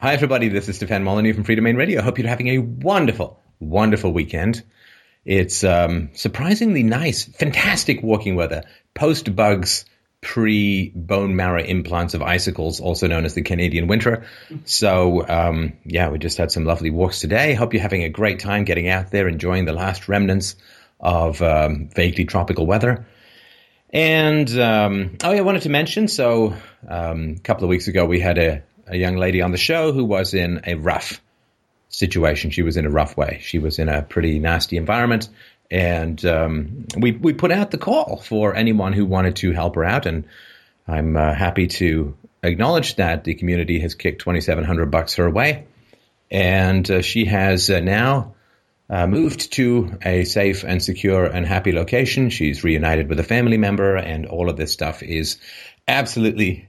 [0.00, 0.46] Hi, everybody.
[0.46, 1.98] This is Stefan Molyneux from Freedomain Radio.
[2.00, 4.62] I hope you're having a wonderful, wonderful weekend.
[5.24, 8.62] It's um, surprisingly nice, fantastic walking weather,
[8.94, 9.86] post bugs,
[10.20, 14.24] pre bone marrow implants of icicles, also known as the Canadian winter.
[14.66, 17.54] So, um, yeah, we just had some lovely walks today.
[17.54, 20.54] Hope you're having a great time getting out there, enjoying the last remnants
[21.00, 23.04] of um, vaguely tropical weather.
[23.90, 26.06] And um, oh, yeah, I wanted to mention.
[26.06, 26.54] So,
[26.86, 29.92] um, a couple of weeks ago, we had a a young lady on the show
[29.92, 31.20] who was in a rough
[31.88, 32.50] situation.
[32.50, 33.40] She was in a rough way.
[33.42, 35.28] She was in a pretty nasty environment.
[35.70, 39.84] And um, we, we put out the call for anyone who wanted to help her
[39.84, 40.06] out.
[40.06, 40.24] And
[40.86, 45.66] I'm uh, happy to acknowledge that the community has kicked 2,700 bucks her way.
[46.30, 48.34] And uh, she has uh, now
[48.90, 52.30] uh, moved to a safe and secure and happy location.
[52.30, 55.38] She's reunited with a family member, and all of this stuff is
[55.86, 56.67] absolutely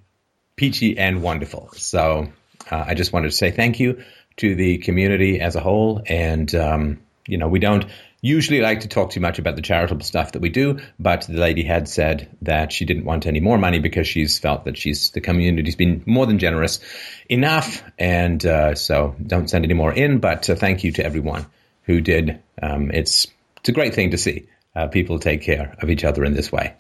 [0.60, 1.70] peachy and wonderful.
[1.72, 2.28] So
[2.70, 4.04] uh, I just wanted to say thank you
[4.36, 6.02] to the community as a whole.
[6.06, 7.86] And, um, you know, we don't
[8.22, 11.40] usually like to talk too much about the charitable stuff that we do, but the
[11.40, 15.12] lady had said that she didn't want any more money because she's felt that she's
[15.12, 16.82] the community's been more than generous
[17.30, 17.82] enough.
[17.98, 21.46] And uh, so don't send any more in, but uh, thank you to everyone
[21.84, 22.44] who did.
[22.62, 23.28] Um, it's,
[23.62, 26.52] it's a great thing to see uh, people take care of each other in this
[26.52, 26.76] way.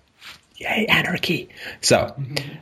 [0.59, 1.49] Yay, anarchy.
[1.79, 2.15] So,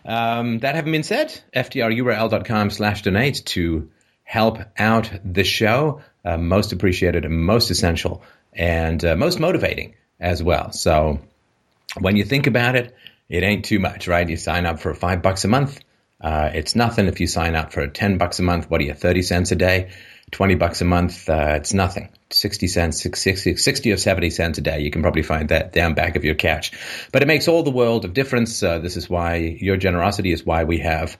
[0.06, 3.90] um, that having been said, fdrurl.com slash donate to
[4.24, 6.02] help out the show.
[6.24, 8.22] Uh, most appreciated and most essential
[8.54, 10.72] and uh, most motivating as well.
[10.72, 11.20] So,
[12.00, 12.96] when you think about it,
[13.30, 14.30] it ain't too much, right?
[14.30, 15.80] You sign up for five bucks a month.
[16.22, 18.70] Uh, it's nothing if you sign up for 10 bucks a month.
[18.70, 19.90] What are you, 30 cents a day?
[20.32, 22.10] 20 bucks a month, uh, it's nothing.
[22.30, 24.82] 60 cents, 60, 60, or 70 cents a day.
[24.82, 26.72] You can probably find that down back of your couch.
[27.14, 28.62] But it makes all the world of difference.
[28.62, 31.18] Uh, this is why your generosity is why we have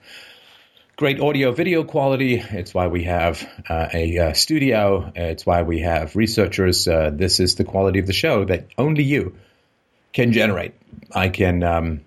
[0.98, 2.36] great audio video quality.
[2.36, 5.10] It's why we have uh, a uh, studio.
[5.16, 6.86] It's why we have researchers.
[6.88, 9.38] Uh, this is the quality of the show that only you
[10.12, 10.74] can generate.
[11.14, 12.02] I can, um,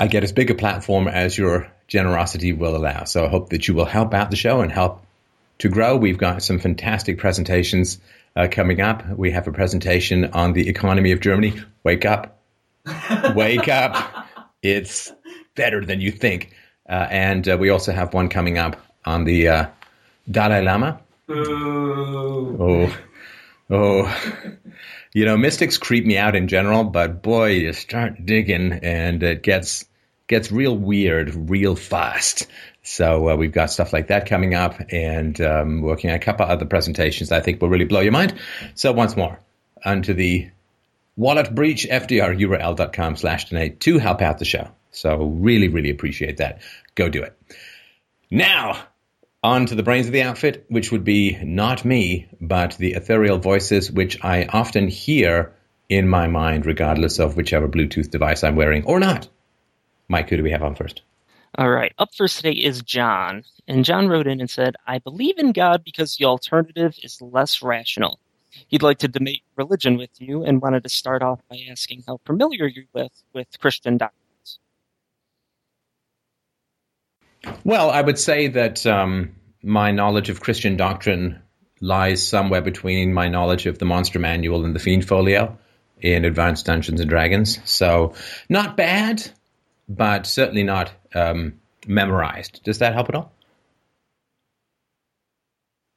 [0.00, 3.04] I get as big a platform as your generosity will allow.
[3.04, 5.05] So I hope that you will help out the show and help
[5.58, 5.96] to grow.
[5.96, 7.98] We've got some fantastic presentations
[8.34, 9.08] uh, coming up.
[9.08, 11.54] We have a presentation on the economy of Germany.
[11.82, 12.40] Wake up.
[13.34, 14.26] Wake up.
[14.62, 15.12] It's
[15.54, 16.52] better than you think.
[16.88, 19.66] Uh, and uh, we also have one coming up on the uh,
[20.30, 21.00] Dalai Lama.
[21.30, 22.56] Ooh.
[22.60, 22.96] Oh,
[23.70, 24.42] oh.
[25.12, 29.42] You know, mystics creep me out in general, but boy, you start digging and it
[29.42, 29.86] gets
[30.26, 32.46] gets real weird real fast.
[32.86, 36.46] So uh, we've got stuff like that coming up and um, working on a couple
[36.46, 38.38] other presentations I think will really blow your mind.
[38.74, 39.40] So once more,
[39.84, 40.48] onto the
[41.16, 44.70] wallet breach, fdrurl.com slash donate to help out the show.
[44.92, 46.62] So really, really appreciate that.
[46.94, 47.36] Go do it.
[48.30, 48.84] Now,
[49.42, 53.38] on to the brains of the outfit, which would be not me, but the ethereal
[53.38, 55.52] voices which I often hear
[55.88, 59.28] in my mind, regardless of whichever Bluetooth device I'm wearing or not.
[60.08, 61.02] Mike, who do we have on first?
[61.58, 61.94] All right.
[61.98, 63.44] Up first today is John.
[63.66, 67.62] And John wrote in and said, I believe in God because the alternative is less
[67.62, 68.20] rational.
[68.68, 72.20] He'd like to debate religion with you and wanted to start off by asking how
[72.26, 74.58] familiar you're with, with Christian doctrines.
[77.64, 81.40] Well, I would say that um, my knowledge of Christian doctrine
[81.80, 85.58] lies somewhere between my knowledge of the Monster Manual and the Fiend Folio
[86.00, 87.58] in Advanced Dungeons and Dragons.
[87.64, 88.14] So,
[88.48, 89.22] not bad,
[89.88, 91.54] but certainly not um,
[91.86, 92.62] memorized.
[92.64, 93.32] Does that help at all?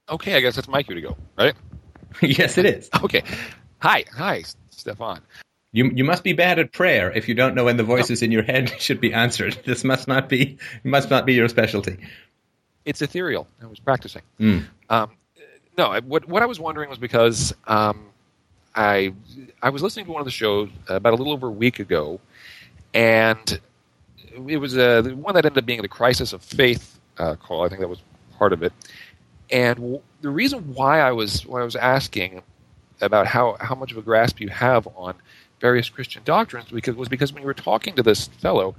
[0.10, 1.54] Okay, I guess it's my cue to go, right?
[2.22, 2.90] yes, it is.
[3.04, 3.24] Okay.
[3.82, 5.22] Hi, hi, Stefan.
[5.72, 8.30] You you must be bad at prayer if you don't know when the voices in
[8.32, 9.58] your head should be answered.
[9.66, 11.98] This must not be must not be your specialty.
[12.84, 13.48] It's ethereal.
[13.62, 14.24] I was practicing.
[14.40, 14.66] Mm.
[14.90, 15.12] Um,
[15.78, 18.08] no, what what I was wondering was because um,
[18.76, 19.14] I
[19.62, 22.20] I was listening to one of the shows about a little over a week ago,
[22.94, 23.62] and
[24.48, 27.66] it was uh, the one that ended up being the crisis of faith uh, call.
[27.66, 28.02] I think that was
[28.38, 28.74] part of it.
[29.52, 32.42] And w- the reason why I was why I was asking
[33.02, 35.16] about how, how much of a grasp you have on
[35.60, 38.76] various Christian doctrines because was because when you were talking to this fellow,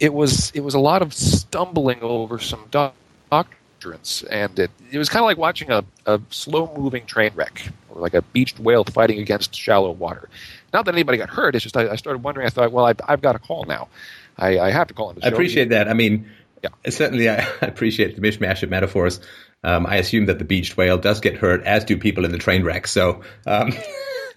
[0.00, 5.08] it was it was a lot of stumbling over some doctrines, and it, it was
[5.08, 8.84] kind of like watching a, a slow moving train wreck or like a beached whale
[8.84, 10.28] fighting against shallow water.
[10.72, 11.54] Not that anybody got hurt.
[11.54, 12.46] It's just I, I started wondering.
[12.46, 13.88] I thought, well, I've, I've got a call now.
[14.38, 15.18] I, I have to call him.
[15.22, 15.88] I appreciate that.
[15.88, 16.30] I mean,
[16.62, 16.70] Yeah.
[16.90, 19.20] certainly I appreciate the mishmash of metaphors.
[19.64, 22.38] Um, I assume that the beached whale does get hurt, as do people in the
[22.38, 22.86] train wreck.
[22.86, 23.72] So, um,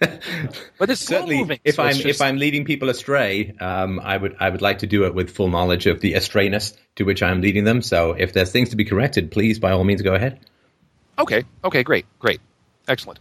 [0.00, 1.60] but it's Certainly, moving.
[1.64, 4.78] if so I'm just- if I'm leading people astray, um, I would I would like
[4.78, 7.82] to do it with full knowledge of the astrayness to which I'm leading them.
[7.82, 10.40] So if there's things to be corrected, please by all means go ahead.
[11.18, 11.44] Okay.
[11.64, 11.82] Okay.
[11.82, 12.06] Great.
[12.18, 12.40] Great.
[12.88, 13.18] Excellent.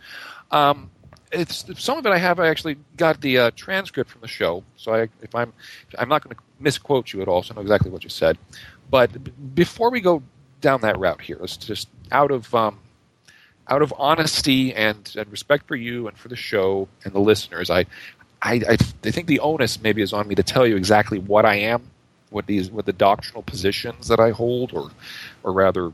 [0.51, 0.89] Um,
[1.31, 2.11] it's some of it.
[2.11, 2.39] I have.
[2.39, 5.53] I actually got the uh, transcript from the show, so I, if I'm,
[5.97, 8.37] I'm not going to misquote you at all, so I know exactly what you said.
[8.89, 10.23] But b- before we go
[10.61, 12.79] down that route here, let's just out of um,
[13.69, 17.69] out of honesty and, and respect for you and for the show and the listeners,
[17.69, 17.85] I,
[18.41, 21.45] I, I, I think the onus maybe is on me to tell you exactly what
[21.45, 21.83] I am,
[22.29, 24.89] what these, what the doctrinal positions that I hold, or,
[25.43, 25.91] or rather,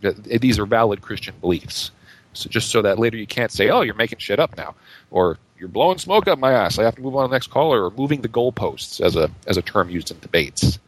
[0.00, 1.90] these are valid Christian beliefs.
[2.32, 4.74] So just so that later you can't say, "Oh, you're making shit up now,"
[5.10, 7.48] or "You're blowing smoke up my ass." I have to move on to the next
[7.48, 10.78] caller, or moving the goalposts as a as a term used in debates.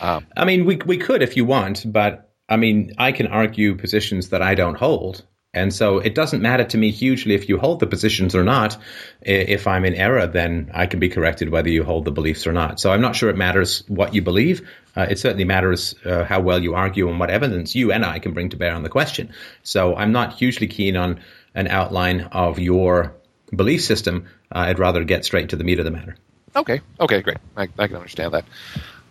[0.00, 3.76] Um, I mean, we we could if you want, but I mean, I can argue
[3.76, 7.58] positions that I don't hold, and so it doesn't matter to me hugely if you
[7.58, 8.76] hold the positions or not.
[9.20, 12.52] If I'm in error, then I can be corrected whether you hold the beliefs or
[12.52, 12.78] not.
[12.78, 14.68] So I'm not sure it matters what you believe.
[14.96, 18.20] Uh, it certainly matters uh, how well you argue and what evidence you and I
[18.20, 19.32] can bring to bear on the question.
[19.64, 21.20] So I'm not hugely keen on
[21.54, 23.12] an outline of your
[23.54, 24.26] belief system.
[24.54, 26.16] Uh, I'd rather get straight to the meat of the matter.
[26.54, 26.80] Okay.
[27.00, 27.22] Okay.
[27.22, 27.38] Great.
[27.56, 28.44] I, I can understand that.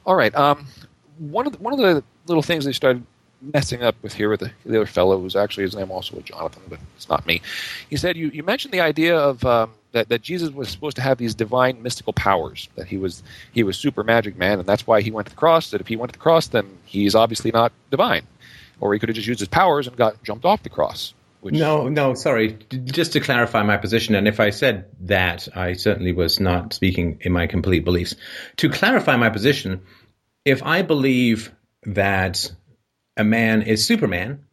[0.06, 0.34] All right.
[0.34, 0.68] Um,
[1.18, 3.04] one of the, one of the little things they started
[3.42, 6.26] messing up with here with the, the other fellow, who's actually his name also was
[6.26, 7.42] Jonathan, but it's not me.
[7.90, 11.02] He said you, you mentioned the idea of um, that that Jesus was supposed to
[11.02, 12.70] have these divine mystical powers.
[12.76, 15.40] That he was he was super magic man, and that's why he went to the
[15.40, 15.72] cross.
[15.72, 18.24] That if he went to the cross, then he's obviously not divine,
[18.80, 21.14] or he could have just used his powers and got jumped off the cross.
[21.42, 22.58] Which, No, no, sorry.
[22.70, 27.20] Just to clarify my position, and if I said that, I certainly was not speaking
[27.22, 28.16] in my complete beliefs.
[28.58, 29.82] To clarify my position,
[30.44, 31.54] if I believe
[31.84, 32.52] that
[33.20, 34.46] a man is Superman,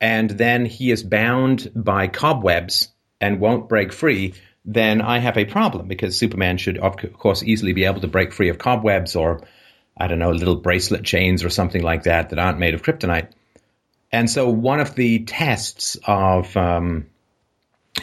[0.00, 2.88] and then he is bound by cobwebs
[3.20, 4.34] and won't break free,
[4.64, 8.32] then I have a problem because Superman should, of course, easily be able to break
[8.32, 9.40] free of cobwebs or,
[9.96, 13.28] I don't know, little bracelet chains or something like that that aren't made of kryptonite.
[14.12, 17.06] And so one of the tests of um,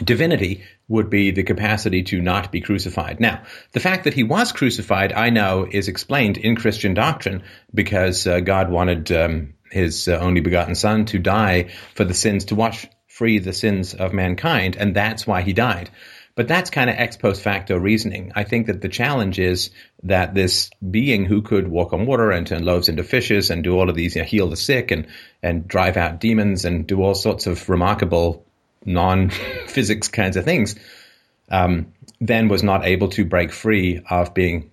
[0.02, 3.20] divinity would be the capacity to not be crucified.
[3.20, 8.26] Now, the fact that he was crucified, I know, is explained in Christian doctrine because
[8.26, 12.54] uh, God wanted um, his uh, only begotten Son to die for the sins, to
[12.54, 15.90] wash free the sins of mankind, and that's why he died.
[16.34, 18.32] But that's kind of ex post facto reasoning.
[18.34, 19.70] I think that the challenge is
[20.04, 23.78] that this being who could walk on water and turn loaves into fishes and do
[23.78, 25.06] all of these, you know, heal the sick and,
[25.42, 28.46] and drive out demons and do all sorts of remarkable
[28.86, 29.28] non
[29.66, 30.74] physics kinds of things,
[31.50, 34.70] um, then was not able to break free of being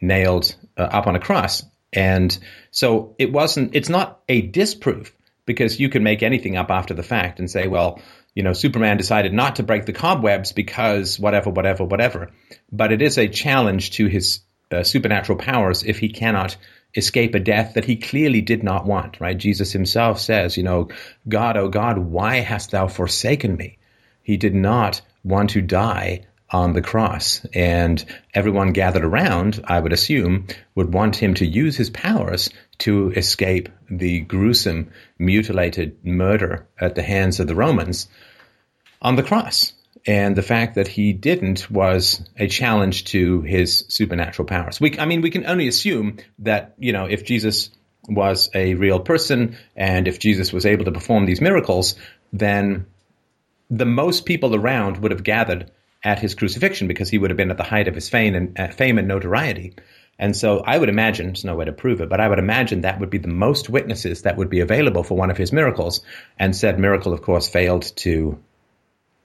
[0.00, 1.62] nailed uh, up on a cross.
[1.96, 2.38] And
[2.70, 5.16] so it wasn't, it's not a disproof
[5.46, 8.00] because you can make anything up after the fact and say, well,
[8.34, 12.32] you know, Superman decided not to break the cobwebs because whatever, whatever, whatever.
[12.70, 14.40] But it is a challenge to his
[14.70, 16.56] uh, supernatural powers if he cannot
[16.94, 19.38] escape a death that he clearly did not want, right?
[19.38, 20.88] Jesus himself says, you know,
[21.26, 23.78] God, oh God, why hast thou forsaken me?
[24.22, 27.44] He did not want to die on the cross.
[27.54, 28.04] And
[28.34, 33.68] everyone gathered around, I would assume, would want him to use his powers to escape
[33.90, 38.08] the gruesome, mutilated murder at the hands of the Romans
[39.02, 39.72] on the cross.
[40.06, 44.80] And the fact that he didn't was a challenge to his supernatural powers.
[44.80, 47.70] We, I mean, we can only assume that, you know, if Jesus
[48.08, 51.96] was a real person and if Jesus was able to perform these miracles,
[52.32, 52.86] then
[53.68, 55.72] the most people around would have gathered
[56.06, 58.58] at his crucifixion because he would have been at the height of his fame and,
[58.58, 59.74] uh, fame and notoriety.
[60.18, 62.82] And so I would imagine, there's no way to prove it, but I would imagine
[62.82, 66.00] that would be the most witnesses that would be available for one of his miracles.
[66.38, 68.38] And said miracle, of course, failed to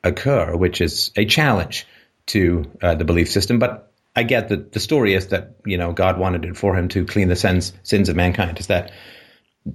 [0.03, 1.85] occur, which is a challenge
[2.25, 3.59] to uh, the belief system.
[3.59, 6.87] But I get that the story is that, you know, God wanted it for him
[6.89, 8.59] to clean the sins, sins of mankind.
[8.59, 8.91] Is that,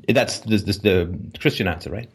[0.09, 0.73] that's the, the,
[1.33, 2.11] the Christian answer, right?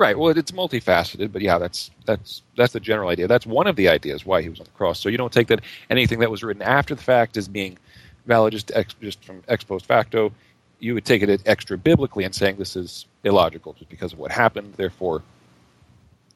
[0.00, 0.18] Right.
[0.18, 3.28] Well, it's multifaceted, but yeah, that's that's that's the general idea.
[3.28, 4.98] That's one of the ideas why he was on the cross.
[4.98, 7.76] So you don't take that anything that was written after the fact as being
[8.24, 10.32] valid just ex, just from ex post facto.
[10.78, 14.32] You would take it extra biblically and saying this is illogical just because of what
[14.32, 14.72] happened.
[14.74, 15.22] Therefore,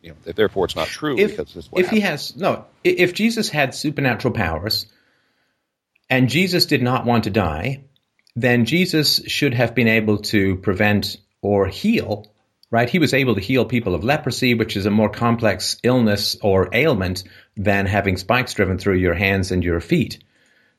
[0.02, 2.66] you know, therefore it's not true if, because this is what if he has no
[2.84, 4.84] if jesus had supernatural powers
[6.10, 7.82] and jesus did not want to die
[8.36, 12.30] then jesus should have been able to prevent or heal
[12.70, 16.36] right he was able to heal people of leprosy which is a more complex illness
[16.42, 17.24] or ailment
[17.56, 20.22] than having spikes driven through your hands and your feet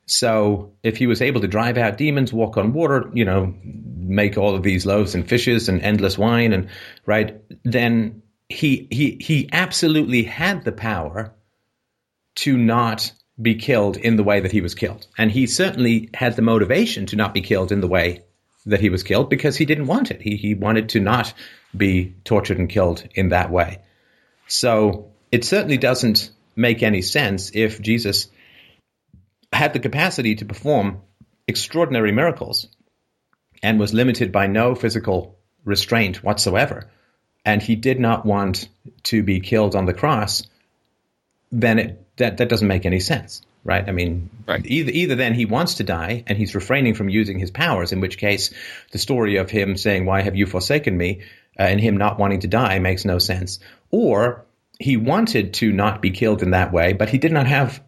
[0.06, 4.38] so if he was able to drive out demons, walk on water, you know, make
[4.38, 6.68] all of these loaves and fishes and endless wine and
[7.04, 11.34] right, then he he he absolutely had the power
[12.36, 13.12] to not
[13.42, 15.06] be killed in the way that he was killed.
[15.18, 18.22] And he certainly had the motivation to not be killed in the way
[18.66, 20.20] that he was killed because he didn't want it.
[20.20, 21.32] He, he wanted to not
[21.76, 23.80] be tortured and killed in that way.
[24.48, 28.28] So it certainly doesn't make any sense if Jesus
[29.52, 31.00] had the capacity to perform
[31.46, 32.68] extraordinary miracles
[33.62, 36.90] and was limited by no physical restraint whatsoever,
[37.44, 38.68] and he did not want
[39.04, 40.42] to be killed on the cross,
[41.52, 43.86] then it, that, that doesn't make any sense, right?
[43.86, 44.64] I mean, Right.
[44.64, 48.00] either, either then he wants to die and he's refraining from using his powers, in
[48.00, 48.54] which case
[48.92, 51.22] the story of him saying, Why have you forsaken me?
[51.58, 53.58] Uh, and him not wanting to die makes no sense.
[53.90, 54.44] Or
[54.78, 57.82] he wanted to not be killed in that way, but he did not have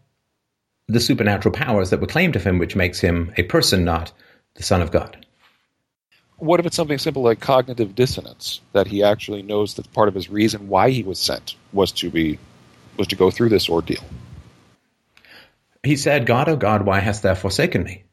[0.88, 4.10] the supernatural powers that were claimed of him, which makes him a person, not
[4.54, 5.26] the Son of God.
[6.38, 10.14] What if it's something simple like cognitive dissonance that he actually knows that part of
[10.14, 12.38] his reason why he was sent was to be
[12.96, 14.02] was to go through this ordeal?
[15.82, 18.04] He said, God, oh God, why hast thou forsaken me?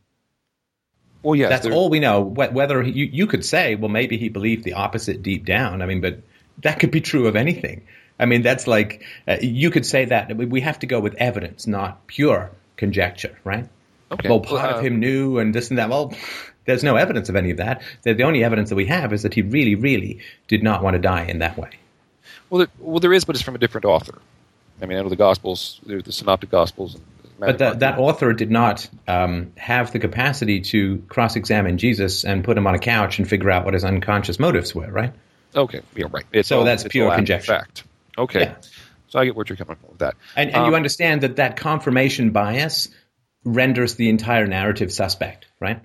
[1.23, 2.21] Well, yes, That's there- all we know.
[2.21, 5.81] Whether he, you, you could say, well, maybe he believed the opposite deep down.
[5.81, 6.19] I mean, but
[6.61, 7.81] that could be true of anything.
[8.19, 10.35] I mean, that's like, uh, you could say that.
[10.37, 13.67] We- have to go with evidence, not pure conjecture, right?
[14.11, 14.29] Okay.
[14.29, 15.89] Well, part uh, of him knew and this and that.
[15.89, 16.13] Well,
[16.65, 17.81] there's no evidence of any of that.
[18.03, 20.99] The, only evidence that we have is that he really, really did not want to
[20.99, 21.71] die in that way.
[22.49, 24.19] Well, there, well, there is, but it's from a different author.
[24.81, 27.03] I mean, I know the Gospels, there's the Synoptic Gospels, and
[27.37, 32.57] But that that author did not um, have the capacity to cross-examine Jesus and put
[32.57, 35.13] him on a couch and figure out what his unconscious motives were, right?
[35.55, 36.25] Okay, yeah, right.
[36.31, 37.53] It's So all- that's pure conjecture.
[37.53, 37.83] Fact.
[38.17, 38.55] Okay, Yeah.
[39.09, 40.15] so I get what you're coming from with that.
[40.35, 42.87] And, and Um, you understand that that confirmation bias
[43.43, 45.79] renders the entire narrative suspect, right?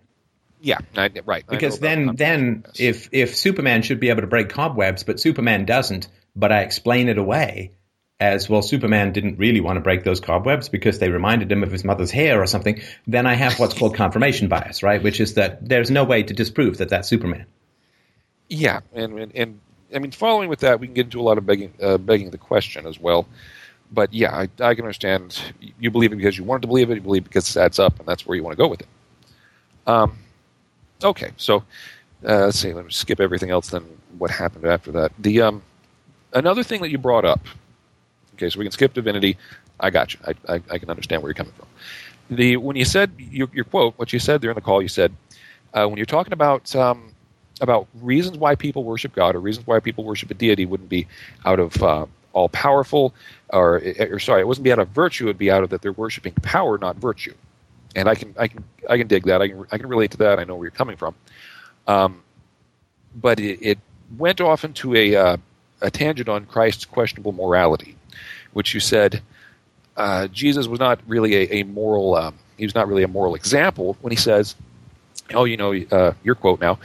[0.61, 1.45] Yeah, I, right.
[1.49, 6.07] Because then, then if if Superman should be able to break cobwebs, but Superman doesn't,
[6.37, 7.73] but I explain it away
[8.21, 11.73] as well, Superman didn't really want to break those cobwebs because they reminded him of
[11.73, 12.81] his mother's hair or something.
[13.07, 15.03] Then I have what's called confirmation bias, right?
[15.03, 17.47] Which is that there's no way to disprove that that's Superman.
[18.49, 19.61] Yeah, and, and and
[19.95, 22.31] I mean, following with that, we can get into a lot of begging, uh, begging
[22.31, 23.27] the question as well.
[23.93, 25.41] But yeah, I, I can understand
[25.81, 26.97] you believe it because you wanted to believe it.
[26.97, 28.83] You believe it because it adds up, and that's where you want to go with
[28.83, 28.89] it.
[29.87, 30.19] Um,
[31.03, 31.65] okay, so
[32.29, 32.73] uh, let's see.
[32.73, 33.71] Let me skip everything else.
[33.71, 33.85] Then
[34.19, 35.13] what happened after that?
[35.19, 35.63] The um,
[36.33, 37.41] another thing that you brought up.
[38.41, 39.37] Okay, so we can skip divinity.
[39.79, 40.21] I got you.
[40.27, 41.67] I, I, I can understand where you're coming from.
[42.31, 44.89] The when you said your, your quote, what you said there in the call, you
[44.89, 45.13] said
[45.75, 47.13] uh, when you're talking about um,
[47.61, 51.07] about reasons why people worship God or reasons why people worship a deity wouldn't be
[51.45, 53.13] out of uh, all powerful
[53.51, 55.25] or, or sorry, it wouldn't be out of virtue.
[55.25, 57.35] It'd be out of that they're worshiping power, not virtue.
[57.95, 59.43] And I can I can I can dig that.
[59.43, 60.39] I can I can relate to that.
[60.39, 61.15] I know where you're coming from.
[61.87, 62.23] Um,
[63.15, 63.79] but it, it
[64.17, 65.37] went off into a uh,
[65.83, 67.97] a tangent on Christ's questionable morality,
[68.53, 69.23] which you said
[69.97, 72.15] uh, Jesus was not really a, a moral.
[72.15, 74.55] Um, he was not really a moral example when he says,
[75.35, 76.79] "Oh, you know, uh, your quote now."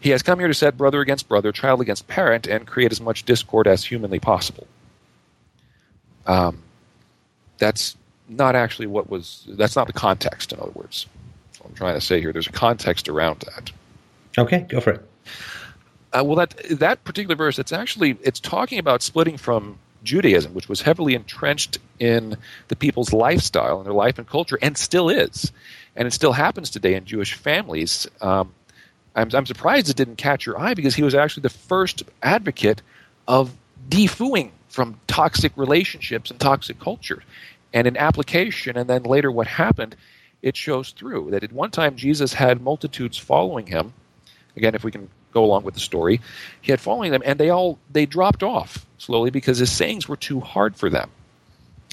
[0.00, 3.00] He has come here to set brother against brother, child against parent, and create as
[3.00, 4.66] much discord as humanly possible.
[6.26, 6.62] Um,
[7.58, 7.96] that's
[8.28, 9.44] not actually what was.
[9.48, 10.52] That's not the context.
[10.52, 11.06] In other words,
[11.58, 12.32] what I'm trying to say here.
[12.32, 13.72] There's a context around that.
[14.38, 15.08] Okay, go for it.
[16.12, 20.68] Uh, well, that that particular verse, it's actually it's talking about splitting from Judaism, which
[20.68, 22.36] was heavily entrenched in
[22.68, 25.52] the people's lifestyle and their life and culture, and still is,
[25.96, 28.06] and it still happens today in Jewish families.
[28.20, 28.54] Um,
[29.14, 32.82] I'm, I'm surprised it didn't catch your eye because he was actually the first advocate
[33.28, 33.54] of
[33.88, 37.22] defooing from toxic relationships and toxic culture,
[37.72, 39.96] and in application, and then later what happened,
[40.42, 43.92] it shows through that at one time Jesus had multitudes following him
[44.56, 46.20] again if we can go along with the story.
[46.60, 50.16] He had following them and they all they dropped off slowly because his sayings were
[50.16, 51.10] too hard for them.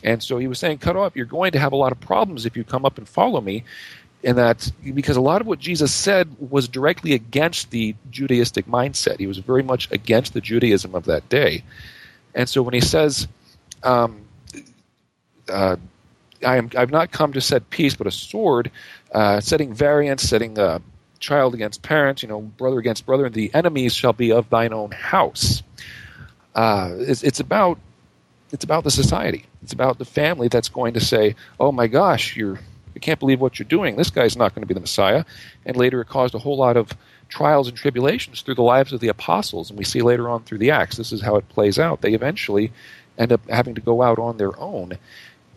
[0.04, 2.46] And so he was saying cut off you're going to have a lot of problems
[2.46, 3.64] if you come up and follow me.
[4.24, 9.20] And that because a lot of what jesus said was directly against the judaistic mindset.
[9.20, 11.64] He was very much against the judaism of that day.
[12.36, 13.28] And so when he says
[13.84, 14.22] um,
[15.50, 15.78] uh,
[16.46, 18.72] I am, I've not come to set peace, but a sword,
[19.14, 20.80] uh, setting variance, setting uh,
[21.20, 24.74] child against parent, you know, brother against brother, and the enemies shall be of thine
[24.74, 25.64] own house.
[26.56, 27.78] Uh, it's, it's about
[28.52, 29.46] it's about the society.
[29.62, 32.60] It's about the family that's going to say, "Oh my gosh, you're
[32.96, 33.96] I can't believe what you're doing.
[33.96, 35.24] This guy's not going to be the Messiah."
[35.66, 36.94] And later, it caused a whole lot of
[37.30, 40.58] trials and tribulations through the lives of the apostles, and we see later on through
[40.58, 40.98] the Acts.
[40.98, 42.02] This is how it plays out.
[42.02, 42.72] They eventually
[43.18, 44.98] end up having to go out on their own.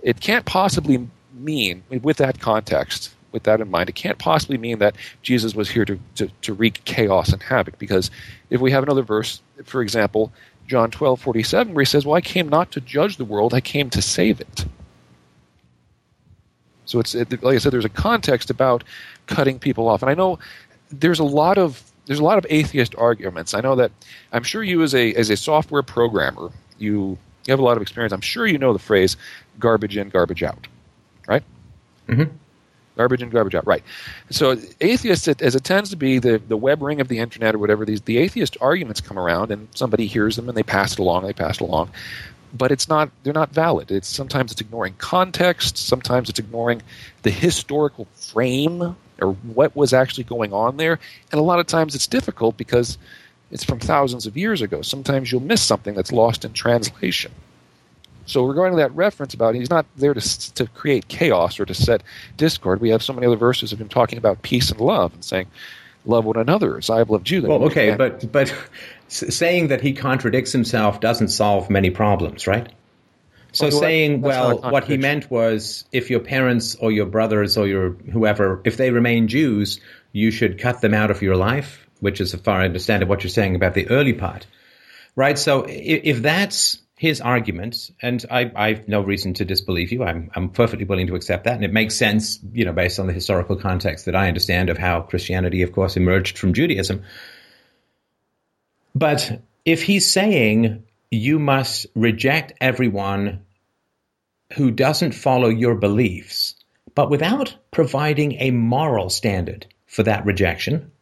[0.03, 4.79] It can't possibly mean, with that context, with that in mind, it can't possibly mean
[4.79, 7.79] that Jesus was here to, to, to wreak chaos and havoc.
[7.79, 8.11] Because
[8.51, 10.33] if we have another verse, for example,
[10.67, 13.53] John twelve forty seven, where he says, Well, I came not to judge the world,
[13.55, 14.65] I came to save it.
[16.85, 18.85] So it's like I said, there's a context about
[19.27, 20.39] cutting people off, and I know
[20.91, 23.55] there's a lot of there's a lot of atheist arguments.
[23.55, 23.93] I know that
[24.33, 27.83] I'm sure you as a as a software programmer, you you have a lot of
[27.83, 28.13] experience.
[28.13, 29.17] I'm sure you know the phrase
[29.59, 30.67] "garbage in, garbage out,"
[31.27, 31.43] right?
[32.09, 32.35] Mm-hmm.
[32.97, 33.83] Garbage in, garbage out, right?
[34.31, 37.59] So atheists, as it tends to be the the web ring of the internet or
[37.59, 40.99] whatever, these the atheist arguments come around, and somebody hears them and they pass it
[40.99, 41.25] along.
[41.25, 41.91] They pass it along,
[42.53, 43.91] but it's not they're not valid.
[43.91, 45.79] It's sometimes it's ignoring context.
[45.79, 46.83] Sometimes it's ignoring
[47.23, 50.99] the historical frame or what was actually going on there.
[51.31, 52.99] And a lot of times it's difficult because
[53.51, 54.83] it's from thousands of years ago.
[54.83, 57.33] Sometimes you'll miss something that's lost in translation.
[58.27, 62.03] So, regarding that reference about he's not there to, to create chaos or to set
[62.37, 65.25] discord, we have so many other verses of him talking about peace and love and
[65.25, 65.49] saying,
[66.05, 67.43] Love one another as I have loved you.
[67.43, 68.53] Well, okay, but, but
[69.09, 72.69] saying that he contradicts himself doesn't solve many problems, right?
[73.53, 77.67] So well, saying, well, what he meant was if your parents or your brothers or
[77.67, 79.79] your whoever, if they remain Jews,
[80.13, 83.03] you should cut them out of your life, which is, as far as I understand
[83.03, 84.47] it, what you're saying about the early part.
[85.15, 85.39] Right?
[85.39, 90.31] So if, if that's his argument, and I, I've no reason to disbelieve you, I'm,
[90.37, 93.13] I'm perfectly willing to accept that, and it makes sense, you know, based on the
[93.13, 97.03] historical context that I understand of how Christianity, of course, emerged from Judaism.
[98.95, 103.47] But if he's saying you must reject everyone
[104.53, 106.55] who doesn't follow your beliefs,
[106.95, 110.93] but without providing a moral standard for that rejection,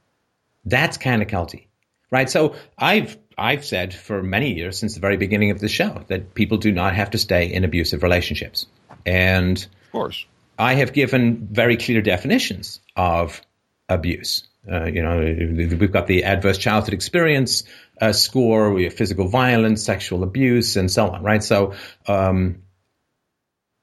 [0.64, 1.66] that's kind of culty,
[2.10, 2.28] right?
[2.28, 6.34] So I've I've said for many years since the very beginning of the show that
[6.34, 8.66] people do not have to stay in abusive relationships,
[9.06, 10.26] and of course,
[10.58, 13.40] I have given very clear definitions of
[13.88, 14.46] abuse.
[14.70, 17.64] Uh, you know, we've got the adverse childhood experience
[18.00, 21.42] uh, score, we have physical violence, sexual abuse, and so on, right?
[21.42, 21.74] So,
[22.06, 22.62] um,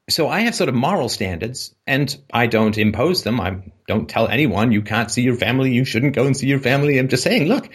[0.08, 3.40] so I have sort of moral standards, and I don't impose them.
[3.40, 6.60] I don't tell anyone you can't see your family, you shouldn't go and see your
[6.60, 6.98] family.
[6.98, 7.68] I'm just saying, look,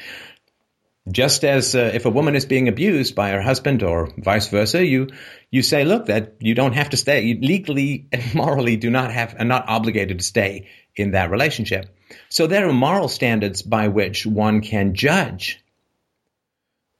[1.12, 4.86] just as uh, if a woman is being abused by her husband or vice versa,
[4.86, 5.10] you
[5.51, 7.23] you say, look, that you don't have to stay.
[7.23, 11.89] You legally and morally do not have are not obligated to stay in that relationship.
[12.30, 15.63] So there are moral standards by which one can judge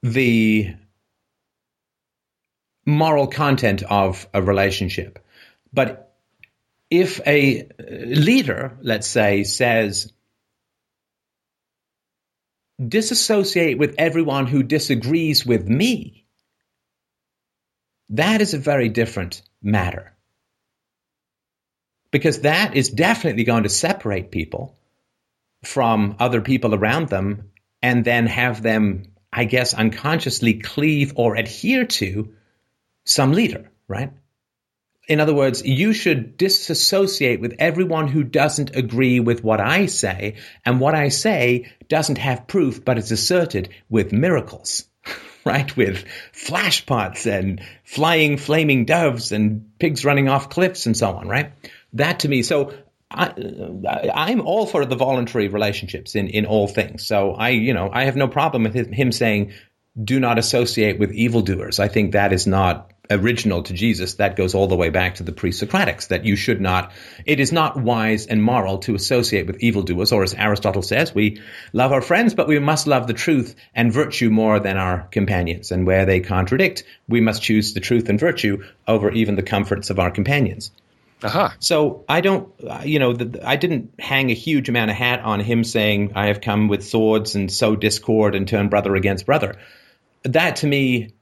[0.02, 0.74] the
[2.84, 5.18] moral content of a relationship.
[5.72, 6.14] But
[6.90, 10.12] if a leader, let's say, says,
[12.80, 16.26] disassociate with everyone who disagrees with me,
[18.10, 20.12] that is a very different matter.
[22.10, 24.76] Because that is definitely going to separate people
[25.64, 27.50] from other people around them
[27.82, 32.34] and then have them I guess, unconsciously cleave or adhere to
[33.04, 34.12] some leader, right?
[35.06, 40.36] In other words, you should disassociate with everyone who doesn't agree with what I say,
[40.64, 44.86] and what I say doesn't have proof, but it's asserted with miracles,
[45.44, 45.76] right?
[45.76, 51.52] With flashpots and flying flaming doves and pigs running off cliffs and so on, right?
[51.92, 52.72] That to me, so
[53.10, 57.06] I, am all for the voluntary relationships in, in all things.
[57.06, 59.52] So I, you know, I have no problem with him saying,
[60.02, 61.78] do not associate with evildoers.
[61.78, 64.14] I think that is not original to Jesus.
[64.14, 66.92] That goes all the way back to the pre-Socratics, that you should not,
[67.26, 71.40] it is not wise and moral to associate with evildoers, or as Aristotle says, we
[71.72, 75.70] love our friends, but we must love the truth and virtue more than our companions.
[75.70, 79.90] And where they contradict, we must choose the truth and virtue over even the comforts
[79.90, 80.70] of our companions.
[81.22, 81.50] Uh-huh.
[81.58, 82.52] So I don't,
[82.84, 86.26] you know, the, I didn't hang a huge amount of hat on him saying, I
[86.26, 89.56] have come with swords and sow discord and turn brother against brother.
[90.24, 91.14] That to me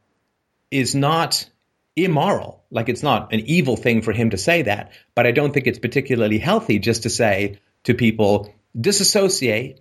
[0.71, 1.49] is not
[1.97, 2.63] immoral.
[2.71, 5.67] Like it's not an evil thing for him to say that, but I don't think
[5.67, 9.81] it's particularly healthy just to say to people, disassociate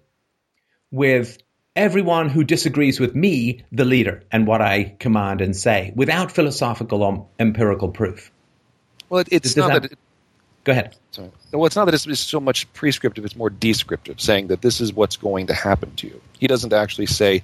[0.92, 1.38] with
[1.76, 7.04] everyone who disagrees with me, the leader, and what I command and say without philosophical
[7.04, 8.32] or empirical proof.
[9.10, 9.98] Well, it, it's Does not that, that it,
[10.64, 10.96] Go ahead.
[11.12, 11.32] Sorry.
[11.52, 14.80] Well, it's not that it's, it's, so much prescriptive; it's more descriptive, saying that this
[14.80, 16.22] is what's going to happen to you.
[16.40, 17.42] He doesn't actually say,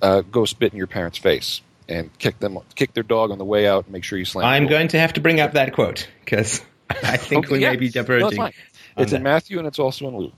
[0.00, 3.44] uh, "Go spit in your parents' face." And kick them, kick their dog on the
[3.44, 4.46] way out, and make sure you slam.
[4.46, 7.70] I'm going to have to bring up that quote because I think okay, we yeah.
[7.70, 8.38] may be diverging.
[8.38, 8.56] No, it's,
[8.96, 10.32] it's in Matthew and it's also in Luke.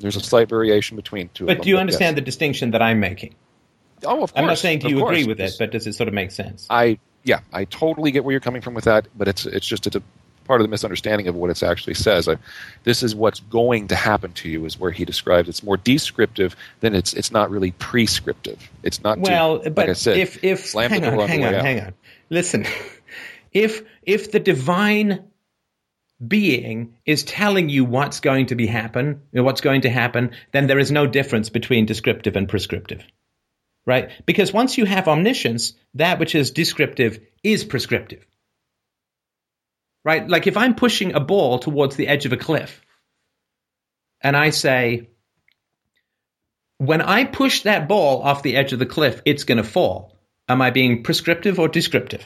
[0.00, 1.46] There's a slight variation between two.
[1.46, 3.34] But do you understand the distinction that I'm making?
[4.04, 4.32] Oh, of course.
[4.36, 5.10] I'm not saying do you course.
[5.10, 6.66] agree with it, but does it sort of make sense?
[6.68, 9.86] I yeah, I totally get where you're coming from with that, but it's it's just
[9.86, 10.02] a
[10.46, 12.28] part of the misunderstanding of what it actually says.
[12.28, 12.36] I,
[12.84, 15.48] this is what's going to happen to you, is where he describes.
[15.48, 17.12] It's more descriptive than it's.
[17.14, 18.70] It's not really prescriptive.
[18.82, 19.18] It's not.
[19.18, 21.94] Well, too, but like I said, if if hang on, hang on, hang on.
[22.30, 22.66] Listen,
[23.52, 25.24] if if the divine
[26.26, 30.78] being is telling you what's going to be happen, what's going to happen, then there
[30.78, 33.04] is no difference between descriptive and prescriptive.
[33.84, 34.10] Right?
[34.24, 38.26] Because once you have omniscience, that which is descriptive is prescriptive.
[40.06, 40.28] Right?
[40.28, 42.80] Like if I'm pushing a ball towards the edge of a cliff
[44.20, 45.08] and I say,
[46.78, 50.16] when I push that ball off the edge of the cliff, it's going to fall.
[50.48, 52.24] Am I being prescriptive or descriptive?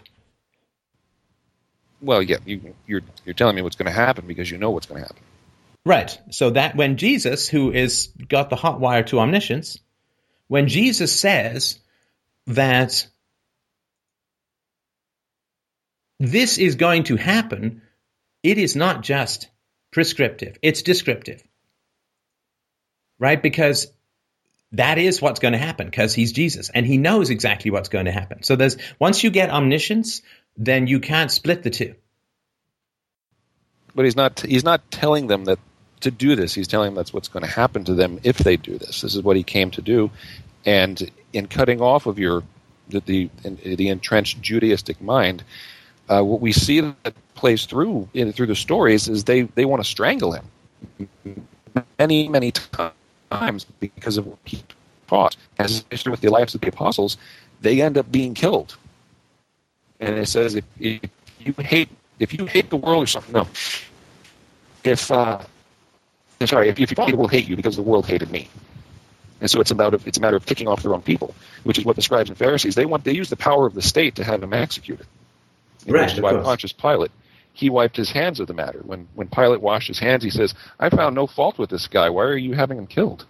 [2.02, 4.86] Well, yeah, you, you're you're telling me what's going to happen because you know what's
[4.86, 5.22] going to happen.
[5.86, 6.20] Right.
[6.32, 9.78] So that when Jesus, who is got the hot wire to omniscience,
[10.48, 11.78] when Jesus says
[12.46, 13.06] that
[16.20, 17.82] this is going to happen,
[18.42, 19.48] it is not just
[19.90, 21.42] prescriptive, it's descriptive.
[23.18, 23.42] Right?
[23.42, 23.88] Because
[24.72, 28.04] that is what's going to happen because he's Jesus and he knows exactly what's going
[28.04, 28.42] to happen.
[28.42, 30.22] So there's once you get omniscience,
[30.56, 31.94] then you can't split the two.
[33.94, 35.58] But he's not he's not telling them that
[36.00, 36.54] to do this.
[36.54, 39.00] He's telling them that's what's going to happen to them if they do this.
[39.00, 40.10] This is what he came to do,
[40.64, 42.44] and in cutting off of your
[42.88, 45.42] the the, the entrenched Judaistic mind,
[46.10, 49.82] uh, what we see that plays through in, through the stories is they they want
[49.82, 50.44] to strangle him
[51.98, 54.62] many many times because of what he
[55.08, 55.36] taught.
[55.58, 57.16] As with the lives of the apostles,
[57.62, 58.76] they end up being killed
[60.00, 63.34] and it says if, if you hate if you hate the world or something.
[63.34, 63.46] No,
[64.84, 65.40] if uh,
[66.46, 68.48] sorry, if, if you will hate you because the world hated me.
[69.40, 71.84] And so it's about it's a matter of kicking off their own people, which is
[71.84, 73.04] what the scribes and Pharisees they want.
[73.04, 75.06] They use the power of the state to have him executed.
[75.86, 76.20] Right.
[76.20, 77.10] Why Pontius Pilate
[77.52, 78.80] he wiped his hands of the matter.
[78.84, 82.08] When when Pilate washed his hands, he says, "I found no fault with this guy.
[82.10, 83.26] Why are you having him killed?"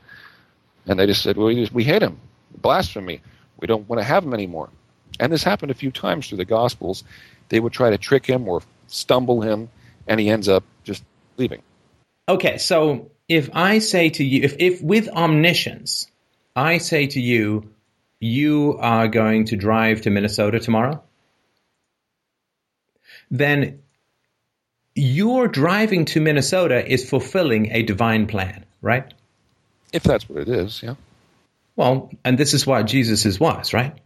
[0.87, 2.19] And they just said, "Well, we, just, we hate him,
[2.57, 3.23] blasphemy.
[3.59, 4.71] We don't want to have him anymore."
[5.19, 7.05] And this happened a few times through the Gospels.
[7.49, 9.69] They would try to trick him or stumble him,
[10.07, 11.03] and he ends up just
[11.37, 11.63] leaving.
[12.29, 16.07] Okay, so if I say to you, if, if with omniscience,
[16.55, 17.69] I say to you,
[18.21, 21.03] you are going to drive to Minnesota tomorrow,
[23.31, 23.81] then
[24.95, 29.13] your driving to Minnesota is fulfilling a divine plan, right?
[29.93, 30.95] If that's what it is, yeah.
[31.77, 33.97] Well, and this is what Jesus is was, right?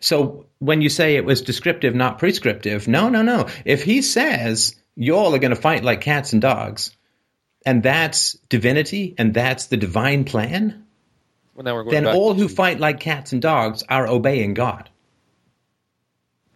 [0.00, 3.48] So when you say it was descriptive, not prescriptive, no, no, no.
[3.64, 6.96] If he says y'all are going to fight like cats and dogs,
[7.66, 10.86] and that's divinity and that's the divine plan,
[11.54, 14.88] well, then all who fight like cats and dogs are obeying God.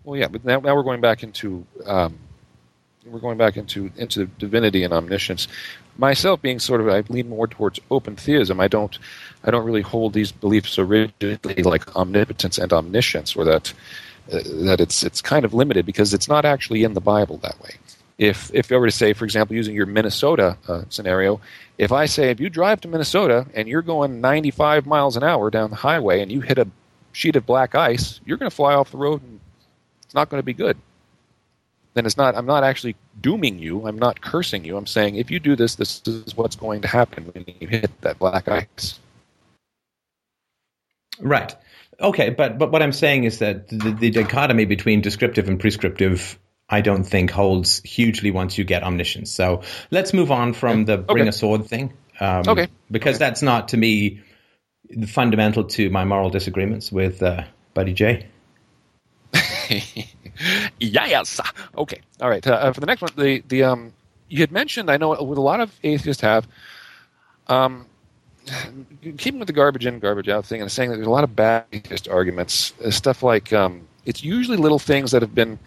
[0.04, 2.18] Well, yeah, but now, now we're going back into um,
[3.06, 5.48] we're going back into into divinity and omniscience.
[5.98, 8.60] Myself, being sort of, I lean more towards open theism.
[8.60, 8.98] I don't
[9.44, 13.72] I don't really hold these beliefs so rigidly like omnipotence and omniscience, or that
[14.32, 17.60] uh, that it's it's kind of limited because it's not actually in the Bible that
[17.60, 17.74] way.
[18.18, 21.40] If if I were to say, for example, using your Minnesota uh, scenario,
[21.78, 25.50] if I say if you drive to Minnesota and you're going 95 miles an hour
[25.50, 26.68] down the highway and you hit a
[27.12, 29.40] sheet of black ice, you're going to fly off the road and
[30.12, 30.76] it's not going to be good.
[31.94, 32.36] Then it's not.
[32.36, 33.86] I'm not actually dooming you.
[33.86, 34.76] I'm not cursing you.
[34.76, 37.90] I'm saying if you do this, this is what's going to happen when you hit
[38.02, 39.00] that black ice.
[41.18, 41.56] Right.
[41.98, 46.38] Okay, but but what I'm saying is that the, the dichotomy between descriptive and prescriptive
[46.68, 49.32] I don't think holds hugely once you get omniscience.
[49.32, 51.28] So let's move on from the bring okay.
[51.30, 51.94] a sword thing.
[52.20, 52.68] Um, okay.
[52.90, 53.24] Because okay.
[53.24, 54.20] that's not to me
[55.06, 58.26] fundamental to my moral disagreements with uh, Buddy J.
[60.78, 61.40] yes.
[61.76, 62.00] Okay.
[62.20, 62.46] All right.
[62.46, 63.92] Uh, for the next one, the the um,
[64.28, 64.90] you had mentioned.
[64.90, 66.46] I know with a lot of atheists have
[67.48, 67.86] um,
[69.18, 71.34] keeping with the garbage in, garbage out thing, and saying that there's a lot of
[71.36, 71.64] bad
[72.10, 75.58] arguments, uh, stuff like um, it's usually little things that have been.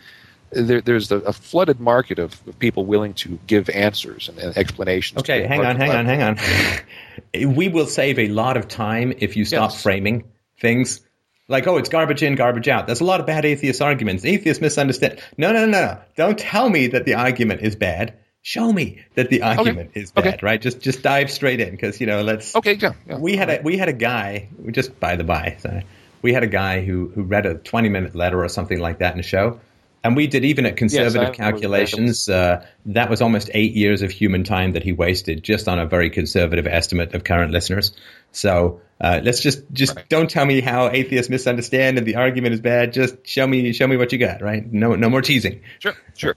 [0.52, 4.56] There, there's a, a, flooded market of, of, people willing to give answers and, and
[4.56, 5.20] explanations.
[5.20, 7.54] Okay, hang on, hang on, hang on.
[7.56, 9.84] we will save a lot of time if you stop yes.
[9.84, 10.24] framing
[10.60, 11.02] things
[11.48, 12.88] like, oh, it's garbage in, garbage out.
[12.88, 14.26] There's a lot of bad atheist arguments.
[14.26, 15.20] Atheists misunderstand.
[15.38, 16.02] No, no, no, no.
[16.16, 20.00] Don't tell me that the argument is bad show me that the argument okay.
[20.00, 20.40] is bad, okay.
[20.44, 20.62] right?
[20.62, 22.56] Just just dive straight in because you know let's.
[22.56, 22.94] Okay, yeah.
[23.08, 23.18] yeah.
[23.18, 25.58] We had a we had a guy just by the by.
[25.60, 25.86] Sorry,
[26.22, 29.16] we had a guy who who read a twenty minute letter or something like that
[29.16, 29.60] in a show,
[30.04, 32.30] and we did even at conservative yes, calculations.
[32.30, 35.88] Uh, that was almost eight years of human time that he wasted just on a
[35.88, 37.92] very conservative estimate of current listeners.
[38.32, 38.82] So.
[39.00, 40.08] Uh, let's just just right.
[40.08, 42.94] don't tell me how atheists misunderstand and the argument is bad.
[42.94, 44.42] Just show me show me what you got.
[44.42, 44.72] Right?
[44.72, 45.62] No no more teasing.
[45.80, 46.36] Sure sure.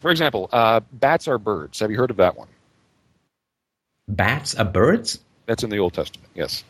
[0.00, 1.80] For example, uh, bats are birds.
[1.80, 2.48] Have you heard of that one?
[4.08, 5.18] Bats are birds?
[5.46, 6.28] That's in the Old Testament.
[6.34, 6.64] Yes.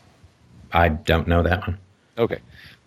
[0.71, 1.77] I don't know that one.
[2.17, 2.39] Okay.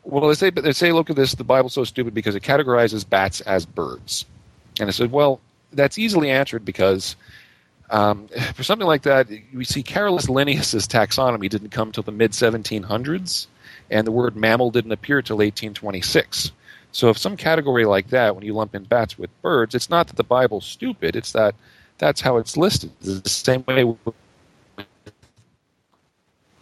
[0.04, 1.34] Well, they say, they say, look at this.
[1.34, 4.26] The Bible's so stupid because it categorizes bats as birds,
[4.78, 5.40] and I said, well,
[5.72, 7.16] that's easily answered because
[7.90, 12.32] um, for something like that, we see Carolus Linnaeus's taxonomy didn't come till the mid
[12.32, 13.46] 1700s,
[13.90, 16.52] and the word mammal didn't appear till 1826.
[16.92, 20.06] So, if some category like that, when you lump in bats with birds, it's not
[20.06, 21.54] that the Bible's stupid; it's that
[21.98, 22.92] that's how it's listed.
[23.00, 23.96] It's the same way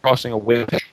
[0.03, 0.92] crossing a fish,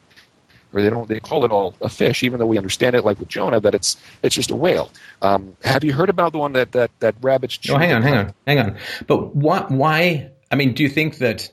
[0.74, 3.20] or they don't they call it all a fish, even though we understand it like
[3.20, 4.92] with Jonah that it's it's just a whale.
[5.22, 7.60] Um, have you heard about the one that that that rabbits?
[7.70, 8.78] Oh, hang on, hang on, hang on.
[9.08, 9.72] But what?
[9.72, 10.32] Why?
[10.52, 11.52] I mean, do you think that?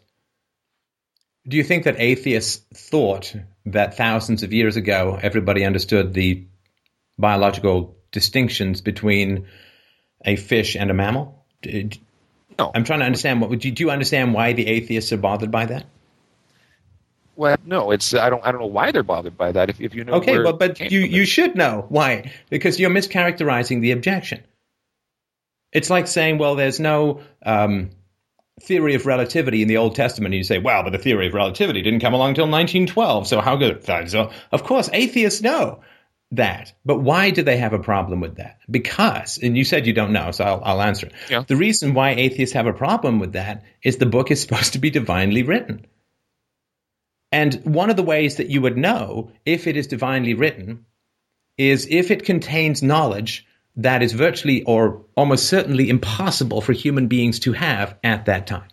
[1.48, 3.34] Do you think that atheists thought
[3.66, 6.44] that thousands of years ago everybody understood the
[7.18, 9.46] biological distinctions between
[10.24, 11.44] a fish and a mammal?
[12.58, 12.70] No.
[12.74, 13.40] I'm trying to understand.
[13.40, 15.84] What do you, do you understand why the atheists are bothered by that?
[17.36, 19.70] Well, no, it's I don't I don't know why they're bothered by that.
[19.70, 23.80] If if you know Okay, but but you you should know why because you're mischaracterizing
[23.80, 24.42] the objection.
[25.72, 27.90] It's like saying, well, there's no um,
[28.62, 31.34] theory of relativity in the Old Testament, and you say, well, but the theory of
[31.34, 33.84] relativity didn't come along until 1912, so how good?
[34.08, 35.80] So, of course, atheists know
[36.32, 38.58] that, but why do they have a problem with that?
[38.70, 41.12] Because, and you said you don't know, so I'll, I'll answer it.
[41.30, 41.44] Yeah.
[41.46, 44.78] The reason why atheists have a problem with that is the book is supposed to
[44.78, 45.86] be divinely written.
[47.32, 50.86] And one of the ways that you would know if it is divinely written
[51.58, 57.38] is if it contains knowledge that is virtually or almost certainly impossible for human beings
[57.40, 58.68] to have at that time.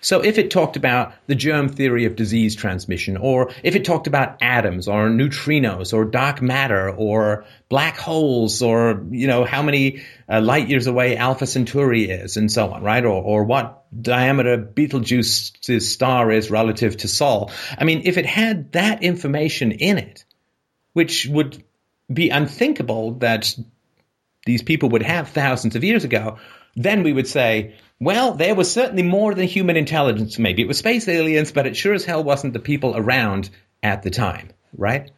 [0.00, 4.06] So if it talked about the germ theory of disease transmission, or if it talked
[4.06, 10.02] about atoms or neutrinos or dark matter or black holes or, you know, how many
[10.28, 13.04] uh, light years away Alpha Centauri is and so on, right?
[13.04, 17.50] Or, or what diameter Betelgeuse's star is relative to Sol.
[17.76, 20.24] I mean, if it had that information in it,
[20.92, 21.62] which would
[22.12, 23.54] be unthinkable that
[24.44, 26.38] these people would have thousands of years ago,
[26.74, 30.36] then we would say, well, there was certainly more than human intelligence.
[30.36, 33.48] Maybe it was space aliens, but it sure as hell wasn't the people around
[33.80, 35.08] at the time, right?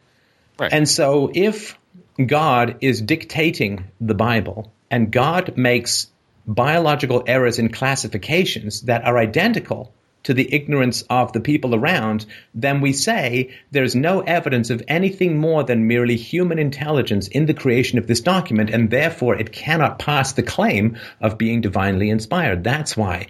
[0.59, 0.71] Right.
[0.71, 1.79] And so if
[2.23, 6.11] God is dictating the Bible and God makes
[6.45, 9.91] biological errors in classifications that are identical
[10.25, 15.37] to the ignorance of the people around, then we say there's no evidence of anything
[15.37, 19.99] more than merely human intelligence in the creation of this document, and therefore it cannot
[19.99, 22.63] pass the claim of being divinely inspired.
[22.63, 23.27] That's why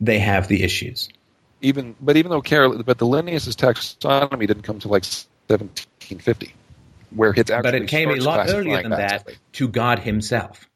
[0.00, 1.08] they have the issues.
[1.60, 5.04] even but even though Carol but the Linnaeus taxonomy didn't come to like
[5.48, 6.54] 1750,
[7.10, 9.24] where it's actually But it came a lot earlier than bats.
[9.24, 10.68] that to God Himself.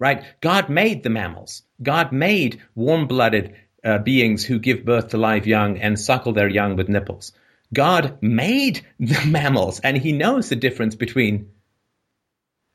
[0.00, 0.24] Right?
[0.40, 1.62] God made the mammals.
[1.80, 3.54] God made warm blooded
[3.84, 7.32] uh, beings who give birth to live young and suckle their young with nipples.
[7.72, 11.50] God made the mammals, and He knows the difference between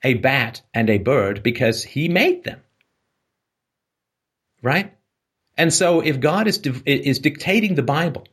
[0.03, 2.61] a bat and a bird because He made them.
[4.61, 4.93] Right?
[5.57, 8.25] And so if God is, is dictating the Bible,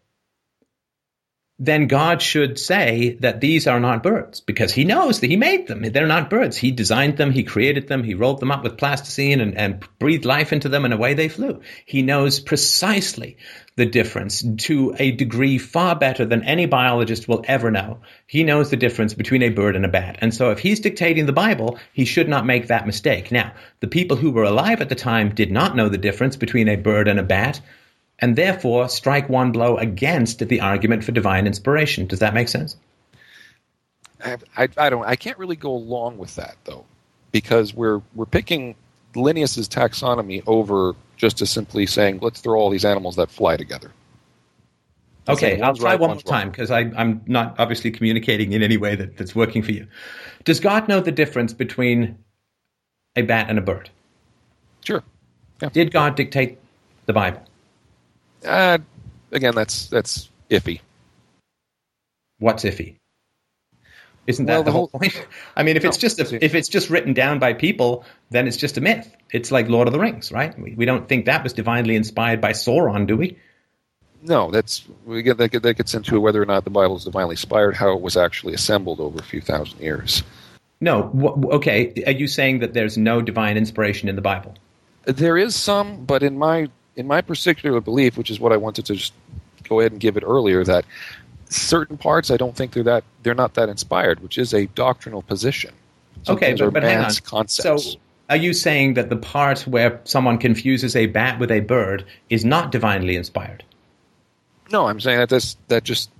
[1.58, 5.66] then God should say that these are not birds because he knows that he made
[5.66, 5.82] them.
[5.82, 6.58] They're not birds.
[6.58, 10.26] He designed them, he created them, he rolled them up with plasticine and, and breathed
[10.26, 11.62] life into them, and away they flew.
[11.86, 13.38] He knows precisely
[13.76, 18.00] the difference to a degree far better than any biologist will ever know.
[18.26, 20.18] He knows the difference between a bird and a bat.
[20.20, 23.32] And so if he's dictating the Bible, he should not make that mistake.
[23.32, 26.68] Now, the people who were alive at the time did not know the difference between
[26.68, 27.62] a bird and a bat
[28.18, 32.06] and therefore strike one blow against the argument for divine inspiration.
[32.06, 32.76] Does that make sense?
[34.24, 35.04] I, I, I don't.
[35.04, 36.84] I can't really go along with that though,
[37.32, 38.74] because we're we're picking
[39.14, 43.92] Linnaeus's taxonomy over just to simply saying let's throw all these animals that fly together.
[45.28, 48.94] Okay, I'll try right, one more time because I'm not obviously communicating in any way
[48.94, 49.86] that, that's working for you.
[50.44, 52.16] Does God know the difference between
[53.16, 53.90] a bat and a bird?
[54.84, 55.02] Sure.
[55.72, 56.58] Did God dictate
[57.06, 57.42] the Bible?
[58.44, 58.78] Uh,
[59.32, 60.80] again, that's that's iffy.
[62.38, 62.96] What's iffy?
[64.26, 65.26] Isn't that Well, the, the whole whole- point?
[65.56, 68.56] I mean, if it's just a, if it's just written down by people, then it's
[68.56, 69.14] just a myth.
[69.32, 70.58] It's like Lord of the Rings, right?
[70.58, 73.38] We, we don't think that was divinely inspired by Sauron, do we?
[74.22, 77.34] No, that's we get that, that gets into whether or not the Bible is divinely
[77.34, 80.24] inspired, how it was actually assembled over a few thousand years.
[80.80, 81.04] No.
[81.14, 81.92] W- okay.
[82.06, 84.54] Are you saying that there's no divine inspiration in the Bible?
[85.04, 88.86] There is some, but in my in my particular belief, which is what I wanted
[88.86, 89.12] to just
[89.68, 90.84] go ahead and give it earlier, that
[91.48, 95.22] certain parts I don't think they're that they're not that inspired, which is a doctrinal
[95.22, 95.72] position.
[96.24, 97.12] Some Okay, but, but hang on.
[97.24, 97.84] concepts.
[97.92, 102.04] So, are you saying that the part where someone confuses a bat with a bird
[102.30, 103.62] is not divinely inspired?
[104.72, 106.10] no, I'm saying that that's, that just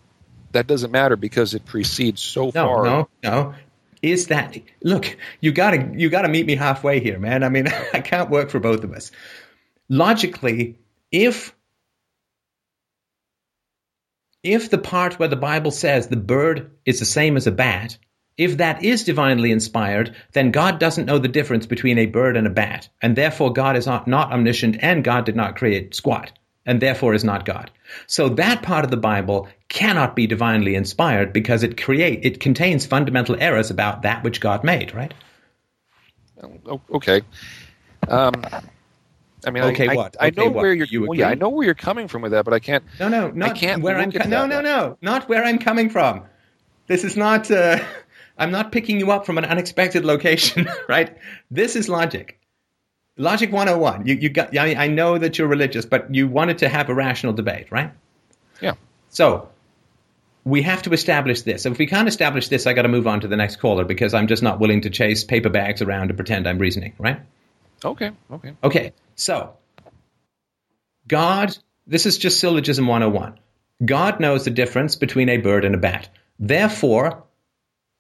[0.52, 2.84] that doesn't matter because it precedes so No, far.
[2.84, 3.54] no, no.
[4.02, 7.42] is that look, you gotta you gotta meet me halfway here, man.
[7.42, 9.10] I mean, I can't work for both of us.
[9.88, 10.79] Logically,
[11.11, 11.55] if
[14.42, 17.99] if the part where the Bible says the bird is the same as a bat,
[18.37, 22.46] if that is divinely inspired, then God doesn't know the difference between a bird and
[22.46, 26.33] a bat, and therefore God is not, not omniscient, and God did not create squat,
[26.66, 27.70] and therefore is not God.
[28.07, 32.87] So that part of the Bible cannot be divinely inspired because it create it contains
[32.87, 35.14] fundamental errors about that which God made, right?
[36.66, 37.22] Oh, okay.
[38.07, 38.44] Um,
[39.44, 40.16] I mean, Okay, I, I- what?
[40.20, 40.62] I, Okay, know what?
[40.62, 40.87] where you're.
[40.87, 42.85] You well, yeah, I know where you're coming from with that, but I can't.
[42.99, 44.07] No, no, not can't where I'm.
[44.11, 46.22] look at co- no, no, no, not where I'm coming from.
[46.87, 47.51] This is not.
[47.51, 47.79] Uh,
[48.38, 51.16] I'm not picking you up from an unexpected location, right?
[51.51, 52.38] This is logic.
[53.18, 54.07] Logic 101.
[54.07, 54.57] You, you got.
[54.57, 57.90] I, I know that you're religious, but you wanted to have a rational debate, right?
[58.61, 58.75] Yeah.
[59.09, 59.49] So
[60.44, 61.64] we have to establish this.
[61.66, 64.12] If we can't establish this, I got to move on to the next caller because
[64.12, 67.18] I'm just not willing to chase paper bags around and pretend I'm reasoning, right?
[67.85, 68.11] Okay.
[68.31, 68.53] Okay.
[68.62, 69.57] Okay, so
[71.09, 73.38] God, this is just syllogism 101.
[73.85, 76.09] God knows the difference between a bird and a bat.
[76.38, 77.24] Therefore,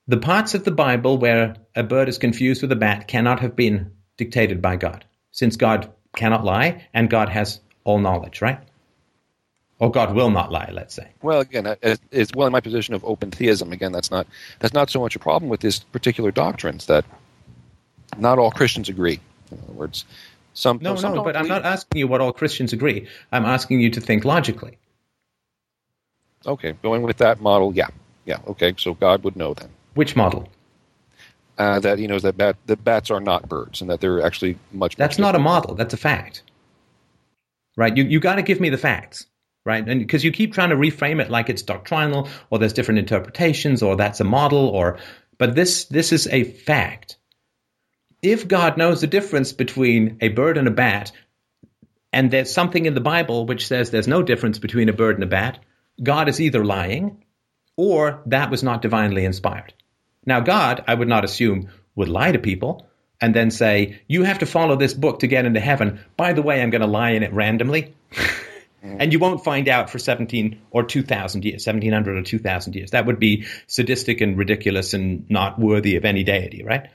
[0.08, 3.56] the parts of the Bible where a bird is confused with a bat cannot have
[3.56, 8.60] been dictated by God, since God cannot lie and God has all knowledge, right?
[9.78, 11.08] Or God will not lie, let's say.
[11.20, 13.72] Well, again, uh, as well in my position of open theism.
[13.72, 14.26] Again, that's not
[14.58, 17.04] that's not so much a problem with this particular doctrines that
[18.16, 19.20] not all Christians agree.
[19.52, 20.06] In other words,
[20.56, 23.06] some No, some no, but I'm not asking you what all Christians agree.
[23.30, 24.78] I'm asking you to think logically.
[26.46, 27.88] Okay, going with that model, yeah,
[28.24, 28.38] yeah.
[28.46, 30.48] Okay, so God would know then Which model?
[31.58, 34.58] uh, that he knows that bat, that bats are not birds and that they're actually
[34.72, 34.96] much.
[34.96, 35.74] That's not a model.
[35.74, 36.42] That's a fact.
[37.76, 37.96] Right?
[37.96, 39.26] You you got to give me the facts.
[39.64, 39.86] Right?
[39.86, 43.82] And because you keep trying to reframe it like it's doctrinal or there's different interpretations
[43.82, 44.98] or that's a model or
[45.38, 47.16] but this this is a fact.
[48.26, 51.12] If God knows the difference between a bird and a bat
[52.12, 55.22] and there's something in the Bible which says there's no difference between a bird and
[55.22, 55.60] a bat,
[56.02, 57.22] God is either lying
[57.76, 59.74] or that was not divinely inspired.
[60.26, 62.88] Now, God, I would not assume, would lie to people
[63.20, 66.00] and then say, You have to follow this book to get into heaven.
[66.16, 67.94] By the way, I'm going to lie in it randomly.
[68.82, 72.90] and you won't find out for 17 or 2,000 years, 1700 or 2,000 years.
[72.90, 76.90] That would be sadistic and ridiculous and not worthy of any deity, right?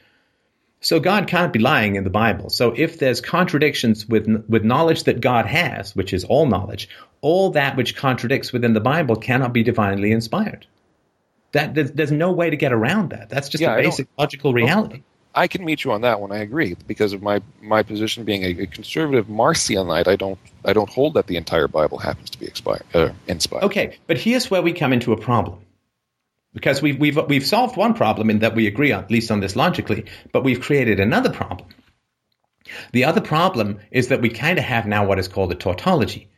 [0.81, 2.49] So God can't be lying in the Bible.
[2.49, 6.89] So if there's contradictions with with knowledge that God has, which is all knowledge,
[7.21, 10.65] all that which contradicts within the Bible cannot be divinely inspired.
[11.51, 13.29] That there's, there's no way to get around that.
[13.29, 15.03] That's just Yeah, a basic logical reality.
[15.33, 16.31] I can meet you on that one.
[16.31, 20.07] I agree because of my my position being a, a conservative Marcionite.
[20.07, 23.63] I don't I don't hold that the entire Bible happens to be expired, uh, inspired.
[23.63, 25.59] Okay, but here's where we come into a problem.
[26.53, 29.55] Because we've, we've, we've solved one problem in that we agree at least on this
[29.55, 31.69] logically, but we've created another problem.
[32.91, 36.29] The other problem is that we kind of have now what is called a tautology,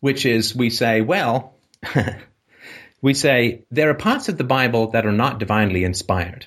[0.00, 1.54] which is we say, well,
[3.02, 6.46] we say there are parts of the Bible that are not divinely inspired.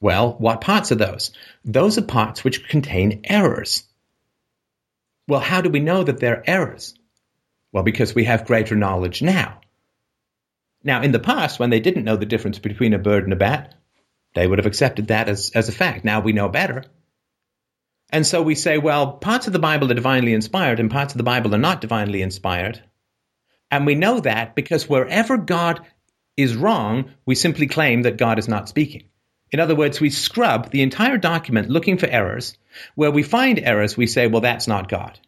[0.00, 1.30] Well, what parts are those?
[1.64, 3.84] Those are parts which contain errors.
[5.28, 6.94] Well, how do we know that they're errors?
[7.70, 9.60] Well, because we have greater knowledge now.
[10.82, 13.36] Now, in the past, when they didn't know the difference between a bird and a
[13.36, 13.74] bat,
[14.34, 16.04] they would have accepted that as, as a fact.
[16.04, 16.84] Now we know better.
[18.10, 21.18] And so we say, well, parts of the Bible are divinely inspired and parts of
[21.18, 22.82] the Bible are not divinely inspired.
[23.70, 25.86] And we know that because wherever God
[26.36, 29.04] is wrong, we simply claim that God is not speaking.
[29.52, 32.56] In other words, we scrub the entire document looking for errors.
[32.94, 35.18] Where we find errors, we say, well, that's not God.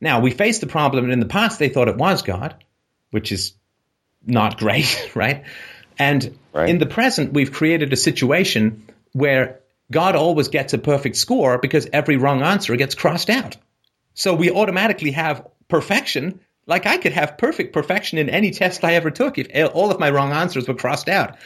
[0.00, 2.64] Now, we face the problem, and in the past they thought it was God,
[3.10, 3.54] which is
[4.26, 5.44] not great, right?
[5.98, 6.68] And Right.
[6.68, 11.88] in the present, we've created a situation where God always gets a perfect score because
[11.94, 13.56] every wrong answer gets crossed out.
[14.12, 16.40] So we automatically have perfection.
[16.66, 19.98] Like I could have perfect perfection in any test I ever took if all of
[19.98, 21.38] my wrong answers were crossed out.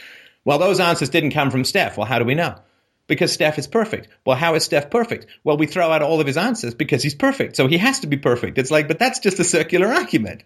[0.43, 1.97] Well, those answers didn't come from Steph.
[1.97, 2.55] Well, how do we know?
[3.07, 4.09] Because Steph is perfect.
[4.25, 5.27] Well, how is Steph perfect?
[5.45, 7.55] Well, we throw out all of his answers because he's perfect.
[7.55, 8.57] So he has to be perfect.
[8.57, 10.43] It's like, but that's just a circular argument,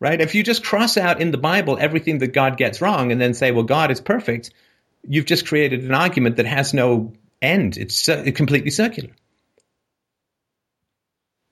[0.00, 0.20] right?
[0.20, 3.34] If you just cross out in the Bible everything that God gets wrong and then
[3.34, 4.50] say, well, God is perfect,
[5.06, 7.76] you've just created an argument that has no end.
[7.76, 9.10] It's completely circular.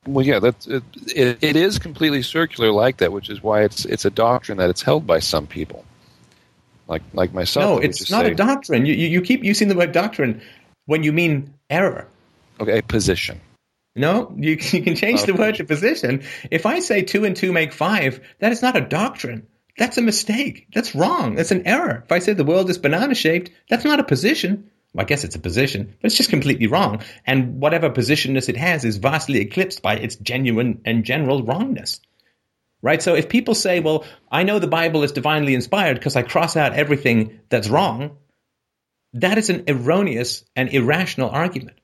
[0.07, 0.83] Well, yeah, that's it,
[1.15, 4.71] it, it is completely circular like that, which is why it's it's a doctrine that
[4.71, 5.85] it's held by some people,
[6.87, 7.63] like like myself.
[7.63, 8.87] No, it's not say, a doctrine.
[8.87, 10.41] You, you, you keep using the word doctrine
[10.87, 12.07] when you mean error.
[12.59, 13.39] Okay, a position.
[13.99, 16.23] No, you, you can change the word to position.
[16.51, 19.47] If I say two and two make five, that is not a doctrine.
[19.77, 20.67] That's a mistake.
[20.75, 21.37] That's wrong.
[21.37, 22.03] That's an error.
[22.05, 24.71] If I say the world is banana shaped, that's not a position.
[24.93, 27.03] Well, I guess it's a position, but it's just completely wrong.
[27.27, 32.01] And whatever positionness it has is vastly eclipsed by its genuine and general wrongness.
[32.81, 33.03] Right?
[33.03, 36.57] So if people say, well, I know the Bible is divinely inspired because I cross
[36.57, 38.17] out everything that's wrong,
[39.15, 41.78] that is an erroneous and irrational argument.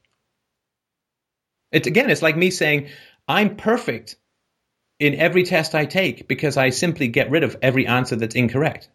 [1.75, 2.89] It's again, it's like me saying,
[3.27, 4.17] I'm perfect
[5.01, 8.89] in every test I take because I simply get rid of every answer that's incorrect.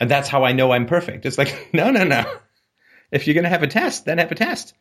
[0.00, 1.26] And that's how I know I'm perfect.
[1.26, 2.24] It's like, no, no, no.
[3.12, 4.74] If you're going to have a test, then have a test.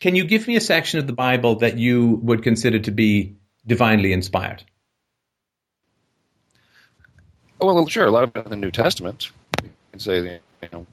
[0.00, 3.36] Can you give me a section of the Bible that you would consider to be
[3.66, 4.62] divinely inspired?
[7.58, 8.06] Well, sure.
[8.06, 9.30] A lot of it in the New Testament.
[9.62, 10.86] You can say, you know,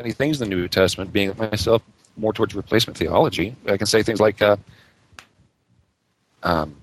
[0.00, 1.82] many things in the New Testament, being myself
[2.16, 3.54] more towards replacement theology.
[3.66, 4.56] I can say things like, uh,
[6.42, 6.76] um,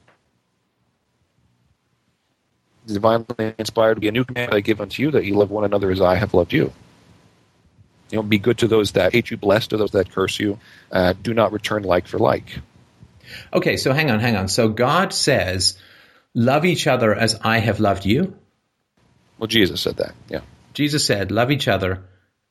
[2.85, 5.65] divinely inspired to be a new command I give unto you that you love one
[5.65, 6.71] another as I have loved you.
[8.11, 10.59] You know, be good to those that hate you, blessed to those that curse you.
[10.91, 12.59] Uh, do not return like for like.
[13.51, 14.47] Okay, so hang on, hang on.
[14.47, 15.77] So God says,
[16.35, 18.37] love each other as I have loved you.
[19.39, 20.41] Well, Jesus said that, yeah.
[20.73, 22.03] Jesus said, love each other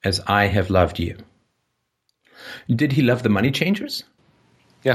[0.06, 1.16] as I have loved you.
[2.68, 4.04] Did he love the money changers?
[4.84, 4.94] Yeah.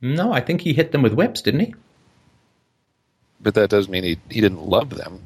[0.00, 1.74] No, I think he hit them with whips, didn't he?
[3.40, 5.20] But that doesn't mean he, he didn't love them.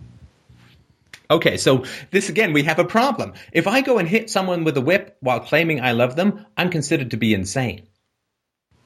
[1.31, 3.35] Okay, so this again, we have a problem.
[3.53, 6.71] If I go and hit someone with a whip while claiming I love them, I'm
[6.71, 7.87] considered to be insane.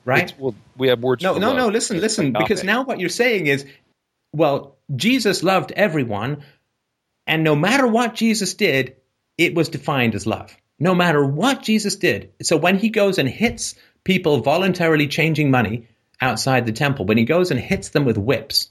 [0.04, 0.24] Right?
[0.24, 1.22] It's, well, we have words.
[1.22, 1.56] No, no, love.
[1.56, 1.68] no.
[1.68, 2.32] Listen, It's listen.
[2.34, 3.64] Because now what you're saying is,
[4.34, 6.42] well, Jesus loved everyone,
[7.26, 8.96] and no matter what Jesus did,
[9.38, 10.56] it was defined as love.
[10.78, 12.32] No matter what Jesus did.
[12.42, 15.88] So when he goes and hits people voluntarily changing money
[16.20, 18.70] outside the temple, when he goes and hits them with whips,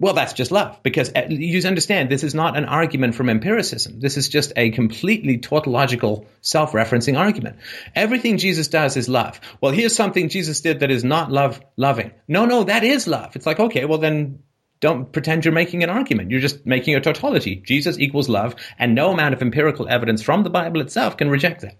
[0.00, 0.80] well, that's just love.
[0.82, 3.98] Because uh, you understand, this is not an argument from empiricism.
[3.98, 7.56] This is just a completely tautological, self referencing argument.
[7.96, 9.40] Everything Jesus does is love.
[9.60, 12.12] Well, here's something Jesus did that is not love loving.
[12.28, 13.34] No, no, that is love.
[13.34, 14.38] It's like, okay, well, then
[14.80, 16.30] don't pretend you're making an argument.
[16.30, 17.56] You're just making a tautology.
[17.56, 21.62] Jesus equals love, and no amount of empirical evidence from the Bible itself can reject
[21.62, 21.76] that.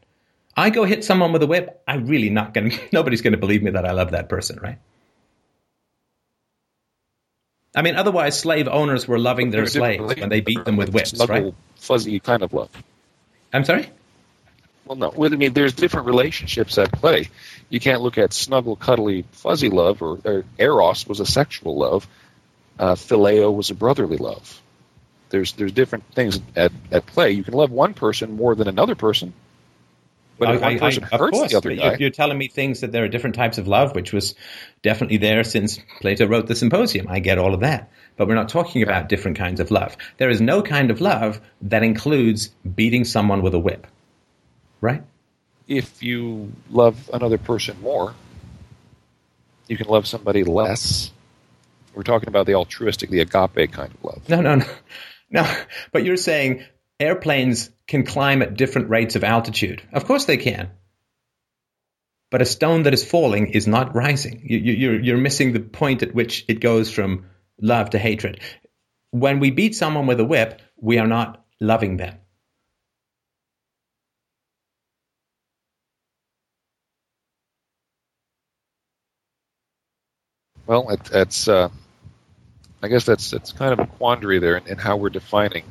[0.56, 3.38] I go hit someone with a whip, I'm really not going to, nobody's going to
[3.38, 4.78] believe me that I love that person, right?
[7.74, 10.64] I mean, otherwise, slave owners were loving their There's a different slaves when they beat
[10.64, 11.54] them with whips, snuggle, right?
[11.76, 12.70] Fuzzy kind of love.
[13.52, 13.90] I'm sorry?
[14.84, 15.12] Well, no.
[15.14, 17.28] Well, I mean, there's different relationships at play.
[17.68, 22.08] You can't look at snuggle, cuddly, fuzzy love, or, or eros was a sexual love.
[22.78, 24.60] Uh, phileo was a brotherly love.
[25.30, 27.32] There's there's different things at, at play.
[27.32, 29.34] You can love one person more than another person,
[30.38, 32.48] but if I- one I- person of hurts course, the other guy, you're telling me
[32.48, 34.34] things that there are different types of love, which was
[34.82, 37.06] definitely there since Plato wrote the Symposium.
[37.08, 37.90] I get all of that.
[38.16, 39.96] But we're not talking about different kinds of love.
[40.16, 43.86] There is no kind of love that includes beating someone with a whip.
[44.80, 45.02] Right?
[45.68, 48.14] if you love another person more,
[49.68, 51.12] you can love somebody less.
[51.94, 54.28] We're talking about the altruistic, the agape kind of love.
[54.28, 54.66] No, no, no.
[55.30, 55.56] No.
[55.92, 56.64] But you're saying
[57.00, 59.82] airplanes can climb at different rates of altitude.
[59.92, 60.70] Of course they can.
[62.30, 64.42] But a stone that is falling is not rising.
[64.44, 67.26] You, you, you're, you're missing the point at which it goes from
[67.60, 68.40] love to hatred.
[69.10, 72.16] When we beat someone with a whip, we are not loving them.
[80.68, 81.70] Well, it, it's uh,
[82.82, 85.64] I guess that's it's kind of a quandary there in, in how we're defining.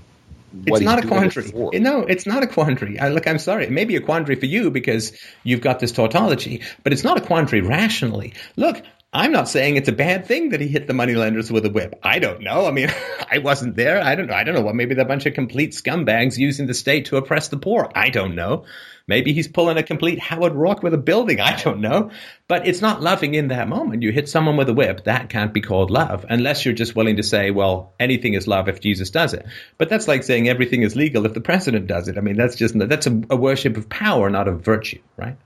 [0.65, 1.51] What It's not a it quandary.
[1.51, 1.71] for.
[1.75, 2.99] No, it's not a quandary.
[2.99, 3.65] I, look, I'm sorry.
[3.65, 7.17] It may be a quandary for you because you've got this tautology, but it's not
[7.17, 8.33] a quandary rationally.
[8.55, 8.81] Look,
[9.17, 11.99] I'm not saying it's a bad thing that he hit the moneylenders with a whip.
[12.03, 12.67] I don't know.
[12.67, 12.93] I mean,
[13.31, 13.99] I wasn't there.
[13.99, 14.35] I don't know.
[14.35, 14.75] I don't know what.
[14.75, 17.91] Maybe they're a bunch of complete scumbags using the state to oppress the poor.
[17.95, 18.65] I don't know.
[19.07, 21.39] Maybe he's pulling a complete Howard Roark with a building.
[21.39, 22.11] I don't know.
[22.47, 24.03] But it's not loving in that moment.
[24.03, 25.05] You hit someone with a whip.
[25.05, 28.69] That can't be called love unless you're just willing to say, well, anything is love
[28.69, 29.47] if Jesus does it.
[29.79, 32.19] But that's like saying everything is legal if the president does it.
[32.19, 35.37] I mean, that's just, that's a, a worship of power, not of virtue, right?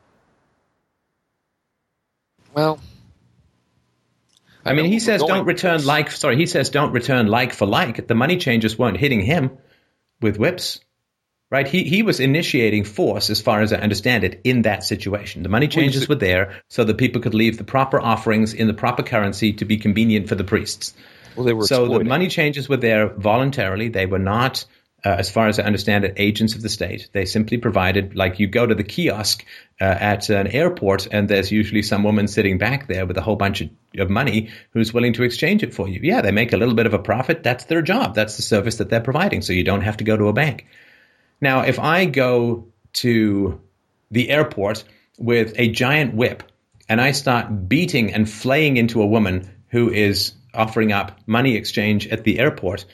[2.54, 2.82] Well,
[4.66, 8.08] I mean, he says don't return like, sorry, he says don't return like for like.
[8.08, 9.58] The money changers weren't hitting him
[10.22, 10.80] with whips.
[11.50, 11.68] Right?
[11.68, 15.44] He he was initiating force, as far as I understand it, in that situation.
[15.44, 18.74] The money changers were there so that people could leave the proper offerings in the
[18.74, 20.94] proper currency to be convenient for the priests.
[21.36, 23.90] well, they were So the money changers were there voluntarily.
[23.90, 24.64] They were not
[25.04, 27.10] uh, as far as I understand it, agents of the state.
[27.12, 29.44] They simply provided, like, you go to the kiosk
[29.80, 33.36] uh, at an airport, and there's usually some woman sitting back there with a whole
[33.36, 36.00] bunch of, of money who's willing to exchange it for you.
[36.04, 37.42] Yeah, they make a little bit of a profit.
[37.44, 38.14] That's their job.
[38.14, 39.42] That's the service that they're providing.
[39.42, 40.68] So you don't have to go to a bank.
[41.40, 43.60] Now, if I go to
[44.12, 44.84] the airport
[45.18, 46.44] with a giant whip
[46.88, 52.08] and I start beating and flaying into a woman who is offering up money exchange
[52.08, 52.86] at the airport,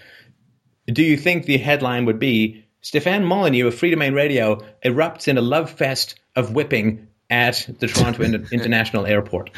[0.87, 5.41] do you think the headline would be Stefan Molyneux of Freedomain Radio erupts in a
[5.41, 9.49] love fest of whipping at the Toronto International Airport?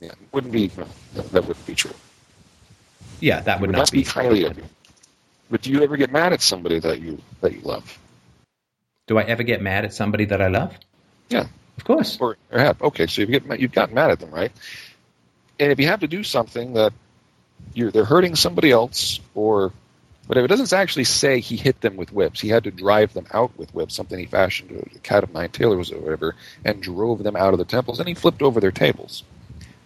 [0.00, 1.92] Yeah, wouldn't be that wouldn't be true.
[3.20, 4.04] Yeah, that would It not be be.
[4.04, 4.52] highly.
[5.50, 7.98] But do you ever get mad at somebody that you that you love?
[9.06, 10.74] Do I ever get mad at somebody that I love?
[11.30, 11.46] Yeah.
[11.76, 12.18] Of course.
[12.20, 14.52] Or, or have okay, so you get you've gotten mad at them, right?
[15.58, 16.92] And if you have to do something that
[17.72, 19.72] you're they're hurting somebody else, or
[20.26, 22.40] whatever, it doesn't actually say he hit them with whips.
[22.40, 25.50] He had to drive them out with whips, something he fashioned, a cat of nine
[25.50, 27.98] tailors or whatever, and drove them out of the temples.
[27.98, 29.24] And he flipped over their tables.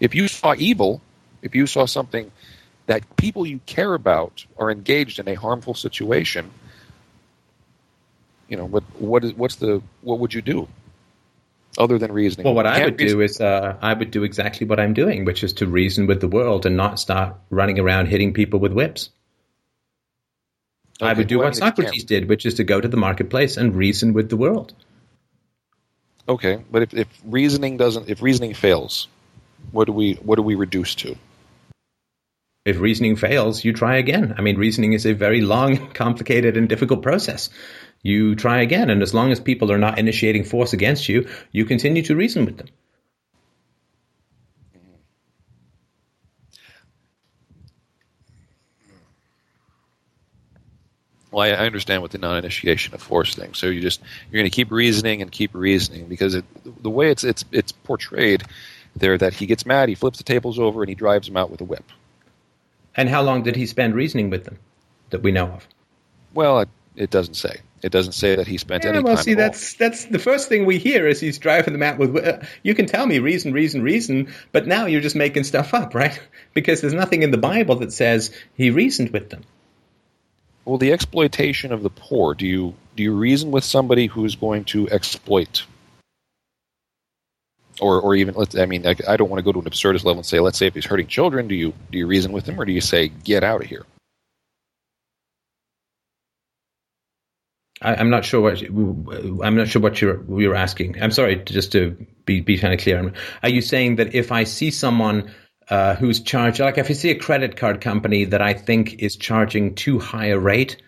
[0.00, 1.00] If you saw evil,
[1.42, 2.30] if you saw something
[2.86, 6.50] that people you care about are engaged in a harmful situation,
[8.48, 10.68] you know what what is what's the what would you do
[11.78, 12.44] other than reasoning?
[12.44, 15.24] Well, what I would reason- do is uh, I would do exactly what I'm doing,
[15.24, 18.72] which is to reason with the world and not start running around hitting people with
[18.72, 19.10] whips.
[21.00, 22.88] I would do well, what mean, if you Socrates did, which is to go to
[22.88, 24.74] the marketplace and reason with the world.
[26.28, 29.06] Okay, but if, if reasoning doesn't, if reasoning fails,
[29.70, 31.16] what do we what do we reduce to?
[32.64, 34.34] If reasoning fails, you try again.
[34.36, 37.48] I mean, reasoning is a very long, complicated, and difficult process.
[38.02, 41.64] You try again, and as long as people are not initiating force against you, you
[41.64, 42.68] continue to reason with them.
[51.30, 53.52] Well, I, understand with the non-initiation of force thing.
[53.52, 56.44] So you just you're going to keep reasoning and keep reasoning because it,
[56.82, 58.44] the way it's it's it's portrayed
[58.96, 61.50] there that he gets mad, he flips the tables over, and he drives them out
[61.50, 61.84] with a whip.
[62.96, 64.58] And how long did he spend reasoning with them
[65.10, 65.68] that we know of?
[66.34, 67.58] Well, it, it doesn't say.
[67.82, 69.24] It doesn't say that he spent Yeah, any well, time.
[69.24, 69.44] see, at all.
[69.44, 72.16] that's that's the first thing we hear is he's driving them out with.
[72.16, 75.94] Uh, you can tell me reason, reason, reason, but now you're just making stuff up,
[75.94, 76.20] right?
[76.54, 79.42] Because there's nothing in the Bible that says he reasoned with them.
[80.64, 82.34] Well, the exploitation of the poor.
[82.34, 85.64] Do you do you reason with somebody who's going to exploit,
[87.80, 88.56] or or even let's?
[88.56, 90.58] I mean, I, I don't want to go to an absurdist level and say, let's
[90.58, 92.80] say if he's hurting children, do you do you reason with him, or do you
[92.80, 93.84] say, get out of here?
[97.82, 101.00] I, I'm not sure what I'm not sure what you're you're asking.
[101.02, 103.12] I'm sorry, just to be be kind of clear.
[103.42, 105.30] Are you saying that if I see someone
[105.70, 109.16] uh, who's charged, like if I see a credit card company that I think is
[109.16, 110.82] charging too high a rate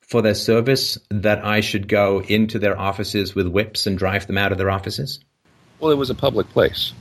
[0.00, 4.38] for their service, that I should go into their offices with whips and drive them
[4.38, 5.20] out of their offices?
[5.80, 6.92] Well, it was a public place.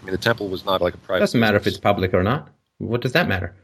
[0.00, 1.20] I mean, the temple was not like a private.
[1.20, 2.48] doesn't matter if it's public or not.
[2.78, 3.54] What does that matter?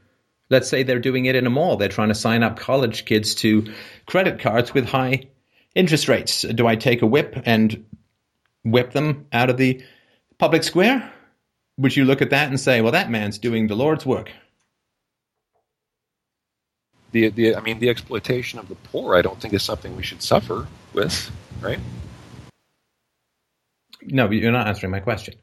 [0.53, 1.76] Let's say they're doing it in a mall.
[1.76, 3.72] They're trying to sign up college kids to
[4.07, 5.24] credit cards with high
[5.74, 6.42] interest rates.
[6.42, 7.86] Do I take a whip and
[8.62, 9.82] whip them out of the
[10.38, 11.12] public square?
[11.78, 14.30] Would you look at that and say, well, that man's doing the Lord's work?
[17.12, 17.57] the the.
[17.57, 19.14] I mean, the exploitation of the poor.
[19.14, 21.30] I don't think is something we should suffer with,
[21.61, 21.78] right?
[24.03, 25.34] No, you're not answering my question.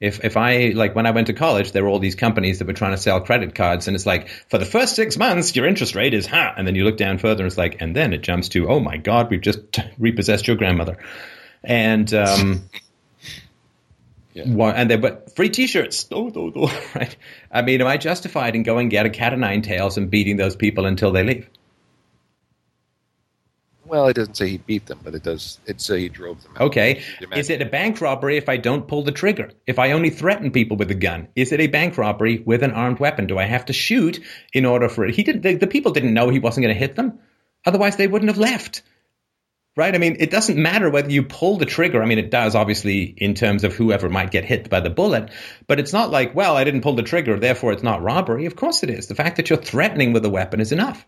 [0.00, 2.66] If if I like when I went to college, there were all these companies that
[2.66, 5.66] were trying to sell credit cards, and it's like for the first six months, your
[5.66, 8.12] interest rate is ha, and then you look down further, and it's like, and then
[8.12, 9.60] it jumps to, oh my god, we've just
[9.98, 10.98] repossessed your grandmother,
[11.62, 12.68] and um,
[14.34, 14.72] Yeah.
[14.72, 17.16] and they but free T-shirts, oh, oh, oh, right?
[17.52, 20.36] I mean, am I justified in going get a cat of nine tails and beating
[20.36, 21.48] those people until they leave?
[23.86, 25.58] Well, it doesn't say he beat them, but it does.
[25.66, 26.52] It say he drove them.
[26.56, 26.62] out.
[26.62, 27.02] Okay.
[27.36, 29.50] Is it a bank robbery if I don't pull the trigger?
[29.66, 31.28] If I only threaten people with a gun?
[31.36, 33.26] Is it a bank robbery with an armed weapon?
[33.26, 34.20] Do I have to shoot
[34.52, 35.14] in order for it?
[35.14, 37.18] He didn't, the, the people didn't know he wasn't going to hit them.
[37.66, 38.82] Otherwise, they wouldn't have left.
[39.76, 39.94] Right?
[39.94, 42.00] I mean, it doesn't matter whether you pull the trigger.
[42.00, 45.30] I mean, it does obviously in terms of whoever might get hit by the bullet,
[45.66, 48.46] but it's not like, well, I didn't pull the trigger, therefore it's not robbery.
[48.46, 49.08] Of course it is.
[49.08, 51.04] The fact that you're threatening with a weapon is enough.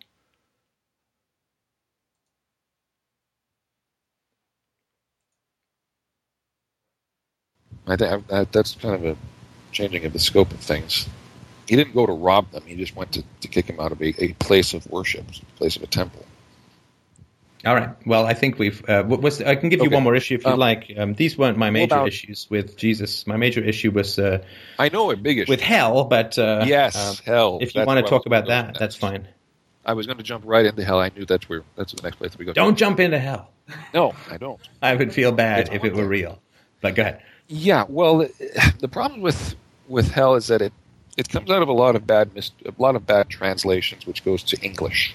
[7.87, 9.17] I think that, that's kind of a
[9.73, 11.09] changing of the scope of things.
[11.69, 12.63] He didn't go to rob them.
[12.67, 15.59] He just went to, to kick them out of a, a place of worship, a
[15.59, 16.25] place of a temple.
[17.65, 17.91] All right.
[18.07, 18.89] Well, I think we've.
[18.89, 19.95] Uh, was I can give you Okay.
[19.97, 20.93] one more issue if you Um, like.
[20.97, 23.27] Um, these weren't my major about- issues with Jesus.
[23.27, 24.45] My major issue was uh,
[24.79, 25.51] I know a big issue.
[25.51, 27.59] with hell, but uh, yes, um, hell.
[27.61, 29.27] if you want to talk about that, that's fine.
[29.85, 31.01] I was going to jump right into hell.
[31.01, 32.53] I knew that's where that's the next place we go.
[32.53, 33.51] Don't jump into hell.
[33.93, 34.61] No, I don't.
[34.83, 36.41] I would feel bad It's if it were real.
[36.81, 37.23] But go ahead.
[37.49, 38.19] Yeah, well,
[38.81, 39.55] the- problem with
[39.89, 40.73] with hell is that it
[41.17, 44.25] it comes out of a lot of bad mis- a lot of bad translations, which
[44.25, 45.15] goes to English.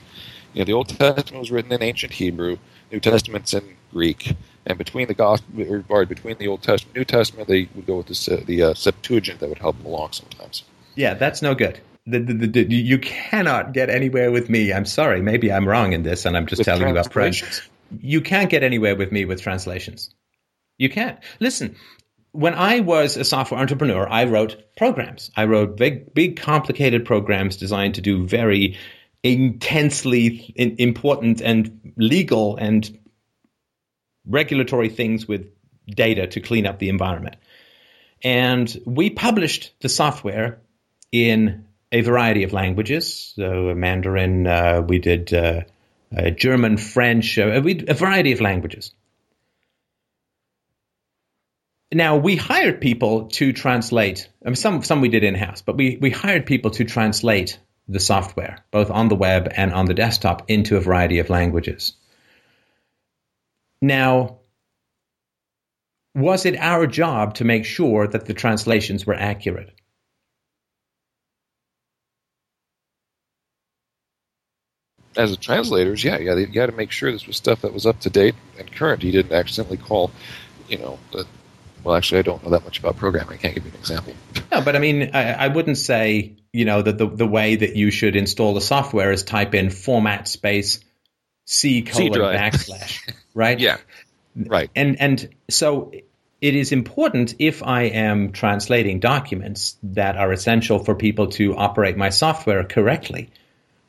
[0.54, 2.58] You know, the Old Testament was written in ancient Hebrew,
[2.92, 7.06] New Testament's in Greek, and between the gospel or or between the Old Testament, New
[7.06, 10.64] Testament, they would go with the the uh, Septuagint that would help them along sometimes.
[10.96, 11.80] Yeah, that's no good.
[12.08, 14.74] The, the, the, you cannot get anywhere with me.
[14.74, 15.22] I'm sorry.
[15.22, 17.62] Maybe I'm wrong in this, and I'm just With telling you about translations?
[18.02, 20.10] You can't get anywhere with me with translations.
[20.78, 21.20] You can't.
[21.40, 21.76] Listen,
[22.32, 25.32] when I was a software entrepreneur, I wrote programs.
[25.36, 28.78] I wrote big, big, complicated programs designed to do very
[29.24, 32.98] intensely important and legal and
[34.26, 35.48] regulatory things with
[35.88, 37.36] data to clean up the environment.
[38.24, 40.62] And we published the software
[41.12, 43.34] in a variety of languages.
[43.36, 45.62] So Mandarin, uh, we did uh,
[46.16, 48.94] uh, German, French, uh, we, a variety of languages.
[51.94, 54.30] Now we hired people to translate.
[54.46, 57.60] I mean, some some we did in house, but we we hired people to translate
[57.88, 61.94] the software, both on the web and on the desktop, into a variety of languages.
[63.82, 64.38] Now,
[66.16, 69.74] was it our job to make sure that the translations were accurate?
[75.18, 78.00] As translators, yeah, yeah, you got to make sure this was stuff that was up
[78.02, 79.04] to date and current.
[79.04, 80.12] You didn't accidentally call,
[80.70, 81.28] you know, the,
[81.84, 83.34] well, actually, I don't know that much about programming.
[83.34, 84.14] I can't give you an example.
[84.52, 87.76] No, but I mean, I, I wouldn't say, you know, that the, the way that
[87.76, 90.80] you should install the software is type in format space
[91.46, 92.40] C colon drive.
[92.40, 93.60] backslash, right?
[93.60, 93.78] Yeah,
[94.36, 94.70] right.
[94.76, 95.92] And and so
[96.40, 101.98] it is important if I am translating documents that are essential for people to operate
[101.98, 103.30] my software correctly,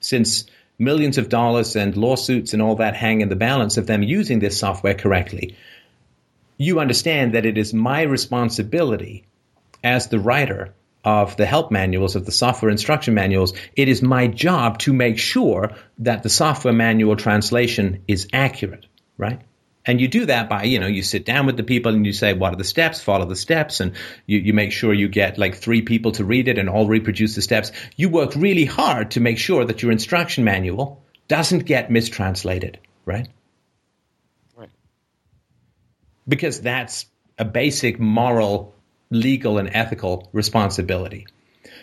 [0.00, 0.44] since
[0.78, 4.38] millions of dollars and lawsuits and all that hang in the balance of them using
[4.38, 5.56] this software correctly.
[6.62, 9.24] You understand that it is my responsibility
[9.82, 14.28] as the writer of the help manuals, of the software instruction manuals, it is my
[14.28, 18.86] job to make sure that the software manual translation is accurate,
[19.18, 19.40] right?
[19.84, 22.12] And you do that by, you know, you sit down with the people and you
[22.12, 23.00] say, what are the steps?
[23.00, 23.80] Follow the steps.
[23.80, 23.94] And
[24.26, 27.34] you, you make sure you get like three people to read it and all reproduce
[27.34, 27.72] the steps.
[27.96, 33.26] You work really hard to make sure that your instruction manual doesn't get mistranslated, right?
[36.26, 37.06] Because that's
[37.38, 38.74] a basic moral,
[39.10, 41.26] legal, and ethical responsibility.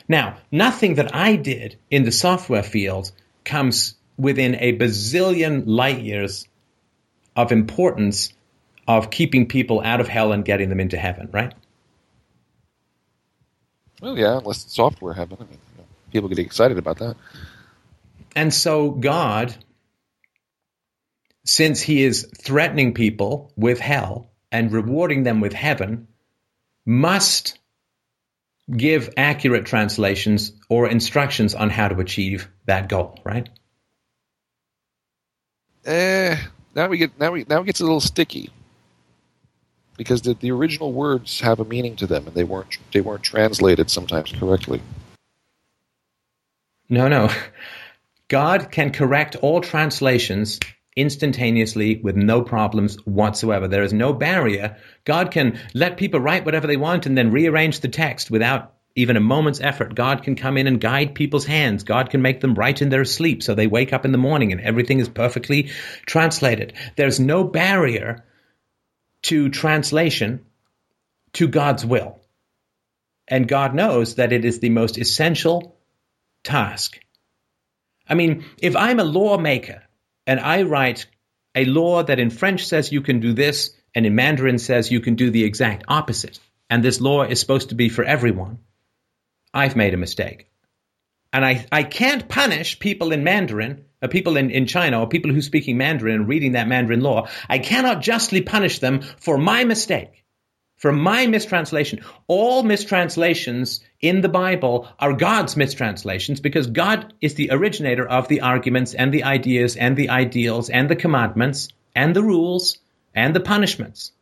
[0.08, 3.12] Now, nothing that I did in the software field
[3.44, 6.48] comes within a bazillion light years
[7.36, 8.34] of importance
[8.88, 11.54] of keeping people out of hell and getting them into heaven, right?
[14.02, 15.38] Well, yeah, unless it's software heaven.
[15.40, 17.16] I mean, you know, people get excited about that.
[18.36, 19.56] And so God,
[21.46, 26.08] since he is threatening people with hell and rewarding them with heaven,
[26.86, 27.60] must
[28.76, 33.50] give accurate translations or instructions on how to achieve that goal, right?
[35.86, 36.38] Eh,
[36.76, 38.52] now we get now we now it gets a little sticky
[39.98, 43.24] because the, the original words have a meaning to them, and they weren't they weren't
[43.24, 44.82] translated sometimes correctly.
[46.90, 47.30] No, no.
[48.30, 50.60] God can correct all translations
[51.00, 53.68] instantaneously with no problems whatsoever.
[53.68, 54.78] There is no barrier.
[55.06, 59.16] God can let people write whatever they want and then rearrange the text without even
[59.16, 59.96] a moment's effort.
[59.96, 61.84] God can come in and guide people's hands.
[61.84, 64.52] God can make them write in their sleep so they wake up in the morning
[64.52, 65.70] and everything is perfectly
[66.06, 66.74] translated.
[66.96, 68.26] There's no barrier
[69.24, 70.46] to translation
[71.34, 72.20] to God's will.
[73.28, 75.78] And God knows that it is the most essential
[76.44, 77.00] task.
[78.08, 79.84] I mean, if I'm a lawmaker
[80.30, 81.08] and I write
[81.56, 85.00] a law that in French says you can do this and in Mandarin says you
[85.00, 88.60] can do the exact opposite, and this law is supposed to be for everyone,
[89.52, 90.48] I've made a mistake.
[91.34, 95.34] And I, I can't punish people in Mandarin, or people in, in China, or people
[95.34, 97.28] who speaking Mandarin and reading that Mandarin law.
[97.50, 100.19] I cannot justly punish them for my mistake,
[100.80, 102.00] for my mistranslation.
[102.28, 108.42] All mistranslations in the Bible are God's mistranslations because God is the originator of the
[108.42, 112.78] arguments and the ideas and the ideals and the commandments and the rules
[113.14, 114.14] and the punishments.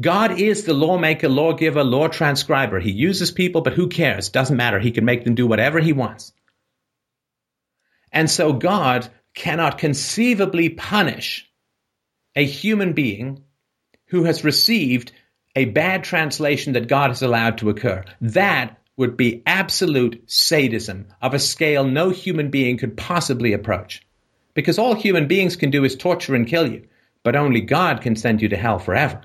[0.00, 2.78] God is the lawmaker, lawgiver, law transcriber.
[2.78, 4.28] He uses people, but who cares?
[4.28, 4.78] Doesn't matter.
[4.78, 6.32] He can make them do whatever he wants.
[8.12, 11.50] And so God cannot conceivably punish
[12.36, 13.42] a human being
[14.06, 15.12] who has received
[15.56, 18.04] a bad translation that God has allowed to occur.
[18.20, 24.06] That would be absolute sadism of a scale no human being could possibly approach.
[24.54, 26.86] Because all human beings can do is torture and kill you,
[27.22, 29.22] but only God can send you to hell forever.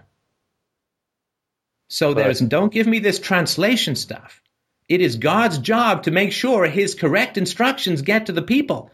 [1.87, 4.41] So there's, don't give me this translation stuff.
[4.87, 8.91] It is God's job to make sure his correct instructions get to the people,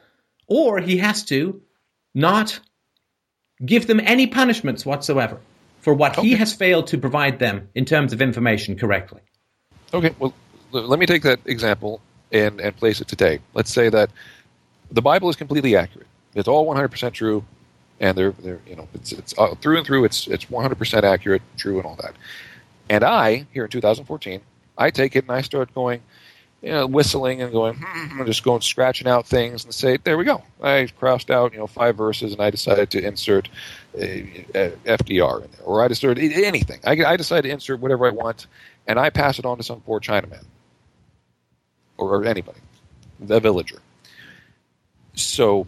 [0.48, 1.62] or he has to
[2.14, 2.60] not
[3.64, 5.40] give them any punishments whatsoever
[5.82, 6.28] for what okay.
[6.28, 9.22] he has failed to provide them in terms of information correctly.
[9.94, 10.34] Okay, well,
[10.72, 12.02] let me take that example
[12.32, 13.40] and, and place it today.
[13.54, 14.10] Let's say that
[14.92, 16.08] the Bible is completely accurate.
[16.34, 17.44] It's all 100% true,
[18.00, 21.42] and they're, they're you know, it's, it's uh, through and through, it's, it's 100% accurate,
[21.58, 22.14] true, and all that.
[22.90, 24.42] And I, here in 2014,
[24.78, 26.02] I take it and I start going,
[26.62, 30.26] you know, whistling and going, hmm, just going scratching out things and say, there we
[30.26, 30.44] go.
[30.62, 33.50] I crossed out, you know, five verses and I decided to insert
[33.98, 36.80] a, a FDR in there, or I decided anything.
[36.84, 38.46] I, I decided to insert whatever I want,
[38.88, 40.46] and I pass it on to some poor Chinaman
[41.98, 42.60] or, or anybody,
[43.20, 43.80] the villager.
[45.16, 45.66] So,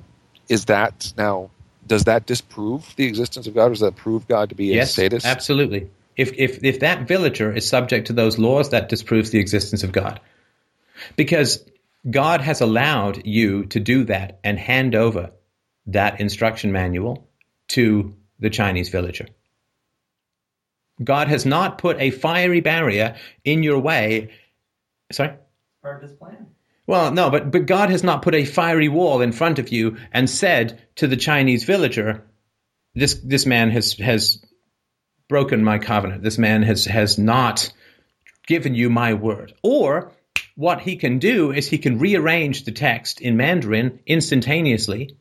[0.47, 1.49] is that now?
[1.85, 3.65] Does that disprove the existence of God?
[3.65, 5.25] Or does that prove God to be a yes, sadist?
[5.25, 5.89] Absolutely.
[6.15, 9.91] If, if, if that villager is subject to those laws, that disproves the existence of
[9.91, 10.21] God.
[11.15, 11.63] Because
[12.09, 15.31] God has allowed you to do that and hand over
[15.87, 17.29] that instruction manual
[17.69, 19.27] to the Chinese villager.
[21.03, 24.31] God has not put a fiery barrier in your way.
[25.11, 25.33] Sorry?
[25.81, 26.47] Part of his plan.
[26.85, 29.97] Well, no, but, but God has not put a fiery wall in front of you
[30.11, 32.23] and said to the Chinese villager,
[32.93, 34.43] this, this man has, has
[35.29, 36.23] broken my covenant.
[36.23, 37.71] This man has, has not
[38.45, 39.53] given you my word.
[39.63, 40.11] Or
[40.55, 45.17] what he can do is he can rearrange the text in Mandarin instantaneously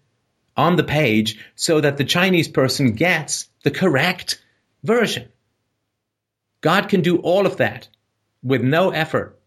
[0.57, 4.43] on the page so that the Chinese person gets the correct
[4.83, 5.28] version.
[6.61, 7.89] God can do all of that
[8.43, 9.41] with no effort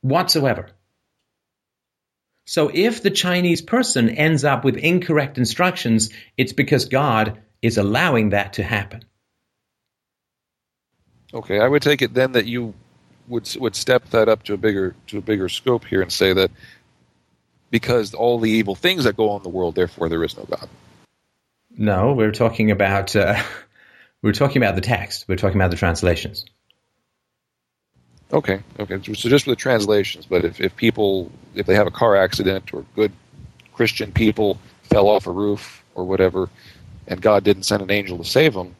[0.00, 0.70] whatsoever.
[2.44, 8.30] So if the Chinese person ends up with incorrect instructions, it's because God is allowing
[8.30, 9.04] that to happen.
[11.32, 12.74] Okay, I would take it then that you
[13.30, 16.32] would would step that up to a bigger to a bigger scope here and say
[16.34, 16.50] that
[17.70, 20.44] because all the evil things that go on in the world, therefore there is no
[20.44, 20.68] God.
[21.78, 23.40] No, we're talking about uh,
[24.22, 25.24] we're talking about the text.
[25.28, 26.44] We're talking about the translations.
[28.32, 29.00] Okay, okay.
[29.14, 32.74] So just for the translations, but if, if people if they have a car accident
[32.74, 33.12] or good
[33.72, 36.48] Christian people fell off a roof or whatever,
[37.06, 38.74] and God didn't send an angel to save them,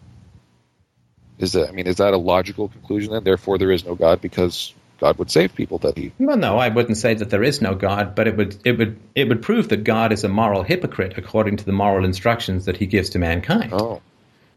[1.41, 3.12] is that I mean is that a logical conclusion?
[3.12, 6.12] Then therefore there is no God because God would save people that he.
[6.18, 9.01] Well, no, I wouldn't say that there is no God, but it would it would
[9.14, 12.76] it would prove that God is a moral hypocrite according to the moral instructions that
[12.76, 13.72] He gives to mankind.
[13.72, 14.03] Oh.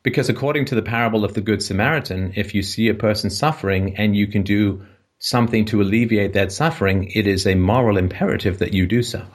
[0.03, 3.95] Because according to the parable of the Good Samaritan, if you see a person suffering
[3.95, 4.85] and you can do
[5.17, 9.25] something to alleviate that suffering, it is a moral imperative that you do so.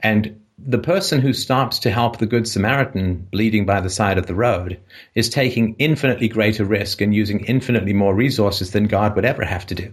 [0.00, 4.26] And the person who stops to help the Good Samaritan bleeding by the side of
[4.26, 4.80] the road
[5.14, 9.66] is taking infinitely greater risk and using infinitely more resources than God would ever have
[9.66, 9.90] to do.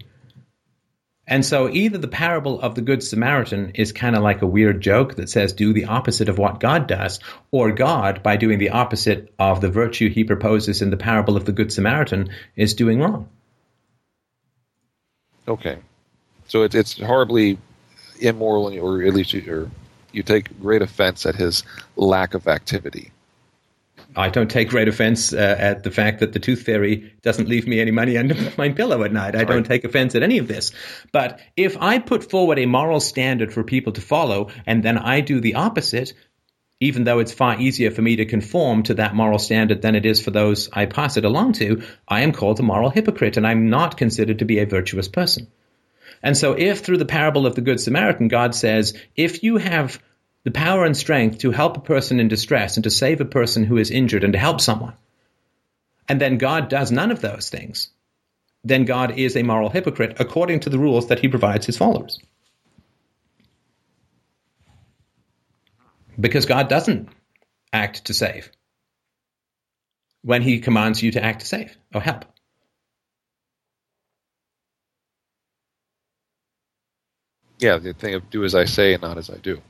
[1.27, 4.81] And so either the parable of the Good Samaritan is kind of like a weird
[4.81, 7.19] joke that says do the opposite of what God does,
[7.51, 11.45] or God, by doing the opposite of the virtue he proposes in the parable of
[11.45, 13.29] the Good Samaritan, is doing wrong.
[15.47, 15.77] Okay.
[16.47, 17.57] So it's, it's horribly
[18.19, 19.69] immoral, or at least or
[20.15, 21.63] you take great offense at his
[21.95, 23.11] lack of activity.
[24.15, 27.67] I don't take great offense uh, at the fact that the tooth fairy doesn't leave
[27.67, 29.35] me any money under my pillow at night.
[29.35, 30.71] I don't take offense at any of this.
[31.11, 35.19] But if I put forward a moral standard for people to follow and then I
[35.19, 36.13] do the opposite,
[36.79, 40.05] even though it's far easier for me to conform to that moral standard than it
[40.05, 43.45] is for those I pass it along to, I am called a moral hypocrite and
[43.45, 45.47] I'm not considered to be a virtuous person.
[46.25, 50.01] And so if through the parable of the Good Samaritan, God says, if you have
[50.43, 53.63] the power and strength to help a person in distress and to save a person
[53.63, 54.95] who is injured and to help someone,
[56.09, 57.91] and then God does none of those things,
[58.63, 62.19] then God is a moral hypocrite according to the rules that he provides his followers.
[66.19, 67.09] Because God doesn't
[67.71, 68.49] act to save
[70.23, 72.25] when he commands you to act to save or help.
[77.59, 79.61] Yeah, the thing of do as I say and not as I do.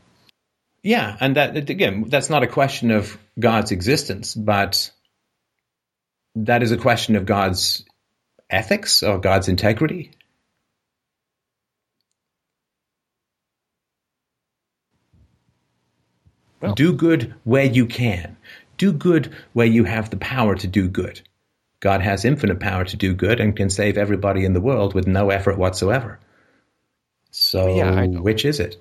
[0.81, 4.91] Yeah, and that again, that's not a question of God's existence, but
[6.35, 7.83] that is a question of God's
[8.49, 10.11] ethics or God's integrity.
[16.61, 18.37] Well, do good where you can.
[18.77, 21.21] Do good where you have the power to do good.
[21.79, 25.07] God has infinite power to do good and can save everybody in the world with
[25.07, 26.19] no effort whatsoever.
[27.37, 28.77] So, Yeah, which is it?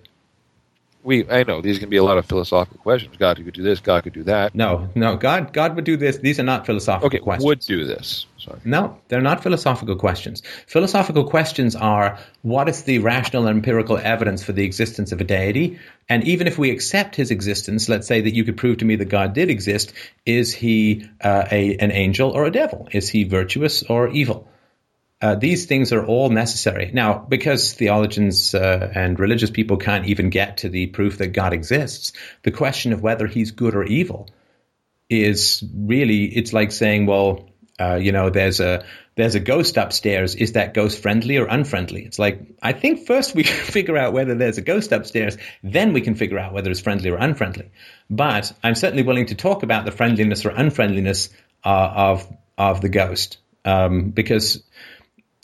[1.02, 3.16] We, I know these can be a lot of philosophical questions.
[3.18, 3.80] God could do this.
[3.80, 4.54] God could do that.
[4.54, 6.18] No, no, God, God would do this.
[6.18, 7.44] These are not philosophical Okay, questions.
[7.44, 8.24] would do this.
[8.38, 8.58] Sorry.
[8.64, 10.40] No, they're not philosophical questions.
[10.66, 15.24] Philosophical questions are what is the rational and empirical evidence for the existence of a
[15.24, 15.78] deity?
[16.08, 18.96] And even if we accept his existence, let's say that you could prove to me
[18.96, 19.92] that God did exist,
[20.24, 22.88] is he uh, a, an angel or a devil?
[22.92, 24.48] Is he virtuous or evil?
[25.20, 26.90] Uh, these things are all necessary.
[26.92, 31.52] Now, because theologians uh, and religious people can't even get to the proof that God
[31.52, 32.12] exists,
[32.42, 34.28] the question of whether he's good or evil
[35.08, 37.48] is really, it's like saying, well,
[37.80, 38.84] uh, you know, there's a
[39.16, 40.34] there's a ghost upstairs.
[40.34, 42.04] Is that ghost friendly or unfriendly?
[42.04, 43.42] It's like I think first we
[43.76, 47.10] figure out whether there's a ghost upstairs, then we can figure out whether it's friendly
[47.10, 47.70] or unfriendly.
[48.10, 51.30] But I'm certainly willing to talk about the friendliness or unfriendliness
[51.64, 54.62] uh, of of the ghost um, because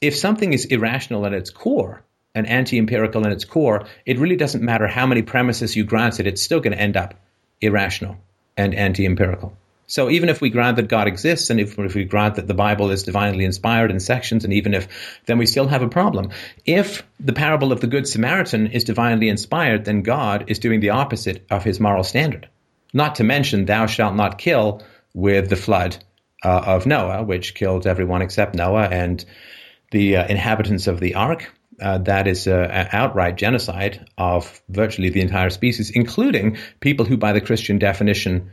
[0.00, 2.02] if something is irrational at its core
[2.34, 6.26] and anti-empirical at its core, it really doesn't matter how many premises you grant it;
[6.26, 7.14] it's still going to end up
[7.60, 8.16] irrational
[8.56, 9.56] and anti-empirical.
[9.90, 12.54] So even if we grant that God exists, and if, if, we grant that the
[12.54, 14.86] Bible is divinely inspired in sections, and even if,
[15.26, 16.30] then we still have a problem.
[16.64, 20.90] If the parable of the Good Samaritan is divinely inspired, then God is doing the
[20.90, 22.48] opposite of his moral standard.
[22.94, 24.80] Not to mention, thou shalt not kill
[25.12, 25.96] with the flood
[26.44, 29.24] uh, of Noah, which killed everyone except Noah and
[29.90, 31.52] the uh, inhabitants of the ark.
[31.80, 37.32] Uh, that is uh, outright genocide of virtually the entire species, including people who, by
[37.32, 38.50] the Christian definition,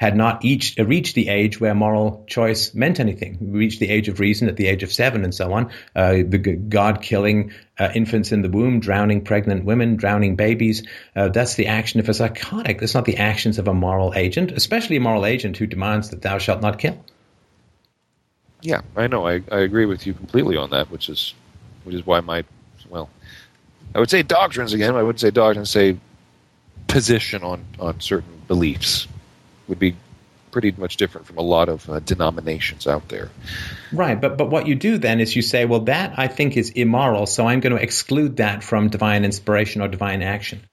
[0.00, 3.36] had not each reached the age where moral choice meant anything.
[3.38, 5.70] We reached the age of reason at the age of seven and so on.
[5.94, 10.84] Uh, the God killing uh, infants in the womb, drowning pregnant women, drowning babies.
[11.14, 12.80] Uh, that's the action of a psychotic.
[12.80, 16.22] That's not the actions of a moral agent, especially a moral agent who demands that
[16.22, 17.04] thou shalt not kill.
[18.62, 19.26] Yeah, I know.
[19.26, 21.34] I, I agree with you completely on that, which is
[21.84, 22.44] which is why my
[22.88, 23.08] well,
[23.94, 24.96] I would say doctrines again.
[24.96, 25.96] I would say doctrines say
[26.88, 29.06] position on on certain beliefs
[29.68, 29.96] would be
[30.50, 33.30] pretty much different from a lot of uh, denominations out there.
[33.92, 36.70] Right, but but what you do then is you say, well, that I think is
[36.70, 40.66] immoral, so I'm going to exclude that from divine inspiration or divine action.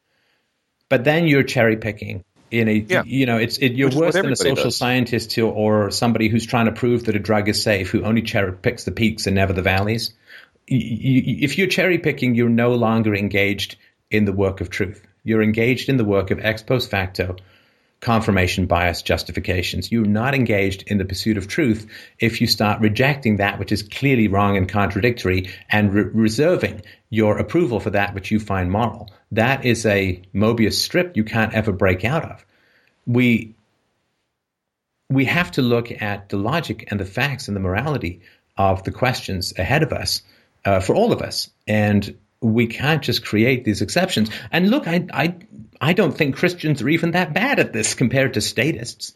[0.90, 2.24] But then you're cherry picking.
[2.50, 3.04] In a, Yeah.
[3.06, 4.78] you know, it's it, you're Which worse than a social does.
[4.78, 8.22] scientist who, or somebody who's trying to prove that a drug is safe, who only
[8.22, 10.14] cherry picks the peaks and never the valleys.
[10.68, 13.76] You, you, if you're cherry picking, you're no longer engaged
[14.12, 15.06] in the work of truth.
[15.24, 17.36] You're engaged in the work of ex post facto
[18.00, 19.92] confirmation bias justifications.
[19.92, 21.88] You're not engaged in the pursuit of truth
[22.20, 27.40] if you start rejecting that which is clearly wrong and contradictory and re- reserving your
[27.40, 29.10] approval for that which you find moral.
[29.32, 32.46] That is a Mobius strip you can't ever break out of.
[33.06, 33.56] We
[35.10, 38.22] we have to look at the logic and the facts and the morality
[38.58, 40.22] of the questions ahead of us
[40.66, 41.50] uh, for all of us.
[41.66, 44.30] And we can't just create these exceptions.
[44.52, 45.36] And look, I, I,
[45.80, 49.14] I don't think Christians are even that bad at this compared to statists.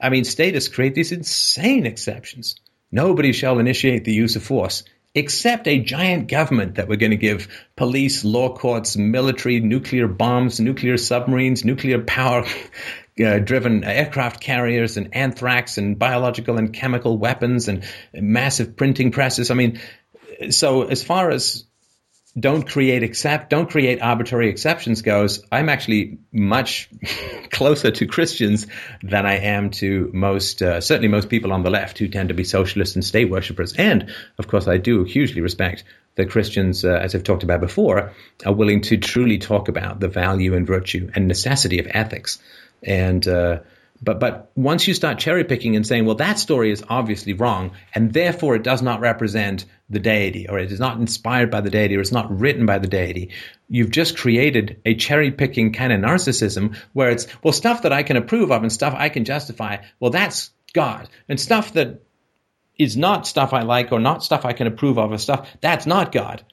[0.00, 2.56] I mean, statists create these insane exceptions.
[2.92, 4.84] Nobody shall initiate the use of force
[5.14, 10.58] except a giant government that we're going to give police, law courts, military, nuclear bombs,
[10.58, 12.44] nuclear submarines, nuclear power
[13.24, 19.50] uh, driven aircraft carriers and anthrax and biological and chemical weapons and massive printing presses.
[19.50, 19.80] I mean,
[20.50, 21.64] so as far as
[22.38, 26.88] don't create except don't create arbitrary exceptions goes, I'm actually much
[27.50, 28.66] closer to Christians
[29.02, 32.34] than I am to most uh, certainly most people on the left who tend to
[32.34, 33.74] be socialists and state worshippers.
[33.74, 35.84] And of course, I do hugely respect
[36.16, 38.12] that Christians, uh, as I've talked about before,
[38.44, 42.38] are willing to truly talk about the value and virtue and necessity of ethics.
[42.82, 43.60] And uh,
[44.04, 47.72] but but once you start cherry picking and saying, well, that story is obviously wrong,
[47.94, 51.70] and therefore it does not represent the deity, or it is not inspired by the
[51.70, 53.30] deity, or it's not written by the deity,
[53.68, 58.02] you've just created a cherry picking kind of narcissism where it's well stuff that I
[58.02, 59.78] can approve of and stuff I can justify.
[60.00, 62.02] Well, that's God, and stuff that
[62.78, 65.86] is not stuff I like or not stuff I can approve of or stuff that's
[65.86, 66.44] not God.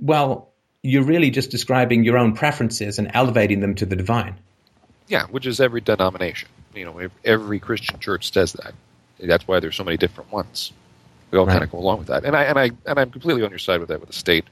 [0.00, 0.52] Well,
[0.82, 4.38] you're really just describing your own preferences and elevating them to the divine.
[5.08, 6.48] Yeah, which is every denomination.
[6.76, 8.74] You know, every Christian church says that.
[9.20, 10.72] That's why there's so many different ones.
[11.32, 11.52] We all Right.
[11.52, 13.60] kind of go along with that, and I and I and I'm completely on your
[13.60, 14.46] side with that with the state.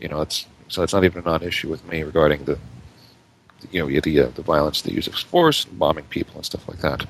[0.00, 2.58] You know, it's so it's not even a non-issue with me regarding the,
[3.72, 6.80] you know, the uh, the violence, the use of force, bombing people, and stuff like
[6.80, 7.06] that.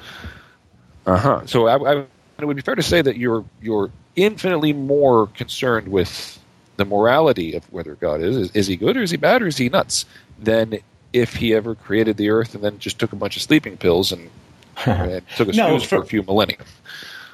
[1.07, 1.47] Uh huh.
[1.47, 2.05] So I, I,
[2.41, 6.39] it would be fair to say that you're you're infinitely more concerned with
[6.77, 9.49] the morality of whether God is is, is he good or is he bad or
[9.49, 10.07] is he nuts
[10.39, 10.79] than
[11.13, 14.13] if he ever created the earth and then just took a bunch of sleeping pills
[14.13, 14.31] and
[14.87, 16.59] it took a No, snooze for, for- a few millennia.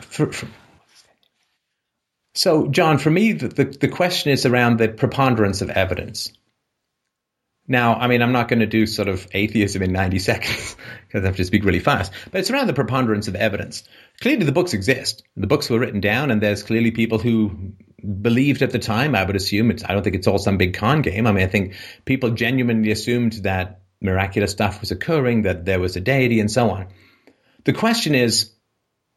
[0.01, 0.47] For, for,
[2.35, 6.33] so, John, for me, the, the, the question is around the preponderance of evidence.
[7.69, 10.77] Now, I mean, I'm not going to do sort of atheism in 90 seconds
[11.09, 13.85] because I have to speak really fast, but it's around the preponderance of evidence.
[14.21, 15.23] Clearly, the books exist.
[15.37, 17.73] The books were written down, and there's clearly people who
[18.07, 19.15] believed at the time.
[19.15, 21.27] I would assume it's, I don't think it's all some big con game.
[21.27, 25.97] I mean, I think people genuinely assumed that miraculous stuff was occurring, that there was
[25.97, 26.89] a deity, and so on.
[27.65, 28.53] The question is,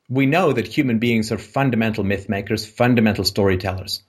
[0.10, 4.02] we know that human beings are fundamental myth makers, fundamental storytellers.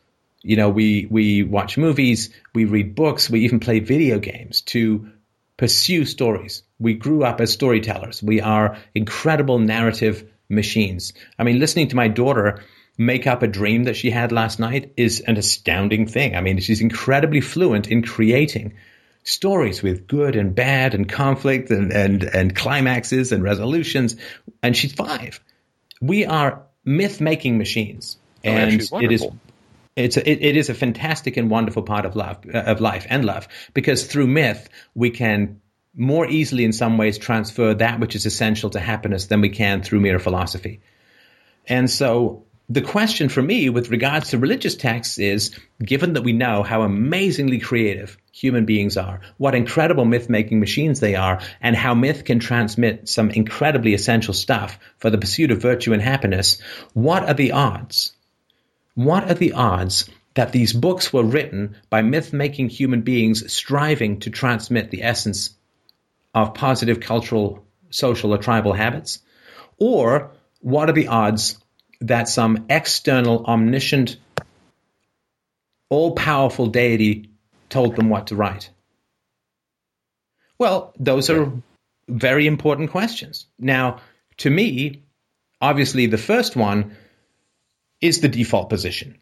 [0.43, 5.11] You know, we, we watch movies, we read books, we even play video games to
[5.59, 6.63] pursue stories.
[6.79, 8.23] We grew up as storytellers.
[8.23, 11.13] We are incredible narrative machines.
[11.39, 12.63] I mean, listening to my daughter
[13.01, 16.37] make up a dream that she had last night is an astounding thing.
[16.37, 18.75] I mean, she's incredibly fluent in creating
[19.23, 24.17] stories with good and bad and conflict and, and, and climaxes and resolutions.
[24.63, 25.41] And she's five.
[26.03, 28.19] We are myth making machines.
[28.45, 29.27] Oh, And it is
[29.97, 33.07] it's a, it, it is a fantastic and wonderful part of love uh, of life
[33.09, 35.61] and love because through myth we can
[35.95, 39.83] more easily in some ways transfer that which is essential to happiness than we can
[39.83, 40.81] through mere philosophy.
[41.67, 46.33] And so the question for me with regards to religious texts is given that we
[46.33, 51.75] know how amazingly creative human beings are, what incredible myth making machines they are, and
[51.75, 56.63] how myth can transmit some incredibly essential stuff for the pursuit of virtue and happiness,
[56.95, 58.13] what are the odds?
[58.95, 64.21] What are the odds that these books were written by myth making human beings striving
[64.21, 65.51] to transmit the essence
[66.33, 69.19] of positive cultural, social, or tribal habits?
[69.77, 71.59] Or what are the odds
[72.01, 74.17] that some external, omniscient,
[75.89, 77.31] all powerful deity
[77.69, 78.71] told them what to write?
[80.59, 81.53] Well, those are
[82.09, 83.47] very important questions.
[83.59, 84.01] Now,
[84.39, 85.05] to me,
[85.61, 86.97] obviously, the first one
[88.01, 89.19] is the default position,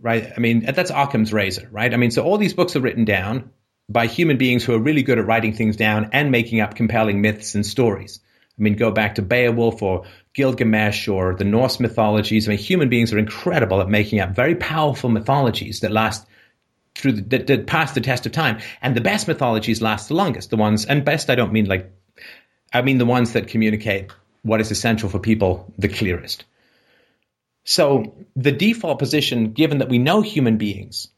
[0.00, 0.32] right?
[0.36, 1.92] I mean, that's Occam's razor, right?
[1.92, 3.50] I mean, so all these books are written down
[3.88, 7.20] by human beings who are really good at writing things down and making up compelling
[7.20, 8.20] myths and stories.
[8.58, 10.04] I mean, go back to Beowulf or
[10.34, 12.48] Gilgamesh or the Norse mythologies.
[12.48, 16.26] I mean, human beings are incredible at making up very powerful mythologies that last
[16.94, 18.58] through the, that, that pass the test of time.
[18.82, 20.50] And the best mythologies last the longest.
[20.50, 21.90] The ones, and best, I don't mean like,
[22.72, 24.10] I mean the ones that communicate
[24.42, 26.44] what is essential for people the clearest.
[27.64, 31.08] So the default position, given that we know human beings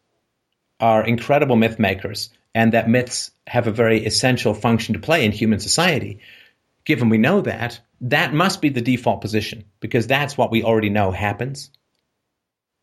[0.78, 5.32] are incredible myth makers and that myths have a very essential function to play in
[5.32, 6.20] human society,
[6.85, 10.91] given we know that, that must be the default position because that's what we already
[10.91, 11.70] know happens.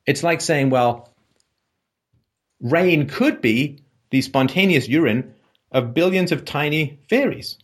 [0.05, 1.09] It's like saying, well,
[2.61, 3.79] rain could be
[4.09, 5.33] the spontaneous urine
[5.71, 7.57] of billions of tiny fairies.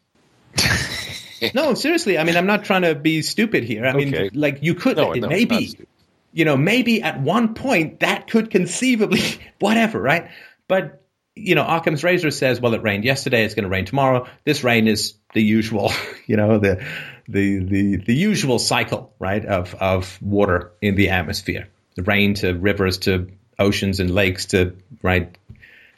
[1.54, 2.18] no, seriously.
[2.18, 3.86] I mean, I'm not trying to be stupid here.
[3.86, 4.30] I mean, Okay.
[4.34, 5.88] like you could, No, it no, may it's not be, stupid.
[6.34, 9.22] you know, maybe at one point that could conceivably,
[9.60, 10.30] whatever, right?
[10.68, 11.00] But
[11.36, 14.28] you know, Occam's razor says, well, it rained yesterday, it's going to rain tomorrow.
[14.44, 15.92] This rain is the usual,
[16.28, 16.86] you know, the
[17.28, 21.70] the the the usual cycle, right, of of water in the atmosphere.
[21.96, 23.30] The rain to rivers to
[23.60, 25.38] oceans and lakes to right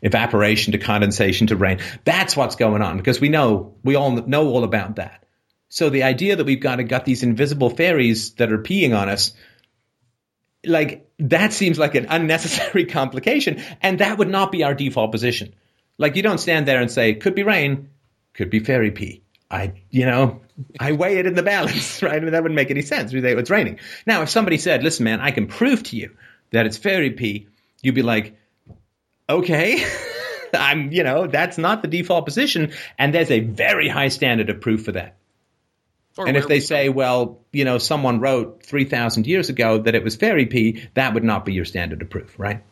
[0.01, 1.79] evaporation to condensation to rain.
[2.03, 5.25] That's what's going on because we know we all know all about that.
[5.69, 9.33] So the idea that we've got got these invisible fairies that are peeing on us,
[10.65, 15.55] like that seems like an unnecessary complication, and that would not be our default position.
[15.97, 17.89] Like you don't stand there and say, "Could be rain,
[18.33, 20.41] could be fairy pee." I, you know,
[20.79, 22.15] I weigh it in the balance, right?
[22.15, 23.13] I mean, that wouldn't make any sense.
[23.13, 23.79] We say it's raining.
[24.05, 26.15] Now, if somebody said, "Listen, man, I can prove to you
[26.51, 27.47] that it's fairy pee,"
[27.81, 28.37] you'd be like,
[29.29, 29.85] "Okay."
[30.53, 34.61] I'm, you know, that's not the default position, and there's a very high standard of
[34.61, 35.17] proof for that.
[36.17, 40.03] Or And if they say, well, you know, someone wrote 3,000 years ago that it
[40.03, 42.63] was fairy pee, that would not be your standard of proof, right?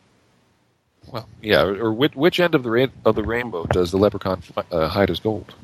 [1.10, 4.42] well, yeah, or which, which end of the ra- of the rainbow does the leprechaun
[4.70, 5.54] uh, hide his gold?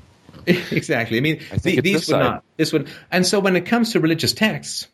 [0.70, 1.18] exactly.
[1.18, 2.20] I mean, I the- these would side.
[2.20, 2.44] not.
[2.56, 4.88] This would, and so when it comes to religious texts,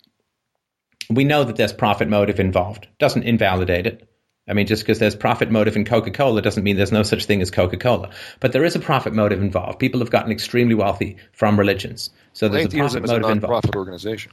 [1.11, 2.89] we know that there's profit motive involved.
[2.99, 4.09] Doesn't invalidate it.
[4.49, 7.25] I mean, just because there's profit motive in Coca Cola doesn't mean there's no such
[7.25, 8.11] thing as Coca Cola.
[8.39, 9.81] But there is a profit motive involved.
[9.81, 13.43] People have gotten extremely wealthy from religions, so there's a Atheism profit is a motive
[13.43, 13.77] involved.
[13.77, 14.33] organization.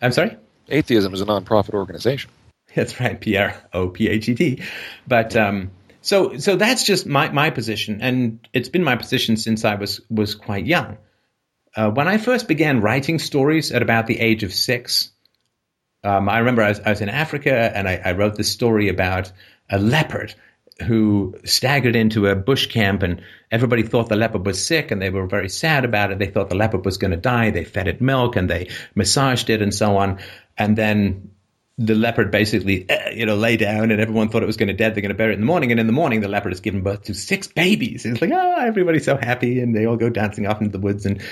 [0.00, 0.36] I'm sorry.
[0.68, 2.30] Atheism is a non-profit organization.
[2.74, 4.62] That's right, Pierre O P H E T.
[5.06, 5.70] But um,
[6.02, 10.00] so so that's just my my position, and it's been my position since I was
[10.10, 10.98] was quite young.
[11.74, 15.10] Uh, when I first began writing stories at about the age of six,
[16.04, 18.88] um, I remember I was, I was in Africa and I, I wrote this story
[18.88, 19.32] about
[19.70, 20.34] a leopard
[20.82, 25.10] who staggered into a bush camp and everybody thought the leopard was sick and they
[25.10, 26.18] were very sad about it.
[26.18, 27.50] They thought the leopard was going to die.
[27.50, 30.18] They fed it milk and they massaged it and so on.
[30.58, 31.30] And then
[31.86, 34.74] the leopard basically, uh, you know, lay down and everyone thought it was going to
[34.74, 34.94] dead.
[34.94, 35.70] They're going to bury it in the morning.
[35.70, 38.04] And in the morning, the leopard has given birth to six babies.
[38.04, 39.60] And it's like, oh, everybody's so happy.
[39.60, 41.22] And they all go dancing off into the woods and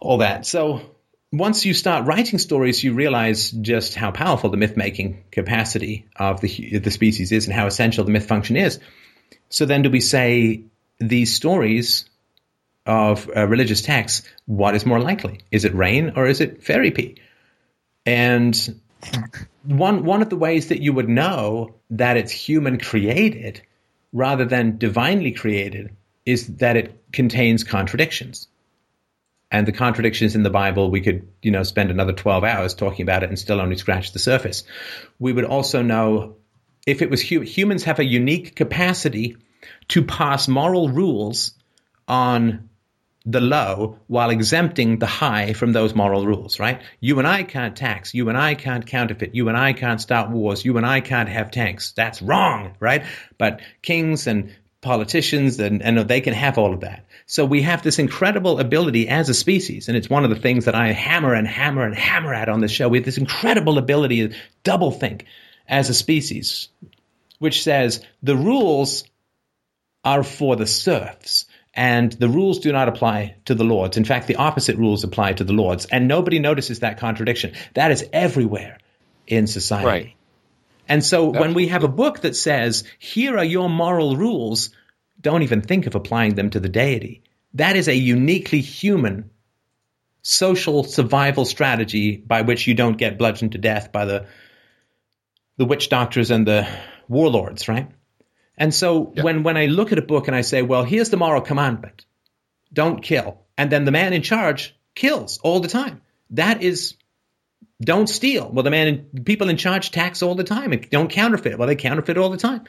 [0.00, 0.46] all that.
[0.46, 0.80] So
[1.32, 6.40] once you start writing stories, you realize just how powerful the myth making capacity of
[6.40, 8.78] the, the species is and how essential the myth function is.
[9.48, 10.62] So then do we say
[10.98, 12.08] these stories
[12.86, 15.40] of uh, religious texts, what is more likely?
[15.50, 17.16] Is it rain or is it fairy pee?
[18.06, 18.80] And
[19.64, 23.62] one one of the ways that you would know that it's human created
[24.12, 28.48] rather than divinely created is that it contains contradictions.
[29.50, 33.02] And the contradictions in the Bible, we could, you know, spend another 12 hours talking
[33.04, 34.64] about it and still only scratch the surface.
[35.20, 36.36] We would also know
[36.84, 39.36] if it was hu- humans have a unique capacity
[39.88, 41.54] to pass moral rules
[42.08, 42.68] on
[43.26, 46.80] the low while exempting the high from those moral rules, right?
[47.00, 48.14] You and I can't tax.
[48.14, 49.34] You and I can't counterfeit.
[49.34, 50.64] You and I can't start wars.
[50.64, 51.92] You and I can't have tanks.
[51.92, 53.04] That's wrong, right?
[53.36, 57.06] But kings and politicians and, and they can have all of that.
[57.26, 60.66] So we have this incredible ability as a species, and it's one of the things
[60.66, 62.88] that I hammer and hammer and hammer at on the show.
[62.88, 65.24] We have this incredible ability to double think
[65.68, 66.68] as a species,
[67.40, 69.02] which says the rules
[70.04, 71.45] are for the serfs
[71.76, 73.98] and the rules do not apply to the lords.
[73.98, 77.52] In fact, the opposite rules apply to the lords, and nobody notices that contradiction.
[77.74, 78.78] That is everywhere
[79.26, 79.86] in society.
[79.86, 80.12] Right.
[80.88, 84.70] And so when we have a book that says, here are your moral rules,
[85.20, 87.22] don't even think of applying them to the deity.
[87.54, 89.30] That is a uniquely human
[90.22, 94.26] social survival strategy by which you don't get bludgeoned to death by the
[95.56, 96.68] the witch doctors and the
[97.08, 97.88] warlords, right?
[98.58, 99.22] And so Yeah.
[99.22, 102.06] when, when I look at a book and I say, well, here's the moral commandment.
[102.72, 103.42] Don't kill.
[103.58, 106.02] And then the man in charge kills all the time.
[106.30, 106.94] That is
[107.82, 108.50] don't steal.
[108.50, 111.58] Well, the man in, people in charge tax all the time and don't counterfeit.
[111.58, 112.64] Well, they counterfeit all the time.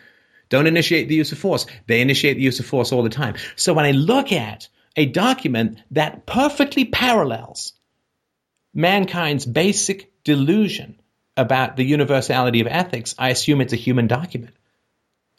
[0.49, 1.65] Don't initiate the use of force.
[1.87, 3.35] They initiate the use of force all the time.
[3.55, 7.73] So when I look at a document that perfectly parallels
[8.73, 10.99] mankind's basic delusion
[11.35, 14.55] about the universality of ethics, I assume it's a human document.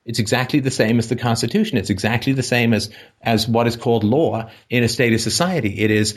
[0.05, 1.77] It's exactly the same as the Constitution.
[1.79, 2.91] It's exactly the same as,
[3.21, 5.81] as what is called law in a state of society.
[5.81, 6.15] It is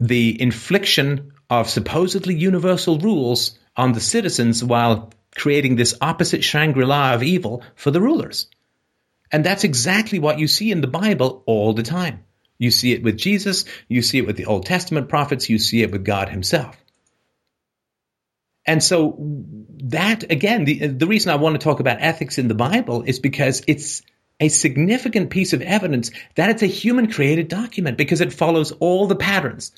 [0.00, 7.14] the infliction of supposedly universal rules on the citizens while creating this opposite Shangri La
[7.14, 8.48] of evil for the rulers.
[9.30, 12.24] And that's exactly what you see in the Bible all the time.
[12.58, 15.82] You see it with Jesus, you see it with the Old Testament prophets, you see
[15.82, 16.76] it with God Himself.
[18.66, 19.16] And so
[19.84, 23.20] that again, the the reason I want to talk about ethics in the Bible is
[23.20, 24.02] because it's
[24.40, 29.06] a significant piece of evidence that it's a human created document because it follows all
[29.06, 29.72] the patterns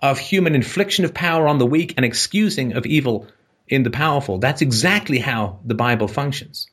[0.00, 3.26] of human infliction of power on the weak and excusing of evil
[3.66, 4.38] in the powerful.
[4.38, 6.68] That's exactly how the Bible functions.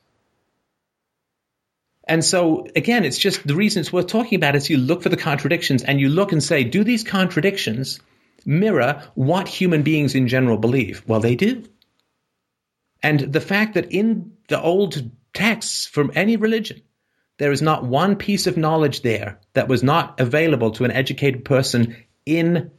[2.08, 5.08] And so, again, it's just the reason it's worth talking about is you look for
[5.08, 8.00] the contradictions and you look and say, do these contradictions
[8.46, 11.02] mirror what human beings in general believe?
[11.06, 11.64] Well, they do.
[13.02, 16.80] And the fact that in the old texts from any religion,
[17.38, 21.44] there is not one piece of knowledge there that was not available to an educated
[21.44, 22.70] person in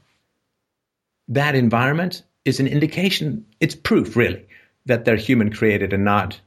[1.28, 4.48] that environment is an indication, it's proof really,
[4.86, 6.40] that they're human created and not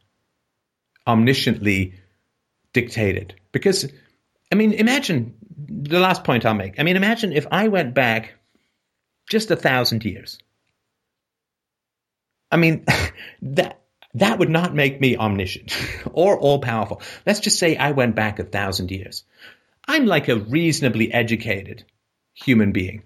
[1.07, 1.95] omnisciently
[2.73, 3.35] dictated.
[3.53, 3.91] Because,
[4.51, 6.81] I mean, imagine the last point I'll make.
[6.81, 8.35] I mean, imagine if I went back
[9.31, 10.39] just a thousand years.
[12.51, 12.85] I mean,
[13.43, 13.81] that
[14.15, 15.73] that would not make me omniscient
[16.13, 17.01] or all powerful.
[17.25, 19.25] Let's just say I went back a thousand years.
[19.87, 21.85] I'm like a reasonably educated
[22.35, 23.05] human being.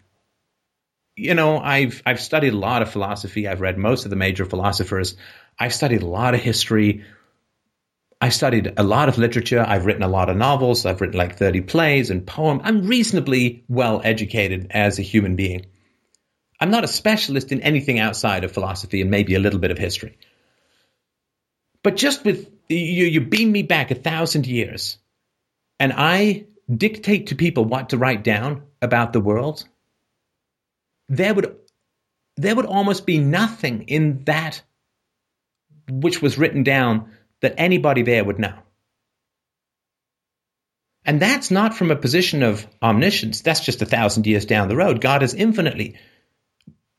[1.16, 3.46] You know, I've I've studied a lot of philosophy.
[3.46, 5.16] I've read most of the major philosophers.
[5.58, 7.04] I've studied a lot of history.
[8.20, 9.64] I've studied a lot of literature.
[9.66, 10.86] I've written a lot of novels.
[10.86, 12.62] I've written like 30 plays and poems.
[12.64, 15.66] I'm reasonably well educated as a human being.
[16.64, 19.76] I'm not a specialist in anything outside of philosophy and maybe a little bit of
[19.76, 20.16] history.
[21.82, 24.96] But just with you, you beam me back a thousand years
[25.78, 29.68] and I dictate to people what to write down about the world,
[31.10, 31.54] there would
[32.38, 34.62] there would almost be nothing in that
[35.90, 37.10] which was written down
[37.42, 38.58] that anybody there would know.
[41.04, 43.42] And that's not from a position of omniscience.
[43.42, 45.02] That's just a thousand years down the road.
[45.02, 45.96] God is infinitely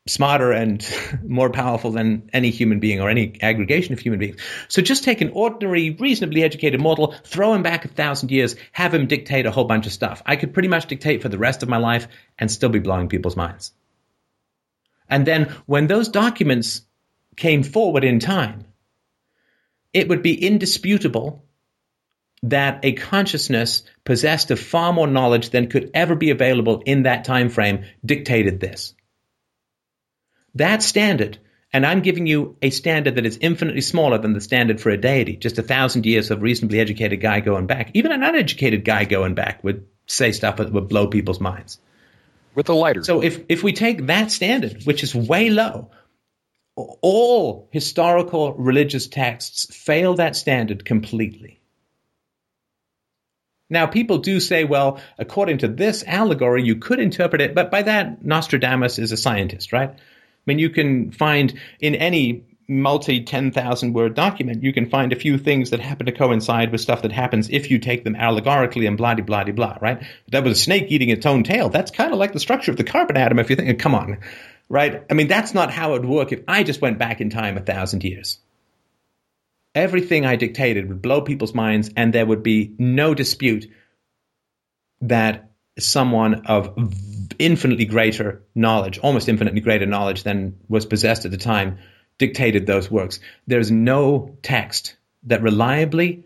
[0.08, 0.88] smarter and
[1.24, 4.40] more powerful than any human being or any aggregation of human beings.
[4.68, 8.94] So just take an ordinary, reasonably educated mortal, throw him back a thousand years, have
[8.94, 10.22] him dictate a whole bunch of stuff.
[10.26, 12.08] I could pretty much dictate for the rest of my life
[12.38, 13.72] and still be blowing people's minds.
[15.10, 16.82] And then when those documents
[17.36, 18.66] came forward in time,
[19.94, 21.46] it would be indisputable
[22.44, 27.24] that a consciousness possessed of far more knowledge than could ever be available in that
[27.24, 28.95] time frame dictated this.
[30.56, 31.38] That standard,
[31.74, 34.98] and I'm giving you a standard that is infinitely smaller than the standard for a
[34.98, 37.92] deity, just a thousand years of reasonably educated guy going back.
[37.94, 41.80] Even an uneducated guy going back would say stuff that would blow people's minds.
[42.56, 43.04] With a lighter.
[43.04, 45.92] So if, if we take that standard, which is way low,
[46.76, 51.60] all historical religious texts fail that standard completely.
[53.70, 57.82] Now, people do say, well, according to this allegory, you could interpret it, but by
[57.82, 59.98] that, Nostradamus is a scientist, right?
[60.46, 65.16] I mean, you can find in any multi 10,000 word document, you can find a
[65.16, 68.86] few things that happen to coincide with stuff that happens if you take them allegorically
[68.86, 70.04] and blah, blah, blah, blah, right?
[70.30, 71.70] That was a snake eating its own tail.
[71.70, 74.20] That's kind of like the structure of the carbon atom if you think, come on,
[74.70, 75.04] right?
[75.10, 77.58] I mean, that's not how it would work if I just went back in time
[77.58, 78.40] a thousand years
[79.76, 83.68] everything I dictated would blow people's minds, and there would be no dispute
[85.02, 86.74] that someone of
[87.40, 91.80] infinitely greater knowledge, almost infinitely greater knowledge than was possessed at the time,
[92.18, 93.20] dictated those works.
[93.48, 96.26] There's no text that reliably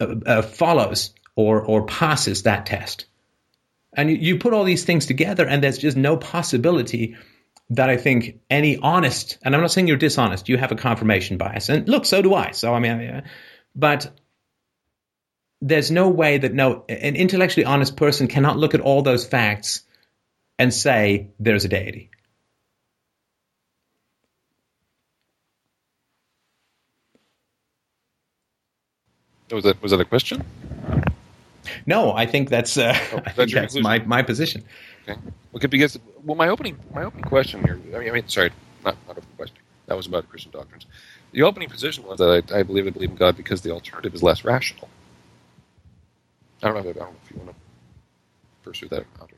[0.00, 3.06] uh, uh, follows or or passes that test.
[3.94, 7.16] And you, you put all these things together, and there's just no possibility
[7.70, 11.38] that I think any honest, and I'm not saying you're dishonest, you have a confirmation
[11.38, 11.68] bias.
[11.68, 12.50] And look, so do I.
[12.50, 13.22] So, I mean,
[13.74, 14.10] but
[15.62, 19.84] there's no way that no, an intellectually honest person cannot look at all those facts
[20.58, 22.10] and say there's a deity.
[29.52, 30.42] Was that was that a question?
[31.86, 34.64] No, I think that's uh, Oh, I that's think that's my, my position.
[35.06, 35.20] Okay.
[35.52, 37.78] Well, because well, my opening my opening question here.
[37.94, 38.50] I mean, I mean sorry,
[38.82, 39.58] not not opening question.
[39.86, 40.86] That was about Christian doctrines.
[41.32, 44.14] The opening position was that I, I believe I believe in God because the alternative
[44.14, 44.88] is less rational.
[46.62, 46.90] I don't know.
[46.90, 47.56] If, I don't know if you want to
[48.62, 49.28] pursue that or.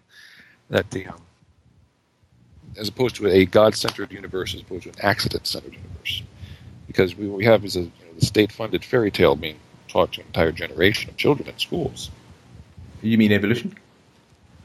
[0.70, 1.20] That the um,
[2.76, 6.22] as opposed to a God-centered universe, as opposed to an accident-centered universe,
[6.86, 10.12] because we, what we have is a you know, the state-funded fairy tale being taught
[10.12, 12.10] to an entire generation of children in schools.
[13.02, 13.76] You mean evolution?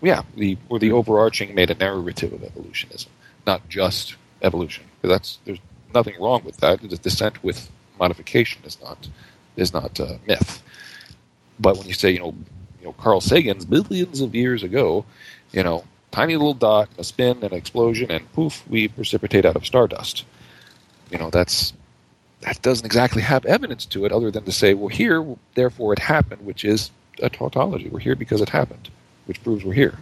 [0.02, 3.12] Yeah, the or the overarching meta narrative of evolutionism,
[3.46, 4.86] not just evolution.
[5.02, 5.60] that's there's
[5.94, 6.82] nothing wrong with that.
[6.82, 7.70] The descent with
[8.00, 9.10] modification is not
[9.58, 10.64] is not uh, myth.
[11.60, 12.36] But when you say you know
[12.80, 15.06] you know Carl Sagan's billions of years ago,
[15.52, 19.66] you know tiny little dot, a spin, an explosion, and poof, we precipitate out of
[19.66, 20.26] stardust.
[21.12, 21.74] You know that's
[22.42, 26.00] that doesn't exactly have evidence to it, other than to say, well, here, therefore, it
[26.00, 26.90] happened, which is
[27.22, 27.90] a tautology.
[27.90, 28.90] We're here because it happened
[29.30, 29.94] which proves we're here.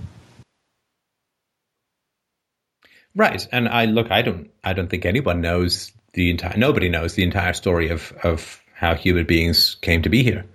[3.13, 3.45] Right.
[3.51, 7.23] And I look, I don't, I don't think anyone knows the entire, nobody knows the
[7.23, 10.45] entire story of, of how human beings came to be here.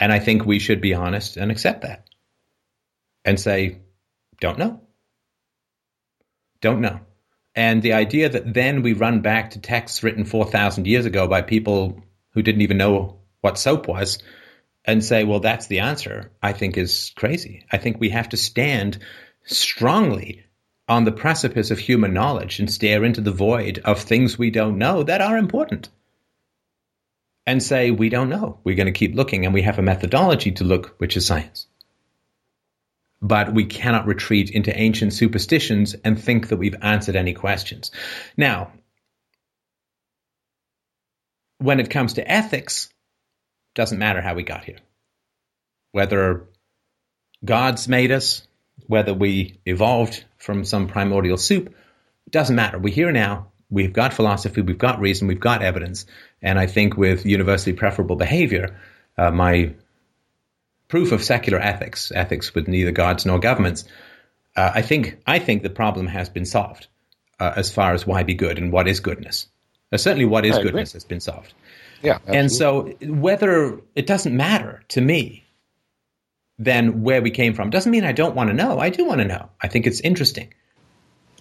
[0.00, 2.08] And I think we should be honest and accept that
[3.24, 3.78] and say,
[4.40, 4.80] don't know.
[6.62, 7.00] Don't know.
[7.54, 11.42] And the idea that then we run back to texts written 4,000 years ago by
[11.42, 14.22] people who didn't even know what soap was
[14.84, 17.66] and say, well, that's the answer, I think is crazy.
[17.70, 18.98] I think we have to stand
[19.44, 20.44] strongly
[20.88, 24.78] on the precipice of human knowledge and stare into the void of things we don't
[24.78, 25.90] know that are important
[27.46, 28.58] and say, we don't know.
[28.64, 31.66] We're going to keep looking and we have a methodology to look, which is science.
[33.22, 37.90] But we cannot retreat into ancient superstitions and think that we've answered any questions.
[38.36, 38.72] Now,
[41.58, 42.88] when it comes to ethics,
[43.74, 44.78] doesn't matter how we got here.
[45.92, 46.48] Whether
[47.44, 48.46] gods made us,
[48.86, 51.74] whether we evolved from some primordial soup,
[52.30, 52.78] doesn't matter.
[52.78, 53.49] We're here now.
[53.70, 56.06] We've got philosophy, we've got reason, we've got evidence.
[56.42, 58.80] And I think with universally preferable behavior,
[59.16, 59.74] uh, my
[60.88, 63.84] proof of secular ethics, ethics with neither gods nor governments,
[64.56, 66.88] uh, I think I think the problem has been solved
[67.38, 69.46] uh, as far as why be good and what is goodness.
[69.92, 71.52] Uh, certainly, what is goodness has been solved.
[72.02, 75.44] Yeah, And so, whether it doesn't matter to me,
[76.58, 78.78] then where we came from doesn't mean I don't want to know.
[78.78, 79.50] I do want to know.
[79.60, 80.52] I think it's interesting.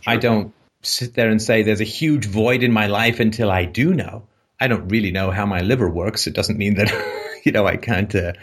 [0.07, 3.65] I don't sit there and say there's a huge void in my life until I
[3.65, 4.27] do know.
[4.60, 6.27] I don't really know how my liver works.
[6.27, 6.91] It doesn't mean that
[7.45, 8.34] you know I can't uh,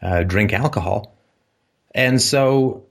[0.00, 1.16] uh, drink alcohol.
[1.94, 2.86] And so,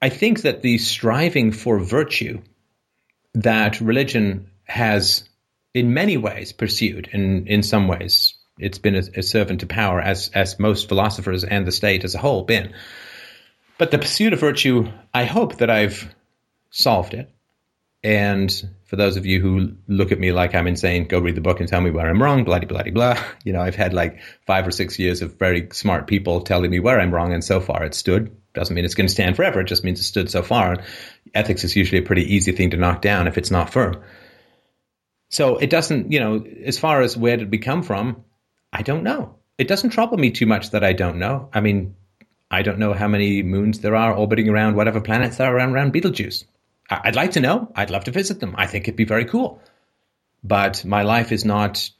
[0.00, 2.42] I think that the striving for virtue
[3.34, 5.28] that religion has
[5.72, 10.00] in many ways pursued, and in some ways it's been a, a, servant to power,
[10.00, 12.74] as as most philosophers and the state as a whole been.
[13.78, 16.14] But the pursuit of virtue, I hope that I've
[16.76, 17.30] solved it.
[18.02, 18.52] And
[18.84, 21.58] for those of you who look at me like I'm insane, go read the book
[21.58, 23.24] and tell me where I'm wrong, blah, blah, blah, blah.
[23.44, 26.78] You know, I've had like five or six years of very smart people telling me
[26.78, 28.36] where I'm wrong, and so far it's stood.
[28.54, 29.60] Doesn't mean it's going to stand forever.
[29.60, 30.76] It just means it stood so far.
[31.34, 34.02] Ethics is usually a pretty easy thing to knock down if it's not firm.
[35.30, 38.24] So it doesn't, you know, as far as where did we come from,
[38.72, 39.36] I don't know.
[39.58, 41.48] It doesn't trouble me too much that I don't know.
[41.52, 41.96] I mean,
[42.50, 45.92] I don't know how many moons there are orbiting around whatever planets are around, around
[45.92, 46.44] Betelgeuse.
[46.88, 47.70] I'd like to know.
[47.74, 48.54] I'd love to visit them.
[48.56, 49.60] I think it'd be very cool.
[50.44, 51.90] But my life is not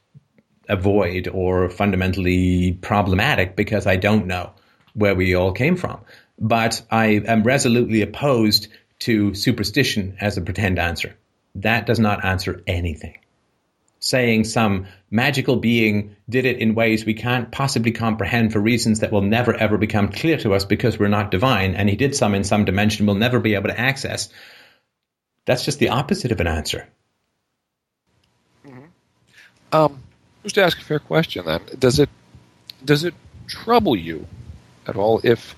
[0.68, 4.52] a void or fundamentally problematic because I don't know
[4.94, 6.00] where we all came from.
[6.38, 8.68] But I am resolutely opposed
[9.00, 11.16] to superstition as a pretend answer.
[11.56, 13.18] That does not answer anything
[14.06, 19.10] saying some magical being did it in ways we can't possibly comprehend for reasons that
[19.10, 22.34] will never ever become clear to us because we're not divine, and he did some
[22.34, 24.28] in some dimension we'll never be able to access.
[25.46, 26.86] That's just the opposite of an answer.
[28.66, 28.84] Mm-hmm.
[29.72, 30.02] Um,
[30.42, 32.10] just to ask a fair question, then, does it
[32.84, 33.14] does it
[33.48, 34.26] trouble you
[34.86, 35.56] at all if,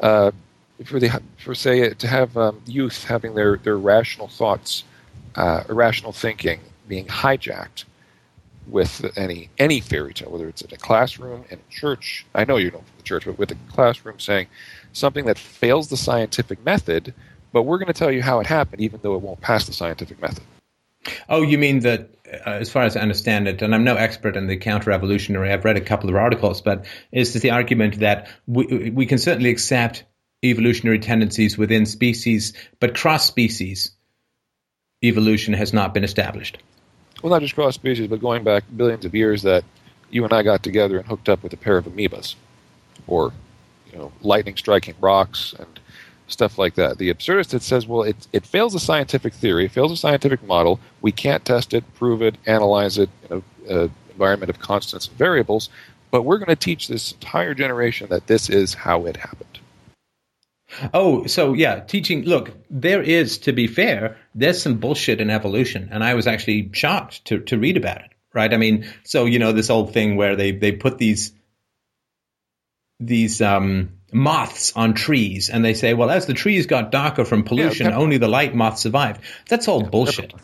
[0.00, 0.30] uh,
[0.84, 4.84] for the for say to have um, youth having their their rational thoughts,
[5.34, 7.84] uh, irrational thinking being hijacked
[8.66, 12.24] with any any fairy tale, whether it's in a classroom, in a church.
[12.34, 14.46] I know you don't from the church, but with a classroom saying
[14.92, 17.14] something that fails the scientific method,
[17.54, 19.72] but we're going to tell you how it happened, even though it won't pass the
[19.72, 20.44] scientific method.
[21.28, 22.10] Oh, you mean that,
[22.46, 25.50] uh, as far as I understand it, and I'm no expert in the counter-evolutionary.
[25.50, 29.50] I've read a couple of articles, but is the argument that we we can certainly
[29.50, 30.04] accept
[30.44, 33.92] evolutionary tendencies within species, but cross species
[35.02, 36.58] evolution has not been established
[37.24, 39.64] well, not just cross species, but going back billions of years that
[40.10, 42.34] you and I got together and hooked up with a pair of amoebas,
[43.06, 43.32] or
[43.90, 45.80] you know, lightning striking rocks and
[46.26, 46.98] stuff like that.
[46.98, 50.42] The absurdist that says, well, it, it fails a scientific theory, it fails a scientific
[50.42, 50.80] model.
[51.00, 55.68] We can't test it, prove it, analyze it in an environment of constants and variables,
[56.10, 59.58] but we're going to teach this entire generation that this is how it happened.
[60.92, 62.24] Oh, so yeah, teaching.
[62.24, 66.70] Look, there is, to be fair, there's some bullshit in evolution, and I was actually
[66.72, 68.10] shocked to to read about it.
[68.32, 68.52] Right?
[68.52, 71.32] I mean, so you know this old thing where they they put these
[72.98, 77.42] these um, moths on trees, and they say, well, as the trees got darker from
[77.42, 79.20] pollution, yeah, only the light moths survived.
[79.48, 80.34] That's all yeah, bullshit.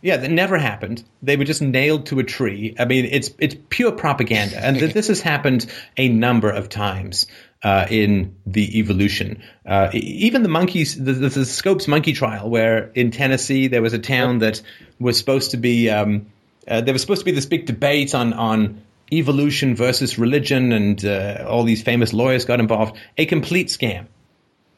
[0.00, 1.04] Yeah, that never happened.
[1.22, 2.74] They were just nailed to a tree.
[2.78, 7.26] I mean, it's it's pure propaganda, and this has happened a number of times
[7.62, 9.42] uh, in the evolution.
[9.64, 13.92] Uh, even the monkeys, the, the, the, Scopes monkey trial, where in Tennessee there was
[13.92, 14.60] a town that
[14.98, 16.26] was supposed to be, um,
[16.66, 18.82] uh, there was supposed to be this big debate on on
[19.12, 22.96] evolution versus religion, and uh, all these famous lawyers got involved.
[23.18, 24.06] A complete scam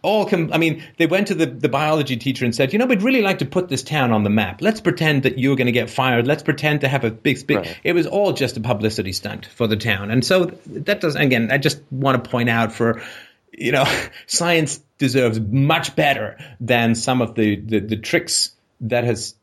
[0.04, 2.86] all com- I mean, they went to the, the biology teacher and said, you know,
[2.86, 4.60] we'd really like to put this town on the map.
[4.60, 6.26] Let's pretend that you're going to get fired.
[6.26, 7.56] Let's pretend to have a big, big.
[7.56, 7.78] Right.
[7.82, 10.10] It was all just a publicity stunt for the town.
[10.10, 13.02] And so that does, again, I just want to point out for,
[13.50, 13.84] you know,
[14.26, 18.52] science deserves much better than some of the, the, the tricks
[18.82, 19.34] that has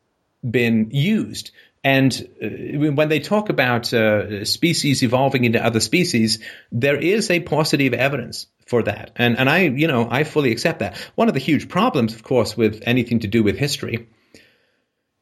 [0.48, 1.50] been used.
[1.84, 6.38] And uh, when they talk about uh, species evolving into other species,
[6.70, 9.10] there is a of evidence for that.
[9.16, 10.96] And, and I, you know, I fully accept that.
[11.16, 14.08] One of the huge problems, of course, with anything to do with history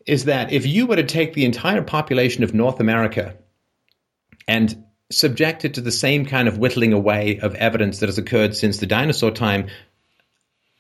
[0.07, 3.37] is that if you were to take the entire population of North America
[4.47, 8.55] and subject it to the same kind of whittling away of evidence that has occurred
[8.55, 9.69] since the dinosaur time,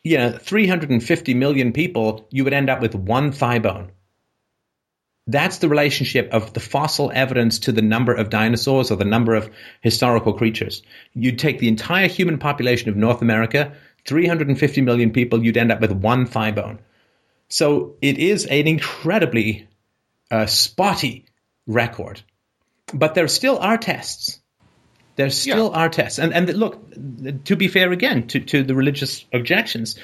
[0.02, 3.90] you know, 350 million people, you would end up with one thigh bone.
[5.30, 9.34] That's the relationship of the fossil evidence to the number of dinosaurs or the number
[9.34, 9.48] of
[9.80, 10.82] historical creatures.
[11.14, 13.72] You'd take the entire human population of North America,
[14.06, 16.80] 350 million people, you'd end up with one thigh bone.
[17.48, 19.68] So it is an incredibly
[20.30, 21.26] uh, spotty
[21.66, 22.22] record.
[22.92, 24.40] But there still are tests.
[25.14, 25.78] There still yeah.
[25.78, 26.18] are tests.
[26.18, 29.96] And, and look, to be fair again to, to the religious objections,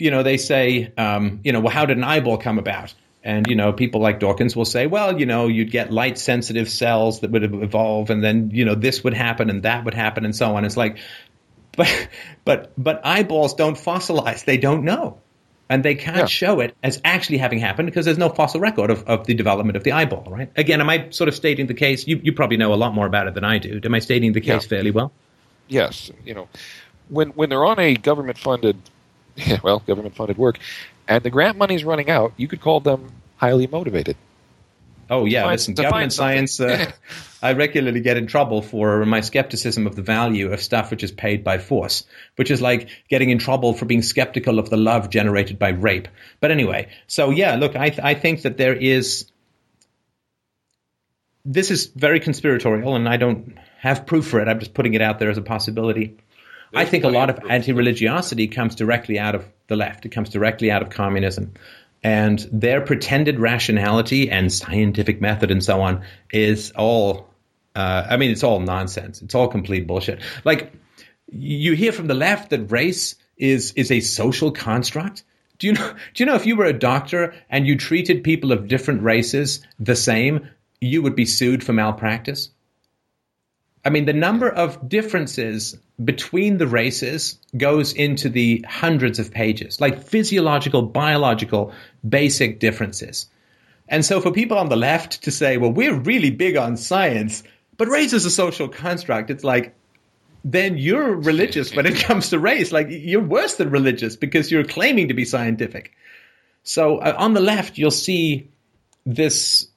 [0.00, 2.92] you know, they say, um, you know, well, how did an eyeball come about?
[3.24, 6.68] And, you know, people like Dawkins will say, well, you know, you'd get light sensitive
[6.68, 10.24] cells that would evolve and then, you know, this would happen and that would happen
[10.24, 10.64] and so on.
[10.64, 10.98] It's like,
[11.76, 12.08] but,
[12.44, 14.44] but, but eyeballs don't fossilize.
[14.44, 15.20] They don't know.
[15.68, 16.26] And they can't yeah.
[16.26, 19.76] show it as actually having happened because there's no fossil record of, of the development
[19.76, 20.50] of the eyeball, right?
[20.54, 22.06] Again, am I sort of stating the case?
[22.06, 23.80] You, you probably know a lot more about it than I do.
[23.82, 24.68] Am I stating the case yeah.
[24.68, 25.12] fairly well?
[25.68, 26.10] Yes.
[26.26, 26.48] You know,
[27.08, 28.76] when, when they're on a government funded
[29.62, 30.58] well, government funded work,
[31.08, 34.16] and the grant money's running out, you could call them highly motivated.
[35.10, 36.58] Oh yeah, Find- listen, government science.
[36.60, 36.90] Uh,
[37.42, 41.10] I regularly get in trouble for my skepticism of the value of stuff which is
[41.10, 42.04] paid by force,
[42.36, 46.08] which is like getting in trouble for being skeptical of the love generated by rape.
[46.40, 49.26] But anyway, so yeah, look, I I think that there is.
[51.44, 54.46] This is very conspiratorial, and I don't have proof for it.
[54.46, 56.16] I'm just putting it out there as a possibility.
[56.74, 60.06] I think a lot of of anti-religiosity comes directly out of the left.
[60.06, 61.54] It comes directly out of communism.
[62.02, 67.28] And their pretended rationality and scientific method and so on is all,
[67.76, 69.22] uh, I mean, it's all nonsense.
[69.22, 70.20] It's all complete bullshit.
[70.44, 70.72] Like,
[71.30, 75.22] you hear from the left that race is, is a social construct.
[75.58, 78.50] Do you know, do you know if you were a doctor and you treated people
[78.50, 80.48] of different races the same,
[80.80, 82.50] you would be sued for malpractice?
[83.84, 89.80] I mean, the number of differences between the races goes into the hundreds of pages,
[89.80, 91.72] like physiological, biological,
[92.08, 93.26] basic differences.
[93.88, 97.42] And so for people on the left to say, well, we're really big on science,
[97.76, 99.74] but race is a social construct, it's like,
[100.44, 102.72] then you're religious when it comes to race.
[102.72, 105.92] Like, you're worse than religious because you're claiming to be scientific.
[106.64, 108.48] So uh, on the left, you'll see
[109.04, 109.68] this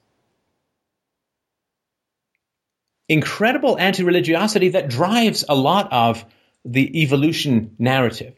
[3.08, 6.24] incredible anti religiosity that drives a lot of
[6.64, 8.34] the evolution narrative.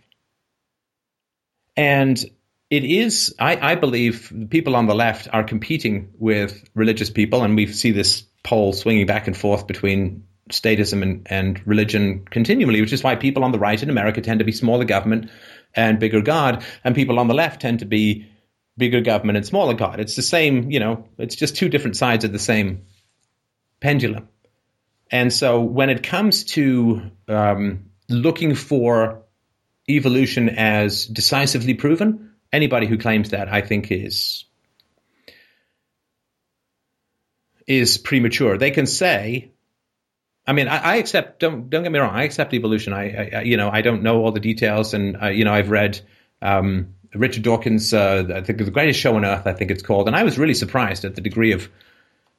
[1.77, 2.19] And
[2.70, 7.57] it is, I, I believe, people on the left are competing with religious people, and
[7.57, 12.93] we see this pole swinging back and forth between statism and, and religion continually, which
[12.93, 15.31] is why people on the right in America tend to be smaller government
[15.74, 18.27] and bigger God, and people on the left tend to be
[18.77, 20.01] bigger government and smaller God.
[20.01, 22.86] It's the same, you know, it's just two different sides of the same
[23.81, 24.28] pendulum.
[25.10, 29.22] And so when it comes to um, looking for
[29.89, 34.44] evolution as decisively proven, anybody who claims that I think is
[37.66, 38.56] is premature.
[38.56, 39.51] They can say,
[40.47, 41.40] I mean, I, I accept.
[41.40, 42.14] Don't don't get me wrong.
[42.14, 42.93] I accept evolution.
[42.93, 45.52] I, I I- you know I don't know all the details, and uh, you know
[45.52, 46.01] I've read
[46.40, 47.93] um, Richard Dawkins.
[47.93, 49.47] Uh, I think the greatest show on earth.
[49.47, 51.68] I think it's called, and I was really surprised at the degree of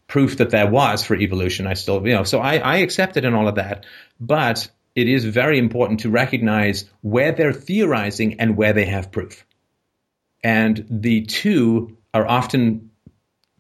[0.09, 1.67] proof that there was for evolution.
[1.67, 3.85] I still, you know, so I, I accept it and all of that.
[4.19, 9.45] But it is very important to recognize where they're theorizing and where they have proof.
[10.43, 12.89] And the two are often,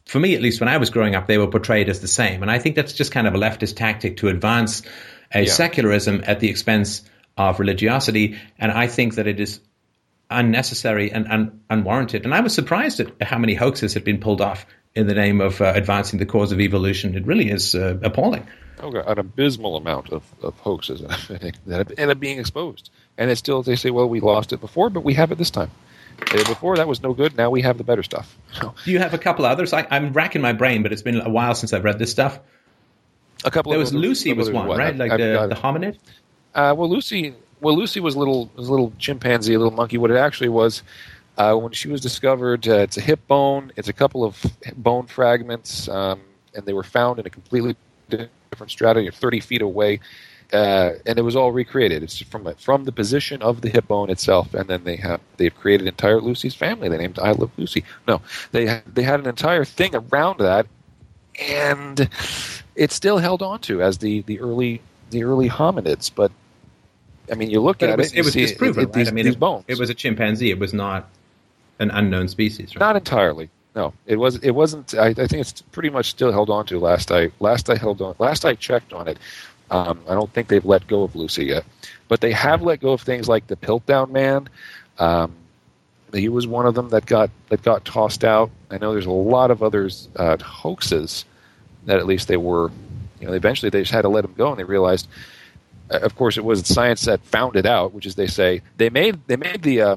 [0.05, 2.41] for me at least, when I was growing up, they were portrayed as the same.
[2.41, 4.81] And I think that's just kind of a leftist tactic to advance
[5.33, 5.51] a Yeah.
[5.51, 7.03] secularism at the expense
[7.37, 8.37] of religiosity.
[8.57, 9.59] And I think that it is
[10.31, 12.25] unnecessary and un- unwarranted.
[12.25, 14.65] And I was surprised at how many hoaxes had been pulled off
[14.95, 17.15] in the name of uh, advancing the cause of evolution.
[17.15, 18.47] It really is uh, appalling.
[18.81, 21.01] Oh, God, an abysmal amount of, of hoaxes
[21.67, 22.89] that end up being exposed.
[23.17, 25.51] And it's still, they say, well, we lost it before, but we have it this
[25.51, 25.69] time.
[26.31, 27.37] Before that was no good.
[27.37, 28.37] Now we have the better stuff.
[28.53, 29.71] So, Do you have a couple others?
[29.73, 32.39] I, I'm racking my brain, but it's been a while since I've read this stuff.
[33.45, 33.71] a couple.
[33.71, 34.87] There of was others- Lucy was one, right?
[34.89, 35.97] I've- Like I've the, got the hominid.
[36.55, 37.35] Uh, well, Lucy.
[37.61, 39.97] Well, Lucy was a little was a little chimpanzee, a little monkey.
[39.97, 40.81] What it actually was,
[41.39, 43.71] uh, when she was discovered, uh, it's a hip bone.
[43.77, 44.45] It's a couple of
[44.75, 46.19] bone fragments, um,
[46.53, 47.77] and they were found in a completely
[48.09, 50.01] different strata, you're 30 feet away,
[50.51, 52.03] uh, and it was all recreated.
[52.03, 55.55] It's from from the position of the hip bone itself, and then they have they've
[55.55, 56.89] created entire Lucy's family.
[56.89, 57.85] They named I Love Lucy.
[58.05, 58.21] No,
[58.51, 60.67] they they had an entire thing around that,
[61.39, 62.09] and
[62.75, 66.31] it's still held on to as the the early the early hominids, but.
[67.31, 68.93] I mean, you look But at it was, it, it was you see disproven, right?
[68.93, 69.63] these, I mean, these it, bones.
[69.67, 70.49] it was a chimpanzee.
[70.49, 71.07] It was not
[71.79, 72.79] an unknown species, right?
[72.79, 73.49] Not entirely.
[73.75, 74.37] No, it was.
[74.37, 74.95] It wasn't.
[74.95, 76.79] I, I think it's pretty much still held on to.
[76.79, 78.15] Last I last I held on.
[78.19, 79.17] Last I checked on it,
[79.71, 81.65] um, I don't think they've let go of Lucy yet,
[82.07, 84.49] but they have let go of things like the Piltdown Man.
[84.97, 85.35] Um,
[86.13, 88.49] he was one of them that got that got tossed out.
[88.71, 91.25] I know there's a lot of others uh, hoaxes
[91.85, 92.71] that at least they were.
[93.21, 95.07] You know, eventually they just had to let them go, and they realized.
[95.91, 98.89] Uh, of course, it was science that found it out, which is they say they
[98.89, 99.95] made they made the uh,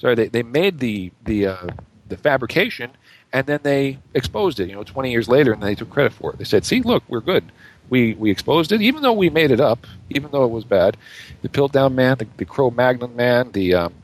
[0.00, 1.66] sorry they, they made the the uh,
[2.08, 2.90] the fabrication
[3.32, 6.32] and then they exposed it you know 20 years later and they took credit for
[6.32, 6.38] it.
[6.38, 7.44] They said see look we're good.
[7.88, 8.80] We we exposed it.
[8.82, 10.96] Even though we made it up even though it was bad
[11.42, 13.94] the Piltdown man the, the Cro-Magnon man the um,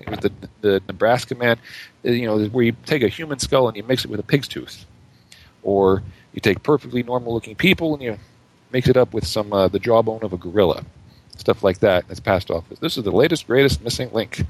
[0.00, 0.32] it was the
[0.62, 1.58] the Nebraska man
[2.04, 4.24] uh, you know where you take a human skull and you mix it with a
[4.24, 4.86] pig's tooth
[5.62, 6.02] or
[6.32, 8.18] you take perfectly normal looking people and you
[8.72, 10.84] mix it up with some uh, the jawbone of a gorilla
[11.36, 12.64] stuff like that that's passed off.
[12.70, 14.44] As this is the latest greatest missing link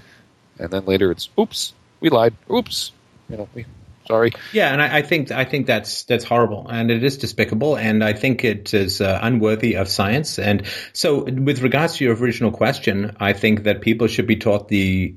[0.58, 2.92] and then later it's oops we lied oops
[3.28, 3.64] you know we
[4.06, 4.32] Sorry.
[4.52, 8.02] Yeah, and I, I, think I think that's that's horrible, and it is despicable, and
[8.02, 10.38] I think it is uh, unworthy of science.
[10.38, 14.68] And so, with regards to your original question, I think that people should be taught
[14.68, 15.16] the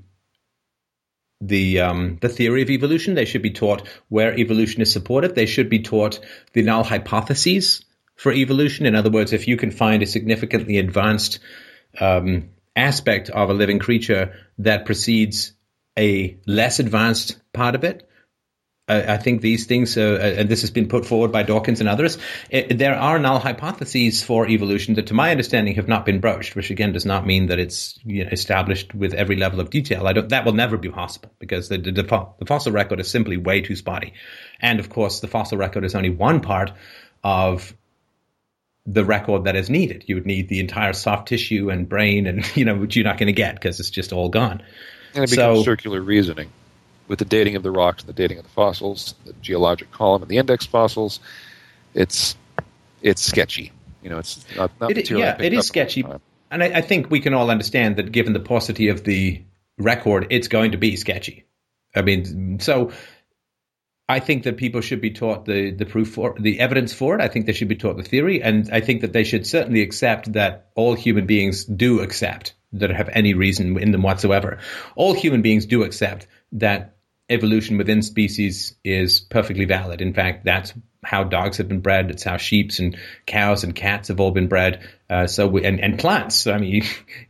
[1.41, 3.15] the um, the theory of evolution.
[3.15, 5.33] They should be taught where evolution is supported.
[5.33, 6.19] They should be taught
[6.53, 7.83] the null hypotheses
[8.15, 8.85] for evolution.
[8.85, 11.39] In other words, if you can find a significantly advanced
[11.99, 15.53] um, aspect of a living creature that precedes
[15.97, 18.07] a less advanced part of it,
[18.87, 21.89] I think these things, uh, uh, and this has been put forward by Dawkins and
[21.89, 22.19] others,
[22.51, 26.55] it, there are null hypotheses for evolution that, to my understanding, have not been broached.
[26.55, 30.05] Which again does not mean that it's you know, established with every level of detail.
[30.05, 30.29] I don't.
[30.29, 33.75] That will never be possible because the, the, the fossil record is simply way too
[33.75, 34.13] spotty,
[34.59, 36.71] and of course, the fossil record is only one part
[37.23, 37.75] of
[38.85, 40.03] the record that is needed.
[40.07, 43.17] You would need the entire soft tissue and brain, and you know, which you're not
[43.17, 44.61] going to get because it's just all gone.
[45.13, 46.49] And it becomes so, circular reasoning
[47.07, 50.21] with the dating of the rocks and the dating of the fossils, the geologic column
[50.21, 51.19] and the index fossils,
[51.93, 52.35] it's
[53.01, 53.71] it's sketchy.
[54.01, 56.05] You know, it's not, not it, yeah, it is sketchy,
[56.51, 59.43] and I, I, think we can all understand that given the paucity of the
[59.79, 61.43] record, it's going to be sketchy.
[61.95, 62.91] I mean, so
[64.07, 67.21] I think that people should be taught the the proof for the evidence for it.
[67.21, 69.81] I think they should be taught the theory, and I think that they should certainly
[69.81, 74.59] accept that all human beings do accept that have any reason in them whatsoever.
[74.95, 76.97] All human beings do accept that
[77.29, 80.01] evolution within species is perfectly valid.
[80.01, 80.73] In fact, that's
[81.03, 82.11] how dogs have been bred.
[82.11, 84.87] It's how sheep and cows and cats have all been bred.
[85.09, 86.45] Uh, so we, and, and plants.
[86.47, 86.81] I mean, you,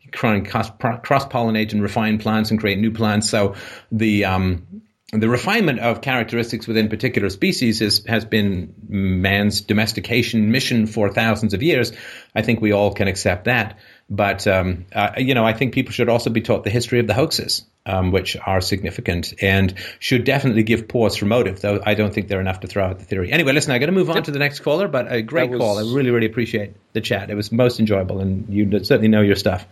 [0.02, 0.70] you cross,
[1.04, 3.30] cross pollinate and refine plants and create new plants.
[3.30, 3.56] So
[3.92, 10.88] the um, the refinement of characteristics within particular species is, has been man's domestication mission
[10.88, 11.92] for thousands of years.
[12.34, 13.78] I think we all can accept that.
[14.10, 17.08] But um, uh, you know, I think people should also be taught the history of
[17.08, 21.62] the hoaxes, um, which are significant and should definitely give pause for motive.
[21.62, 23.32] Though I don't think they're enough to throw out the theory.
[23.32, 25.60] Anyway, listen, I got to move on to the next caller, but a great was,
[25.60, 25.78] call.
[25.78, 27.30] I really, really appreciate the chat.
[27.30, 29.66] It was most enjoyable, and you certainly know your stuff.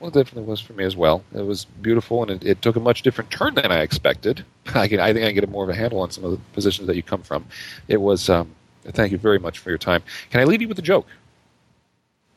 [0.00, 1.24] Well, it definitely was for me as well.
[1.34, 4.44] It was beautiful, and it, it, took a much different turn than I expected.
[4.74, 6.86] I, can, I think I get more of a handle on some of the positions
[6.86, 7.46] that you come from.
[7.88, 8.28] It was.
[8.28, 8.54] Um,
[8.84, 10.02] thank you very much for your time.
[10.30, 11.06] Can I leave you with a joke?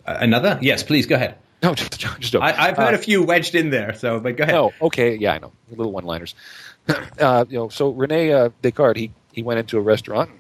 [0.06, 0.60] another?
[0.62, 1.38] Yes, please go ahead.
[1.64, 4.44] No, just, just I, have heard uh, a few wedged in there, so but go
[4.44, 4.56] ahead.
[4.56, 6.36] Oh, okay, yeah, I know, little one-liners.
[7.20, 10.32] uh, you know, so Rene uh, Descartes, he he went into a restaurant.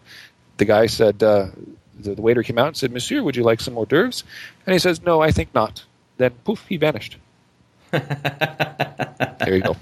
[0.57, 1.47] The guy said, uh,
[1.97, 4.23] the, the, waiter came out and said, "Monsieur, would you like some hors d'oeuvres?"
[4.65, 5.85] And he says, "No, I think not."
[6.21, 7.17] Then poof, he vanished.
[7.91, 8.05] there
[9.47, 9.75] you go.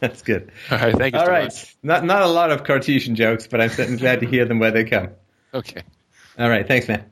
[0.00, 0.50] That's good.
[0.68, 1.20] All right, thank you.
[1.20, 1.76] All right, much.
[1.80, 4.82] not not a lot of Cartesian jokes, but I'm glad to hear them where they
[4.82, 5.10] come.
[5.54, 5.82] Okay.
[6.36, 7.04] All right, thanks, man.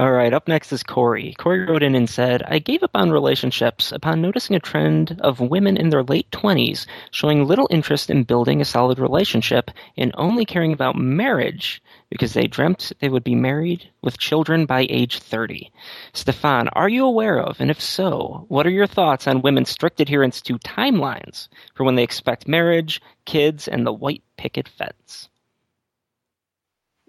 [0.00, 1.34] All right, up next is Corey.
[1.38, 5.40] Corey wrote in and said, I gave up on relationships upon noticing a trend of
[5.40, 10.44] women in their late 20s showing little interest in building a solid relationship and only
[10.44, 15.68] caring about marriage because they dreamt they would be married with children by age 30.
[16.12, 19.98] Stefan, are you aware of, and if so, what are your thoughts on women's strict
[19.98, 25.28] adherence to timelines for when they expect marriage, kids, and the white picket fence?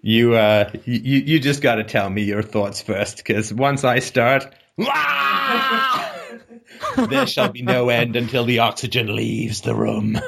[0.02, 3.98] You uh, you you just got to tell me your thoughts first, because once I
[3.98, 4.46] start,
[7.08, 10.18] there shall be no end until the oxygen leaves the room.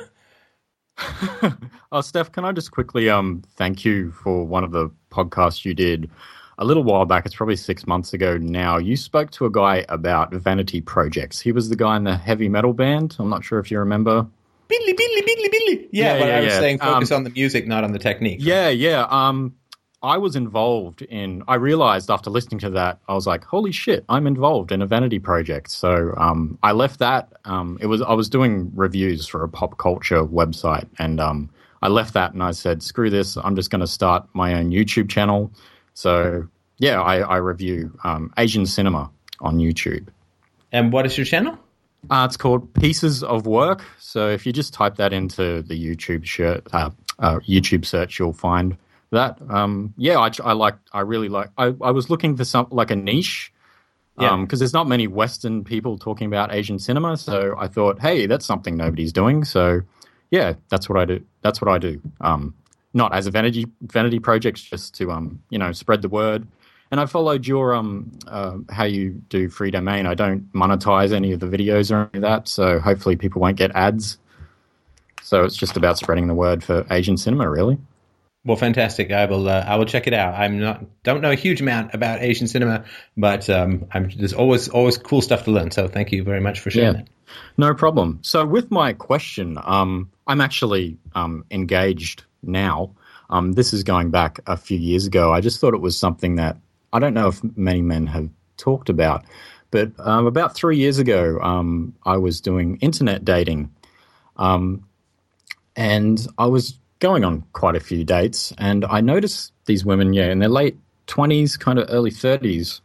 [1.91, 5.73] oh, Steph, can I just quickly um thank you for one of the podcasts you
[5.73, 6.11] did
[6.59, 7.25] a little while back.
[7.27, 8.77] It's probably six months ago now.
[8.77, 11.41] You spoke to a guy about vanity projects.
[11.41, 13.17] He was the guy in the heavy metal band.
[13.19, 14.27] I'm not sure if you remember.
[14.69, 15.89] Billy, Billy, Billy, Billy.
[15.93, 16.61] Yeah, yeah but yeah, I was yeah.
[16.61, 18.39] saying focus um, on the music, not on the technique.
[18.41, 19.07] Yeah, yeah.
[19.09, 19.55] Um,
[20.03, 21.43] I was involved in.
[21.47, 24.05] I realized after listening to that, I was like, "Holy shit!
[24.09, 27.33] I'm involved in a vanity project." So um, I left that.
[27.45, 31.51] Um, it was I was doing reviews for a pop culture website, and um,
[31.83, 33.37] I left that and I said, "Screw this!
[33.37, 35.53] I'm just going to start my own YouTube channel."
[35.95, 36.49] So
[36.79, 39.11] yeah, I, I review um, Asian cinema
[39.41, 40.09] on YouTube.
[40.73, 41.59] And what is your channel?
[42.11, 43.85] Uh, it's called Pieces of Work.
[44.01, 48.33] So if you just type that into the YouTube shirt, uh, uh, YouTube search, you'll
[48.33, 48.77] find
[49.13, 49.39] that.
[49.49, 50.75] Um, yeah, I, I like.
[50.93, 51.51] I really like.
[51.57, 53.53] I, I was looking for some like a niche.
[54.19, 54.37] Yeah.
[54.37, 58.27] Because um, there's not many Western people talking about Asian cinema, so I thought, hey,
[58.27, 59.43] that's something nobody's doing.
[59.45, 59.81] So,
[60.31, 61.25] yeah, that's what I do.
[61.41, 61.99] That's what I do.
[62.21, 62.55] Um,
[62.93, 66.47] not as a vanity vanity project, just to um, you know, spread the word.
[66.91, 70.07] And I followed your um, uh, how you do Freedomain.
[70.07, 73.57] I don't monetize any of the videos or any of that, so hopefully people won't
[73.57, 74.19] get ads.
[75.23, 77.79] So it's just about spreading the word for Asian cinema, really.
[78.45, 79.13] Well, fantastic.
[79.13, 79.49] I will.
[79.49, 80.35] Uh, I will check it out.
[80.35, 80.85] I'm not.
[81.05, 82.85] Don't know a huge amount about Asian cinema,
[83.17, 85.71] but um, I'm, there's always always cool stuff to learn.
[85.71, 87.03] So thank you very much for sharing yeah.
[87.03, 87.09] that.
[87.57, 88.19] No problem.
[88.23, 92.95] So, with my question, um, I'm actually um, engaged now.
[93.31, 95.33] Um, this is going back a few years ago.
[95.33, 96.57] I just thought it was something that
[96.93, 99.25] I don't know if many men have talked about.
[99.71, 103.71] But um, about three years ago, um, I was doing internet dating.
[104.37, 104.87] Um,
[105.75, 108.53] and I was going on quite a few dates.
[108.57, 112.81] And I noticed these women, yeah, in their late 20s, kind of early 30s.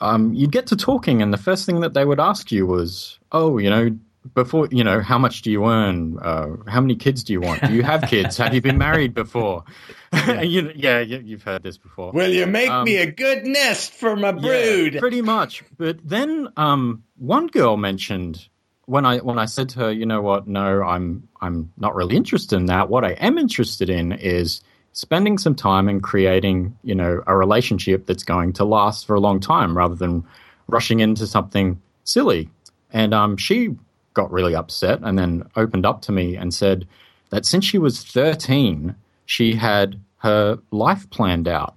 [0.00, 3.18] Um, you'd get to talking, and the first thing that they would ask you was,
[3.30, 3.96] Oh, you know,
[4.34, 7.62] before you know how much do you earn uh, how many kids do you want
[7.62, 9.64] do you have kids have you been married before
[10.12, 10.42] yeah.
[10.54, 14.16] you, yeah you've heard this before will you make um, me a good nest for
[14.16, 18.49] my brood yeah, pretty much but then um, one girl mentioned
[18.90, 20.48] when i when i said to her you know what?
[20.48, 22.88] No i'm i'm not really interested in that.
[22.88, 24.60] What i am interested in is
[24.92, 29.20] spending some time and creating you know a relationship that's going to last for a
[29.20, 30.24] long time rather than
[30.66, 32.50] rushing into something silly.
[32.92, 33.76] And um, she
[34.14, 36.86] got really upset and then opened up to me and said
[37.30, 41.76] that since she was 13, she had her life planned out.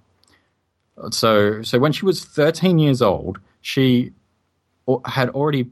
[1.10, 4.12] So, so when she was 13 years old, she
[5.06, 5.70] had already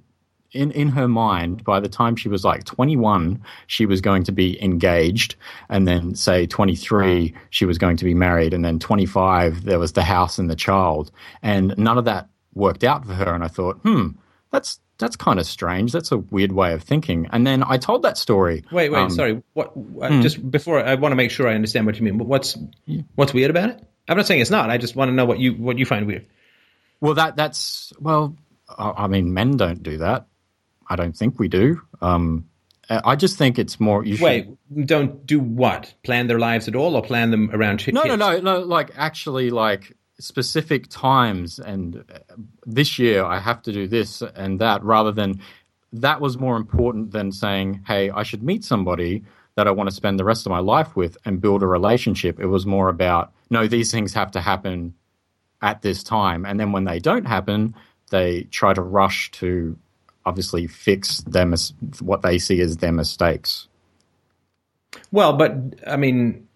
[0.53, 4.33] in, in her mind, by the time she was like 21, she was going to
[4.33, 5.37] be engaged.
[5.69, 8.55] And then, say, 23, she was going to be married.
[8.55, 11.11] And then 25, there was the house and the child.
[11.43, 13.35] And none of that worked out for her.
[13.35, 14.09] And I thought, hmm,
[14.51, 15.91] that's that's kind of strange.
[15.93, 17.29] That's a weird way of thinking.
[17.33, 18.65] And then I told that story.
[18.71, 19.43] Wait, wait, um, sorry.
[19.55, 19.73] What?
[20.01, 22.19] Uh, Just before, I want to make sure I understand what you mean.
[22.19, 22.57] What's
[23.17, 23.85] what's weird about it?
[24.09, 24.71] I'm not saying it's not.
[24.71, 26.27] I just want to know what you what you find weird.
[27.01, 28.37] Well, that that's well.
[28.79, 30.27] I mean, men don't do that.
[30.93, 31.81] I don't think we do.
[32.03, 32.47] Um,
[32.91, 34.05] I just think it's more.
[34.05, 34.49] You Wait,
[34.85, 35.95] don't do what?
[36.03, 37.87] Plan their lives at all, or plan them around?
[37.93, 38.59] No, no, no, no.
[38.61, 42.19] Like actually, like specific times and uh,
[42.65, 45.41] this year I have to do this and that rather than
[45.93, 49.25] that was more important than saying, hey, I should meet somebody
[49.57, 52.39] that I want to spend the rest of my life with and build a relationship.
[52.39, 54.95] It was more about, no, these things have to happen
[55.61, 56.47] at this time.
[56.47, 57.75] And then when they don't happen,
[58.11, 59.77] they try to rush to
[60.25, 61.55] obviously fix them
[62.01, 63.69] what they see as their mistakes.
[65.11, 65.55] Well, but
[65.87, 66.49] I mean,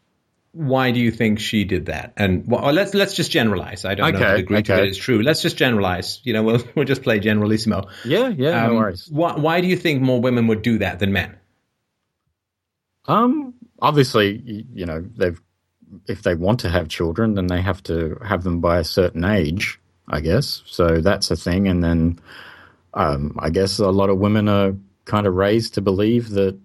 [0.53, 2.15] why do you think she did that?
[2.17, 3.85] And well, let's let's just generalize.
[3.85, 4.77] I don't okay, know the degree okay.
[4.77, 5.23] to it is true.
[5.23, 6.21] Let's just generalize.
[6.25, 7.89] You know, we'll we'll just play generalissimo.
[8.05, 9.09] Yeah, yeah, um, no worries.
[9.11, 11.37] Why, why do you think more women would do that than men?
[13.07, 15.41] Um, obviously, you know, they've
[16.09, 19.25] if they want to have children, then they have to have them by a certain
[19.25, 19.79] age,
[20.09, 20.63] I guess.
[20.67, 21.69] So that's a thing.
[21.69, 22.19] And then,
[22.97, 24.75] um, I guess a lot of women are
[25.05, 26.59] kind of raised to believe that,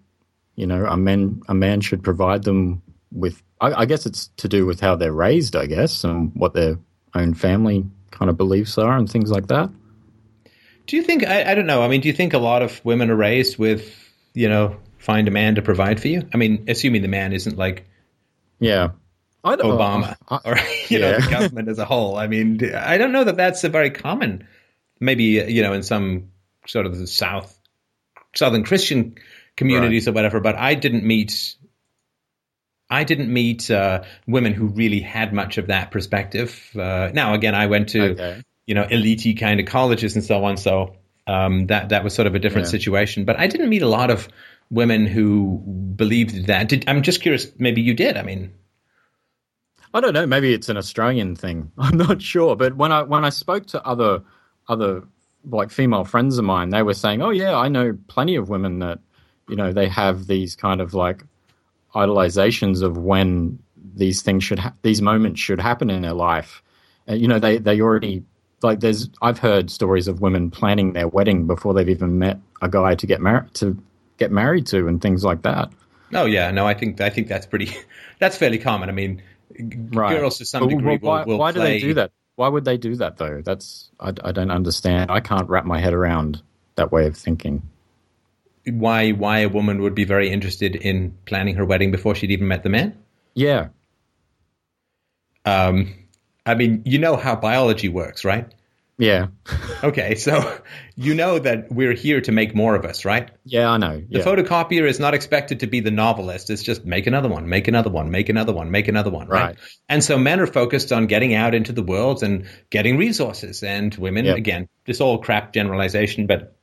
[0.55, 2.81] you know, a man a man should provide them
[3.11, 6.53] with I, I, guess it's to do with how they're raised, I guess, and what
[6.53, 6.77] their
[7.13, 9.69] own family kind of beliefs are and things like that.
[10.87, 11.27] Do you think?
[11.27, 11.83] I, I don't know.
[11.83, 13.93] I mean, do you think a lot of women are raised with,
[14.33, 16.27] you know, find a man to provide for you?
[16.33, 17.85] I mean, assuming the man isn't like,
[18.59, 18.89] yeah,
[19.43, 21.11] I don't, Obama I, or you yeah.
[21.11, 22.17] know the government as a whole.
[22.17, 24.47] I mean, I don't know that that's a very common.
[25.02, 26.30] Maybe you know in some
[26.65, 27.57] sort of the South,
[28.36, 29.15] Southern Christian
[29.57, 30.11] communities right.
[30.11, 30.40] or whatever.
[30.40, 31.56] But I didn't meet
[32.91, 36.69] I didn't meet uh, women who really had much of that perspective.
[36.76, 38.44] Uh, now, again, I went to okay.
[38.65, 42.28] you know elite kind of colleges and so on, so um, that that was sort
[42.28, 42.72] of a different yeah.
[42.72, 43.23] situation.
[43.23, 44.28] But I didn't meet a lot of
[44.69, 45.64] women who
[45.95, 46.68] believed that.
[46.68, 47.48] Did, I'm just curious.
[47.57, 48.18] Maybe you did.
[48.18, 48.52] I mean,
[49.94, 50.28] I don't know.
[50.28, 51.72] Maybe it's an Australian thing.
[51.78, 52.57] I'm not sure.
[52.57, 54.23] But when I when I spoke to other
[54.67, 55.03] other
[55.49, 58.79] like female friends of mine, they were saying, "Oh yeah, I know plenty of women
[58.79, 58.99] that
[59.47, 61.23] you know they have these kind of like
[61.95, 63.59] idolizations of when
[63.95, 66.63] these things should ha- these moments should happen in their life.
[67.09, 68.23] Uh, you know, they they already
[68.61, 72.69] like there's I've heard stories of women planning their wedding before they've even met a
[72.69, 73.77] guy to get married to
[74.17, 75.69] get married to and things like that.
[76.13, 77.75] Oh yeah, no, I think I think that's pretty
[78.19, 78.89] that's fairly common.
[78.89, 79.21] I mean,
[79.93, 80.17] right.
[80.17, 81.79] girls to some degree well, why, will, will why play...
[81.79, 82.11] do they do that?
[82.35, 83.41] Why would they do that though?
[83.43, 85.11] That's I, I don't understand.
[85.11, 86.41] I can't wrap my head around
[86.75, 87.61] that way of thinking
[88.65, 92.47] why why a woman would be very interested in planning her wedding before she'd even
[92.47, 92.97] met the man?
[93.33, 93.69] Yeah.
[95.45, 95.93] Um,
[96.45, 98.51] I mean, you know how biology works, right?
[99.02, 99.30] Yeah.
[99.84, 100.60] okay, so
[100.95, 103.32] you know that we're here to make more of us, right?
[103.44, 104.03] Yeah, I know.
[104.07, 104.19] Yeah.
[104.22, 106.52] The photocopier is not expected to be the novelist.
[106.52, 109.41] It's just make another one, make another one, make another one, make another one, right?
[109.41, 109.57] right.
[109.90, 113.94] And so men are focused on getting out into the world and getting resources, and
[113.95, 114.38] women, yep.
[114.38, 116.56] again, this all crap generalization, but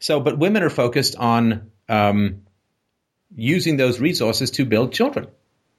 [0.00, 2.42] so, but women are focused on um,
[3.34, 5.28] using those resources to build children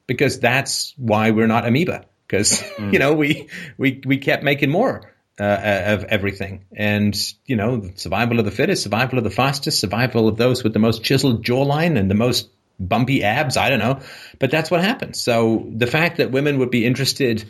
[0.08, 2.92] because that's why we're not amoeba because mm.
[2.94, 5.11] you know we we we kept making more
[5.42, 6.66] uh, of everything.
[6.72, 10.74] And, you know, survival of the fittest, survival of the fastest, survival of those with
[10.74, 12.50] the most chiseled jawline and the most
[12.80, 13.58] bumpy abs.
[13.58, 14.02] I don't know.
[14.40, 15.20] But that's what happens.
[15.20, 17.44] So the fact that women would be interested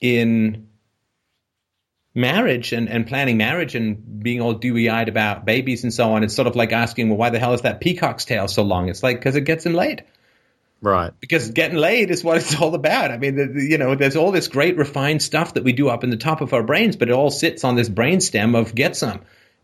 [0.00, 0.68] in
[2.14, 6.24] marriage and, and planning marriage and being all dewy eyed about babies and so on,
[6.24, 8.88] it's sort of like asking, well, why the hell is that peacock's tail so long?
[8.88, 10.04] It's like, because it gets him laid.
[10.82, 11.12] Right.
[11.20, 13.10] Because getting laid is what it's all about.
[13.10, 15.88] I mean, the, the, you know, there's all this great refined stuff that we do
[15.88, 18.54] up in the top of our brains, but it all sits on this brain stem
[18.54, 19.20] of get some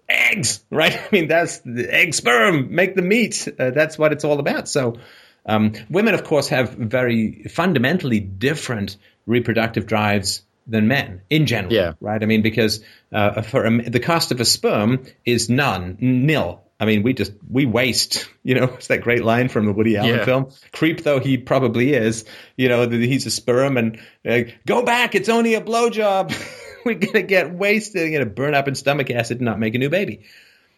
[0.08, 0.92] eggs, right?
[0.98, 3.48] I mean, that's the egg sperm, make the meat.
[3.58, 4.68] Uh, that's what it's all about.
[4.68, 4.98] So,
[5.46, 11.92] um, women, of course, have very fundamentally different reproductive drives than men in general, Yeah.
[12.00, 12.20] right?
[12.22, 12.82] I mean, because
[13.12, 16.62] uh, for a, the cost of a sperm is none, nil.
[16.78, 18.28] I mean, we just we waste.
[18.42, 20.24] You know, it's that great line from the Woody Allen Yeah.
[20.24, 20.50] film.
[20.72, 22.24] Creep though he probably is,
[22.56, 23.98] you know, he's a sperm and
[24.28, 25.14] uh, go back.
[25.14, 26.34] It's only a blowjob.
[26.84, 28.02] We're gonna get wasted.
[28.02, 30.20] We're gonna burn up in stomach acid and not make a new baby.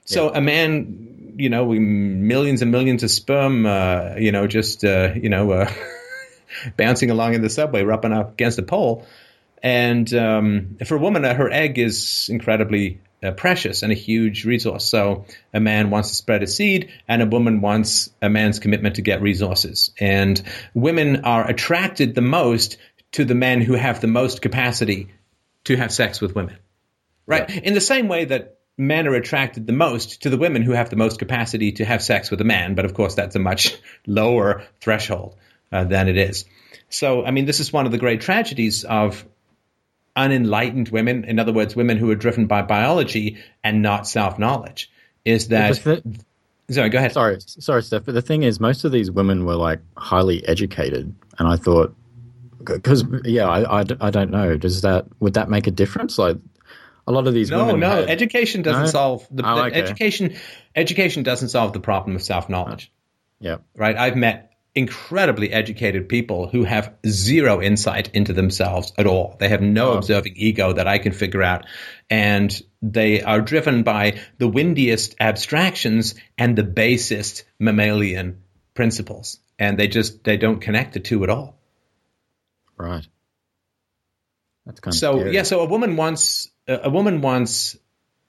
[0.07, 4.83] So a man, you know, we millions and millions of sperm, uh, you know, just
[4.85, 5.71] uh, you know, uh,
[6.79, 9.07] bouncing along in the subway, rubbing up against a pole.
[9.63, 14.45] And um, for a woman, uh, her egg is incredibly uh, precious and a huge
[14.45, 14.85] resource.
[14.85, 18.97] So a man wants to spread a seed, and a woman wants a man's commitment
[18.97, 19.93] to get resources.
[19.99, 20.41] And
[20.75, 22.79] women are attracted the most
[23.13, 25.09] to the men who have the most capacity
[25.65, 26.57] to have sex with women.
[27.27, 27.51] Right?
[27.51, 30.89] In the same way that men are attracted the most to the women who have
[30.89, 33.77] the most capacity to have sex with a man, but of course that's a much
[34.07, 35.37] lower threshold
[35.73, 36.45] uh, than it is.
[36.89, 39.27] So, I mean, this is one of the great tragedies of
[40.19, 44.91] unenlightened women, in other words, women who are driven by biology and not self knowledge,
[45.25, 45.77] is that.
[46.71, 47.13] Sorry, go ahead.
[47.13, 48.05] sorry, sorry, Steph.
[48.05, 51.95] But the thing is, most of these women were like highly educated, and I thought,
[52.63, 54.57] because yeah, I I don't know.
[54.59, 56.19] Does that would that make a difference?
[56.19, 56.37] Like
[57.07, 57.81] a lot of these No, women.
[57.81, 57.89] no.
[57.89, 58.89] had- Education doesn't No?
[58.91, 59.81] solve the, Oh, okay.
[59.81, 60.35] education.
[60.77, 62.93] Education doesn't solve the problem of self knowledge.
[63.41, 63.97] yeah, right?
[63.97, 69.37] I've met incredibly educated people who have zero insight into themselves at all.
[69.41, 69.97] They have no Oh.
[69.99, 71.67] observing ego that I can figure out.
[72.11, 72.51] And
[72.81, 78.43] they are driven by the windiest abstractions and the basest mammalian
[78.75, 79.41] principles.
[79.59, 81.59] And they just, they don't connect the two at all.
[82.77, 83.07] right.
[84.67, 87.77] That's kind of So yeah, so a woman wants a woman wants.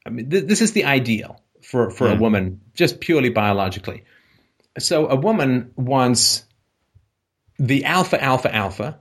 [0.05, 2.19] I mean, th- this is the ideal for for a Mm.
[2.21, 4.05] woman, just purely biologically.
[4.79, 6.45] So a woman wants
[7.57, 8.99] the alpha, alpha, alpha,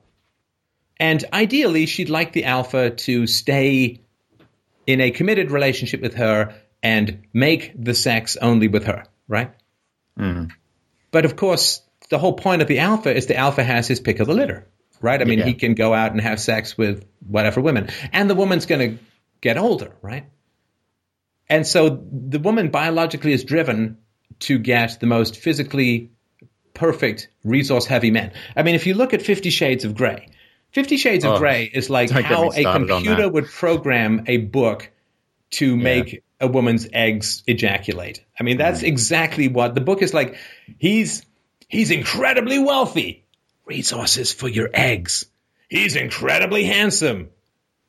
[1.01, 4.01] and ideally, she'd like the alpha to stay
[4.87, 9.53] in a committed relationship with her and make the sex only with her, right?
[10.19, 10.51] Mm.
[11.11, 14.19] But of course, the whole point of the alpha is the alpha has his pick
[14.19, 14.67] of the litter,
[15.01, 15.21] right?
[15.21, 15.45] I mean, Yeah.
[15.45, 19.05] he can go out and have sex with whatever women, and the woman's going to
[19.41, 20.25] get older, right?
[21.49, 23.99] And so the woman biologically is driven
[24.41, 26.11] to get the most physically
[26.75, 28.33] perfect, resource heavy men.
[28.57, 30.29] I mean, if you look at Fifty Shades of Grey,
[30.71, 34.91] Fifty Shades of Oh, Grey is like how a computer would program a book
[35.51, 38.25] to make a woman's eggs ejaculate.
[38.39, 38.61] I mean, Mm.
[38.61, 40.37] that's exactly what the book is like.
[40.79, 41.25] He's
[41.69, 43.25] he's incredibly wealthy.
[43.67, 45.27] Resources for your eggs.
[45.69, 47.29] He's incredibly handsome.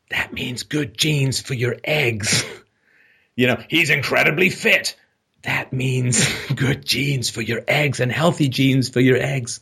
[0.10, 2.44] That means good genes for your eggs.
[3.36, 4.96] you know, he's incredibly fit.
[5.44, 9.60] That means good genes for your eggs and healthy genes for your eggs.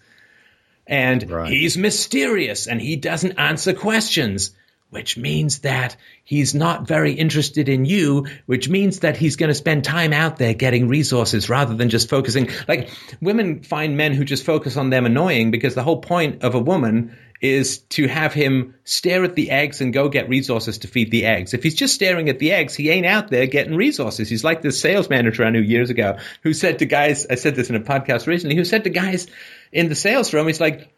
[0.85, 1.51] And Right.
[1.51, 4.51] he's mysterious and he doesn't answer questions,
[4.89, 9.53] which means that he's not very interested in you, which means that he's going to
[9.53, 12.49] spend time out there getting resources rather than just focusing.
[12.69, 12.89] Like
[13.21, 16.59] women find men who just focus on them annoying because the whole point of a
[16.59, 21.11] woman is to have him stare at the eggs and go get resources to feed
[21.11, 21.53] the eggs.
[21.53, 24.29] If he's just staring at the eggs, he ain't out there getting resources.
[24.29, 27.55] He's like this sales manager I knew years ago who said to guys, I said
[27.55, 29.27] this in a podcast recently, who said to guys
[29.71, 30.91] in the sales room, he's like,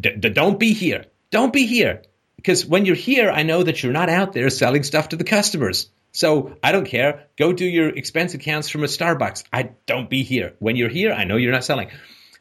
[0.00, 1.04] don't be here.
[1.30, 2.02] Don't be here.
[2.36, 5.24] Because when you're here, I know that you're not out there selling stuff to the
[5.24, 5.90] customers.
[6.12, 7.26] So I don't care.
[7.36, 9.44] Go do your expense accounts from a Starbucks.
[9.52, 10.54] I don't be here.
[10.60, 11.90] When you're here, I know you're not selling.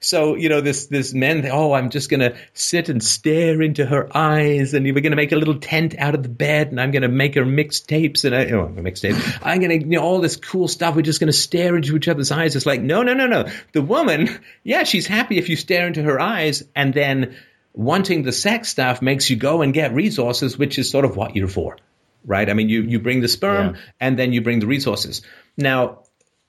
[0.05, 3.87] So, you know, this, this men, oh, I'm just going to sit and stare into
[3.87, 6.79] her eyes and we're going to make a little tent out of the bed and
[6.79, 9.15] I'm going to make her mix tapes and I, oh, mix tape.
[9.41, 10.95] I'm going to, you know, all this cool stuff.
[10.95, 12.55] We're just going to stare into each other's eyes.
[12.55, 13.49] It's like, no, no, no, no.
[13.71, 14.29] The woman,
[14.63, 17.35] yeah, she's happy if you stare into her eyes and then
[17.73, 21.35] wanting the sex stuff makes you go and get resources, which is sort of what
[21.35, 21.77] you're for,
[22.23, 22.47] right?
[22.47, 23.81] I mean, you, you bring the sperm Yeah.
[23.99, 25.23] and then you bring the resources.
[25.57, 26.03] Now,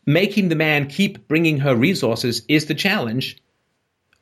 [0.04, 3.38] making the man keep bringing her resources is the challenge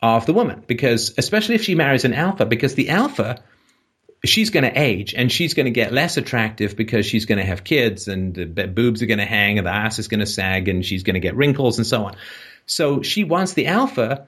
[0.04, 3.42] of the woman because especially if she marries an alpha because the alpha
[4.24, 7.44] she's going to age and she's going to get less attractive because she's going to
[7.44, 10.26] have kids and the boobs are going to hang and the ass is going to
[10.26, 12.16] sag and she's going to get wrinkles and so on.
[12.66, 14.26] So she wants the alpha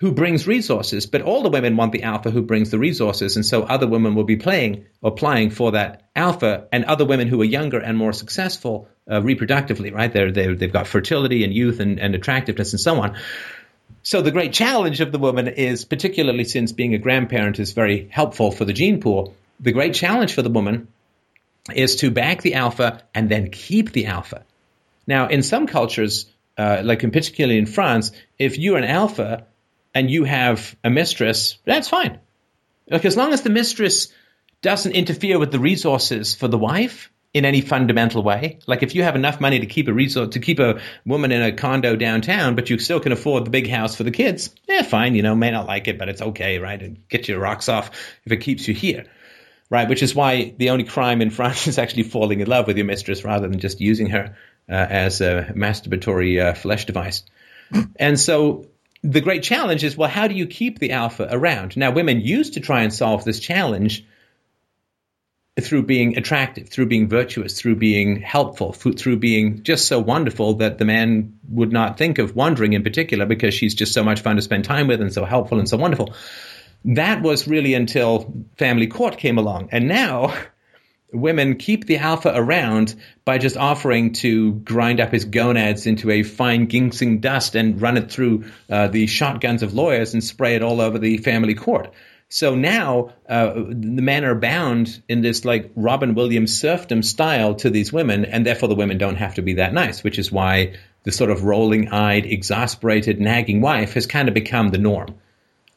[0.00, 3.36] who brings resources, but all the women want the alpha who brings the resources.
[3.36, 7.26] And so other women will be playing or applying for that alpha and other women
[7.26, 10.12] who are younger and more successful uh, reproductively, right?
[10.12, 13.16] They're, they're, they've got fertility and youth and, and attractiveness and so on.
[14.02, 18.08] So the great challenge of the woman is, particularly since being a grandparent is very
[18.10, 20.88] helpful for the gene pool, the great challenge for the woman
[21.74, 24.44] is to back the alpha and then keep the alpha.
[25.06, 26.26] Now, in some cultures,
[26.56, 29.46] uh, like in particularly in France, if you're an alpha
[29.94, 32.18] and you have a mistress, that's fine.
[32.90, 34.12] Like as long as the mistress
[34.62, 38.58] doesn't interfere with the resources for the wife, in any fundamental way.
[38.66, 41.42] Like if you have enough money to keep a resort to keep a woman in
[41.42, 44.82] a condo downtown, but you still can afford the big house for the kids, yeah,
[44.82, 45.14] fine.
[45.14, 46.80] You know, may not like it, but it's okay, right?
[46.80, 47.90] And get your rocks off
[48.24, 49.04] if it keeps you here,
[49.68, 49.88] right?
[49.88, 52.86] Which is why the only crime in France is actually falling in love with your
[52.86, 54.36] mistress rather than just using her
[54.68, 57.24] uh, as a masturbatory uh, flesh device.
[57.96, 58.66] and so
[59.02, 61.76] the great challenge is, well, how do you keep the alpha around?
[61.76, 64.06] Now, women used to try and solve this challenge
[65.60, 70.78] through being attractive, through being virtuous, through being helpful, through being just so wonderful that
[70.78, 74.36] the man would not think of wandering in particular because she's just so much fun
[74.36, 76.14] to spend time with and so helpful and so wonderful.
[76.84, 79.70] That was really until family court came along.
[79.72, 80.34] And now
[81.12, 82.94] women keep the alpha around
[83.24, 87.96] by just offering to grind up his gonads into a fine ginseng dust and run
[87.96, 91.92] it through uh, the shotguns of lawyers and spray it all over the family court.
[92.30, 97.70] So now uh, the men are bound in this like Robin Williams serfdom style to
[97.70, 100.74] these women, and therefore the women don't have to be that nice, which is why
[101.04, 105.14] the sort of rolling eyed, exasperated, nagging wife has kind of become the norm,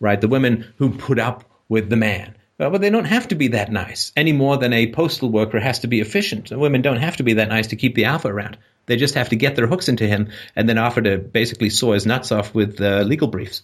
[0.01, 0.19] right?
[0.19, 2.35] The women who put up with the man.
[2.57, 5.59] Well, but they don't have to be that nice any more than a postal worker
[5.59, 6.49] has to be efficient.
[6.49, 8.57] The women don't have to be that nice to keep the alpha around.
[8.87, 11.93] They just have to get their hooks into him and then offer to basically saw
[11.93, 13.63] his nuts off with uh, legal briefs.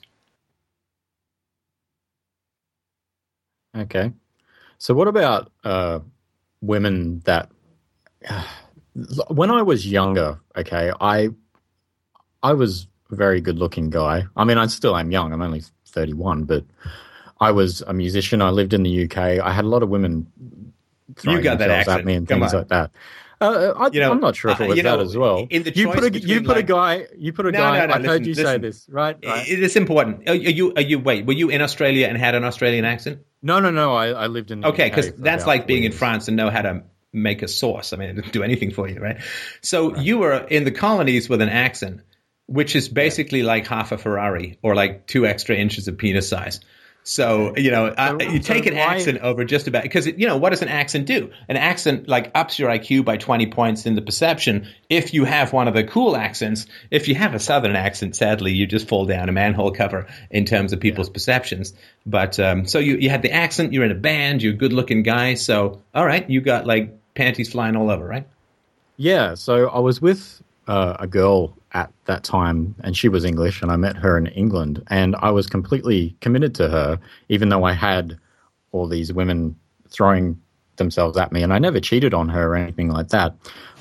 [3.78, 4.12] Okay.
[4.78, 5.99] So what about uh,
[6.62, 7.49] women that
[8.30, 8.44] uh,
[9.30, 11.30] when I was younger, okay, I
[12.44, 14.26] I was a very good looking guy.
[14.36, 15.34] I mean, I still am young.
[15.34, 16.64] I'm only 31, but
[17.40, 18.41] I was a musician.
[18.41, 19.18] I lived in the UK.
[19.18, 20.28] I had a lot of women
[21.16, 21.99] throwing you got that accent.
[21.99, 22.60] at me and Come things on.
[22.62, 22.91] like that.
[23.39, 25.47] Uh, I, You know, I'm not sure if uh, it was know, that as well.
[25.49, 27.80] in the you put a you put a guy you put a No, guy.
[27.80, 29.18] no, no, I've heard listen, you say this, right?
[29.23, 29.47] right.
[29.47, 30.27] It is important.
[30.27, 33.19] Are you, are you, wait, were you in Australia and had an Australian accent?
[33.41, 33.93] No, no, no.
[33.95, 35.91] I, I lived in Okay, because that's like being four in.
[35.91, 36.84] France and know how to
[37.14, 37.93] make a sauce.
[37.93, 39.22] I mean, it do anything for you, right?
[39.61, 42.01] So you were in the colonies with an accent,
[42.47, 46.59] which is basically like half a Ferrari or like two extra inches of penis size.
[47.09, 50.35] So you know, So- you take an why- accent over just about because you know
[50.35, 51.29] what does an accent do?
[51.47, 54.67] An accent like ups your IQ by twenty points in the perception.
[54.89, 58.51] If you have one of the cool accents, if you have a southern accent, sadly
[58.51, 61.73] you just fall down a manhole cover in terms of people's perceptions.
[62.05, 64.73] But um, so you you had the accent, you're in a band, you're a good
[64.73, 65.35] looking guy.
[65.35, 68.27] So all right, you got like panties flying all over, right?
[68.97, 73.61] Yeah, so I was with uh, a girl at that time, and she was English,
[73.61, 76.99] and I met her in England, and I was completely committed to her,
[77.30, 78.18] even though I had
[78.72, 79.56] all these women
[79.89, 80.39] throwing
[80.77, 83.35] themselves at me, and I never cheated on her or anything like that.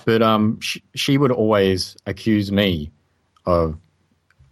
[0.04, 2.90] But um, she, she would always accuse me
[3.44, 3.76] of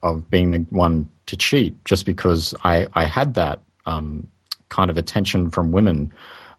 [0.03, 4.29] of being the one to cheat, just because I I had that um,
[4.69, 6.13] kind of attention from women.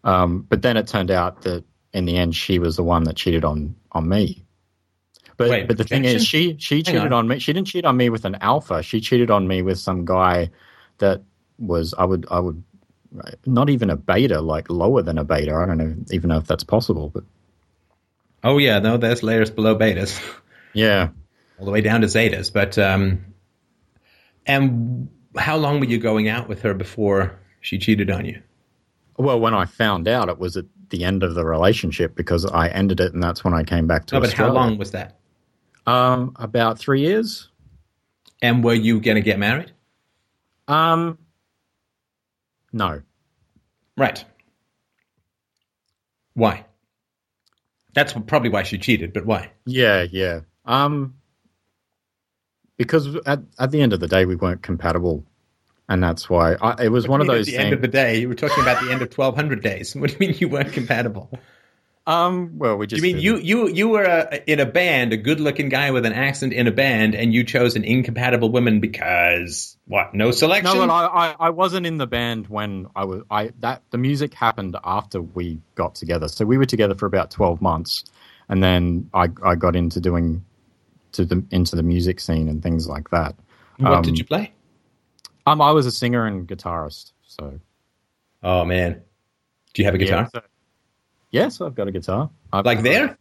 [0.03, 3.15] Um, but then it turned out that in the end, she was the one that
[3.15, 4.44] cheated on on me.
[5.37, 7.13] But Wait, but the thing is, she she cheated on.
[7.13, 7.27] on.
[7.27, 7.39] me.
[7.39, 8.81] She didn't cheat on me with an alpha.
[8.83, 10.49] She cheated on me with some guy
[10.99, 11.23] that
[11.59, 12.63] was I would I would
[13.45, 15.53] not even a beta, like lower than a beta.
[15.53, 17.23] I don't know even know if that's possible, but
[18.45, 20.21] Oh yeah, no, there's layers below betas.
[20.73, 21.09] yeah.
[21.57, 22.53] all the way down to zetas.
[22.53, 23.25] But um,
[24.45, 28.41] and how long were you going out with her before she cheated on you?
[29.17, 32.67] Well, when I found out, it was at the end of the relationship because I
[32.67, 35.17] ended it, and that's when I came back to No, but how long was that?
[35.85, 37.49] Um, about three years.
[38.41, 39.71] And were you going to get married?
[40.67, 41.17] Um,
[42.73, 43.01] no.
[43.97, 44.23] Right.
[46.33, 46.65] Why?
[47.93, 49.51] That's probably why she cheated, but why?
[49.65, 50.41] Yeah, yeah.
[50.65, 51.15] Um,
[52.77, 55.25] because at at the end of the day, we weren't compatible,
[55.87, 57.63] and that's why I, it was one of those At the things.
[57.63, 59.95] end of the day, you were talking about the end of 1200 days.
[59.99, 61.29] What do you mean you weren't compatible?
[62.07, 63.03] Um, well, we just.
[63.03, 66.05] You mean you didn't- you you were a, in a band, a good-looking guy with
[66.05, 70.13] an accent in a band, and you chose an incompatible woman because what?
[70.13, 70.77] No selection.
[70.77, 73.23] No, but I, I, I wasn't in the band when I was.
[73.31, 76.27] I that the music happened after we got together.
[76.27, 78.03] So we were together for about twelve months,
[78.49, 80.45] and then I I got into doing
[81.13, 83.35] to the into the music scene and things like that.
[83.77, 84.53] what um, did you play?
[85.47, 87.13] Um, I was a singer and guitarist.
[87.23, 87.59] So
[88.43, 89.01] Oh man,
[89.73, 90.29] do you have a guitar?
[90.33, 90.47] Yeah, so,
[91.35, 92.29] yes, I've got a guitar.
[92.51, 93.17] I've, Like there?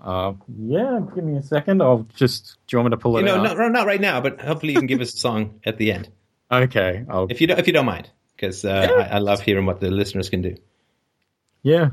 [0.00, 1.00] Uh, yeah.
[1.14, 1.82] Give me a second.
[1.82, 2.56] I'll just.
[2.66, 3.56] Do you want me to pull it You know, out?
[3.58, 6.08] not, not right now, but hopefully you can give us a song at the end,
[6.50, 7.04] Okay.
[7.08, 7.26] I'll.
[7.30, 9.90] if you don't, if you don't mind, because uh, I, I love hearing what the
[9.90, 10.56] listeners can do.
[11.62, 11.90] Yeah.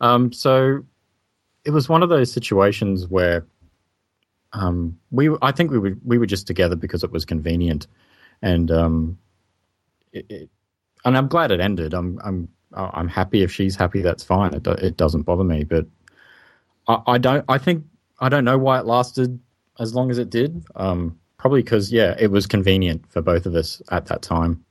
[0.00, 0.84] Um, so
[1.64, 3.46] it was one of those situations where
[4.52, 7.86] um, we I think we were we were just together because it was convenient,
[8.42, 9.18] and um,
[10.12, 10.50] it, it,
[11.04, 11.94] and I'm glad it ended.
[11.94, 14.02] I'm I'm I'm happy if she's happy.
[14.02, 14.54] That's fine.
[14.54, 15.64] It do- it doesn't bother me.
[15.64, 15.86] But
[16.88, 17.44] I, I don't.
[17.48, 17.84] I think
[18.20, 19.38] I don't know why it lasted
[19.78, 20.64] as long as it did.
[20.74, 24.64] Um, probably because yeah, it was convenient for both of us at that time.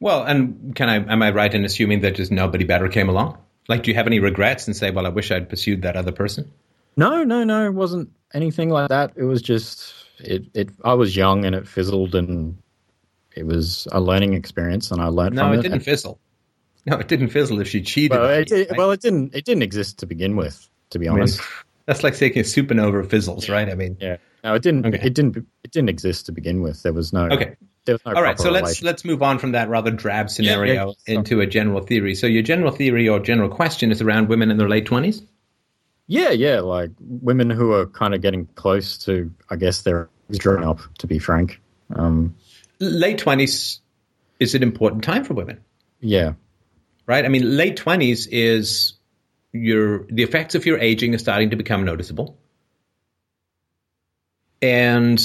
[0.00, 3.38] Well, and can I am I right in assuming that just nobody better came along?
[3.68, 6.12] Like, do you have any regrets and say, well, I wish I'd pursued that other
[6.12, 6.52] person?
[6.96, 7.66] No, no, no.
[7.66, 9.12] It wasn't anything like that.
[9.16, 10.44] It was just it.
[10.54, 10.70] It.
[10.84, 12.58] I was young and it fizzled, and
[13.36, 15.62] it was a learning experience, and I learned No, from it No, it.
[15.64, 16.18] didn't fizzle.
[16.86, 18.18] No, it didn't fizzle if she cheated.
[18.18, 19.34] Well, it, it- well, it didn't.
[19.34, 20.68] It didn't exist to begin with.
[20.90, 21.40] To be I mean, honest,
[21.86, 23.68] that's like saying a supernova fizzles, right?
[23.68, 24.18] I mean, yeah.
[24.44, 24.86] No, it didn't.
[24.86, 25.00] Okay.
[25.04, 25.36] It didn't.
[25.36, 26.82] It didn't exist to begin with.
[26.84, 27.26] There was no.
[27.26, 27.56] okay.
[27.86, 28.14] There was no.
[28.14, 31.46] All right, so let's let's move on from that rather drab scenario yeah, into a
[31.46, 32.14] general theory.
[32.14, 35.22] So your general theory or general question is around women in their late twenties.
[36.06, 36.60] Yeah, yeah.
[36.60, 40.08] Like women who are kind of getting close to, I guess they're
[40.38, 40.78] grown up.
[40.98, 41.60] To be frank.
[41.94, 42.36] Um,
[42.78, 43.80] Late twenties
[44.38, 45.60] is an important time for women,
[46.00, 46.34] yeah.
[47.06, 47.24] right?
[47.24, 48.94] I mean, late twenties is
[49.52, 52.36] your the effects of your aging are starting to become noticeable,
[54.60, 55.20] and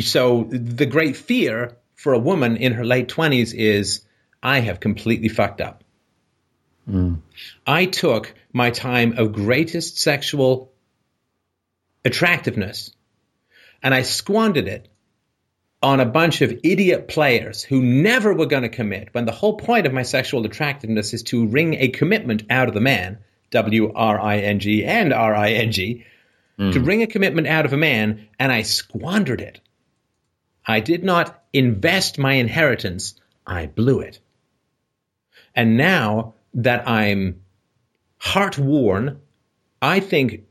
[0.00, 4.02] so the great fear for a woman in her late twenties is,
[4.42, 5.84] I have completely fucked up.
[6.88, 7.20] Mm.
[7.66, 10.72] I took my time of greatest sexual
[12.04, 12.94] attractiveness
[13.82, 14.88] and I squandered it
[15.82, 19.56] on a bunch of idiot players who never were going to commit when the whole
[19.56, 23.18] point of my sexual attractiveness is to wring a commitment out of the man,
[23.50, 26.04] W R I N G and R I N G,
[26.58, 26.86] to mm.
[26.86, 29.60] wring a commitment out of a man, and I squandered it.
[30.66, 33.14] I did not invest my inheritance,
[33.46, 34.20] I blew it.
[35.54, 37.40] And now that I'm
[38.18, 39.20] heart worn,
[39.80, 40.42] I think,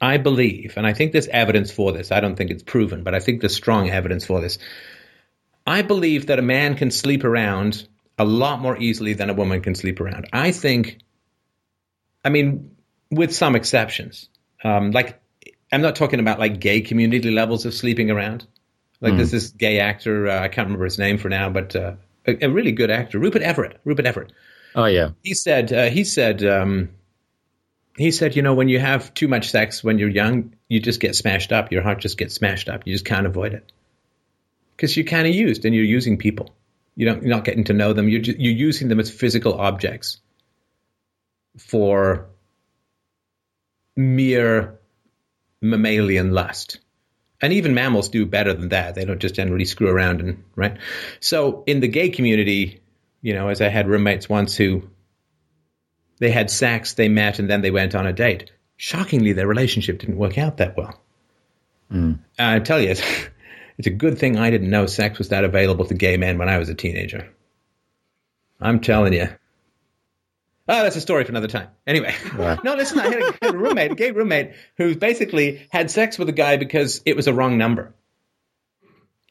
[0.00, 2.12] I believe, and I think there's evidence for this.
[2.12, 4.58] I don't think it's proven, but I think there's strong evidence for this.
[5.66, 7.86] I believe that a man can sleep around
[8.18, 10.28] a lot more easily than a woman can sleep around.
[10.32, 10.98] I think,
[12.24, 12.76] I mean,
[13.10, 14.28] with some exceptions.
[14.62, 15.20] Um, like,
[15.72, 18.46] I'm not talking about like gay community levels of sleeping around.
[19.00, 21.92] Like, there's this gay actor, uh, I can't remember his name for now, but uh,
[22.26, 23.80] a, a really good actor, Rupert Everett.
[23.84, 24.32] Rupert Everett
[24.74, 25.10] Oh yeah.
[25.24, 26.90] he said uh, he said um,
[27.98, 31.00] he said you know when you have too much sex when you're young you just
[31.00, 31.72] get smashed up.
[31.72, 32.86] Your heart just gets smashed up.
[32.86, 33.72] You just can't avoid it.
[34.76, 36.54] Because you're kind of used and you're using people.
[36.94, 38.08] You don't you're not getting to know them.
[38.08, 40.20] You're ju- you're using them as physical objects
[41.58, 42.26] for
[43.96, 44.78] mere
[45.60, 46.78] mammalian lust.
[47.40, 48.94] And even mammals do better than that.
[48.94, 50.78] They don't just generally screw around and right?
[51.20, 52.80] So in the gay community
[53.22, 54.88] you know, as I had roommates once who
[56.18, 58.50] they had sex, they met, and then they went on a date.
[58.76, 61.00] Shockingly, their relationship didn't work out that well.
[62.38, 63.02] I tell you, it's,
[63.78, 66.48] it's a good thing I didn't know sex was that available to gay men when
[66.48, 67.28] I was a teenager.
[68.60, 69.28] I'm telling you.
[70.70, 71.68] Oh, that's a story for another time.
[71.86, 72.62] Anyway, Right.
[72.64, 76.18] no, listen, I had a, had a roommate, a gay roommate, who basically had sex
[76.18, 77.94] with a guy because it was a wrong number.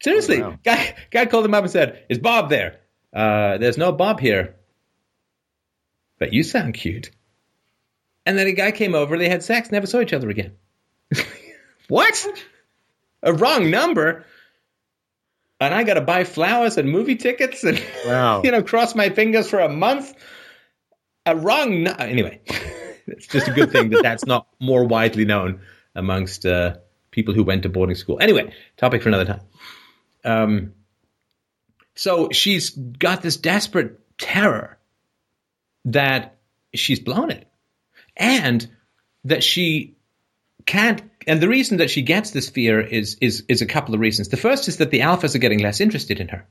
[0.02, 0.60] Seriously, Oh, wow.
[0.64, 2.80] guy guy called him up and said, "Is Bob there?"
[3.14, 4.56] Uh, there's no Bob here.
[6.20, 7.12] But you sound cute.
[8.26, 10.54] And then a guy came over, they had sex, never saw each other again.
[11.88, 12.28] what?
[13.24, 14.26] A wrong number?
[15.60, 18.42] And I got to buy flowers and movie tickets and, Wow.
[18.44, 20.14] you know, cross my fingers for a month?
[21.26, 22.42] A wrong nu- Anyway,
[23.08, 25.62] it's just a good thing that that's not more widely known
[25.96, 26.78] amongst uh,
[27.12, 28.20] people who went to boarding school.
[28.20, 29.42] Anyway, topic for another time.
[30.24, 30.74] Um,
[31.96, 34.77] so she's got this desperate terror
[35.88, 36.38] that
[36.74, 37.48] she's blown it
[38.16, 38.70] and
[39.26, 39.98] that she
[40.66, 44.00] can't and the reason that she gets this fear is is is a couple of
[44.00, 46.46] reasons the first is that the alphas are getting less interested in her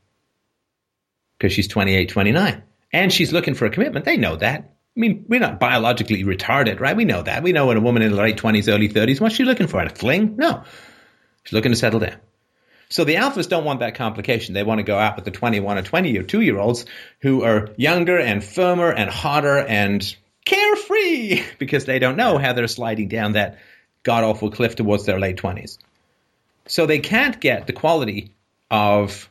[1.39, 4.61] because she's 28 29 and she's looking for a commitment, they know that.
[4.97, 6.97] I mean, we're not biologically retarded, right?
[6.97, 7.43] We know that.
[7.43, 9.83] We know when a woman in the late 20s, early 30s, what's she looking for?
[9.83, 10.37] A fling?
[10.37, 10.65] No.
[11.45, 12.17] She's looking to settle down.
[12.89, 14.55] So the alphas don't want that complication.
[14.55, 16.87] They want to go out with the 21 or 22 year olds
[17.21, 22.69] who are younger and firmer and hotter and carefree because they don't know how they're
[22.69, 23.59] sliding down that
[24.03, 25.79] god awful cliff towards their late 20s.
[26.69, 28.33] So they can't get the quality
[28.71, 29.31] of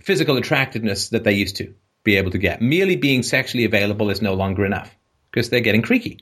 [0.00, 2.62] physical attractiveness that they used to be able to get.
[2.62, 4.94] Merely being sexually available is no longer enough
[5.30, 6.18] because they're getting creaky.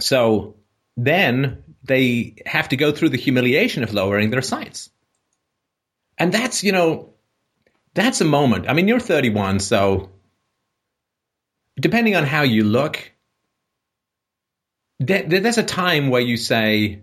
[0.00, 0.56] So
[0.96, 4.90] then they have to go through the humiliation of lowering their sights.
[6.18, 7.14] And that's, you know,
[7.94, 8.68] that's a moment.
[8.68, 10.10] I mean, you're 31, so
[11.78, 13.12] depending on how you look,
[14.98, 17.02] there's a time where you say,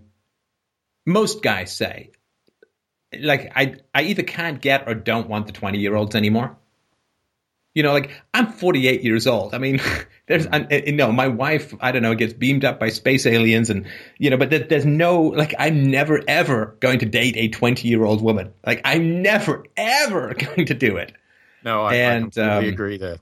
[1.06, 2.10] most guys say,
[3.16, 6.56] like, I, I either can't get or don't want the 20 year olds anymore.
[7.74, 9.52] You know, like I'm 48 years old.
[9.54, 9.80] I mean,
[10.26, 13.68] there's, I, you know, my wife, I don't know, gets beamed up by space aliens
[13.68, 13.86] and,
[14.18, 17.88] you know, but there, there's no, like, I'm never ever going to date a 20
[17.88, 18.52] year old woman.
[18.64, 21.12] Like, I'm never ever going to do it.
[21.64, 23.16] No, I, and, I completely um, agree there.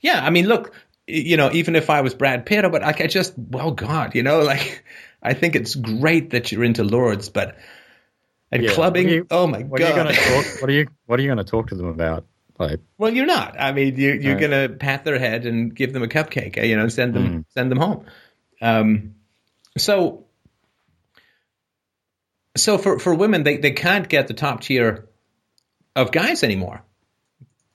[0.00, 0.24] Yeah.
[0.24, 0.74] I mean, look,
[1.06, 4.22] you know, even if I was Brad Pitt, but like, I just, well, God, you
[4.22, 4.84] know, like,
[5.22, 7.56] I think it's great that you're into Lords, but,
[8.52, 10.06] and yeah, clubbing, you, oh my what God.
[10.06, 12.24] Are talk, what are you, what are you going to talk to them about?
[12.58, 13.56] Like, well, you're not.
[13.58, 14.40] I mean, you, you're right.
[14.40, 17.44] going to pat their head and give them a cupcake, you know, send them mm.
[17.50, 18.04] send them home.
[18.60, 19.14] Um,
[19.76, 20.26] so,
[22.56, 25.08] so for for women, they they can't get the top tier
[25.94, 26.82] of guys anymore.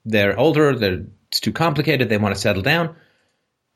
[0.06, 0.76] They're older.
[0.76, 2.10] They're it's too complicated.
[2.10, 2.98] They want to settle down,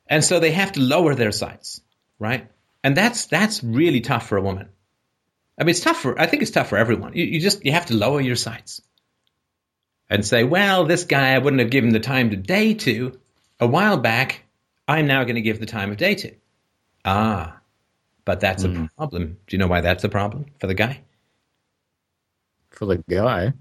[0.08, 1.80] and so they have to lower their sights,
[2.20, 2.52] right?
[2.84, 4.68] And that's that's really tough for a woman.
[5.58, 6.20] I mean, it's tough for.
[6.20, 7.14] I think it's tough for everyone.
[7.16, 8.82] You, you just you have to lower your sights
[10.10, 13.20] and say, well, this guy I wouldn't have given the time of day to
[13.60, 14.44] a while back.
[14.88, 16.36] I'm now going to give the time of day to.
[17.04, 17.60] Ah,
[18.26, 18.74] but that's mm.
[18.74, 18.86] a hmm.
[18.98, 19.38] problem.
[19.48, 21.02] Do you know why that's a problem for the guy?
[22.70, 23.54] For the guy,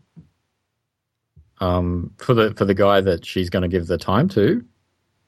[1.60, 4.64] um, for the for the guy that she's going to give the time to.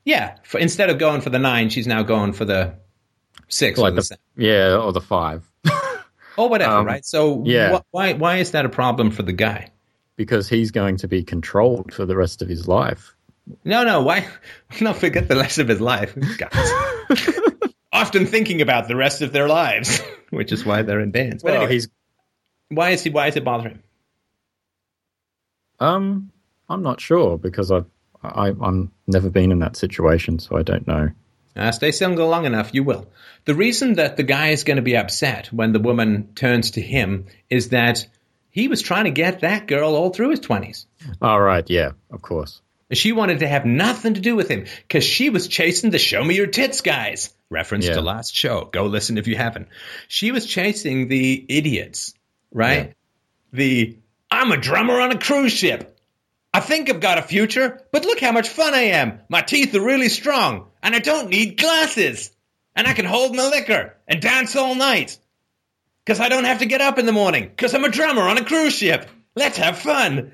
[0.05, 2.75] Yeah, for, instead of going for the nine, she's now going for the
[3.49, 3.79] six.
[3.79, 5.49] Like or the, the yeah, or the five.
[6.37, 7.05] or whatever, um, right?
[7.05, 7.79] So yeah.
[7.79, 9.71] Wh- why why is that a problem for the guy?
[10.19, 13.15] Because he's going to be controlled for the rest of his life.
[13.65, 14.27] No, no, why
[14.81, 16.15] not forget the rest of his life?
[17.93, 21.43] Often thinking about the rest of their lives, which is why they're in bands.
[21.43, 21.89] But well, anyway, he's
[22.69, 23.83] why is he why is it bothering him?
[25.81, 26.33] Um,
[26.69, 27.87] I'm not sure because I've
[28.23, 31.11] I, I'm never been in that situation, so I don't know.
[31.57, 33.07] Uh, stay single long enough, you will.
[33.45, 36.81] The reason that the guy is going to be upset when the woman turns to
[36.81, 38.07] him is that
[38.59, 40.87] he was trying to get that girl all through his 20s.
[41.23, 42.61] All right, yeah, of course.
[42.93, 46.25] She wanted to have nothing to do with him because she was chasing the show
[46.25, 47.33] me your tits guys.
[47.51, 47.95] Reference yeah.
[47.95, 48.65] to last show.
[48.65, 49.69] Go listen if you haven't.
[50.09, 52.15] She was chasing the idiots,
[52.53, 52.87] right?
[52.89, 52.93] Yeah.
[53.53, 53.97] The
[54.31, 55.97] I'm a drummer on a cruise ship.
[56.53, 59.21] I think I've got a future, but look how much fun I am.
[59.29, 62.33] My teeth are really strong, and I don't need glasses.
[62.75, 65.19] And I can hold my liquor and dance all night.
[66.09, 67.47] Because I don't have to get up in the morning.
[67.47, 69.11] Because I'm a drummer on a cruise ship.
[69.37, 70.33] Let's have fun.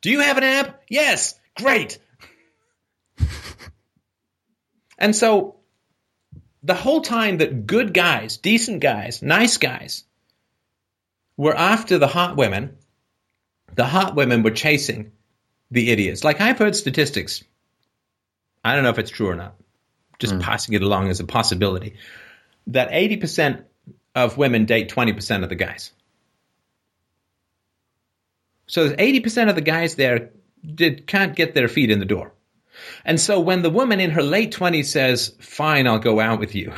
[0.00, 0.80] Do you have an app?
[0.88, 1.38] Yes.
[1.58, 1.98] Great.
[4.98, 5.56] and so
[6.62, 10.04] the whole time that good guys, decent guys, nice guys
[11.36, 12.78] were after the hot women,
[13.74, 15.12] the hot women were chasing
[15.70, 16.24] the idiots.
[16.24, 17.44] Like I've heard statistics.
[18.64, 19.56] I don't know if it's true or not.
[20.18, 20.40] Just mm.
[20.40, 21.96] passing it along as a possibility.
[22.68, 23.64] That 80%
[24.14, 25.92] of women date 20% of the guys.
[28.66, 30.30] So 80% of the guys there
[30.64, 32.32] did, can't get their feet in the door.
[33.04, 36.54] And so when the woman in her late 20s says, Fine, I'll go out with
[36.54, 36.72] you,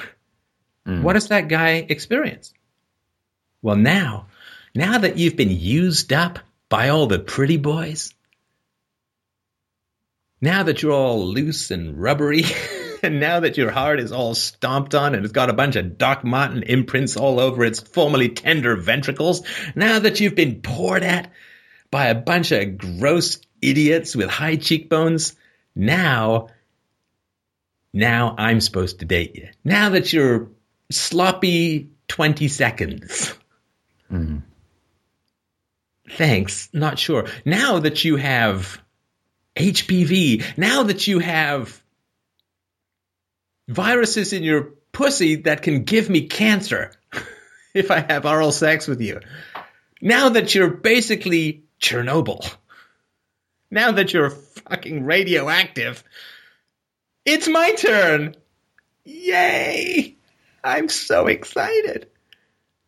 [0.86, 1.02] mm.
[1.02, 2.52] what does that guy experience?
[3.60, 4.26] Well, now,
[4.74, 6.38] now that you've been used up
[6.68, 8.14] by all the pretty boys,
[10.40, 12.44] now that you're all loose and rubbery,
[13.04, 15.98] and now that your heart is all stomped on and it's got a bunch of
[15.98, 19.42] Doc Marten imprints all over its formerly tender ventricles,
[19.74, 21.30] now that you've been poured at
[21.90, 25.34] by a bunch of gross idiots with high cheekbones,
[25.74, 26.48] now,
[27.92, 29.48] now I'm supposed to date you.
[29.64, 30.50] Now that you're
[30.90, 33.34] sloppy 20 seconds.
[34.10, 34.42] Mm.
[36.10, 36.68] Thanks.
[36.72, 37.26] Not sure.
[37.44, 38.82] Now that you have
[39.56, 41.81] HPV, now that you have
[43.72, 46.92] viruses in your pussy that can give me cancer
[47.74, 49.20] if I have oral sex with you.
[50.00, 52.54] Now that you're basically Chernobyl,
[53.70, 56.04] now that you're fucking radioactive,
[57.24, 58.34] it's my turn.
[59.04, 60.16] Yay!
[60.62, 62.08] I'm so excited.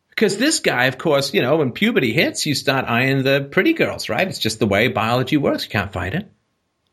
[0.09, 3.73] Because this guy, of course, you know, when puberty hits, you start eyeing the pretty
[3.73, 4.27] girls, right?
[4.27, 5.65] It's just the way biology works.
[5.65, 6.31] You can't fight it.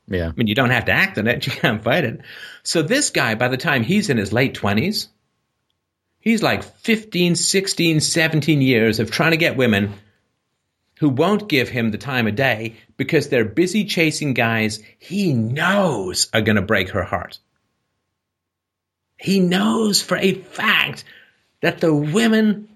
[0.08, 0.28] Yeah.
[0.28, 1.46] I mean, you don't have to act on it.
[1.46, 2.20] You can't fight it.
[2.64, 5.08] So this guy, by the time he's in his late 20s,
[6.20, 9.94] he's like 15, 16, 17 years of trying to get women
[10.98, 16.28] who won't give him the time of day because they're busy chasing guys he knows
[16.32, 17.38] are going to break her heart.
[19.16, 21.04] He knows for a fact
[21.60, 22.68] that the women,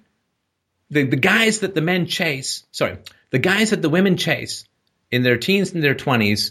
[0.91, 2.99] the, the guys that the men chase, sorry,
[3.31, 4.65] the guys that the women chase
[5.11, 6.51] in their teens and their 20s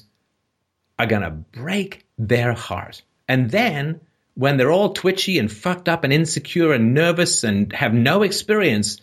[0.97, 3.01] are going to break their heart.
[3.27, 4.01] And then
[4.35, 8.99] when they're all twitchy and fucked up and insecure and nervous and have no experience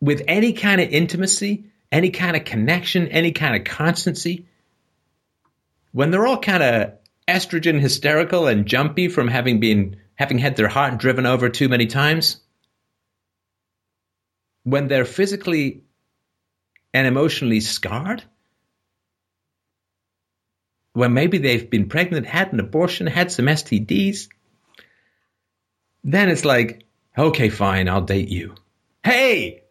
[0.00, 4.46] with any kind of intimacy, any kind of connection, any kind of constancy,
[5.92, 6.92] when they're all kind of
[7.28, 11.86] estrogen hysterical and jumpy from having been having had their heart driven over too many
[11.86, 12.40] times,
[14.62, 15.82] when they're physically
[16.92, 18.22] and emotionally scarred,
[20.94, 24.28] when maybe they've been pregnant, had an abortion, had some STDs,
[26.04, 26.84] then it's like,
[27.18, 28.54] okay, fine, I'll date you.
[29.02, 29.64] Hey,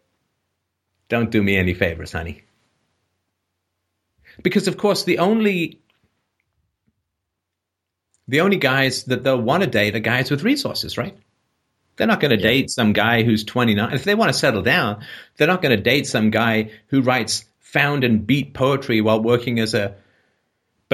[1.08, 2.44] don't do me any favors, honey.
[4.42, 5.80] Because of course, the only
[8.26, 11.16] the only guys that they'll want to date are guys with resources, right?
[11.96, 12.50] They're not going to Yeah.
[12.50, 13.92] date some guy who's 29.
[13.92, 15.04] If they want to settle down,
[15.36, 19.58] they're not going to date some guy who writes found and beat poetry while working
[19.60, 19.94] as a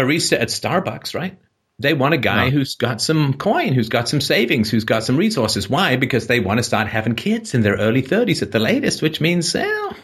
[0.05, 1.39] barista at Starbucks, right?
[1.79, 2.51] They want a guy No.
[2.51, 5.69] who's got some coin, who's got some savings, who's got some resources.
[5.69, 5.97] Why?
[5.97, 9.21] Because they want to start having kids in their early 30s at the latest, which
[9.21, 9.97] means, well,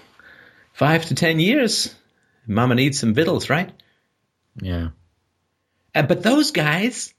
[0.73, 1.95] five to 10 years.
[2.47, 3.71] Mama needs some victuals, right?
[4.61, 4.89] Yeah.
[5.95, 7.13] Uh, but those guys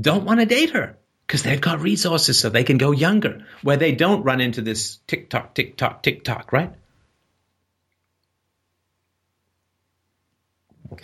[0.00, 0.96] don't want to date her
[1.26, 4.98] because they've got resources so they can go younger, where they don't run into this
[5.08, 6.72] tick tock, tick tock, tick tock, right?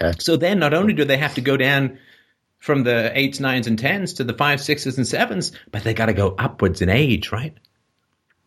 [0.00, 0.12] Okay.
[0.18, 1.98] So then not only do they have to go down
[2.58, 6.06] from the eights, nines, and tens to the five, sixes, and sevens, but they got
[6.06, 7.54] to go upwards in age, right?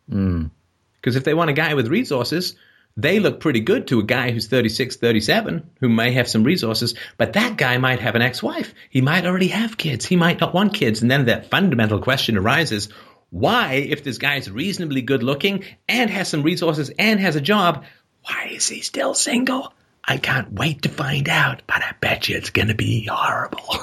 [0.09, 0.51] Mm.
[0.95, 2.55] Because if they want a guy with resources,
[2.95, 6.95] they look pretty good to a guy who's 36, 37, who may have some resources,
[7.17, 8.73] but that guy might have an ex wife.
[8.89, 10.05] He might already have kids.
[10.05, 11.03] He might not want kids.
[11.03, 12.89] And then that fundamental question arises
[13.29, 17.85] why, if this guy's reasonably good looking and has some resources and has a job,
[18.23, 19.73] why is he still single?
[20.07, 23.75] I can't wait to find out, but I bet you it's going to be horrible.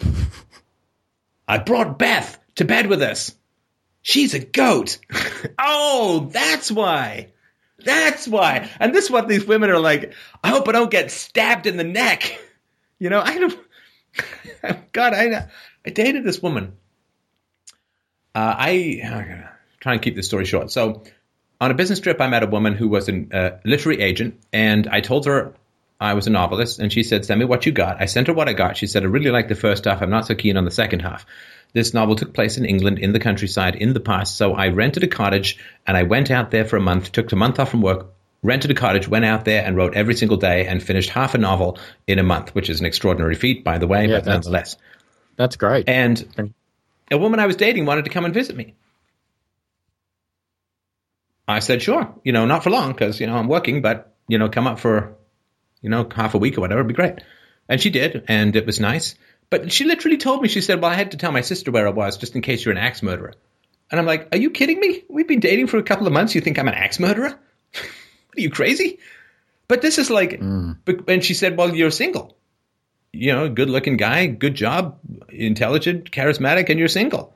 [1.48, 3.34] I brought Beth to bed with us.
[4.02, 4.98] She's a goat.
[5.58, 7.32] oh, that's why.
[7.78, 8.68] That's why.
[8.80, 10.12] And this is what these women are like.
[10.42, 12.40] I hope I don't get stabbed in the neck.
[13.00, 13.58] You know, I don't.
[14.92, 15.48] God, I
[15.84, 16.74] I dated this woman.
[18.34, 19.50] Uh, I I'm gonna
[19.80, 20.70] try and keep this story short.
[20.70, 21.02] So,
[21.64, 24.86] on a business trip, I met a woman who was a uh, literary agent, and
[24.86, 25.54] I told her
[26.00, 28.34] I was a novelist, and she said, "Send me what you got." I sent her
[28.34, 28.76] what I got.
[28.76, 30.02] She said, "I really like the first half.
[30.02, 31.24] I'm not so keen on the second half."
[31.72, 34.36] This novel took place in England, in the countryside, in the past.
[34.36, 37.12] So I rented a cottage, and I went out there for a month.
[37.12, 38.06] Took a month off from work,
[38.42, 41.38] rented a cottage, went out there, and wrote every single day, and finished half a
[41.38, 44.44] novel in a month, which is an extraordinary feat, by the way, Yeah, but that's-
[44.44, 44.76] nonetheless.
[45.36, 45.88] That's great.
[45.88, 46.52] And
[47.10, 48.74] a woman I was dating wanted to come and visit me.
[51.46, 54.38] I said, sure, you know, not for long because, you know, I'm working, but, you
[54.38, 55.14] know, come up for,
[55.82, 57.20] you know, half a week or whatever, it'd be great.
[57.68, 59.14] And she did, and it was nice.
[59.50, 61.86] But she literally told me, she said, well, I had to tell my sister where
[61.86, 63.34] I was just in case you're an axe murderer.
[63.90, 65.04] And I'm like, are you kidding me?
[65.08, 66.34] We've been dating for a couple of months.
[66.34, 67.38] You think I'm an axe murderer?
[67.76, 68.98] are you crazy?
[69.68, 70.78] But this is like, mm.
[70.84, 72.36] but- and she said, well, you're single
[73.14, 74.98] you know, good looking guy, good job,
[75.28, 77.34] intelligent, charismatic, and you're single.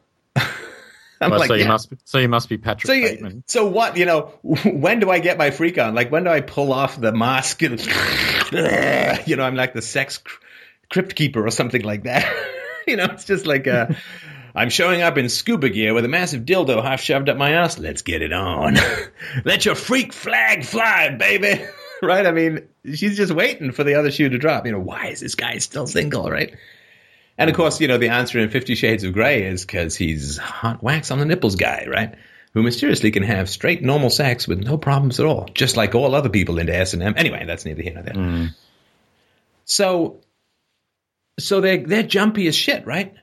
[1.21, 1.69] I'm Well, like, so you yeah.
[1.69, 1.93] must.
[2.05, 3.45] So you must be Patrick So, you, Bateman.
[3.47, 3.97] so what?
[3.97, 5.95] You know, when do I get my freak on?
[5.95, 7.63] Like, when do I pull off the mask?
[7.63, 7.81] And,
[9.27, 10.23] you know, I'm like the sex
[10.91, 12.33] crypt keeper or something like that.
[12.87, 13.89] you know, it's just like uh,
[14.55, 17.79] I'm showing up in scuba gear with a massive dildo half shoved up my ass.
[17.79, 18.77] Let's get it on.
[19.45, 21.65] Let your freak flag fly, baby.
[22.03, 22.27] right?
[22.27, 24.67] I mean, she's just waiting for the other shoe to drop.
[24.67, 26.55] You know, why is this guy still single, right?
[27.39, 30.37] And of course, you know, the answer in Fifty Shades of Grey is because he's
[30.37, 32.15] hot wax on the nipples guy, right?
[32.55, 36.15] Who mysteriously can have straight normal sex with no problems at all, just like all
[36.15, 37.15] other people into S and M.
[37.17, 38.15] Anyway, that's neither here nor there.
[38.15, 38.55] Mm.
[39.65, 40.21] So,
[41.39, 43.15] so they they're jumpy as shit, right?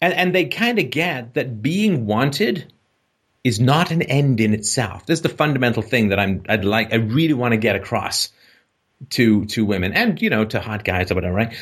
[0.00, 2.72] And and they kind of get that being wanted
[3.44, 5.04] is not an end in itself.
[5.04, 8.30] This is the fundamental thing that I'm I'd like I really want to get across
[9.10, 11.54] to to women and you know to hot guys or whatever, right?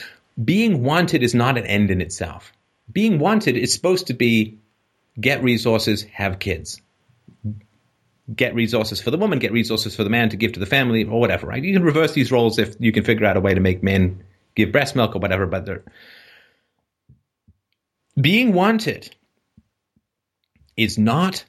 [0.42, 2.52] Being wanted is not an end in itself.
[2.90, 4.58] Being wanted is supposed to be
[5.20, 6.80] get resources, have kids.
[8.34, 11.04] Get resources for the woman, get resources for the man to give to the family
[11.04, 11.62] or whatever, right?
[11.62, 14.22] You can reverse these roles if you can figure out a way to make men
[14.54, 15.84] give breast milk or whatever, but they're
[18.20, 19.14] being wanted
[20.76, 21.44] is not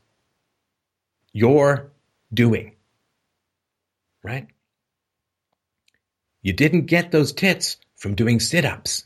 [1.34, 1.92] your
[2.34, 2.76] doing.
[4.24, 4.48] Right?
[6.42, 9.06] You didn't get those tits from doing sit ups.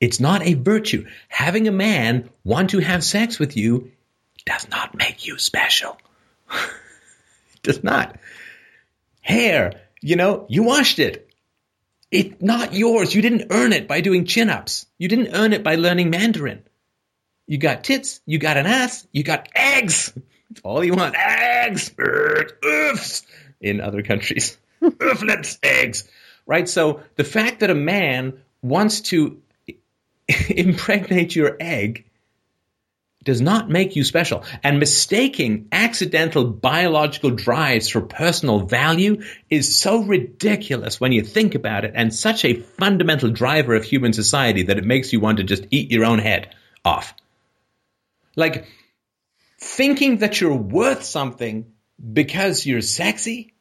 [0.00, 1.06] It's not a virtue.
[1.28, 3.90] Having a man want to have sex with you
[4.46, 5.98] does not make you special.
[6.52, 8.18] it does not.
[9.20, 11.28] Hair, you know, you washed it.
[12.10, 13.14] It's not yours.
[13.14, 14.86] You didn't earn it by doing chin ups.
[14.98, 16.62] You didn't earn it by learning Mandarin.
[17.46, 20.12] You got tits, you got an ass, you got eggs.
[20.62, 21.14] All you want.
[21.16, 21.90] Eggs!
[21.90, 23.24] Oofs!
[23.60, 24.56] In other countries.
[24.82, 25.58] Ooflets!
[25.62, 26.08] Eggs.
[26.50, 26.68] Right?
[26.68, 29.40] So the fact that a man wants to
[30.48, 32.06] impregnate your egg
[33.22, 34.42] does not make you special.
[34.64, 41.84] And mistaking accidental biological drives for personal value is so ridiculous when you think about
[41.84, 45.44] it and such a fundamental driver of human society that it makes you want to
[45.44, 46.52] just eat your own head
[46.84, 47.14] off.
[48.34, 48.66] Like,
[49.60, 51.72] thinking that you're worth something
[52.12, 53.54] because you're sexy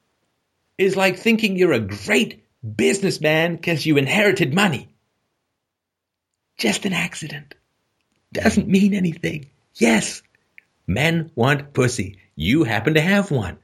[0.79, 4.89] is like thinking you're a great businessman because you inherited money.
[6.57, 7.55] Just an accident.
[8.33, 9.49] Doesn't mean anything.
[9.75, 10.21] Yes,
[10.85, 12.19] men want pussy.
[12.35, 13.59] You happen to have one.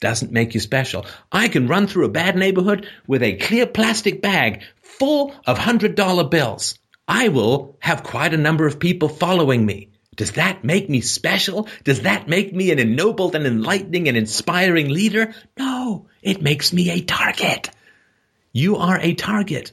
[0.00, 1.06] Doesn't make you special.
[1.30, 5.94] I can run through a bad neighborhood with a clear plastic bag full of hundred
[5.94, 6.78] dollar bills.
[7.06, 9.91] I will have quite a number of people following me.
[10.14, 11.68] Does that make me special?
[11.84, 15.34] Does that make me an ennobled and enlightening and inspiring leader?
[15.58, 17.70] No, it makes me a target.
[18.52, 19.72] You are a target.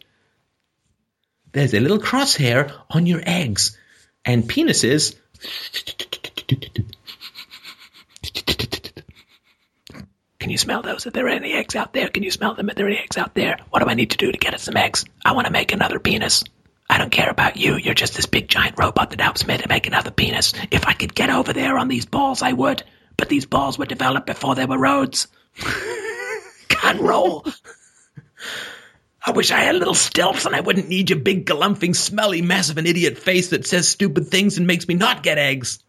[1.51, 3.77] There's a little crosshair on your eggs
[4.23, 5.15] and penises.
[10.39, 11.05] Can you smell those?
[11.05, 12.07] Are there any eggs out there?
[12.07, 12.69] Can you smell them?
[12.69, 13.57] Are there any eggs out there?
[13.71, 15.03] What do I need to do to get us some eggs?
[15.25, 16.43] I want to make another penis.
[16.89, 17.75] I don't care about you.
[17.75, 20.53] You're just this big giant robot that helps me to make another penis.
[20.71, 22.83] If I could get over there on these balls, I would.
[23.15, 25.27] But these balls were developed before there were roads.
[26.69, 27.45] Can't roll.
[29.23, 32.69] I wish I had little stilts and I wouldn't need your big, galumphing, smelly mess
[32.69, 35.79] of an idiot face that says stupid things and makes me not get eggs.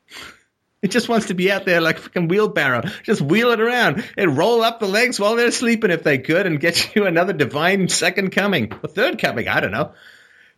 [0.82, 2.82] It just wants to be out there like a fucking wheelbarrow.
[3.02, 6.46] Just wheel it around and roll up the legs while they're sleeping if they could
[6.46, 8.72] and get you another divine second coming.
[8.82, 9.92] A third coming, I don't know.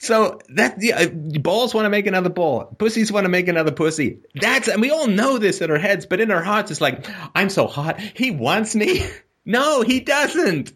[0.02, 3.70] So that the uh, balls want to make another ball, pussies want to make another
[3.70, 4.18] pussy.
[4.34, 7.06] That's and we all know this in our heads, but in our hearts, it's like
[7.36, 8.00] I'm so hot.
[8.00, 9.06] He wants me.
[9.44, 10.72] No, he doesn't.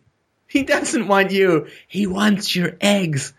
[0.48, 1.69] He doesn't want you.
[1.86, 3.32] He wants your eggs.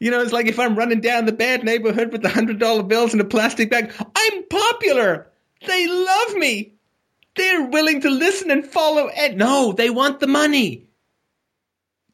[0.00, 2.82] You know, it's like if I'm running down the bad neighborhood with the hundred dollar
[2.82, 3.92] bills in a plastic bag.
[4.16, 5.28] I'm popular.
[5.64, 6.74] They love me.
[7.36, 9.06] They're willing to listen and follow.
[9.06, 10.86] And no, they want the money.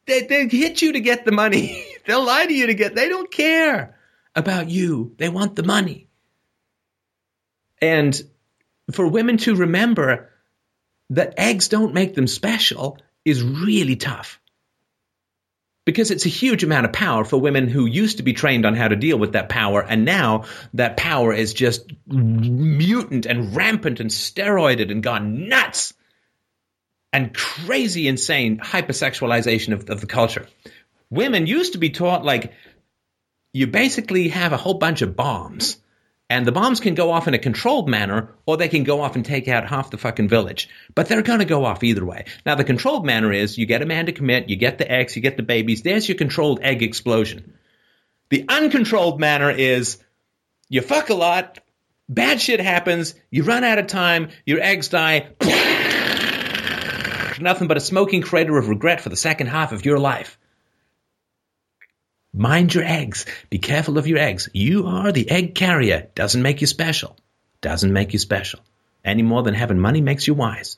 [0.05, 1.83] They they hit you to get the money.
[2.05, 2.95] They'll lie to you to get.
[2.95, 3.97] They don't care
[4.35, 5.13] about you.
[5.17, 6.07] They want the money.
[7.81, 8.19] And
[8.91, 10.29] for women to remember
[11.11, 14.39] that eggs don't make them special is really tough.
[15.83, 18.75] Because it's a huge amount of power for women who used to be trained on
[18.75, 20.45] how to deal with that power, and now
[20.75, 25.93] that power is just mutant and rampant and steroided and gone nuts
[27.11, 30.47] and crazy, insane hypersexualization of, of the culture.
[31.11, 32.51] Women used to be taught like
[33.53, 35.77] you basically have a whole bunch of bombs
[36.31, 39.17] and the bombs can go off in a controlled manner, or they can go off
[39.17, 40.69] and take out half the fucking village.
[40.95, 42.23] But they're going to go off either way.
[42.45, 45.13] Now, the controlled manner is you get a man to commit, you get the eggs,
[45.13, 45.81] you get the babies.
[45.81, 47.55] There's your controlled egg explosion.
[48.29, 49.97] The uncontrolled manner is
[50.69, 51.59] you fuck a lot,
[52.07, 55.31] bad shit happens, you run out of time, your eggs die.
[57.41, 60.39] Nothing but a smoking crater of regret for the second half of your life.
[62.33, 63.25] Mind your eggs.
[63.49, 64.47] Be careful of your eggs.
[64.53, 66.07] You are the egg carrier.
[66.15, 67.17] Doesn't make you special.
[67.59, 68.61] Doesn't make you special.
[69.03, 70.77] Any more than having money makes you wise.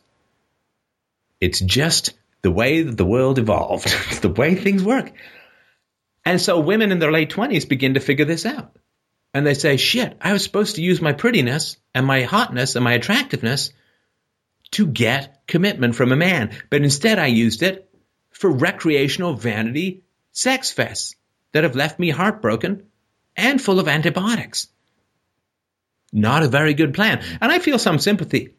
[1.40, 3.86] It's just the way that the world evolved.
[4.08, 5.12] it's the way things work.
[6.26, 8.76] And so women in their late 20s begin to figure this out.
[9.34, 12.84] And they say, shit, I was supposed to use my prettiness and my hotness and
[12.84, 13.72] my attractiveness
[14.72, 16.56] to get commitment from a man.
[16.70, 17.90] But instead, I used it
[18.32, 21.16] for recreational vanity sex fests
[21.54, 22.84] that have left me heartbroken
[23.36, 24.68] and full of antibiotics.
[26.12, 27.24] Not a very good plan.
[27.42, 28.54] And I feel some sympathy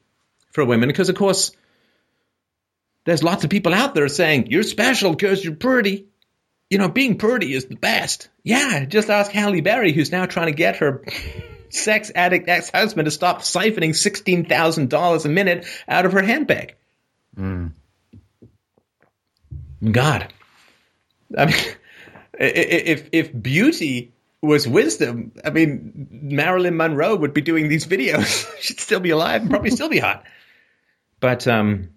[0.51, 1.53] for women because, of course,
[3.05, 6.07] there's lots of people out there saying you're special because you're pretty.
[6.71, 8.31] You know, being pretty is the best.
[8.43, 11.05] Yeah, just ask Halle Berry, who's now trying to get her
[11.69, 16.75] sex addict ex-husband to stop siphoning sixteen thousand dollars a minute out of her handbag.
[17.37, 17.73] Mm.
[19.89, 20.33] God,
[21.37, 21.57] I mean,
[22.39, 24.13] if if beauty
[24.45, 28.47] was wisdom, I mean, Marilyn Monroe would be doing these videos.
[28.61, 30.25] She'd still be alive and probably still be hot.
[31.21, 31.91] But um,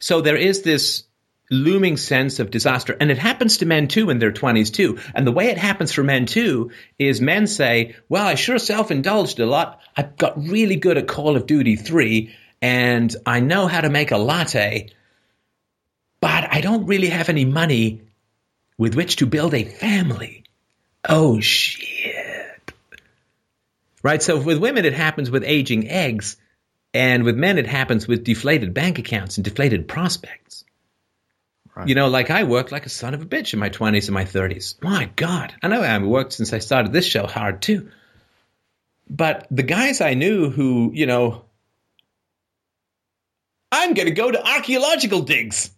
[0.00, 1.04] so there is this
[1.50, 4.98] looming sense of disaster, and it happens to men too in their twenties too.
[5.14, 9.38] And the way it happens for men too is men say, "Well, I sure self-indulged
[9.40, 9.80] a lot.
[9.96, 14.10] I got really good at Call of Duty three, and I know how to make
[14.10, 14.90] a latte."
[16.20, 18.00] But I don't really have any money
[18.78, 20.44] with which to build a family.
[21.08, 22.72] Oh shit.
[24.02, 24.22] Right?
[24.22, 26.36] So with women, it happens with aging eggs.
[26.92, 30.64] And with men, it happens with deflated bank accounts and deflated prospects.
[31.74, 31.88] Right.
[31.88, 34.14] You know, like I worked like a son of a bitch in my 20s and
[34.14, 34.80] my 30s.
[34.80, 35.52] My God.
[35.60, 37.90] I know I worked since I started this show hard too.
[39.10, 41.44] But the guys I knew who, you know,
[43.72, 45.70] I'm going to go to archaeological digs.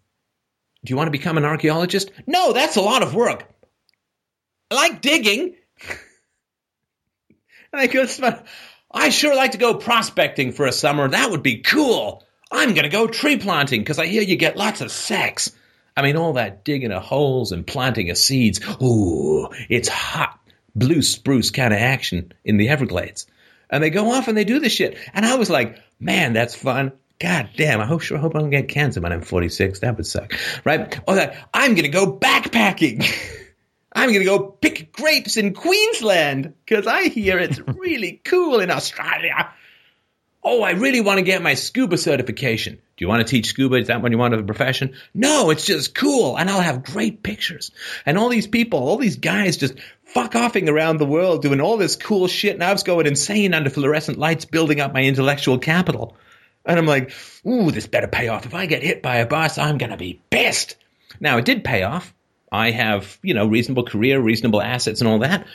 [0.87, 2.13] Do you want to become an archaeologist?
[2.29, 3.53] No, that's a lot of work.
[4.71, 5.57] I like digging.
[7.73, 8.43] I
[8.93, 11.09] I sure like to go prospecting for a summer.
[11.09, 12.25] That would be cool.
[12.53, 15.51] I'm going to go tree planting because I hear you get lots of sex.
[15.97, 18.61] I mean, all that digging of holes and planting of seeds.
[18.81, 20.39] Ooh, it's hot,
[20.77, 23.27] blue spruce kind of action in the Everglades.
[23.69, 24.97] And they go off and they do this shit.
[25.13, 26.93] And I was like, man, that's fun.
[27.19, 29.81] God damn, I hope, sure hope I don't get cancer when I'm 46.
[29.81, 30.35] That would suck.
[30.65, 30.99] Right?
[31.09, 33.05] Or that, I'm going to go backpacking.
[33.93, 38.71] I'm going to go pick grapes in Queensland because I hear it's really cool in
[38.71, 39.51] Australia.
[40.45, 42.75] Oh, I really want to get my scuba certification.
[42.75, 43.77] Do you want to teach scuba?
[43.77, 44.95] Is that what you want as a profession?
[45.15, 46.37] No, it's just cool.
[46.37, 47.73] And I'll have great pictures.
[48.05, 49.75] And all these people, all these guys just
[50.05, 52.55] fuck offing around the world doing all this cool shit.
[52.55, 56.17] And I was going insane under fluorescent lights, building up my intellectual capital.
[56.67, 57.13] And I'm like,
[57.47, 58.45] ooh, this better pay off.
[58.45, 60.77] If I get hit by a bus, I'm going to be pissed.
[61.21, 62.13] Now, it did pay off.
[62.51, 65.47] I have, you know, reasonable career, reasonable assets and all that.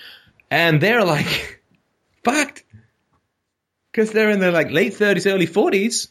[0.49, 1.61] And they're like,
[2.23, 2.63] fucked.
[3.91, 6.07] Because they're in their like late 30s, early 40s.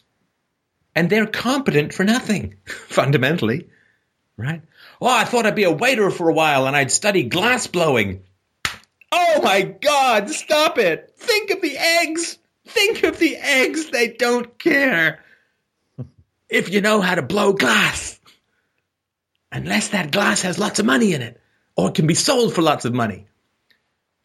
[0.94, 3.68] And they're competent for nothing, fundamentally.
[4.36, 4.62] Right?
[5.00, 8.24] Oh, I thought I'd be a waiter for a while and I'd study glass blowing.
[9.12, 11.14] Oh my God, stop it.
[11.16, 12.38] Think of the eggs.
[12.70, 13.90] Think of the eggs.
[13.90, 15.20] They don't care.
[16.48, 18.18] If you know how to blow glass.
[19.52, 21.40] Unless that glass has lots of money in it.
[21.76, 23.26] Or can be sold for lots of money.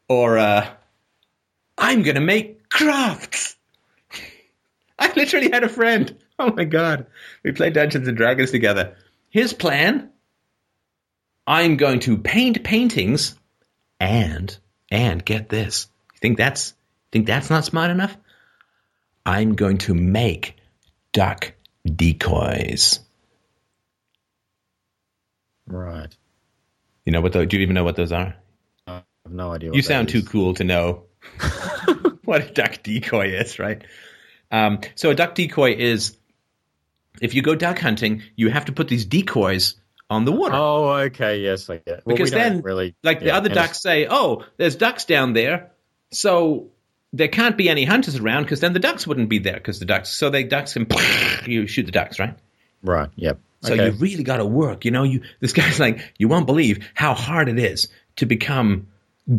[0.08, 0.70] Or, uh,
[1.78, 3.56] I'm going to make crafts.
[5.00, 6.18] I literally had a friend.
[6.38, 7.08] Oh my God.
[7.44, 8.96] We played Dungeons and Dragons together.
[9.30, 10.12] His plan
[11.48, 13.36] I'm going to paint paintings
[14.00, 14.58] and,
[14.90, 15.88] and get this.
[16.14, 16.74] You think that's,
[17.12, 18.18] think that's not smart enough?
[19.26, 20.56] I'm going to make
[21.12, 21.54] duck
[21.86, 23.00] decoys.
[25.68, 26.16] Right.
[27.06, 28.36] You know what those, do you even know what those are?
[28.88, 29.72] I have no idea.
[29.74, 31.04] You sound too cool to know
[32.26, 33.84] what a duck decoy is, right?
[34.52, 36.18] Um, so a duck decoy is
[37.22, 39.76] if you go duck hunting, you have to put these decoys
[40.10, 40.56] on the water.
[40.56, 41.40] Oh, okay.
[41.40, 42.06] Yes, I get.
[42.06, 45.72] Well, because we then, really, like the other ducks say, "Oh, there's ducks down there,"
[46.12, 46.72] so
[47.14, 49.86] there can't be any hunters around because then the ducks wouldn't be there because the
[49.86, 50.10] ducks.
[50.10, 50.88] So they ducks can
[51.46, 52.36] you shoot the ducks, right?
[52.84, 53.10] Right.
[53.16, 53.40] Yep.
[53.62, 53.86] So okay.
[53.86, 54.86] you really got to work.
[54.86, 58.88] You know, you this guy's like, you won't believe how hard it is to become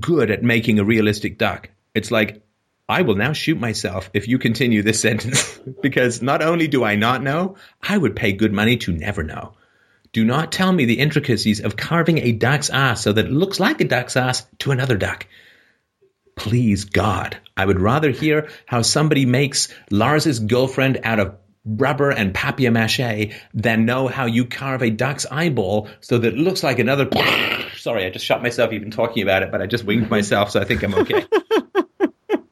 [0.00, 1.70] good at making a realistic duck.
[1.94, 2.42] It's like,
[2.88, 6.96] I will now shoot myself if you continue this sentence because not only do I
[6.96, 9.54] not know, I would pay good money to never know.
[10.12, 13.60] Do not tell me the intricacies of carving a duck's ass so that it looks
[13.60, 15.26] like a duck's ass to another duck.
[16.36, 22.32] Please God, I would rather hear how somebody makes Lars's girlfriend out of rubber and
[22.32, 26.78] papier mache than know how you carve a duck's eyeball so that it looks like
[26.78, 27.08] another.
[27.76, 30.60] Sorry, I just shot myself even talking about it, but I just winged myself, so
[30.60, 31.26] I think I'm okay.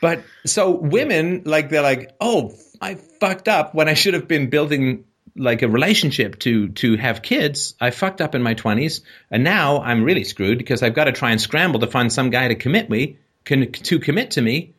[0.00, 4.50] but so women, like, they're like, oh, I fucked up when I should have been
[4.50, 7.74] building like a relationship to to have kids.
[7.80, 11.12] I fucked up in my 20s, and now I'm really screwed because I've got to
[11.12, 14.74] try and scramble to find some guy to commit me, can, to commit to me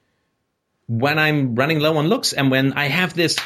[0.87, 3.37] when I'm running low on looks and when I have this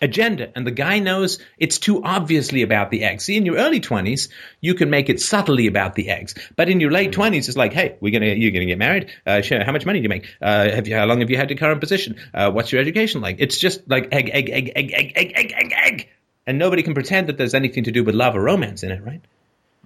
[0.00, 3.24] agenda and the guy knows it's too obviously about the eggs.
[3.24, 4.28] See, in your early 20s,
[4.60, 6.34] you can make it subtly about the eggs.
[6.56, 9.10] But in your late 20s, it's like, hey, we're gonna, you're going to get married.
[9.26, 10.26] Uh, sure, how much money do you make?
[10.40, 12.16] Uh, have you, how long have you had your current position?
[12.32, 13.36] Uh, what's your education like?
[13.38, 16.08] It's just like egg, egg, egg, egg, egg, egg, egg, egg, egg.
[16.46, 19.04] and nobody can pretend that there's anything to do with love or romance in it,
[19.04, 19.20] right?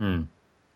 [0.01, 0.27] Mm.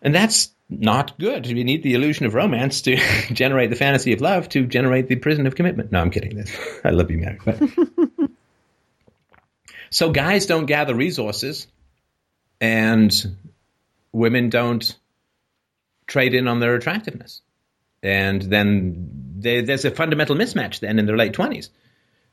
[0.02, 1.46] And that's not good.
[1.46, 2.96] You need the illusion of romance to
[3.32, 5.92] generate the fantasy of love to generate the prison of commitment.
[5.92, 6.44] No, I'm kidding.
[6.84, 7.38] I love you, Mary.
[7.44, 7.60] But...
[9.90, 11.66] so guys don't gather resources,
[12.60, 13.12] and
[14.12, 14.96] women don't
[16.06, 17.42] trade in on their attractiveness,
[18.02, 21.70] and then they, there's a fundamental mismatch then in their late twenties,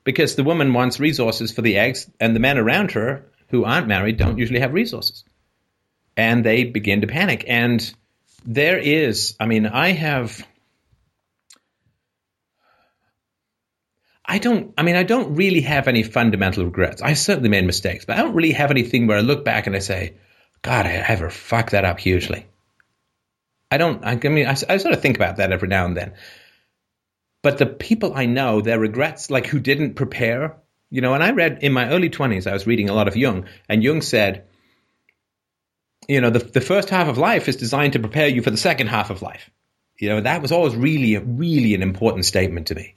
[0.04, 3.88] because the woman wants resources for the eggs, and the men around her who aren't
[3.88, 5.24] married don't usually have resources,
[6.16, 7.94] and they begin to panic and
[8.46, 10.46] there is, I mean, I have.
[14.26, 17.02] I don't, I mean, I don't really have any fundamental regrets.
[17.02, 19.76] I certainly made mistakes, but I don't really have anything where I look back and
[19.76, 20.16] I say,
[20.62, 22.48] God, I ever fucked that up hugely.
[23.70, 26.14] I don't, I mean, I, I sort of think about that every now and then.
[27.42, 30.56] But the people I know, their regrets, like who didn't prepare,
[30.90, 33.18] you know, and I read in my early 20s, I was reading a lot of
[33.18, 34.48] Jung, and Jung said,
[36.08, 38.58] you know, the, the first half of life is designed to prepare you for the
[38.58, 39.50] second half of life.
[40.00, 42.96] You know, that was always really, really an important statement to me.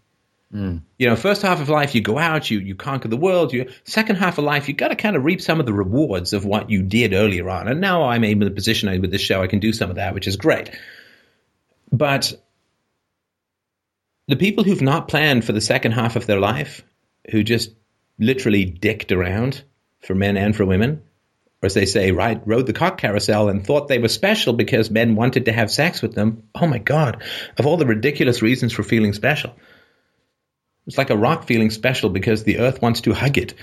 [0.53, 0.83] Mm.
[0.99, 3.53] You know, first half of life, you go out, you, you conquer the world.
[3.53, 6.33] You, second half of life, you've got to kind of reap some of the rewards
[6.33, 7.69] of what you did earlier on.
[7.69, 10.15] And now I'm in the position with this show, I can do some of that,
[10.15, 10.71] which is great.
[11.93, 12.33] But
[14.29, 16.83] the people who've not planned for the second half of their life,
[17.31, 17.71] who just
[18.19, 19.63] literally dicked around
[20.01, 21.03] for men and for women,
[21.67, 24.89] or as they say, right, rode the cock carousel and thought they were special because
[24.89, 26.45] men wanted to have sex with them.
[26.55, 27.25] Oh my God,
[27.59, 29.53] of all the ridiculous reasons for feeling special.
[30.87, 33.55] It's like a rock feeling special because the earth wants to hug it.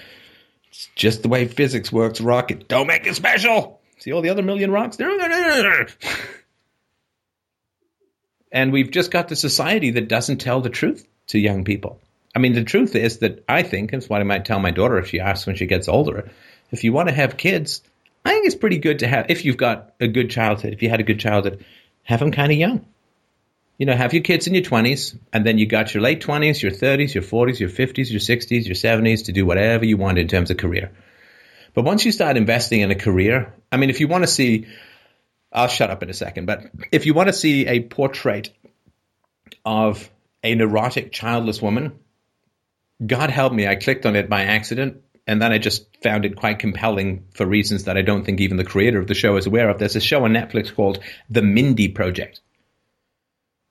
[0.68, 2.68] It's just the way physics works, rocket.
[2.68, 3.80] Don't make it special.
[4.00, 4.98] See all the other million rocks?
[8.52, 12.02] and we've just got the society that doesn't tell the truth to young people.
[12.36, 14.98] I mean, the truth is that I think, that's what I might tell my daughter
[14.98, 16.30] if she asks when she gets older,
[16.74, 17.82] if you want to have kids,
[18.26, 20.90] I think it's pretty good to have, if you've got a good childhood, if you
[20.90, 21.66] had a good childhood,
[22.04, 22.86] have them kind of young.
[23.78, 26.62] You know, have your kids in your 20s, and then you got your late 20s,
[26.62, 30.20] your 30s, your 40s, your 50s, your 60s, your 70s to do whatever you want
[30.20, 30.92] in terms of career.
[31.74, 34.68] But once you start investing in a career, I mean, if you want to see,
[35.52, 38.52] I'll shut up in a second, but if you want to see a portrait
[39.66, 40.10] of
[40.44, 42.00] a neurotic, childless woman,
[43.06, 46.36] God help me, I clicked on it by accident and then I just found it
[46.36, 49.48] quite compelling for reasons that I don't think even the creator of the show is
[49.48, 49.80] aware of.
[49.80, 52.42] There's a show on Netflix called The Mindy Project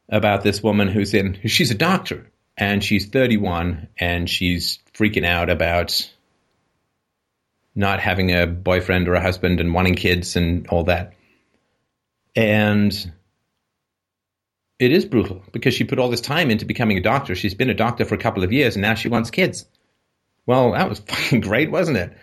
[0.08, 5.50] about this woman who's in, she's a doctor and she's 31 and she's freaking out
[5.50, 6.10] about
[7.74, 11.14] not having a boyfriend or a husband and wanting kids and all that.
[12.34, 13.12] And
[14.78, 17.34] it is brutal because she put all this time into becoming a doctor.
[17.34, 19.66] She's been a doctor for a couple of years and now she wants kids.
[20.46, 22.16] Well, that was fucking great, wasn't it?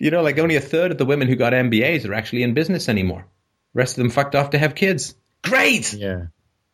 [0.00, 2.54] You know, like only a third of the women who got MBAs are actually in
[2.54, 3.26] business anymore.
[3.74, 5.14] The rest of them fucked off to have kids.
[5.42, 5.92] Great!
[5.92, 6.26] Yeah.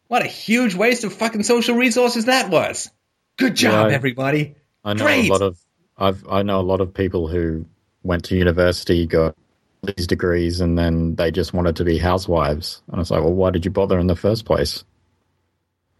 [0.08, 2.90] What a huge waste of fucking social resources that was.
[3.36, 4.54] Good job, Yeah, I- everybody.
[4.84, 5.28] I know Great.
[5.28, 5.58] a lot of
[5.96, 7.66] I've I know a lot of people who
[8.02, 9.36] went to university, got
[9.82, 12.82] these degrees, and then they just wanted to be housewives.
[12.90, 14.84] And it's like, well, why did you bother in the first place?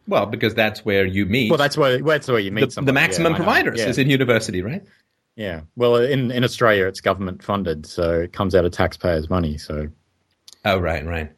[0.09, 2.93] Well, because that's where you meet Well, that's where that's where you meet the, the
[2.93, 3.89] maximum Yeah, providers Yeah.
[3.91, 4.83] is in university, right?
[5.37, 5.61] Yeah.
[5.77, 9.59] Well, in in Australia, it's government funded, so it comes out of taxpayers' money.
[9.59, 9.89] So
[10.65, 11.31] Oh, right, right.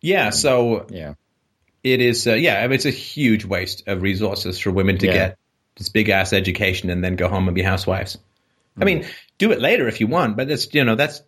[0.00, 1.14] yeah, so yeah,
[1.84, 5.12] it is, uh, yeah, it's a huge waste of resources for women to Yeah.
[5.12, 5.38] get
[5.76, 8.18] this big ass education and then go home and be housewives.
[8.80, 9.04] I mean,
[9.36, 11.20] do it later if you want, but that's, you know, that's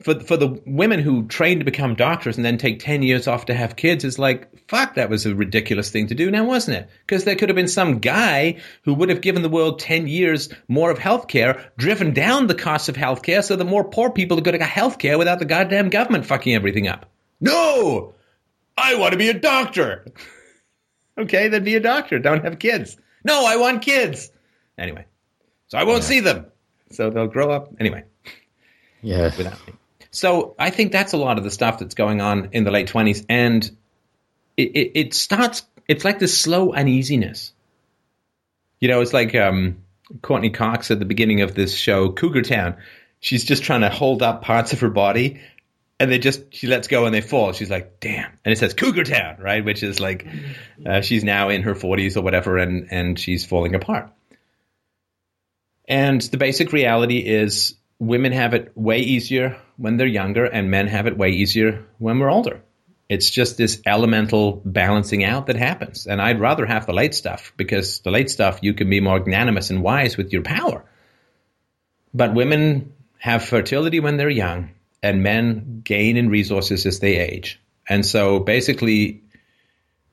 [0.00, 3.46] for, for the women who train to become doctors and then take 10 years off
[3.46, 6.76] to have kids is like, fuck, that was a ridiculous thing to do now, wasn't
[6.76, 6.88] it?
[7.00, 10.50] Because there could have been some guy who would have given the world 10 years
[10.68, 14.54] more of healthcare, driven down the cost of healthcare so that more poor people could
[14.54, 17.06] have got healthcare without the goddamn government fucking everything up.
[17.40, 18.14] No!
[18.76, 20.06] I want to be a doctor!
[21.18, 22.20] Okay, then be a doctor.
[22.20, 22.96] Don't have kids.
[23.24, 24.30] No, I want kids.
[24.78, 25.04] Anyway,
[25.66, 26.46] so I won't see them.
[26.92, 28.04] So they'll grow up anyway
[29.02, 29.36] yeah.
[29.36, 29.74] without me.
[30.18, 32.88] So I think that's a lot of the stuff that's going on in the late
[32.88, 33.64] twenties, and
[34.56, 35.62] it, it, it starts.
[35.86, 37.52] It's like this slow uneasiness.
[38.80, 39.84] You know, it's like um,
[40.20, 42.78] Courteney Cox at the beginning of this show, Cougar Town.
[43.20, 45.40] She's just trying to hold up parts of her body,
[46.00, 47.52] and they just she lets go and they fall.
[47.52, 49.64] She's like, "Damn!" And it says Cougar Town, right?
[49.64, 50.26] Which is like
[50.84, 54.10] uh, she's now in her forties or whatever, and and she's falling apart.
[55.86, 60.86] And the basic reality is women have it way easier when they're younger, and men
[60.88, 62.62] have it way easier when we're older.
[63.08, 66.06] It's just this elemental balancing out that happens.
[66.06, 69.18] And I'd rather have the late stuff because the late stuff you can be more
[69.18, 70.84] magnanimous and wise with your power.
[72.12, 74.70] But women have fertility when they're young,
[75.02, 77.60] and men gain in resources as they age.
[77.88, 79.22] And so basically,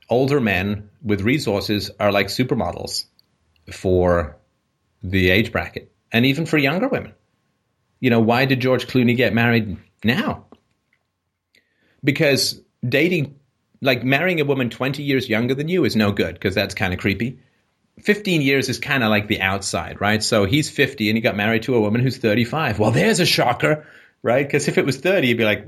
[0.10, 3.06] older men with resources are like supermodels
[3.72, 4.38] for
[5.04, 7.14] the age bracket, and even for younger women.
[8.00, 10.46] You know, why did George Clooney get married now?
[12.04, 13.40] Because dating,
[13.82, 16.94] like marrying a woman 20 years younger than you is no good because that's kind
[16.94, 17.40] of creepy.
[18.02, 20.22] 15 years is kind of like the outside, right?
[20.22, 22.78] So he's 50 and he got married to a woman who's 35.
[22.78, 23.88] Well, there's a shocker,
[24.22, 24.46] right?
[24.46, 25.66] Because if it was 30, you'd be like,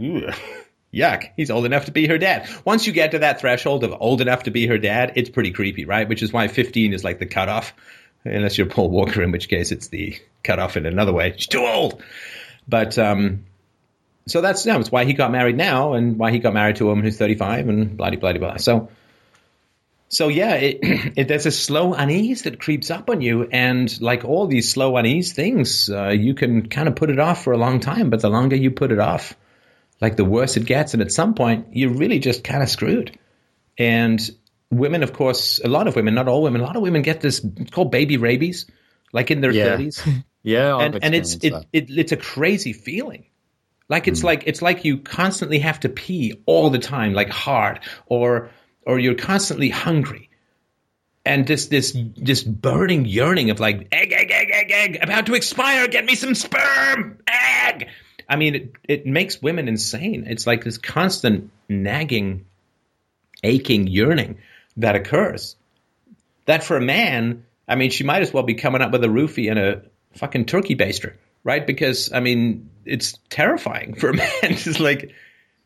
[0.93, 2.49] yuck, he's old enough to be her dad.
[2.65, 5.51] Once you get to that threshold of old enough to be her dad, it's pretty
[5.51, 6.07] creepy, right?
[6.07, 7.73] Which is why 15 is like the cutoff,
[8.27, 11.33] unless you're Paul Walker, in which case it's the cutoff in another way.
[11.37, 12.01] She's too old.
[12.67, 13.45] But, um,
[14.27, 16.85] so that's, yeah, that's why he got married now and why he got married to
[16.85, 18.57] a woman who's 35 and blah, blah, blah, blah.
[18.57, 18.89] So,
[20.09, 20.79] so yeah, it,
[21.17, 24.95] it, there's a slow unease that creeps up on you, and like all these slow
[24.97, 28.09] unease things, uh, you can kind of put it off for a long time.
[28.09, 29.35] But the longer you put it off,
[29.99, 33.17] like the worse it gets, and at some point, you're really just kind of screwed.
[33.77, 34.19] And
[34.71, 37.21] women, of course, a lot of women, not all women, a lot of women get
[37.21, 38.65] this it's called baby rabies,
[39.13, 39.63] like in their Yeah.
[39.65, 40.05] thirties,
[40.47, 43.25] Yeah, I've and and it's it, it it's a crazy feeling.
[43.89, 44.27] Like it's hmm.
[44.27, 48.49] like it's like you constantly have to pee all the time, like hard, or
[48.85, 50.29] or you're constantly hungry,
[51.25, 55.33] and this this this burning yearning of like egg egg egg egg egg about to
[55.33, 57.89] expire, get me some sperm egg.
[58.29, 60.25] I mean, it it makes women insane.
[60.27, 62.45] It's like this constant nagging,
[63.43, 64.37] aching yearning
[64.77, 65.55] that occurs.
[66.45, 69.07] That for a man, I mean, she might as well be coming up with a
[69.07, 69.81] roofie and a
[70.13, 71.13] fucking turkey baster,
[71.43, 71.65] right?
[71.65, 74.29] Because I mean, it's terrifying for a man.
[74.43, 75.13] It's like,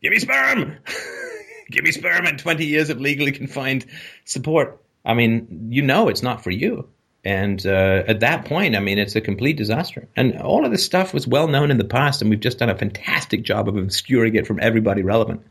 [0.02, 0.78] give me sperm,
[1.72, 3.86] give me sperm, and twenty years of legally confined
[4.26, 4.82] support.
[5.06, 6.90] I mean, you know, it's not for you.
[7.24, 10.08] And uh, at that point, I mean, it's a complete disaster.
[10.16, 12.70] And all of this stuff was well known in the past, and we've just done
[12.70, 15.42] a fantastic job of obscuring it from everybody relevant.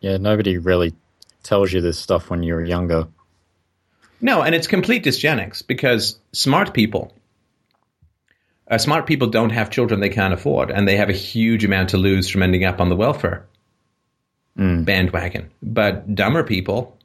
[0.00, 0.94] Yeah, nobody really
[1.42, 3.08] tells you this stuff when you're younger.
[4.20, 7.12] No, and it's complete dysgenics because smart people,
[8.70, 11.90] uh, smart people don't have children they can't afford, and they have a huge amount
[11.90, 13.46] to lose from ending up on the welfare
[14.84, 15.50] bandwagon.
[15.62, 16.96] But dumber people,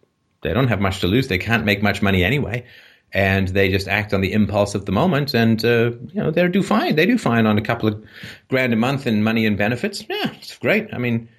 [0.41, 1.27] they don't have much to lose.
[1.27, 2.65] They can't make much money anyway,
[3.11, 6.47] and they just act on the impulse of the moment, and uh, you know they
[6.49, 6.95] do fine.
[6.95, 8.05] They do fine on a couple of
[8.49, 10.03] grand a month in money and benefits.
[10.07, 10.93] Yeah, it's great.
[10.93, 11.29] I mean.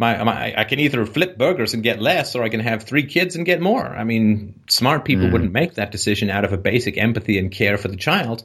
[0.00, 3.04] My, my, I can either flip burgers and get less, or I can have three
[3.04, 3.84] kids and get more.
[3.84, 7.76] I mean, smart people wouldn't make that decision out of a basic empathy and care
[7.76, 8.42] for the child.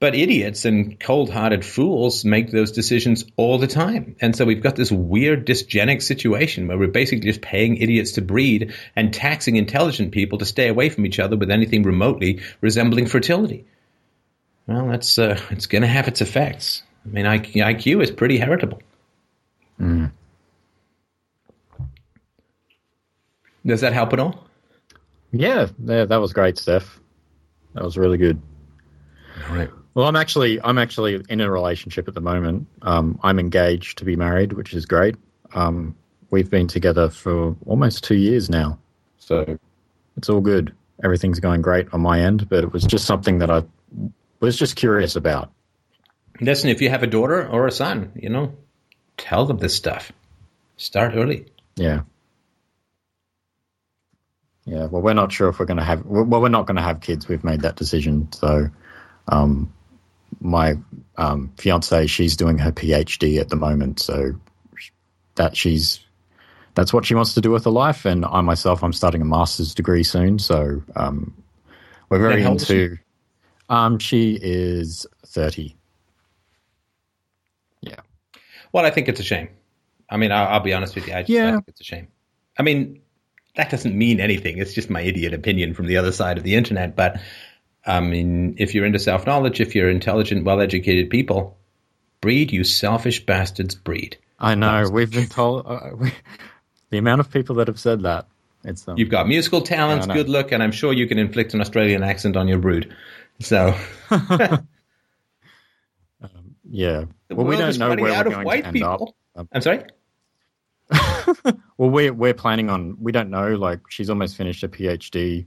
[0.00, 4.16] But idiots and cold hearted fools make those decisions all the time.
[4.22, 8.22] And so we've got this weird dysgenic situation where we're basically just paying idiots to
[8.22, 13.04] breed and taxing intelligent people to stay away from each other with anything remotely resembling
[13.04, 13.66] fertility.
[14.66, 16.82] Well, that's uh, it's going to have its effects.
[17.04, 18.80] I mean, IQ, IQ is pretty heritable.
[23.64, 24.46] Does that help at all?
[25.30, 27.00] Yeah, yeah, that was great, Steph.
[27.74, 28.40] That was really good.
[29.48, 29.70] All right.
[29.94, 32.66] Well, I'm actually I'm actually in a relationship at the moment.
[32.82, 35.16] Um, I'm engaged to be married, which is great.
[35.54, 35.94] Um,
[36.30, 38.78] we've been together for almost two years now,
[39.18, 39.58] so
[40.16, 40.74] it's all good.
[41.04, 43.64] Everything's going great on my end, but it was just something that I
[44.40, 45.50] was just curious about.
[46.40, 48.54] Listen, if you have a daughter or a son, you know,
[49.16, 50.12] tell them this stuff.
[50.76, 51.46] Start early.
[51.76, 52.02] Yeah.
[54.64, 56.04] Yeah, well, we're not sure if we're going to have.
[56.06, 57.28] Well, we're not going to have kids.
[57.28, 58.30] We've made that decision.
[58.32, 58.68] So,
[59.28, 59.72] um,
[60.40, 60.76] my
[61.16, 63.98] um, fiance, she's doing her PhD at the moment.
[64.00, 64.32] So,
[65.34, 66.00] that she's
[66.74, 68.04] that's what she wants to do with her life.
[68.04, 70.38] And I myself, I'm starting a master's degree soon.
[70.38, 71.34] So, um,
[72.08, 72.98] we're very into.
[73.68, 75.76] Um, she is thirty.
[77.80, 78.00] Yeah.
[78.72, 79.48] Well, I think it's a shame.
[80.08, 81.14] I mean, I'll, I'll be honest with you.
[81.14, 81.48] I just Yeah.
[81.48, 82.08] I think it's a shame.
[82.58, 83.01] I mean,
[83.54, 84.58] that doesn't mean anything.
[84.58, 86.96] It's just my idiot opinion from the other side of the internet.
[86.96, 87.20] But
[87.86, 91.58] I mean, if you're into self knowledge, if you're intelligent, well educated people,
[92.20, 94.16] breed, you selfish bastards, breed.
[94.38, 94.88] I know.
[94.90, 96.12] We've been told uh, we,
[96.90, 98.26] the amount of people that have said that.
[98.64, 101.52] It's um, You've got musical talents, Yeah, good look, and I'm sure you can inflict
[101.54, 102.94] an Australian accent on your brood.
[103.40, 103.74] So
[106.70, 107.04] yeah.
[107.28, 109.16] the Well, we don't know where we're going to end people.
[109.36, 109.48] up.
[109.52, 109.84] I'm sorry.
[111.78, 112.96] Well, we're we're planning on.
[113.00, 113.56] We don't know.
[113.56, 115.46] Like she's almost finished a PhD,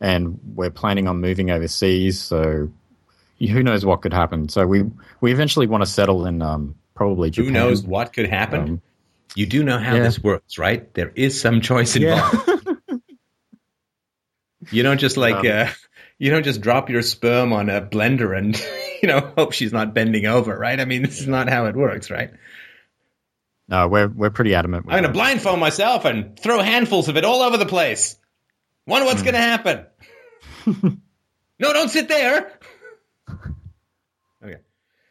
[0.00, 2.20] and we're planning on moving overseas.
[2.20, 2.70] So
[3.40, 4.48] who knows what could happen?
[4.48, 4.84] So we
[5.20, 8.60] we eventually want to settle in um, probably Who knows what could happen?
[8.60, 8.82] Um,
[9.34, 10.02] you do know how yeah.
[10.04, 10.92] this works, right?
[10.94, 12.48] There is some choice involved.
[14.70, 15.70] You don't just like Um, uh,
[16.18, 18.56] you don't just drop your sperm on a blender and
[19.02, 20.78] you know, hope she's not bending over, right?
[20.78, 22.30] I mean, this is not how it works, right?
[23.72, 24.84] No, we're we're pretty adamant.
[24.86, 28.18] I'm going to blindfold myself and throw handfuls of it all over the place.
[28.86, 29.24] Wonder what's hmm.
[29.24, 29.86] going to happen.
[31.58, 32.52] no, don't sit there.
[34.44, 34.58] okay.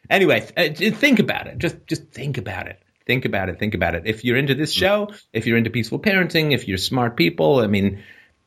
[0.08, 1.58] Anyway, th- uh, think about it.
[1.58, 2.80] Just just think about it.
[3.04, 3.58] Think about it.
[3.58, 4.04] Think about it.
[4.06, 4.78] If you're into this hmm.
[4.78, 8.04] show, if you're into peaceful parenting, if you're smart people, I mean,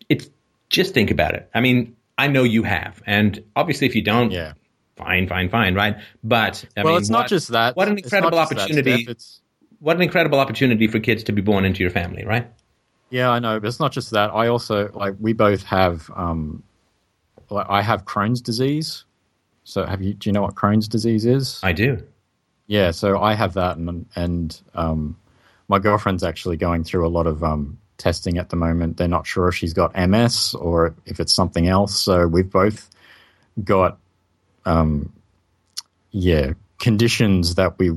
[0.07, 0.29] it's
[0.69, 1.49] just think about it.
[1.53, 4.53] I mean, I know you have, and obviously, if you don't, Yeah.
[4.95, 5.97] fine, fine, fine, right?
[6.23, 7.75] But I well, mean, it's not just that.
[7.75, 9.03] What an incredible just that, opportunity!
[9.03, 9.11] Steph.
[9.11, 9.41] It's
[9.79, 12.47] what an incredible opportunity for kids to be born into your family, right?
[13.09, 14.31] Yeah, I know, but it's not just that.
[14.33, 16.09] I also like we both have.
[16.15, 16.63] Um,
[17.49, 19.05] like I have Crohn's disease.
[19.63, 20.13] So have you?
[20.13, 21.59] Do you know what Crohn's disease is?
[21.63, 22.03] I do.
[22.67, 25.17] yeah, so I have that, and and um,
[25.67, 28.97] my girlfriend's actually going through a lot of um, testing at the moment.
[28.97, 31.95] They're not sure if she's got MS or if it's something else.
[31.95, 32.89] So we've both
[33.63, 33.97] got,
[34.65, 35.11] um,
[36.11, 37.91] yeah, conditions that we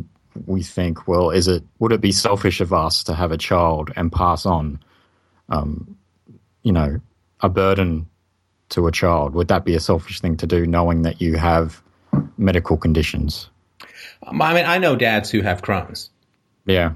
[0.46, 1.08] we think.
[1.08, 4.46] Well, is it would it be selfish of us to have a child and pass
[4.46, 4.80] on,
[5.48, 5.96] um,
[6.62, 7.00] you know,
[7.40, 8.08] a burden
[8.70, 9.34] to a child?
[9.34, 11.82] Would that be a selfish thing to do, knowing that you have
[12.36, 13.48] medical conditions?
[14.22, 16.10] Um, I mean, I know dads who have Crohn's,
[16.66, 16.92] Yeah.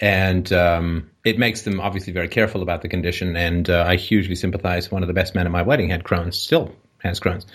[0.00, 3.36] and um, it makes them obviously very careful about the condition.
[3.36, 4.90] And uh, I hugely sympathize.
[4.90, 7.46] One of the best men at my wedding had Crohn's, still has Crohn's,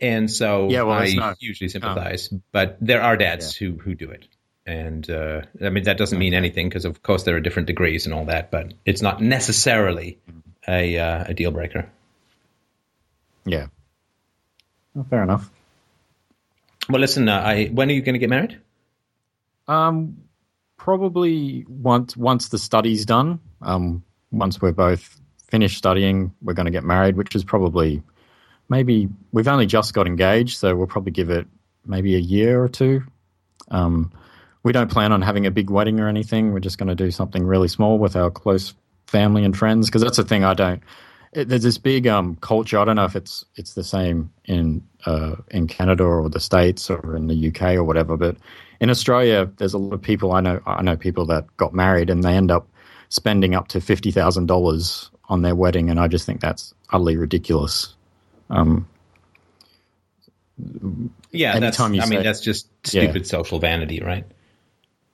[0.00, 2.28] and so Yeah, well, I not- hugely sympathize.
[2.52, 4.26] But there are dads who who do it,
[4.66, 8.06] and uh, I mean that doesn't mean anything because of course there are different degrees
[8.06, 10.18] and all that, but it's not necessarily
[10.66, 11.88] a uh, a deal breaker.
[13.44, 13.68] Yeah.
[14.94, 15.48] Well, fair enough.
[16.88, 18.58] Well, listen, uh, I when are you going to get married?
[19.66, 20.18] Um,
[20.76, 23.40] probably once once the study's done.
[23.60, 28.02] Um, once we're both finished studying, we're going to get married, which is probably
[28.68, 31.46] maybe we've only just got engaged, so we'll probably give it
[31.86, 33.02] maybe a year or two.
[33.70, 34.12] Um,
[34.62, 36.52] we don't plan on having a big wedding or anything.
[36.52, 38.74] We're just going to do something really small with our close
[39.06, 40.82] family and friends because that's the thing I don't.
[41.32, 42.78] It, there's this big um, culture.
[42.78, 46.90] I don't know if it's it's the same in uh, in Canada or the states
[46.90, 48.36] or in the UK or whatever, but
[48.80, 50.60] in Australia, there's a lot of people I know.
[50.66, 52.68] I know people that got married and they end up
[53.08, 57.16] spending up to fifty thousand dollars on their wedding, and I just think that's utterly
[57.16, 57.94] ridiculous.
[58.50, 58.86] Um,
[61.30, 61.78] Yeah, that's.
[61.78, 63.02] I mean, that's just Yeah.
[63.04, 64.24] stupid social vanity, right?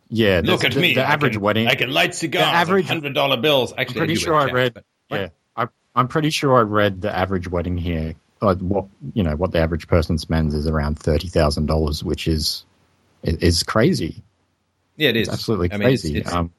[0.08, 0.94] yeah, Look at the- me.
[0.94, 1.66] The I average can- wedding.
[1.66, 2.44] I can light cigars.
[2.44, 3.72] The average- hundred dollar bills.
[3.76, 4.74] Actually, I'm pretty I sure I read.
[4.74, 4.84] but-
[5.20, 8.14] Yeah, I, I'm pretty sure I read the average wedding here.
[8.40, 12.28] Like what you know, what the average person spends is around thirty thousand dollars, which
[12.28, 12.64] is
[13.22, 14.22] is crazy.
[14.96, 16.18] Yeah, it is Absolutely I mean, it's- crazy.
[16.18, 16.52] it's- um,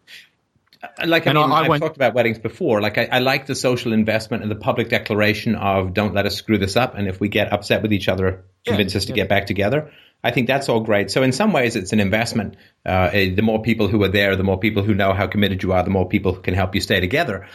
[1.06, 2.82] like I And mean, I- I I've went- talked about weddings before.
[2.82, 6.36] Like I, I like the social investment and the public declaration of "Don't let us
[6.36, 9.30] screw this up," and if we get upset with each other, convince us to get
[9.30, 9.92] back together.
[10.24, 11.12] I think that's all great.
[11.12, 12.56] So in some ways, it's an investment.
[12.86, 15.62] Uh, eh, the more people who are there, the more people who know how committed
[15.62, 17.48] you are, the more people who can help you stay together.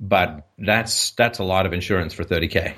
[0.00, 2.74] But that's that's a lot of insurance for thirty k.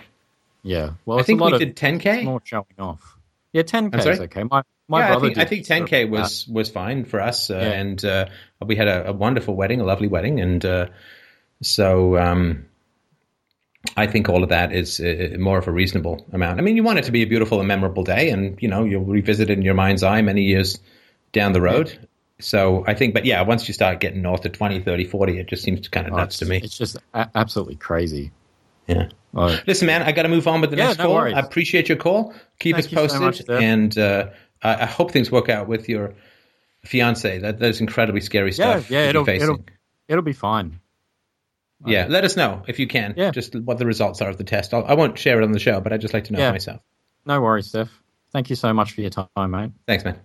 [0.62, 0.90] yeah.
[1.06, 2.24] Well, I think we of, did ten k.
[2.24, 3.16] more showing off.
[3.52, 4.44] Yeah, ten k is okay.
[4.44, 5.26] My my yeah, I brother.
[5.26, 7.62] think, I think 10k uh, was was fine for us, uh, Yeah.
[7.72, 8.26] and uh,
[8.64, 10.86] we had a, a wonderful wedding, a lovely wedding, and uh,
[11.62, 12.66] so um,
[13.96, 16.58] I think all of that is uh, more of a reasonable amount.
[16.58, 18.84] I mean, you want it to be a beautiful and memorable day, and you know
[18.84, 20.78] you'll revisit it in your mind's eye many years
[21.32, 21.96] down the road.
[22.40, 25.48] So I think, but yeah, once you start getting north of 20, 30, 40, it
[25.48, 26.60] just seems kind of oh, nuts to me.
[26.62, 28.30] It's just a- absolutely crazy.
[28.86, 29.08] Yeah.
[29.32, 31.14] Like, Listen, man, I got to move on with the Yeah, next no call.
[31.16, 31.34] worries.
[31.34, 32.32] I appreciate your call.
[32.60, 34.28] Keep Thank us you so posted, much, and uh,
[34.62, 36.14] I, I hope things work out with your
[36.84, 37.38] fiance.
[37.38, 38.90] That that's incredibly scary stuff.
[38.90, 39.04] yeah.
[39.04, 39.64] be It'll it'll
[40.08, 40.80] it'll be fine.
[41.86, 43.14] yeah, let us know if you can.
[43.16, 43.30] Yeah.
[43.30, 44.74] just what the results are of the test.
[44.74, 46.52] I'll, I won't share it on the show, but I'd just like to know Yeah.
[46.52, 46.80] myself.
[47.24, 47.90] No worries, Steph.
[48.32, 49.70] Thank you so much for your time, mate.
[49.86, 50.18] Thanks, man.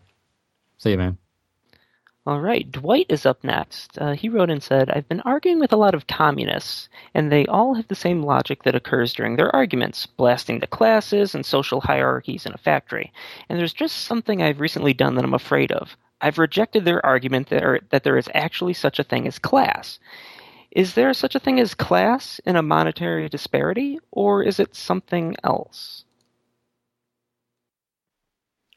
[0.77, 1.17] See you, man.
[2.25, 3.97] All right, Dwight is up next.
[3.99, 7.45] Uh, he wrote and said, I've been arguing with a lot of communists, and they
[7.47, 11.81] all have the same logic that occurs during their arguments, blasting the classes and social
[11.81, 13.11] hierarchies in a factory.
[13.49, 15.97] And there's just something I've recently done that I'm afraid of.
[16.21, 19.99] I've rejected their argument that, are, that there is actually such a thing as class.
[20.71, 25.35] Is there such a thing as class in a monetary disparity, or is it something
[25.43, 26.05] else?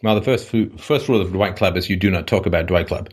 [0.02, 2.88] Well, the first first rule of Dwight Club is you do not talk about Dwight
[2.88, 3.08] Club.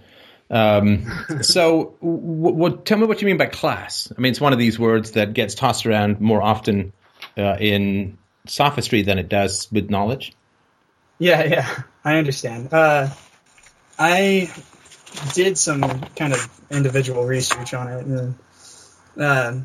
[0.54, 4.14] Um, so, w- w- tell me what you mean by class.
[4.16, 6.94] I mean, it's one of these words that gets tossed around more often
[7.36, 10.34] uh, in sophistry than it does with knowledge.
[11.18, 12.72] Yeah, yeah, I understand.
[12.72, 13.10] Uh,
[13.98, 14.52] I
[15.34, 15.82] did some
[16.16, 18.36] kind of individual research on it, and
[19.20, 19.60] uh,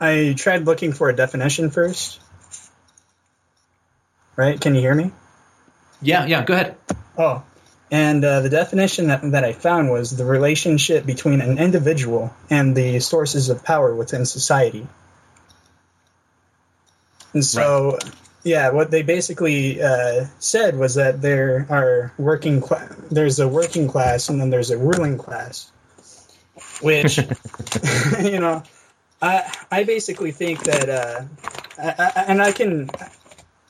[0.00, 2.20] I tried looking for a definition first.
[4.34, 4.58] Right?
[4.58, 5.12] Can you hear me?
[6.00, 6.44] Yeah, yeah.
[6.44, 6.76] Go ahead.
[7.18, 7.42] Oh,
[7.90, 12.74] and uh, the definition that, that I found was the relationship between an individual and
[12.74, 14.88] the sources of power within society.
[17.32, 17.98] And so,
[18.42, 23.86] yeah, what they basically uh, said was that there are working cla- there's a working
[23.86, 25.70] class and then there's a ruling class,
[26.80, 27.18] which
[28.20, 28.64] you know,
[29.22, 31.22] I I basically think that, uh,
[31.78, 32.90] I, I, and I can,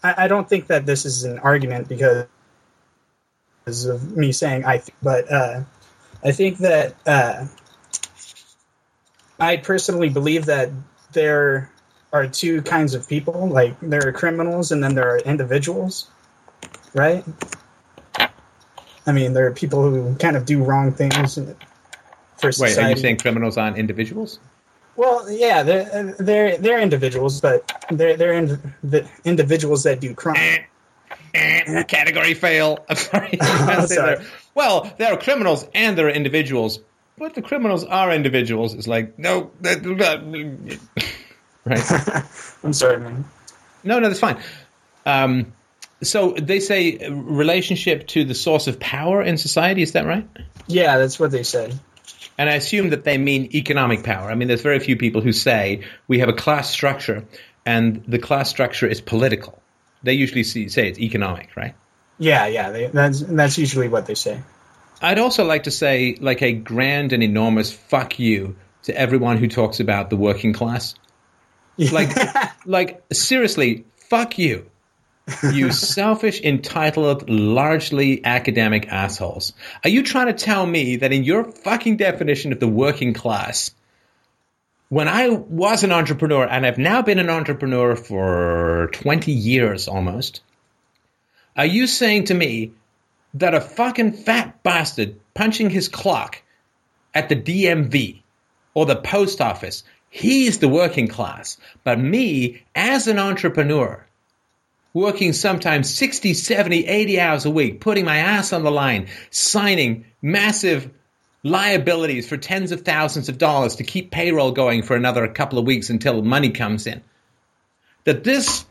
[0.03, 2.27] I, I don't think that this is an argument because
[3.67, 5.63] of me saying I, th- but uh,
[6.23, 7.47] I think that uh,
[9.41, 10.71] I personally believe that
[11.13, 11.69] there
[12.13, 13.49] are two kinds of people.
[13.49, 16.09] Like there are criminals, and then there are individuals,
[16.95, 17.25] right?
[19.05, 21.35] I mean, there are people who kind of do wrong things
[22.39, 22.81] for society.
[22.81, 24.39] Wait, are you saying criminals aren't individuals?
[24.95, 30.67] Well, yeah, they're they're they're individuals, but they're they're in, the individuals that do crime.
[31.37, 32.85] Eh, category fail.
[32.89, 33.39] I'm sorry.
[33.41, 34.25] Oh, sorry.
[34.55, 36.81] Well, there are criminals and there are individuals,
[37.19, 38.75] but the criminals are individuals.
[38.75, 39.83] It's like no, right?
[42.65, 43.25] I'm sorry, man.
[43.85, 44.39] No, no, that's fine.
[45.05, 45.53] Um,
[46.03, 49.83] so they say relationship to the source of power in society.
[49.83, 50.27] Is that right?
[50.67, 51.79] Yeah, that's what they said.
[52.39, 54.31] And I assume that they mean economic power.
[54.31, 57.25] I mean, there's very few people who say we have a class structure
[57.65, 59.61] and the class structure is political.
[60.07, 61.75] They usually see, say it's economic, right?
[62.19, 64.41] Yeah, yeah, they, that's that's usually what they say.
[65.03, 69.49] I'd also like to say, like, a grand and enormous fuck you to everyone who
[69.49, 70.95] talks about the working class.
[71.77, 72.17] Like,
[72.67, 74.71] like seriously, fuck you.
[75.53, 79.53] You selfish, entitled, largely academic assholes.
[79.85, 83.73] Are you trying to tell me that in your fucking definition of the working class,
[84.89, 90.43] when I was an entrepreneur, and I've now been an entrepreneur for 20 years almost,
[91.57, 92.73] are you saying to me
[93.35, 96.43] that a fucking fat bastard punching his clock
[97.15, 98.23] at the DMV
[98.75, 101.59] or the post office, he's the working class.
[101.83, 104.07] But me, as an entrepreneur,
[104.93, 110.05] working sometimes 60, 70, 80 hours a week, putting my ass on the line, signing
[110.23, 110.91] massive
[111.47, 115.67] liabilities for tens of thousands of dollars to keep payroll going for another couple of
[115.67, 117.03] weeks until money comes in.
[118.05, 118.65] That this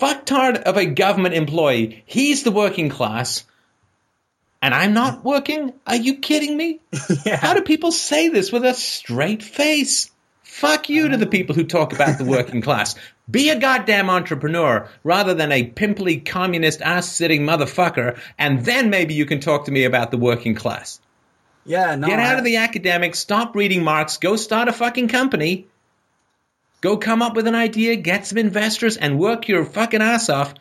[0.00, 3.44] fucktard of a government employee, he's the working class,
[4.60, 5.72] and I'm not working?
[5.86, 6.80] Are you kidding me?
[7.26, 7.36] yeah.
[7.36, 10.10] How do people say this with a straight face?
[10.42, 11.30] Fuck you to the mm.
[11.30, 12.96] people who talk about the working class.
[13.30, 19.14] Be a goddamn entrepreneur rather than a pimply communist ass sitting motherfucker, and then maybe
[19.14, 20.98] you can talk to me about the working class.
[21.68, 22.06] Yeah, no.
[22.08, 25.66] Get out I- of the academics, stop reading Marx, go start a fucking company.
[26.80, 30.54] Go come up with an idea, get some investors, and work your fucking ass off.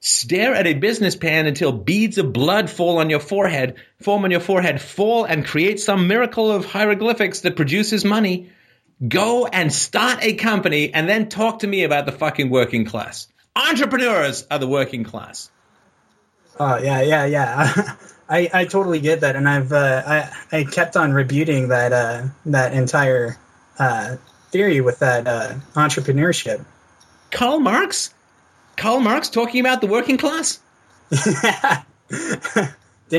[0.00, 4.30] Stare at a business plan until beads of blood fall on your forehead, form on
[4.30, 8.50] your forehead, fall and create some miracle of hieroglyphics that produces money.
[9.06, 13.26] Go and start a company and then talk to me about the fucking working class.
[13.56, 15.50] Entrepreneurs are the working class.
[16.60, 17.96] Oh yeah, yeah, yeah.
[18.28, 22.26] I, I totally get that, and I've uh, I I kept on rebuting that uh,
[22.46, 23.38] that entire
[23.78, 24.16] uh,
[24.50, 26.64] theory with that uh, entrepreneurship.
[27.30, 28.12] Karl Marx?
[28.76, 30.60] Karl Marx talking about the working class?
[31.10, 31.86] Didn't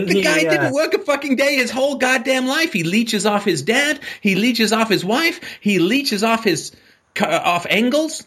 [0.10, 0.22] The he?
[0.22, 2.72] guy uh, didn't work a fucking day his whole goddamn life.
[2.74, 4.00] He leeches off his dad.
[4.22, 5.40] He leeches off his wife.
[5.60, 6.72] He leeches off his
[7.20, 8.26] off Engels,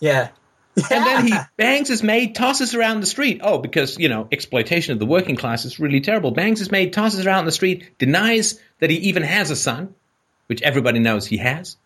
[0.00, 0.28] Yeah.
[0.76, 3.40] And then he bangs his maid, tosses her around the street.
[3.42, 6.30] Oh, because you know exploitation of the working class is really terrible.
[6.30, 9.56] Bangs his maid, tosses her out in the street, denies that he even has a
[9.56, 9.94] son,
[10.46, 11.76] which everybody knows he has,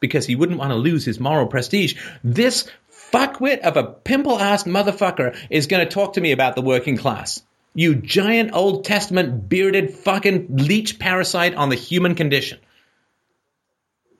[0.00, 2.00] because he wouldn't want to lose his moral prestige.
[2.22, 2.68] This
[3.12, 7.42] fuckwit of a pimple-ass motherfucker is going to talk to me about the working class.
[7.74, 12.60] You giant Old Testament bearded fucking leech parasite on the human condition.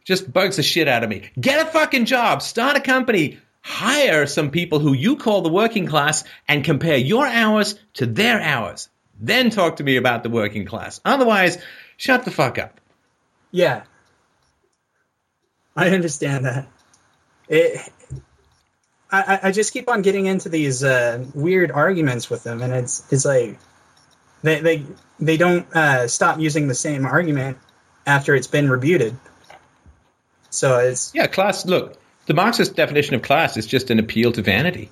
[0.04, 1.30] Just bugs the shit out of me.
[1.40, 5.86] Get a fucking job, start a company, hire some people who you call the working
[5.86, 8.90] class and compare your hours to their hours.
[9.18, 11.00] Then talk to me about the working class.
[11.02, 11.56] Otherwise,
[11.96, 12.78] shut the fuck up.
[13.50, 13.84] Yeah.
[15.74, 16.68] I understand that.
[17.48, 17.80] It,
[19.10, 23.10] I, I- just keep on getting into these uh, weird arguments with them, and it's
[23.12, 23.58] it's like
[24.42, 24.82] they they
[25.20, 27.58] they don't uh, stop using the same argument
[28.06, 29.16] after it's been rebuted.
[30.50, 31.96] So it's Yeah, class, look,
[32.26, 34.90] the Marxist definition of class is just an appeal to vanity.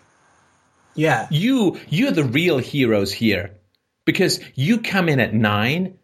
[0.94, 3.58] yeah You, you're the real heroes here
[4.04, 5.98] because you come in at nine,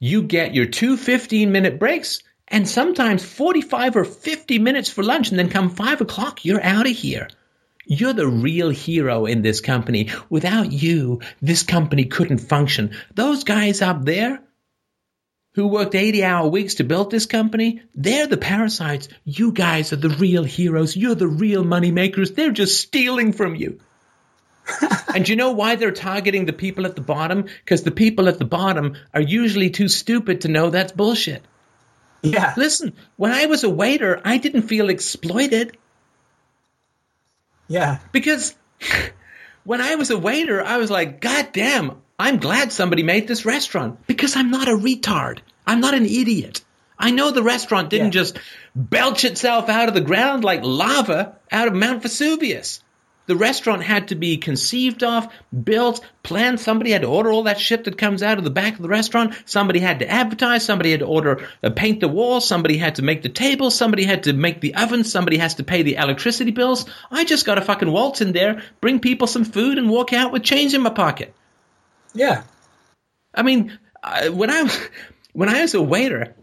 [0.00, 5.30] you get your two 15 minute breaks, and sometimes 45 or 50 minutes for lunch,
[5.30, 7.28] and then come five o'clock, you're out of here.
[7.86, 10.10] You're the real hero in this company.
[10.30, 12.96] Without you, this company couldn't function.
[13.14, 14.42] Those guys up there
[15.54, 19.08] who worked 80 hour weeks to build this company, they're the parasites.
[19.24, 20.96] You guys are the real heroes.
[20.96, 22.32] You're the real money makers.
[22.32, 23.80] They're just stealing from you.
[25.14, 27.42] and you know why they're targeting the people at the bottom?
[27.42, 31.44] Because the people at the bottom are usually too stupid to know that's bullshit.
[32.22, 32.54] Yeah.
[32.56, 35.76] Listen, when I was a waiter, I didn't feel exploited
[37.68, 37.98] Yeah.
[38.12, 38.54] because
[39.64, 43.44] when I was a waiter, I was like, God damn, I'm glad somebody made this
[43.44, 45.38] restaurant because I'm not a retard.
[45.66, 46.60] I'm not an idiot.
[46.98, 48.22] I know the restaurant didn't Yeah.
[48.22, 48.38] just
[48.76, 52.80] belch itself out of the ground like lava out of Mount Vesuvius.
[53.26, 55.26] The restaurant had to be conceived of,
[55.64, 56.60] built, planned.
[56.60, 58.88] Somebody had to order all that shit that comes out of the back of the
[58.88, 59.34] restaurant.
[59.46, 60.64] Somebody had to advertise.
[60.64, 62.46] Somebody had to order, uh, paint the walls.
[62.46, 63.74] Somebody had to make the tables.
[63.74, 65.10] Somebody had to make the ovens.
[65.10, 66.84] Somebody has to pay the electricity bills.
[67.10, 70.30] I just got to fucking waltz in there, bring people some food, and walk out
[70.30, 71.34] with change in my pocket.
[72.14, 72.44] Yeah.
[73.34, 74.88] I mean, uh, when I was
[75.32, 76.36] when I was a waiter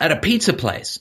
[0.00, 0.98] at a pizza place,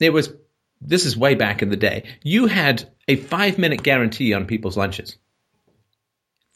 [0.00, 0.32] it was
[0.80, 2.04] this is way back in the day.
[2.22, 5.16] You had a five minute guarantee on people's lunches.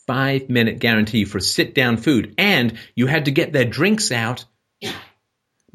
[0.06, 4.44] Five minute guarantee for sit down food, and you had to get their drinks out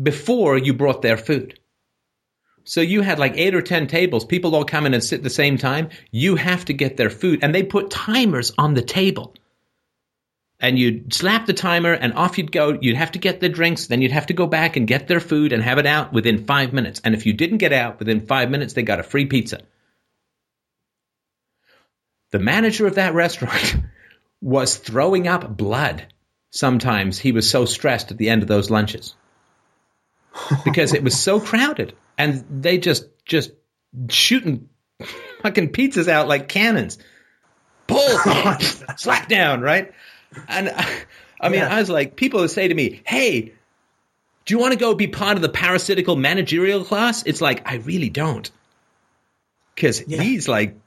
[0.01, 1.59] before you brought their food.
[2.63, 5.23] So you had like eight or ten tables, people all come in and sit at
[5.23, 5.89] the same time.
[6.11, 9.35] You have to get their food, and they put timers on the table
[10.61, 12.77] and you'd slap the timer and off you'd go.
[12.79, 15.19] You'd have to get the drinks, then you'd have to go back and get their
[15.19, 17.01] food and have it out within five minutes.
[17.03, 19.61] And if you didn't get out within five minutes, they got a free pizza.
[22.29, 23.75] The manager of that restaurant
[24.39, 26.05] was throwing up blood.
[26.51, 29.15] Sometimes he was so stressed at the end of those lunches
[30.65, 33.51] because it was so crowded and they just just
[34.09, 34.69] shooting
[35.41, 36.99] fucking pizzas out like cannons.
[37.87, 38.19] Pull,
[38.95, 39.91] slap down, right?
[40.47, 40.81] And uh,
[41.41, 41.73] I mean, Yeah.
[41.75, 43.53] I was like, people would say to me, "Hey,
[44.45, 47.75] do you want to go be part of the parasitical managerial class?" It's like I
[47.77, 48.49] really don't,
[49.75, 50.21] because Yeah.
[50.21, 50.77] he's like,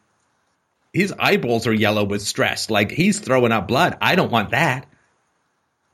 [0.93, 2.71] his eyeballs are yellow with stress.
[2.71, 3.97] Like he's throwing up blood.
[4.01, 4.87] I don't want that.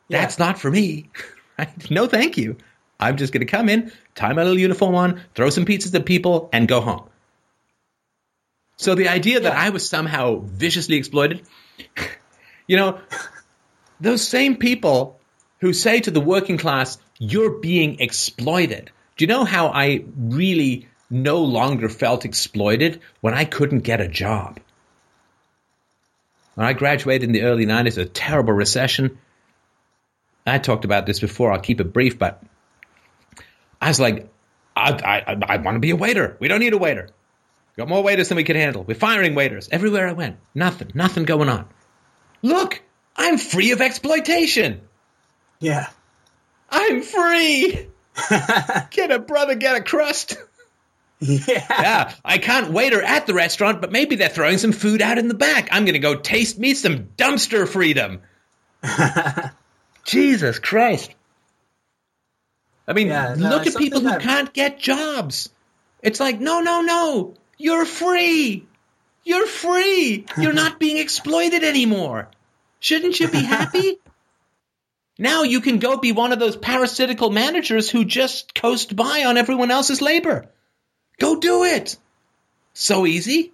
[0.09, 0.21] Yeah.
[0.21, 1.09] That's not for me.
[1.59, 1.91] Right?
[1.91, 2.57] No, thank you.
[2.99, 6.07] I'm just going to come in, tie my little uniform on, throw some pizzas at
[6.07, 7.07] people, and go home.
[8.77, 11.43] So the idea that I was somehow viciously exploited,
[12.67, 12.99] you know,
[14.01, 15.21] those same people
[15.61, 18.91] who say to the working class, you're being exploited.
[19.17, 24.09] Do you know how I really no longer felt exploited when I couldn't get a
[24.09, 24.59] job?
[26.55, 29.19] When I graduated in the early 90s, a terrible recession.
[30.47, 31.53] I talked about this before.
[31.53, 32.43] I'll keep it brief, but
[33.81, 34.29] I was like,
[34.77, 36.37] I, I, I want to be a waiter.
[36.41, 37.11] We don't need a waiter.
[37.77, 38.83] Got more waiters than we can handle.
[38.83, 40.39] We're firing waiters everywhere I went.
[40.55, 41.67] Nothing, nothing going on.
[42.43, 42.83] Look,
[43.21, 44.81] I'm free of exploitation.
[45.61, 45.87] Yeah.
[46.71, 47.87] I'm free.
[48.91, 50.37] Get a brother, get a crust.
[51.21, 51.65] Yeah.
[51.69, 55.29] Yeah, I can't waiter at the restaurant, but maybe they're throwing some food out in
[55.29, 55.69] the back.
[55.71, 58.21] I'm going to go taste me some dumpster freedom.
[60.05, 61.15] Jesus Christ.
[62.89, 65.51] I mean, Yeah, no, look at people who that- can't get jobs.
[66.03, 67.35] It's like, no, no, no.
[67.59, 68.67] You're free.
[69.25, 70.25] You're free.
[70.39, 72.29] You're not being exploited anymore.
[72.81, 73.99] Shouldn't you be happy?
[75.19, 79.37] now you can go be one of those parasitical managers who just coast by on
[79.37, 80.47] everyone else's labor.
[81.19, 81.97] Go do it.
[82.73, 83.53] So easy.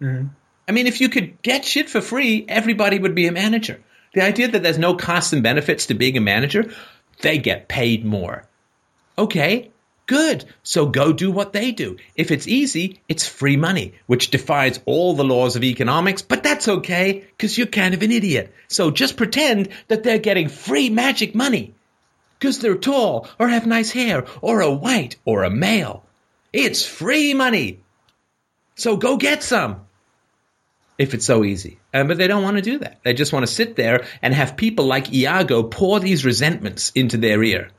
[0.00, 0.30] Mhm.
[0.68, 3.80] I mean, if you could get shit for free, everybody would be a manager.
[4.14, 6.72] The idea that there's no costs and benefits to being a manager,
[7.22, 8.44] they get paid more.
[9.18, 9.70] Okay,
[10.10, 10.44] good.
[10.64, 11.96] So go do what they do.
[12.16, 16.66] If it's easy, it's free money, which defies all the laws of economics, but that's
[16.66, 18.52] okay because you're kind of an idiot.
[18.66, 21.74] So just pretend that they're getting free magic money
[22.40, 26.02] because they're tall or have nice hair or a white or a male.
[26.52, 27.78] It's free money.
[28.74, 29.86] So go get some
[30.98, 31.78] if it's so easy.
[31.94, 32.98] Um, but they don't want to do that.
[33.04, 37.16] They just want to sit there and have people like Iago pour these resentments into
[37.16, 37.70] their ear.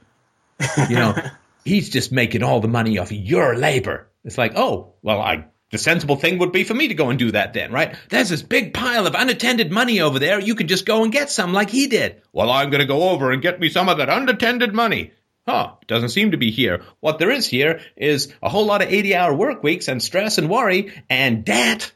[0.90, 1.16] You know,
[1.65, 4.09] he's just making all the money off your labor.
[4.23, 7.17] It's like, oh, well, I the sensible thing would be for me to go and
[7.17, 7.95] do that then, right?
[8.09, 10.40] There's this big pile of unattended money over there.
[10.40, 12.22] You could just go and get some like he did.
[12.33, 15.11] Well, I'm going to go over and get me some of that unattended money.
[15.48, 16.83] Huh, doesn't seem to be here.
[16.99, 20.38] What there is here is a whole lot of 80 hour work weeks and stress
[20.38, 21.91] and worry and debt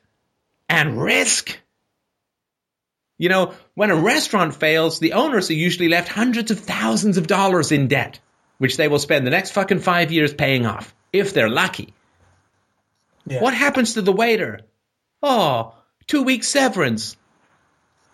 [0.70, 1.60] and risk.
[3.18, 7.28] You know, when a restaurant fails, the owners are usually left hundreds of thousands of
[7.28, 8.20] dollars in debt,
[8.58, 11.94] which they will spend the next fucking five years paying off, if they're lucky.
[13.26, 13.42] Yeah.
[13.42, 14.62] What happens to the waiter?
[15.22, 15.74] Oh,
[16.08, 17.18] two weeks severance.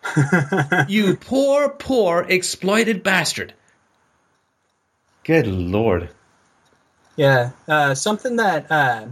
[0.87, 3.53] you poor, poor, exploited bastard.
[5.23, 6.09] Good lord.
[7.15, 9.07] Yeah, uh, something that uh,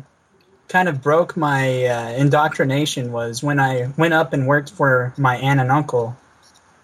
[0.67, 5.35] kind of broke my uh, indoctrination was when I went up and worked for my
[5.35, 6.15] aunt and uncle.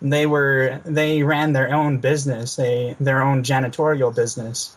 [0.09, 4.75] They were they ran their own business, they their own janitorial business.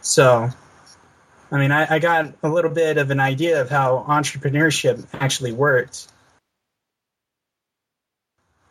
[0.00, 0.48] So,
[1.50, 5.52] I mean, I, I got a little bit of an idea of how entrepreneurship actually
[5.52, 6.06] worked.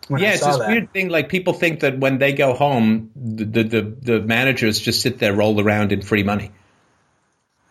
[0.08, 0.68] when yeah, it's this that.
[0.70, 1.10] weird thing.
[1.10, 5.20] Like people think that when they go home, the, the the the managers just sit
[5.20, 6.52] there, roll around in free money.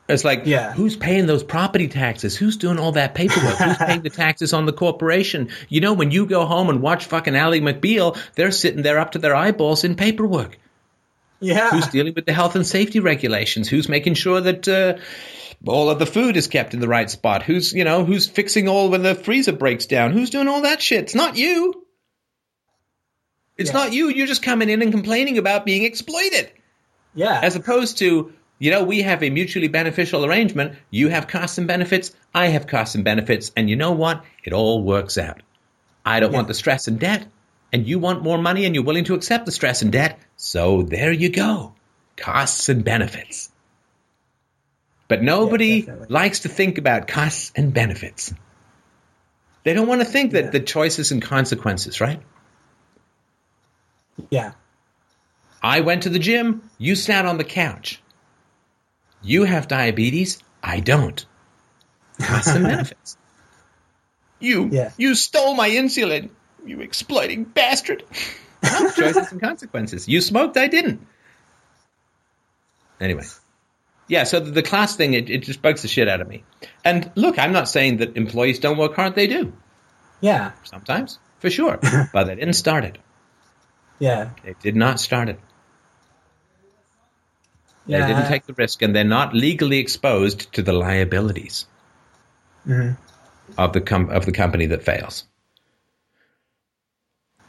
[0.06, 0.72] It's like, Yeah.
[0.74, 2.36] who's paying those property taxes?
[2.36, 3.56] Who's doing all that paperwork?
[3.56, 5.48] Who's paying the taxes on the corporation?
[5.70, 9.12] You know, when you go home and watch fucking Ally McBeal, they're sitting there up
[9.12, 10.58] to their eyeballs in paperwork.
[11.40, 13.68] Yeah, Who's dealing with the health and safety regulations?
[13.68, 14.96] Who's making sure that uh,
[15.66, 17.42] all of the food is kept in the right spot?
[17.42, 20.12] Who's you know who's fixing all when the freezer breaks down?
[20.12, 21.00] Who's doing all that shit?
[21.04, 21.82] It's not you.
[23.56, 23.76] It's Yeah.
[23.76, 24.08] not you.
[24.08, 26.50] You're just coming in and complaining about being exploited,
[27.14, 30.76] yeah, as opposed to you know we have a mutually beneficial arrangement.
[30.90, 32.12] You have costs and benefits.
[32.34, 34.24] I have costs and benefits, and you know what?
[34.44, 35.42] It all works out.
[36.04, 37.26] I don't want the stress and debt,
[37.72, 40.18] and you want more money, and you're willing to accept the stress and debt.
[40.36, 41.74] So there you go,
[42.16, 43.50] costs and benefits.
[45.08, 46.06] But nobody definitely.
[46.10, 48.32] likes to think about costs and benefits.
[49.62, 50.50] They don't want to think that Yeah.
[50.50, 52.20] the choices and consequences, right?
[54.30, 54.52] yeah,
[55.62, 58.00] I went to the gym, you sat on the couch.
[59.24, 61.24] You have diabetes, I don't.
[62.20, 63.16] Costs and benefits.
[64.38, 64.90] You Yeah.
[64.98, 66.28] you stole my insulin,
[66.64, 68.04] you exploiting bastard.
[68.62, 70.08] Well, choices and consequences.
[70.08, 71.06] You smoked, I didn't.
[72.98, 73.24] Anyway.
[74.08, 76.44] Yeah, so the, the class thing, it, it just bugs the shit out of me.
[76.82, 79.52] And look, I'm not saying that employees don't work hard, they do.
[80.22, 81.78] yeah, Sometimes, for sure.
[82.14, 82.96] but they didn't start it.
[83.98, 85.38] yeah, They did not start it.
[87.86, 88.00] Yeah.
[88.06, 91.66] They didn't take the risk, and they're not legally exposed to the liabilities
[92.66, 92.96] Mhm.
[93.58, 95.24] of the com- of the company that fails.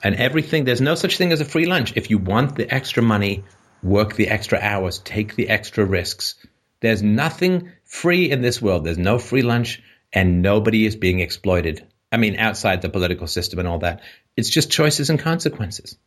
[0.04, 1.94] And everything, there's no such thing as a free lunch.
[1.96, 3.44] If you want the extra money,
[3.82, 6.36] work the extra hours, take the extra risks.
[6.82, 8.84] There's nothing free in this world.
[8.84, 9.82] There's no free lunch,
[10.14, 11.86] and nobody is being exploited.
[12.12, 14.02] I mean, outside the political system and all that.
[14.38, 15.98] It's just choices and consequences.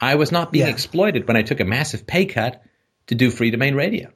[0.00, 0.72] I was not being Yeah.
[0.72, 2.62] exploited when I took a massive pay cut
[3.10, 4.12] to do Freedomain Radio.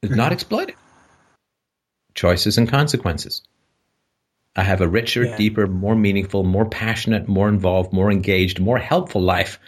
[0.00, 0.76] It's not exploited.
[2.14, 3.42] Choices and consequences.
[4.54, 5.36] I have a richer, Yeah.
[5.36, 9.58] deeper, more meaningful, more passionate, more involved, more engaged, more helpful life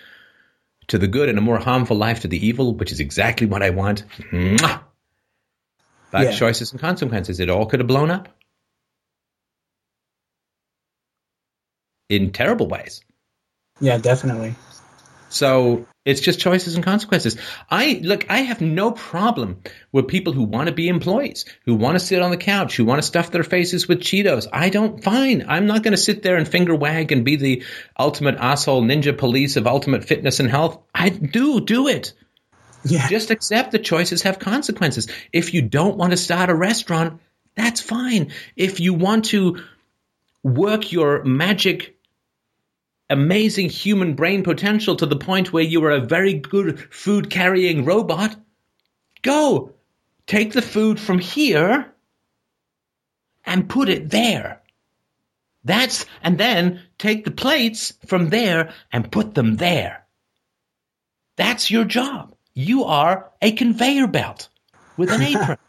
[0.86, 3.64] to the good and a more harmful life to the evil, which is exactly what
[3.64, 4.04] I want.
[4.30, 4.80] Mwah!
[6.12, 6.30] But Yeah.
[6.30, 8.28] choices and consequences, it all could have blown up
[12.08, 13.00] in terrible ways.
[13.80, 14.54] yeah, definitely.
[15.28, 17.36] So it's just choices and consequences.
[17.70, 19.60] I look, I have no problem
[19.92, 22.84] with people who want to be employees, who want to sit on the couch, who
[22.84, 24.46] want to stuff their faces with Cheetos.
[24.52, 25.44] I don't fine.
[25.46, 27.62] I'm not going to sit there and finger wag and be the
[27.98, 30.78] ultimate asshole ninja police of ultimate fitness and health.
[30.94, 32.14] I do do it.
[32.84, 35.08] Yeah, Just accept that choices have consequences.
[35.32, 37.20] If you don't want to start a restaurant,
[37.54, 38.32] that's fine.
[38.56, 39.62] If you want to
[40.42, 41.97] work your magic
[43.10, 47.84] amazing human brain potential to the point where you are a very good food carrying
[47.84, 48.36] robot,
[49.22, 49.72] go
[50.26, 51.92] take the food from here
[53.44, 54.62] and put it there.
[55.64, 60.06] That's, and then take the plates from there and put them there.
[61.36, 62.34] That's your job.
[62.54, 64.48] You are a conveyor belt
[64.96, 65.58] with an apron.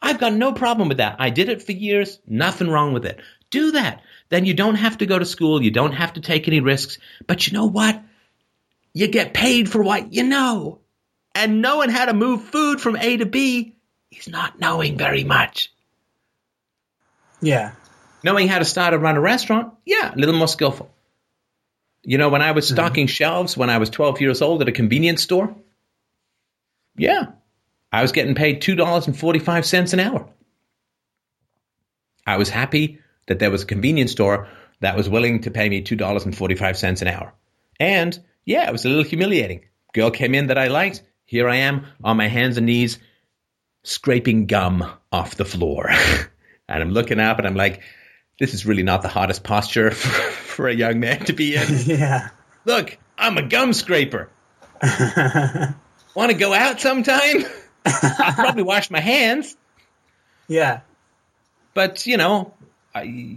[0.00, 1.16] I've got no problem with that.
[1.20, 2.18] I did it for years.
[2.26, 3.20] Nothing wrong with it.
[3.50, 4.02] Do that.
[4.32, 5.62] Then you don't have to go to school.
[5.62, 6.96] You don't have to take any risks.
[7.26, 8.02] But you know what?
[8.94, 10.78] You get paid for what you know.
[11.34, 13.76] And knowing how to move food from A to B
[14.10, 15.70] is not knowing very much.
[17.42, 17.72] yeah,
[18.24, 20.90] Knowing how to start and run a restaurant, yeah, a little more skillful.
[22.02, 22.76] You know, when I was mm-hmm.
[22.76, 25.54] stocking shelves when I was 12 years old at a convenience store,
[26.96, 27.32] yeah,
[27.92, 30.26] I was getting paid $2.45 an hour.
[32.26, 34.48] I was happy that there was a convenience store
[34.80, 37.32] that was willing to pay me $2.45 an hour.
[37.78, 39.62] And yeah, it was a little humiliating.
[39.92, 41.02] Girl came in that I liked.
[41.24, 42.98] Here I am on my hands and knees,
[43.84, 45.88] scraping gum off the floor.
[46.68, 47.82] and I'm looking up and I'm like,
[48.38, 51.66] this is really not the hottest posture for, for a young man to be in.
[51.86, 52.30] yeah.
[52.64, 54.30] Look, I'm a gum scraper.
[56.14, 57.44] Want to go out sometime?
[57.86, 59.56] I'll probably wash my hands.
[60.48, 60.80] Yeah.
[61.74, 62.52] But you know,
[62.94, 63.36] I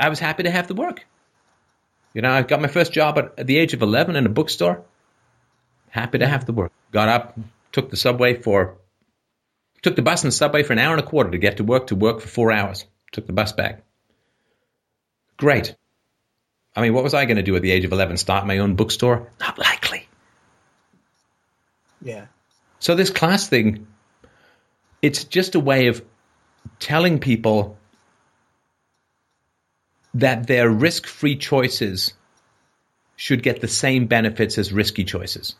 [0.00, 1.06] I was happy to have the work.
[2.12, 4.30] You know, I got my first job at, at the age of eleven in a
[4.30, 4.84] bookstore.
[5.90, 6.72] Happy to have the work.
[6.92, 7.38] Got up,
[7.72, 8.76] took the subway for,
[9.82, 11.64] took the bus and the subway for an hour and a quarter to get to
[11.64, 11.88] work.
[11.88, 12.86] To work for four hours.
[13.12, 13.82] Took the bus back.
[15.36, 15.76] Great.
[16.74, 18.16] I mean, what was I going to do at the age of eleven?
[18.16, 19.30] Start my own bookstore?
[19.40, 20.08] Not likely.
[22.02, 22.26] Yeah.
[22.78, 23.86] So this class thing,
[25.00, 26.04] it's just a way of
[26.78, 27.75] telling people
[30.16, 32.14] that their risk-free choices
[33.16, 35.54] should get the same benefits as risky choices.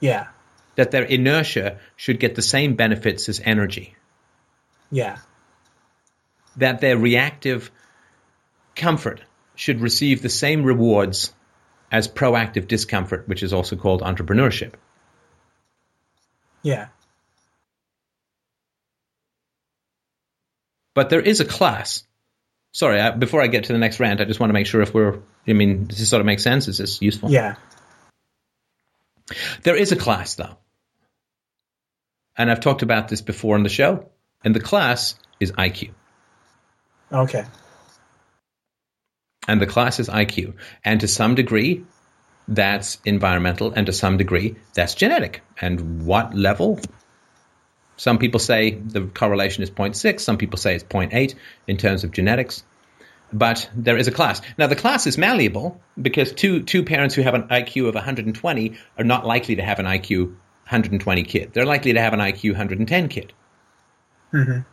[0.00, 0.26] Yeah.
[0.74, 3.94] That their inertia should get the same benefits as energy.
[4.90, 5.18] Yeah.
[6.56, 7.70] That their reactive
[8.74, 9.22] comfort
[9.54, 11.32] should receive the same rewards
[11.92, 14.72] as proactive discomfort, which is also called entrepreneurship.
[16.62, 16.88] Yeah.
[20.92, 22.02] But there is a class.
[22.72, 24.80] Sorry, I, before I get to the next rant, I just want to make sure
[24.80, 25.20] if we're.
[25.46, 26.68] I mean, does this sort of make sense?
[26.68, 27.30] Is this useful?
[27.30, 27.56] Yeah.
[29.62, 30.56] There is a class, though.
[32.36, 34.08] And I've talked about this before on the show.
[34.44, 35.90] And the class is IQ.
[37.12, 37.44] Okay.
[39.46, 40.54] And the class is IQ.
[40.84, 41.84] And to some degree,
[42.46, 43.72] that's environmental.
[43.72, 45.42] And to some degree, that's genetic.
[45.60, 46.80] And what level?
[48.00, 50.20] Some people say the correlation is 0.6.
[50.20, 51.34] Some people say it's 0.8
[51.66, 52.62] in terms of genetics.
[53.30, 54.40] But there is a class.
[54.56, 58.78] Now, the class is malleable because two, two parents who have an IQ of 120
[58.96, 61.50] are not likely to have an IQ 120 kid.
[61.52, 63.34] They're likely to have an IQ 110 kid.
[64.32, 64.64] Mhm.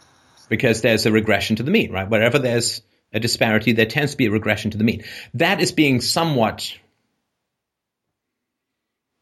[0.47, 2.09] Because there's a regression to the mean, right?
[2.09, 2.81] Wherever there's
[3.11, 5.03] a disparity, there tends to be a regression to the mean.
[5.33, 6.73] That is being somewhat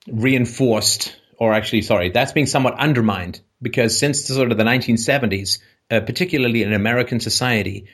[0.08, 5.58] reinforced, or actually, sorry, that's being somewhat undermined because since the, sort of the 1970s,
[5.90, 7.88] uh, particularly in American society,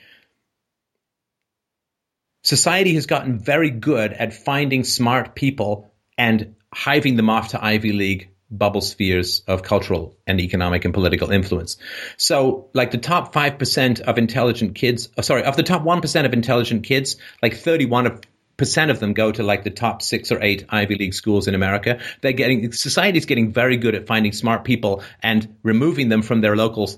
[2.42, 7.92] society has gotten very good at finding smart people and hiving them off to Ivy
[7.92, 11.78] League bubble spheres of cultural and economic and political influence.
[12.18, 16.34] So, like the top 5% of intelligent kids, oh, sorry, of the top 1% of
[16.34, 18.20] intelligent kids, like 31
[18.56, 21.54] percent of them go to like the top six or eight Ivy League schools in
[21.54, 22.00] America.
[22.20, 26.56] They're getting society's getting very good at finding smart people and removing them from their
[26.56, 26.90] local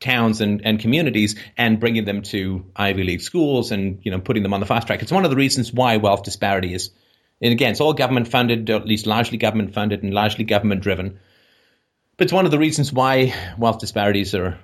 [0.00, 4.42] towns and, and communities and bringing them to Ivy League schools and you know putting
[4.42, 5.02] them on the fast track.
[5.02, 6.90] It's one of the reasons why wealth disparity is,
[7.40, 10.82] and again, it's all government funded, or at least largely government funded and largely government
[10.82, 11.18] driven.
[12.16, 14.58] But it's one of the reasons why wealth disparities are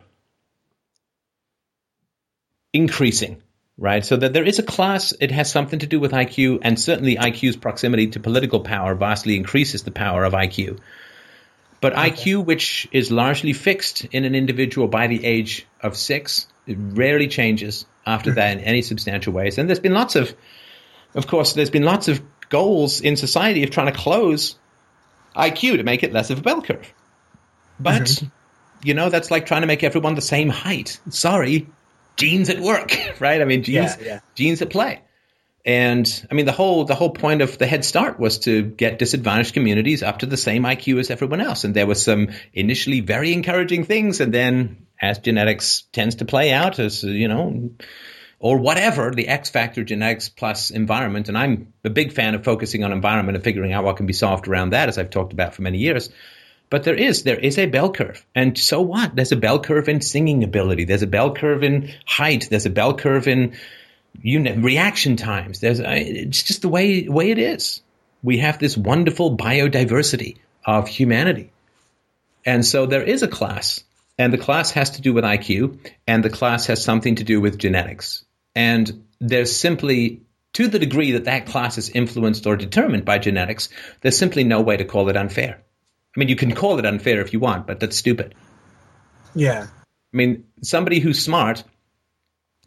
[2.72, 3.40] increasing
[3.78, 4.04] right?
[4.04, 7.16] So that there is a class, it has something to do with IQ, and certainly
[7.16, 10.78] IQ's proximity to political power vastly increases the power of IQ.
[11.80, 12.10] But okay.
[12.10, 17.28] IQ, which is largely fixed in an individual by the age of six, it rarely
[17.28, 19.58] changes after that in any substantial ways.
[19.58, 20.34] And there's been lots of,
[21.14, 24.56] of course, there's been lots of goals in society of trying to close
[25.36, 26.92] IQ to make it less of a bell curve.
[27.78, 28.26] But, mm-hmm.
[28.82, 31.00] you know, that's like trying to make everyone the same height.
[31.10, 31.66] Sorry,
[32.16, 33.40] genes at work, right?
[33.40, 34.20] I mean, genes, Yeah, yeah.
[34.34, 35.00] genes at play.
[35.66, 38.98] And I mean, the whole the whole point of the Head Start was to get
[38.98, 41.64] disadvantaged communities up to the same IQ as everyone else.
[41.64, 46.52] And there were some initially very encouraging things, and then as genetics tends to play
[46.52, 47.70] out, as you know,
[48.38, 51.30] or whatever the X factor genetics plus environment.
[51.30, 54.12] And I'm a big fan of focusing on environment and figuring out what can be
[54.12, 56.10] solved around that, as I've talked about for many years.
[56.74, 59.14] But there is there is a bell curve, and so what?
[59.14, 60.82] There's a bell curve in singing ability.
[60.82, 62.48] There's a bell curve in height.
[62.50, 63.54] There's a bell curve in
[64.20, 65.60] unit reaction times.
[65.60, 67.80] There's it's just the way way it is.
[68.24, 71.52] We have this wonderful biodiversity of humanity,
[72.44, 73.84] and so there is a class,
[74.18, 75.78] and the class has to do with IQ,
[76.08, 78.24] and the class has something to do with genetics,
[78.56, 80.22] and there's simply
[80.54, 83.68] to the degree that that class is influenced or determined by genetics,
[84.00, 85.63] there's simply no way to call it unfair.
[86.16, 88.34] I mean, you can call it unfair if you want, but that's stupid.
[89.34, 89.66] Yeah.
[89.66, 91.64] I mean, somebody who's smart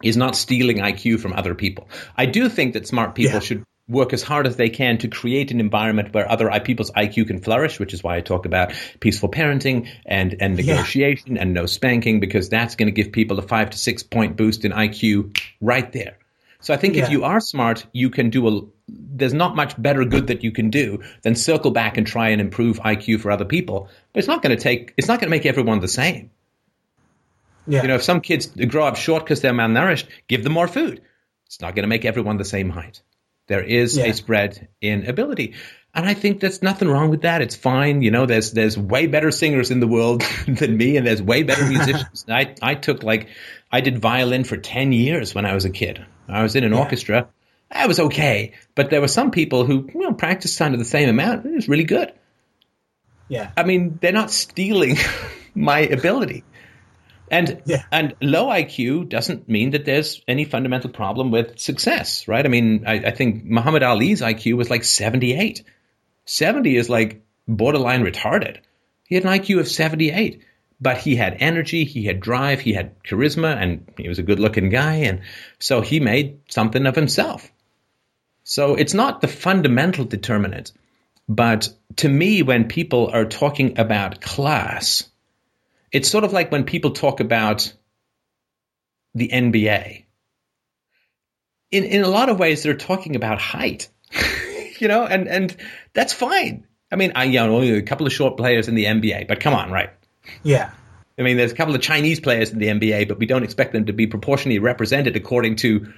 [0.03, 1.89] is not stealing IQ from other people.
[2.15, 3.39] I do think that smart people Yeah.
[3.39, 7.27] should work as hard as they can to create an environment where other people's IQ
[7.27, 10.73] can flourish, which is why I talk about peaceful parenting and, and Yeah.
[10.73, 14.35] negotiation and no spanking, because that's going to give people a five to six point
[14.35, 16.17] boost in IQ right there.
[16.59, 18.61] So I think if you are smart, you can do a.
[18.87, 22.39] There's not much better good that you can do than circle back and try and
[22.39, 23.89] improve IQ for other people.
[24.13, 24.93] But it's not going to take.
[24.97, 26.31] It's not going to make everyone the same.
[27.67, 27.81] Yeah.
[27.81, 31.01] You know, if some kids grow up short because they're malnourished, give them more food.
[31.47, 33.01] It's not going to make everyone the same height.
[33.47, 34.05] There is Yeah.
[34.05, 35.55] a spread in ability.
[35.93, 37.41] And I think there's nothing wrong with that.
[37.41, 38.01] It's fine.
[38.01, 41.43] You know, there's there's way better singers in the world than me, and there's way
[41.43, 42.25] better musicians.
[42.29, 43.29] I I took like
[43.71, 46.05] I did violin for ten years when I was a kid.
[46.27, 46.79] I was in an Yeah.
[46.79, 47.27] orchestra.
[47.71, 50.85] I was okay, but there were some people who you know practiced kind of the
[50.85, 51.45] same amount.
[51.45, 52.13] It was really good.
[53.29, 53.51] Yeah.
[53.57, 54.97] I mean, they're not stealing
[55.55, 56.43] my ability.
[57.29, 57.83] And Yeah.
[57.91, 62.45] and low IQ doesn't mean that there's any fundamental problem with success, right?
[62.45, 65.63] I mean, I, I think Muhammad Ali's IQ was like 78.
[66.25, 68.59] 70 is like borderline retarded.
[69.03, 70.41] He had an IQ of 78,
[70.79, 74.39] but he had energy, he had drive, he had charisma, and he was a good
[74.39, 74.95] looking guy.
[74.95, 75.21] And
[75.59, 77.51] so he made something of himself.
[78.49, 80.71] So it's not the fundamental determinant.
[81.27, 81.67] But
[81.97, 85.09] to me, when people are talking about class,
[85.91, 87.73] it's sort of like when people talk about
[89.13, 90.05] the NBA.
[91.71, 93.89] In in a lot of ways, they're talking about height,
[94.79, 95.53] you know, and and
[95.91, 96.65] that's fine.
[96.89, 99.41] I mean, I you know only a couple of short players in the NBA, but
[99.41, 99.89] come on, right?
[100.43, 100.71] Yeah.
[101.19, 103.73] I mean, there's a couple of Chinese players in the NBA, but we don't expect
[103.73, 105.91] them to be proportionally represented according to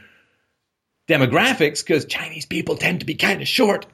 [1.09, 3.85] demographics because Chinese people tend to be kind of short.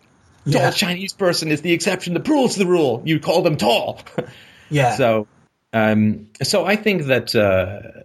[0.51, 0.71] Tall Yeah.
[0.71, 3.01] Chinese person is the exception that proves the rule.
[3.05, 4.01] You call them tall.
[4.71, 4.95] Yeah.
[4.95, 5.27] So,
[5.73, 8.01] um, so I think that uh,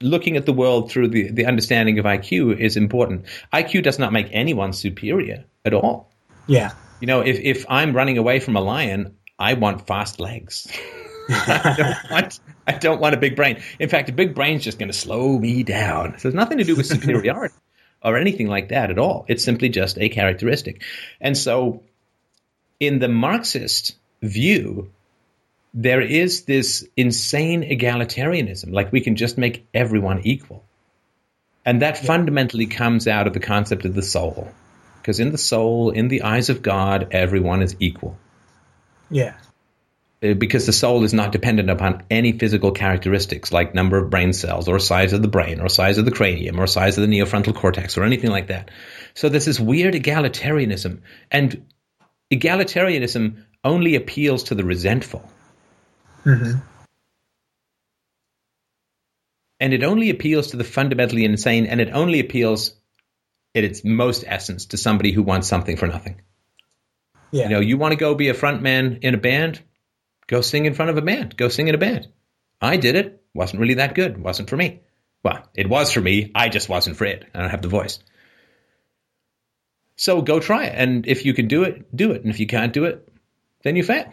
[0.00, 3.24] looking at the world through the, the understanding of IQ is important.
[3.52, 6.12] IQ does not make anyone superior at all.
[6.46, 6.70] yeah.
[7.00, 10.66] You know, if, if I'm running away from a lion, I want fast legs.
[11.28, 13.60] I, don't want, I don't want a big brain.
[13.78, 16.18] In fact, a big brain's just going to slow me down.
[16.18, 17.54] So it's nothing to do with superiority
[18.02, 19.24] or anything like that at all.
[19.28, 20.82] It's simply just a characteristic.
[21.20, 21.82] And so,
[22.80, 24.90] in the Marxist view,
[25.74, 30.64] there is this insane egalitarianism, like we can just make everyone equal.
[31.64, 34.50] And that fundamentally comes out of the concept of the soul.
[35.02, 38.16] Because in the soul, in the eyes of God, everyone is equal.
[39.10, 39.36] Yeah.
[40.22, 44.32] Uh, Because the soul is not dependent upon any physical characteristics like number of brain
[44.32, 47.14] cells or size of the brain or size of the cranium or size of the
[47.14, 48.70] neofrontal cortex or anything like that.
[49.14, 51.00] So there's this weird egalitarianism.
[51.30, 51.66] And
[52.32, 55.22] egalitarianism only appeals to the resentful.
[56.24, 56.52] hmm
[59.60, 62.74] and it only appeals to the fundamentally insane and it only appeals
[63.56, 66.20] at its most essence to somebody who wants something for nothing
[67.32, 67.44] Yeah.
[67.44, 69.60] you know you want to go be a front man in a band
[70.28, 71.36] go sing in front of a band.
[71.36, 72.06] Go sing in a band.
[72.60, 73.20] I did it.
[73.34, 74.22] Wasn't really that good.
[74.22, 74.80] Wasn't for me.
[75.24, 76.30] Well it was for me.
[76.34, 77.24] I just wasn't for it.
[77.34, 77.98] I don't have the voice.
[79.96, 80.74] So go try it.
[80.76, 82.22] And if you can do it do it.
[82.22, 83.08] And if you can't do it
[83.62, 84.12] then you fail.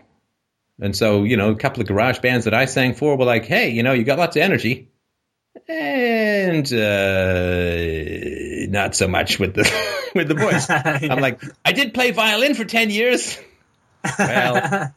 [0.82, 3.45] And so you know a couple of garage bands that i sang for were like
[3.45, 4.90] hey you know you got lots of energy.
[5.68, 8.06] And uh,
[8.69, 9.64] not so much with the
[10.16, 10.69] with the voice.
[10.69, 13.40] I'm like, I did play violin for ten years.
[14.19, 14.94] Well,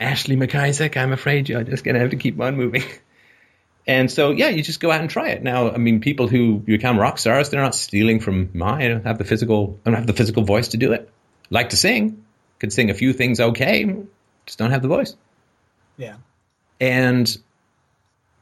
[0.00, 2.82] Ashley McIsaac, I'm afraid you're just gonna have to keep on moving.
[3.88, 5.42] And so, yeah, you just go out and try it.
[5.42, 8.82] Now, I mean, people who become rock stars, they're not stealing from mine.
[8.82, 11.10] I don't have the physical, I don't have the physical voice to do it.
[11.48, 12.22] Like to sing,
[12.58, 13.96] could sing a few things okay,
[14.44, 15.16] just don't have the voice.
[15.96, 16.16] yeah.
[16.78, 17.34] And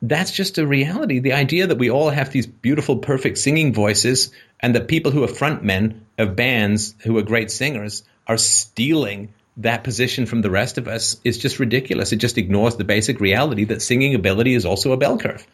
[0.02, 1.20] that's just a reality.
[1.20, 5.22] The idea that we all have these beautiful, perfect singing voices and that people who
[5.22, 10.76] are frontmen of bands who are great singers are stealing that position from the rest
[10.78, 12.12] of us is just ridiculous.
[12.12, 15.46] It just ignores the basic reality that singing ability is also a bell curve.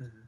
[0.00, 0.18] Mm-hmm.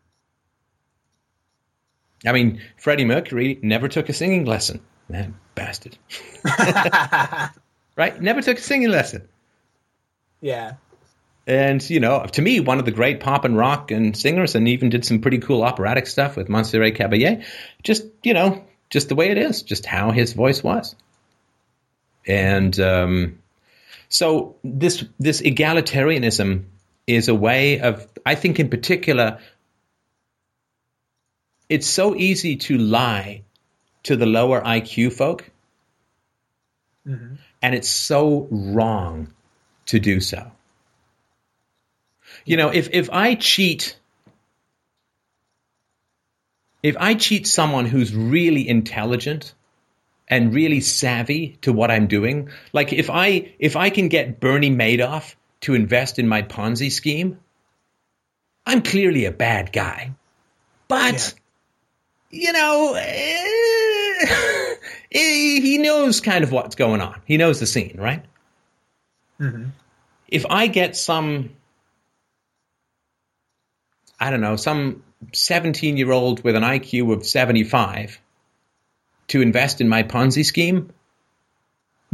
[2.26, 4.80] I mean, Freddie Mercury never took a singing lesson.
[5.08, 5.96] Man, bastard.
[7.96, 8.20] right?
[8.20, 9.28] Never took a singing lesson.
[10.40, 10.74] yeah.
[11.44, 14.68] And, you know, to me, one of the great pop and rock and singers, and
[14.68, 17.44] even did some pretty cool operatic stuff with Montserrat Caballé.
[17.82, 20.94] Just, you know, just the way it is, just how his voice was.
[22.26, 23.38] And um,
[24.08, 26.64] so this this egalitarianism
[27.06, 29.38] is a way of, I think, in particular,
[31.68, 33.42] it's so easy to lie
[34.04, 35.50] to the lower IQ folk,
[37.06, 37.38] Mhm.
[37.60, 39.32] and it's so wrong
[39.86, 40.52] to do so.
[42.44, 43.96] You know, if if I cheat
[46.82, 49.54] if I cheat someone who's really intelligent
[50.32, 54.70] and really savvy to what I'm doing, like if I if I can get Bernie
[54.70, 57.38] Madoff to invest in my Ponzi scheme,
[58.64, 60.12] I'm clearly a bad guy.
[60.88, 61.34] But
[62.30, 64.76] you know, eh,
[65.10, 67.20] he knows kind of what's going on.
[67.26, 68.24] He knows the scene, right?
[69.38, 69.72] Mhm.
[70.28, 71.50] if I get some,
[74.18, 75.02] I don't know, some
[75.34, 78.18] 17 year old with an IQ of 75
[79.32, 80.92] to invest in my Ponzi scheme,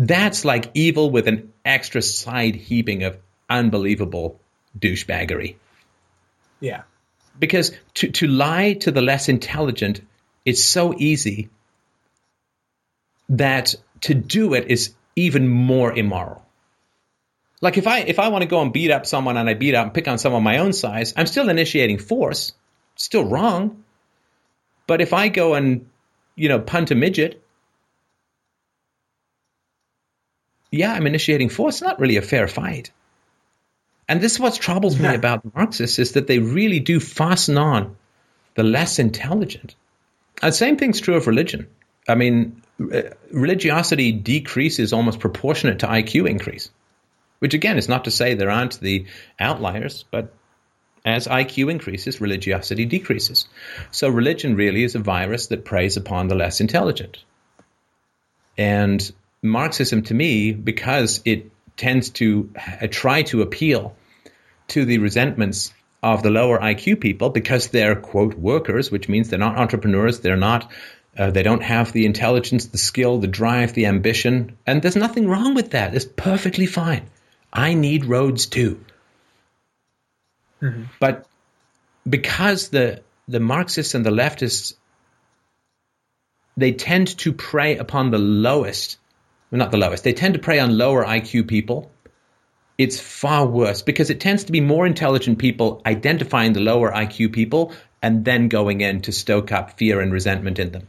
[0.01, 3.19] That's like evil with an extra side heaping of
[3.51, 4.41] unbelievable
[4.79, 5.57] douchebaggery.
[6.61, 6.83] Yeah.
[7.37, 10.01] Because to, to lie to the less intelligent
[10.45, 11.49] is so easy
[13.31, 16.47] that to do it is even more immoral.
[17.61, 19.75] Like if I if I want to go and beat up someone and I beat
[19.75, 22.53] up and pick on someone my own size, I'm still initiating force.
[22.95, 23.83] Still wrong.
[24.87, 25.87] But if I go and
[26.39, 27.43] you know punt a midget,
[30.71, 31.77] yeah, I'm initiating force.
[31.77, 32.91] It's not really a fair fight.
[34.09, 37.97] And this is what troubles me about Marxists is that they really do fasten on
[38.55, 39.75] the less intelligent.
[40.41, 41.69] And same thing's true of religion.
[42.09, 46.71] I mean, religiosity decreases almost proportionate to IQ increase,
[47.41, 49.07] which again is not to say there aren't the
[49.39, 50.33] outliers, but
[51.05, 53.49] as IQ increases, religiosity decreases.
[53.91, 57.19] So religion really is a virus that preys upon the less intelligent.
[58.57, 59.13] And
[59.43, 62.51] Marxism, to me, because it tends to
[62.91, 63.97] try to appeal
[64.69, 69.39] to the resentments of the lower IQ people because they're quote workers, which means they're
[69.39, 70.71] not entrepreneurs, they're not
[71.17, 75.27] uh, they don't have the intelligence, the skill, the drive, the ambition, and there's nothing
[75.27, 75.93] wrong with that.
[75.95, 77.09] It's perfectly fine.
[77.53, 78.85] I need roads too.
[80.63, 80.85] Mm-hmm.
[81.01, 81.27] But
[82.09, 84.75] because the the Marxists and the leftists
[86.59, 88.99] they tend to prey upon the lowest,
[89.51, 91.91] well, not the lowest, they tend to prey on lower IQ people.
[92.77, 97.33] It's far worse because it tends to be more intelligent people identifying the lower IQ
[97.33, 97.73] people
[98.03, 100.89] and then going in to stoke up fear and resentment in them.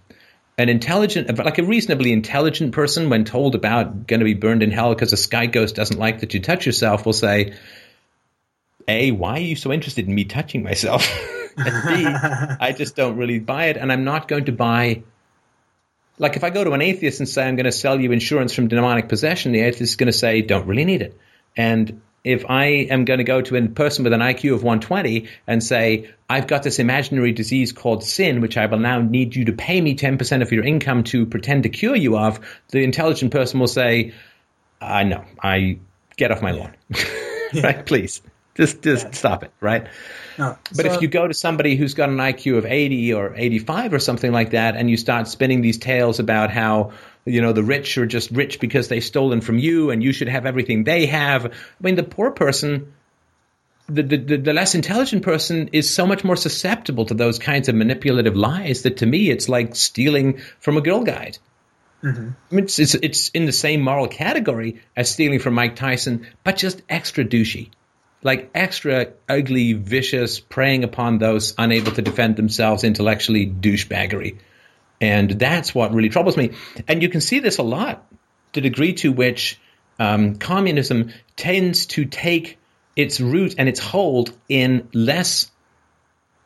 [0.57, 4.71] An intelligent, like a reasonably intelligent person, when told about going to be burned in
[4.71, 7.53] hell because a sky ghost doesn't like that you touch yourself, will say,
[8.89, 11.07] A, why are you so interested in me touching myself?
[11.57, 12.05] and B,
[12.59, 13.77] I just don't really buy it.
[13.77, 15.03] And I'm not going to buy
[16.19, 18.53] like if I go to an atheist and say I'm going to sell you insurance
[18.53, 21.17] from demonic possession, the atheist is going to say don't really need it.
[21.55, 25.29] And if I am going to go to a person with an IQ of 120
[25.47, 29.45] and say I've got this imaginary disease called sin, which I will now need you
[29.45, 33.31] to pay me 10% of your income to pretend to cure you of, the intelligent
[33.31, 34.13] person will say,
[34.81, 35.79] "I know, I
[36.17, 36.75] get off my lawn,
[37.63, 37.85] right?
[37.85, 38.21] Please."
[38.59, 39.11] Just, just yeah.
[39.11, 39.87] stop it, right?
[40.37, 40.57] No.
[40.75, 43.93] But so, if you go to somebody who's got an IQ of 80 or 85
[43.93, 46.91] or something like that, and you start spinning these tales about how
[47.23, 50.27] you know the rich are just rich because they've stolen from you, and you should
[50.27, 51.45] have everything they have.
[51.45, 52.91] I mean, the poor person,
[53.87, 57.75] the, the, the less intelligent person, is so much more susceptible to those kinds of
[57.75, 61.37] manipulative lies that to me it's like stealing from a Girl Guide.
[62.03, 62.29] Mm-hmm.
[62.51, 66.27] I mean, it's, it's, it's in the same moral category as stealing from Mike Tyson,
[66.43, 67.69] but just extra douchey
[68.21, 74.37] like extra ugly, vicious, preying upon those unable to defend themselves intellectually douchebaggery.
[75.01, 76.51] And that's what really troubles me.
[76.87, 78.05] And you can see this a lot,
[78.53, 79.59] the degree to which
[79.97, 82.57] um, communism tends to take
[82.95, 85.49] its root and its hold in less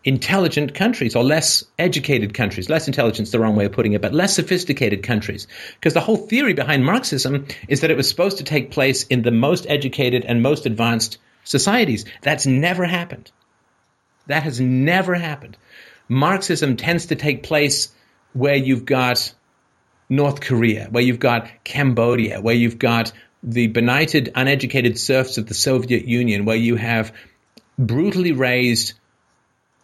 [0.03, 2.69] intelligent countries or less educated countries.
[2.69, 5.47] Less intelligence, the wrong way of putting it, but less sophisticated countries.
[5.75, 9.21] Because the whole theory behind Marxism is that it was supposed to take place in
[9.21, 12.05] the most educated and most advanced societies.
[12.21, 13.31] That's never happened.
[14.27, 15.57] That has never happened.
[16.07, 17.91] Marxism tends to take place
[18.33, 19.33] where you've got
[20.09, 25.53] North Korea, where you've got Cambodia, where you've got the benighted, uneducated serfs of the
[25.53, 27.13] Soviet Union, where you have
[27.77, 28.93] brutally raised,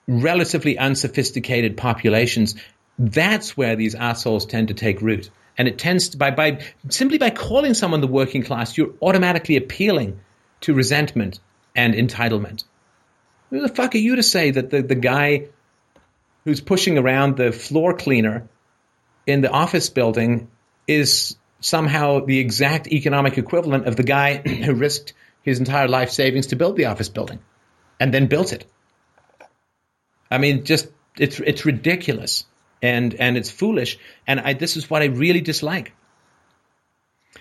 [0.08, 2.56] relatively unsophisticated populations.
[2.98, 5.30] That's where these assholes tend to take root.
[5.58, 9.58] And it tends to, by, by simply by calling someone the working class, you're automatically
[9.58, 10.20] appealing
[10.62, 11.40] to resentment
[11.80, 12.66] and entitlement.
[13.50, 15.48] Who the fuck are you to say that the, the guy
[16.44, 18.50] who's pushing around the floor cleaner
[19.26, 20.50] in the office building
[20.88, 26.48] is somehow the exact economic equivalent of the guy who risked his entire life savings
[26.48, 27.40] to build the office building
[27.98, 28.66] and then built it?
[30.30, 32.44] I mean, just it's it's ridiculous
[32.82, 33.98] and and it's foolish.
[34.28, 35.94] And I, this is what I really dislike.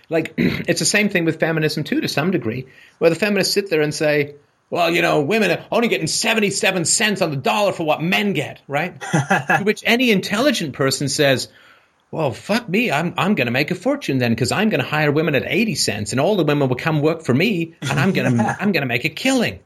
[0.08, 2.66] Like, it's the same thing with feminism, too, to some degree,
[2.98, 4.36] where the feminists sit there and say,
[4.70, 8.34] well, you know, women are only getting 77 cents on the dollar for what men
[8.34, 9.00] get, right?
[9.12, 11.48] to which any intelligent person says,
[12.10, 14.86] well, fuck me, I'm, I'm going to make a fortune then because I'm going to
[14.86, 17.98] hire women at 80 cents and all the women will come work for me and
[17.98, 19.60] I'm going to, I'm going to make a killing.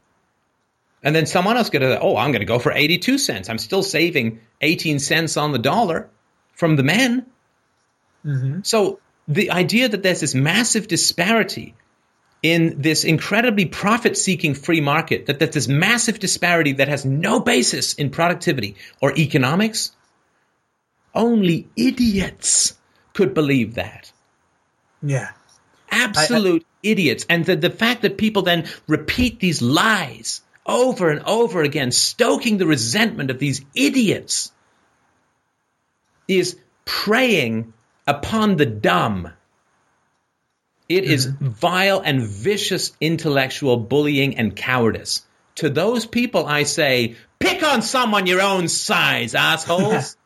[1.01, 3.49] And then someone else going to, oh, I'm going to go for 82 cents.
[3.49, 6.09] I'm still saving 18 cents on the dollar
[6.53, 7.25] from the men.
[8.25, 8.59] Mm-hmm.
[8.63, 11.75] So the idea that there's this massive disparity
[12.41, 17.39] in this incredibly profit seeking free market, that, that this massive disparity that has no
[17.39, 19.95] basis in productivity or economics,
[21.15, 22.77] only idiots
[23.13, 24.11] could believe that.
[25.01, 25.29] Yeah.
[25.89, 27.25] absolute idiots.
[27.29, 32.57] And the, the fact that people then repeat these lies over and over again, stoking
[32.57, 34.51] the resentment of these idiots,
[36.27, 37.73] is preying
[38.07, 39.29] upon the dumb.
[40.89, 41.47] It is mm-hmm.
[41.49, 45.25] vile and vicious intellectual bullying and cowardice.
[45.55, 50.17] To those people, I say, pick on someone your own size, assholes.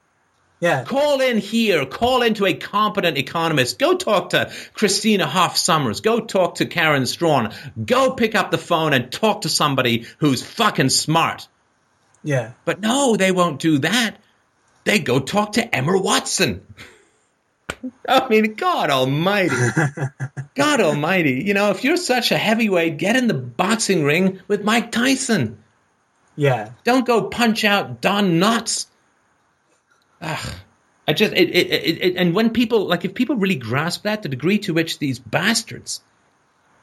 [0.59, 0.85] Yeah.
[0.85, 1.85] Call in here.
[1.85, 3.77] Call into a competent economist.
[3.77, 6.01] Go talk to Christina Hoff Sommers.
[6.01, 7.53] Go talk to Karen Straughan.
[7.85, 11.47] Go pick up the phone and talk to somebody who's fucking smart.
[12.23, 12.53] Yeah.
[12.65, 14.17] But no, they won't do that.
[14.83, 16.65] They go talk to Emma Watson.
[18.07, 19.55] I mean, God Almighty.
[20.55, 21.43] God Almighty.
[21.45, 25.63] You know, if you're such a heavyweight, get in the boxing ring with Mike Tyson.
[26.35, 26.71] Yeah.
[26.83, 28.87] Don't go punch out Don Knotts.
[30.21, 30.53] Ugh.
[31.07, 34.23] I just it, it, it, it, and when people like if people really grasp that
[34.23, 36.01] the degree to which these bastards,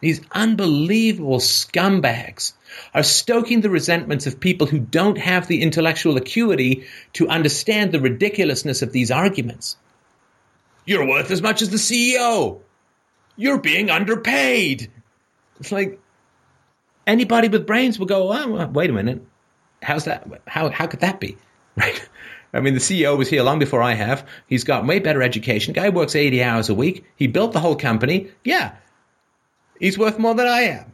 [0.01, 2.55] these unbelievable scumbags,
[2.95, 8.01] are stoking the resentments of people who don't have the intellectual acuity to understand the
[8.01, 9.77] ridiculousness of these arguments.
[10.87, 12.61] You're worth as much as the CEO.
[13.37, 14.91] You're being underpaid.
[15.61, 16.01] It's like
[17.07, 19.23] anybody with brains will go, oh, wait a minute.
[19.83, 20.27] How's that?
[20.47, 21.37] How, how could that be?
[21.77, 22.09] Right?
[22.53, 24.29] I mean, the CEO was here long before I have.
[24.47, 25.75] He's got way better education.
[25.75, 27.05] Guy works 80 hours a week.
[27.17, 28.31] He built the whole company.
[28.45, 28.77] Yeah.
[29.81, 30.93] He's worth more than I am.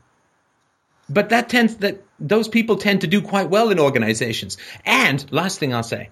[1.10, 4.56] But that tends that those people tend to do quite well in organizations.
[4.86, 6.08] And last thing I'll say.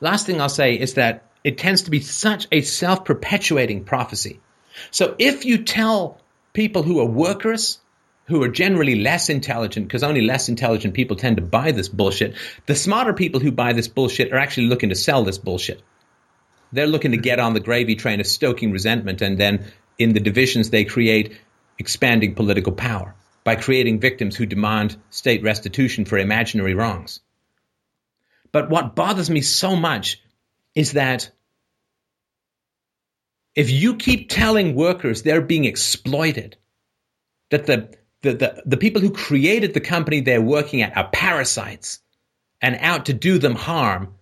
[0.00, 4.40] Last thing I'll say is that it tends to be such a self-perpetuating prophecy.
[4.90, 6.20] So if you tell
[6.52, 7.78] people who are workers
[8.26, 12.34] who are generally less intelligent, because only less intelligent people tend to buy this bullshit.
[12.66, 15.82] The smarter people who buy this bullshit are actually looking to sell this bullshit.
[16.72, 19.66] They're looking to get on the gravy train of stoking resentment and then
[19.98, 21.36] in the divisions they create,
[21.78, 23.14] expanding political power
[23.44, 27.20] by creating victims who demand state restitution for imaginary wrongs.
[28.52, 30.22] But what bothers me so much
[30.74, 31.30] is that
[33.54, 36.56] if you keep telling workers they're being exploited,
[37.50, 42.00] that the the, the, the people who created the company they're working at are parasites
[42.60, 44.14] and out to do them harm,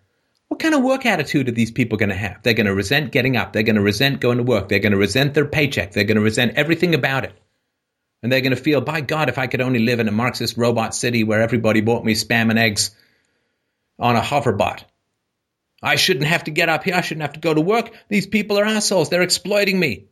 [0.49, 2.43] what kind of work attitude are these people going to have?
[2.43, 3.53] They're going to resent getting up.
[3.53, 4.69] They're going to resent going to work.
[4.69, 5.93] They're going to resent their paycheck.
[5.93, 7.35] They're going to resent everything about it.
[8.23, 10.57] And they're going to feel, by God, if I could only live in a Marxist
[10.57, 12.91] robot city where everybody bought me spam and eggs
[13.99, 14.83] on a hoverbot.
[15.83, 16.95] I shouldn't have to get up here.
[16.95, 17.93] I shouldn't have to go to work.
[18.09, 19.09] These people are assholes.
[19.09, 20.07] They're exploiting me.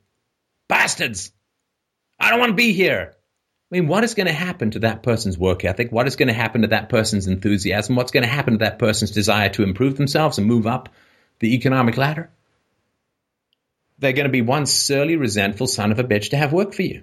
[0.69, 1.33] Bastards.
[2.19, 3.15] I don't want to be here.
[3.71, 5.93] I mean, what is going to happen to that person's work ethic?
[5.93, 7.97] What is going to happen to that person's enthusiasm?
[7.97, 10.89] What's going to happen to that person's desire to improve themselves and move up
[11.41, 12.31] the economic ladder?
[13.99, 16.83] They're going to be one surly, resentful son of a bitch to have work for
[16.83, 17.03] you.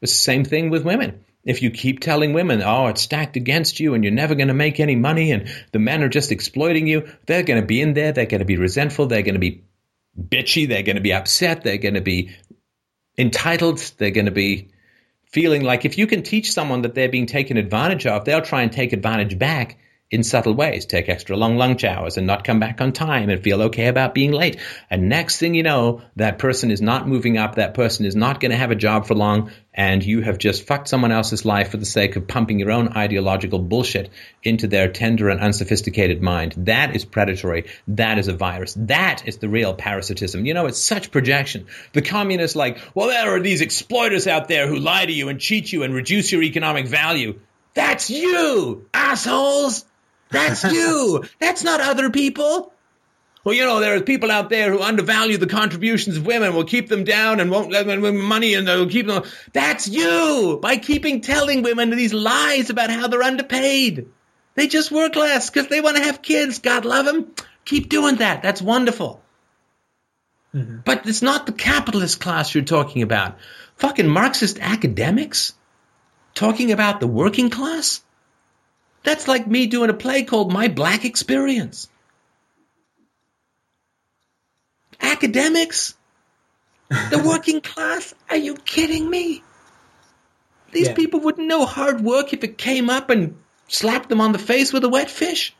[0.00, 1.24] The same thing with women.
[1.48, 4.54] If you keep telling women, oh, it's stacked against you and you're never going to
[4.54, 7.94] make any money and the men are just exploiting you, they're going to be in
[7.94, 8.12] there.
[8.12, 9.06] They're going to be resentful.
[9.06, 9.64] They're going to be
[10.20, 10.68] bitchy.
[10.68, 11.64] They're going to be upset.
[11.64, 12.36] They're going to be
[13.16, 13.78] entitled.
[13.96, 14.68] They're going to be
[15.24, 18.60] feeling like if you can teach someone that they're being taken advantage of, they'll try
[18.60, 19.78] and take advantage back
[20.10, 20.86] in subtle ways.
[20.86, 24.14] Take extra long lunch hours and not come back on time and feel okay about
[24.14, 24.58] being late.
[24.88, 27.56] And next thing you know, that person is not moving up.
[27.56, 29.50] That person is not going to have a job for long.
[29.74, 32.96] And you have just fucked someone else's life for the sake of pumping your own
[32.96, 34.10] ideological bullshit
[34.42, 36.54] into their tender and unsophisticated mind.
[36.56, 37.66] That is predatory.
[37.88, 38.74] That is a virus.
[38.78, 40.46] That is the real parasitism.
[40.46, 41.66] You know, it's such projection.
[41.92, 45.38] The communists like, well, there are these exploiters out there who lie to you and
[45.38, 47.38] cheat you and reduce your economic value.
[47.74, 49.84] That's you, assholes.
[50.30, 51.24] That's you.
[51.40, 52.72] That's not other people.
[53.44, 56.64] Well, you know, there are people out there who undervalue the contributions of women, will
[56.64, 59.22] keep them down and won't let them money and they'll keep them.
[59.52, 64.08] That's you by keeping telling women these lies about how they're underpaid.
[64.54, 66.58] They just work less because they want to have kids.
[66.58, 67.32] God love them.
[67.64, 68.42] Keep doing that.
[68.42, 69.22] That's wonderful.
[70.54, 70.78] Mm-hmm.
[70.84, 73.38] But it's not the capitalist class you're talking about.
[73.76, 75.52] Fucking Marxist academics
[76.34, 78.02] talking about the working class?
[79.08, 81.88] That's like me doing a play called My Black Experience.
[85.00, 85.94] Academics?
[86.90, 88.12] The working class?
[88.28, 89.42] Are you kidding me?
[90.72, 90.94] These Yeah.
[90.94, 94.74] people wouldn't know hard work if it came up and slapped them on the face
[94.74, 95.54] with a wet fish.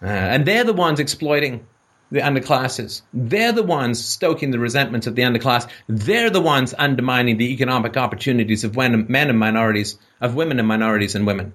[0.00, 1.66] Uh, and they're the ones exploiting
[2.14, 3.02] the underclasses.
[3.12, 5.68] They're the ones stoking the resentments of the underclass.
[5.88, 11.16] They're the ones undermining the economic opportunities of men and minorities, of women and minorities
[11.16, 11.52] and women.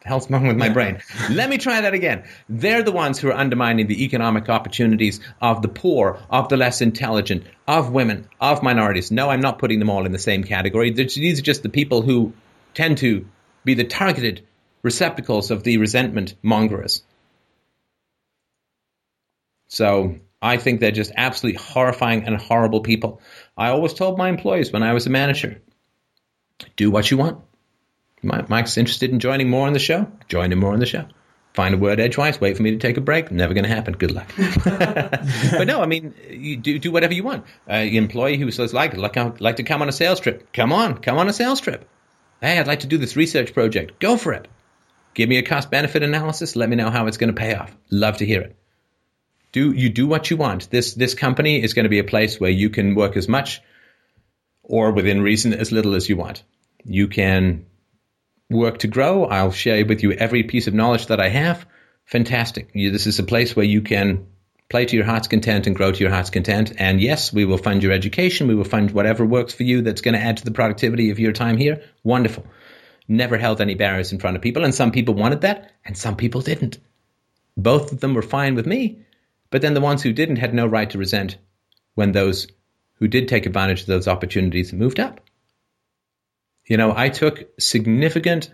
[0.00, 1.00] The hell's wrong with my brain?
[1.30, 2.24] Let me try that again.
[2.48, 6.80] They're the ones who are undermining the economic opportunities of the poor, of the less
[6.80, 9.12] intelligent, of women, of minorities.
[9.12, 10.90] No, I'm not putting them all in the same category.
[10.90, 12.32] These are just the people who
[12.74, 13.24] tend to
[13.64, 14.44] be the targeted
[14.82, 17.04] receptacles of the resentment mongers.
[19.72, 23.22] So I think they're just absolutely horrifying and horrible people.
[23.56, 25.62] I always told my employees when I was a manager,
[26.76, 27.38] do what you want.
[28.22, 30.12] Mike's interested in joining more on the show.
[30.28, 31.06] Join him more on the show.
[31.54, 32.38] Find a word edgewise.
[32.38, 33.32] Wait for me to take a break.
[33.32, 33.94] Never going to happen.
[33.94, 34.30] Good luck.
[34.64, 37.46] but no, I mean, you do do whatever you want.
[37.68, 40.52] Uh, employee who says like like like to come on a sales trip.
[40.52, 41.88] Come on, come on a sales trip.
[42.42, 43.98] Hey, I'd like to do this research project.
[44.00, 44.48] Go for it.
[45.14, 46.56] Give me a cost benefit analysis.
[46.56, 47.74] Let me know how it's going to pay off.
[47.90, 48.56] Love to hear it.
[49.52, 50.70] Do you do what you want?
[50.70, 53.60] This this company is going to be a place where you can work as much
[54.62, 56.42] or within reason as little as you want.
[56.84, 57.66] You can
[58.50, 59.24] work to grow.
[59.24, 61.66] I'll share with you every piece of knowledge that I have.
[62.06, 62.70] Fantastic.
[62.74, 64.26] You, this is a place where you can
[64.68, 66.72] play to your heart's content and grow to your heart's content.
[66.78, 68.48] And yes, we will fund your education.
[68.48, 71.18] We will fund whatever works for you that's going to add to the productivity of
[71.18, 71.82] your time here.
[72.02, 72.46] Wonderful.
[73.06, 74.64] Never held any barriers in front of people.
[74.64, 76.78] And some people wanted that, and some people didn't.
[77.56, 79.04] Both of them were fine with me.
[79.52, 81.36] But then the ones who didn't had no right to resent
[81.94, 82.48] when those
[82.94, 85.20] who did take advantage of those opportunities moved up.
[86.66, 88.50] You know, I took significant,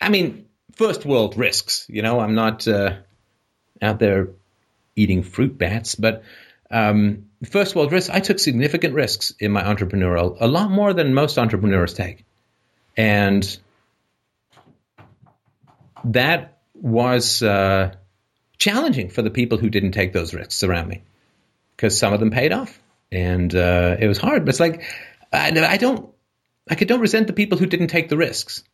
[0.00, 1.86] I mean, first world risks.
[1.88, 2.96] You know, I'm not uh,
[3.80, 4.30] out there
[4.96, 6.24] eating fruit bats, but
[6.72, 11.14] um, first world risks, I took significant risks in my entrepreneurial, a lot more than
[11.14, 12.24] most entrepreneurs take.
[12.96, 13.58] And
[16.04, 17.94] that was uh,
[18.64, 21.02] challenging for the people who didn't take those risks around me
[21.76, 22.80] because some of them paid off
[23.12, 24.44] and uh, it was hard.
[24.44, 24.82] But it's like,
[25.32, 26.10] I, I don't
[26.70, 28.64] I don't resent the people who didn't take the risks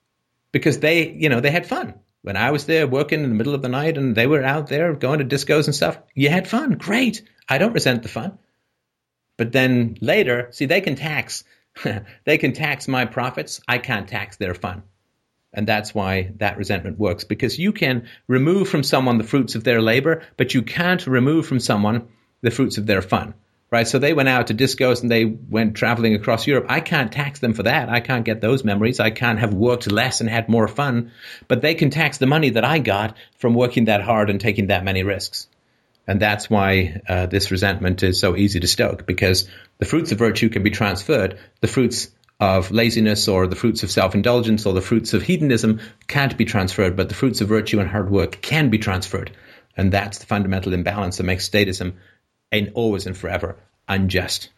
[0.52, 1.94] because they, you know, they had fun.
[2.23, 4.69] When I was there working in the middle of the night and they were out
[4.69, 6.73] there going to discos and stuff, you had fun.
[6.73, 7.23] Great.
[7.49, 8.39] I don't resent the fun.
[9.36, 11.43] But then later, see, they can tax,
[12.25, 13.60] they can tax my profits.
[13.67, 14.83] I can't tax their fun.
[15.53, 19.65] And that's why that resentment works because you can remove from someone the fruits of
[19.65, 22.09] their labor, but you can't remove from someone
[22.41, 23.35] the fruits of their fun
[23.70, 23.87] right?
[23.87, 26.67] So they went out to discos and they went traveling across Europe.
[26.69, 27.89] I can't tax them for that.
[27.89, 29.01] I can't get those memories.
[29.01, 31.12] I can't have worked less and had more fun,
[31.49, 34.69] but they can tax the money that I got from working that hard and taking
[34.69, 35.47] that many risks.
[36.07, 39.49] And that's why uh, this resentment is so easy to stoke because
[39.79, 41.39] the fruits of virtue can be transferred.
[41.61, 42.09] The fruits
[42.41, 46.97] of laziness or the fruits of self-indulgence or the fruits of hedonism can't be transferred,
[46.97, 49.31] but the fruits of virtue and hard work can be transferred.
[49.77, 51.94] And that's the fundamental imbalance that makes statism
[52.51, 53.57] an always and forever
[53.89, 54.49] unjust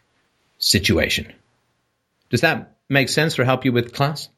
[0.57, 1.33] situation.
[2.29, 4.29] Does that make sense or help you with class?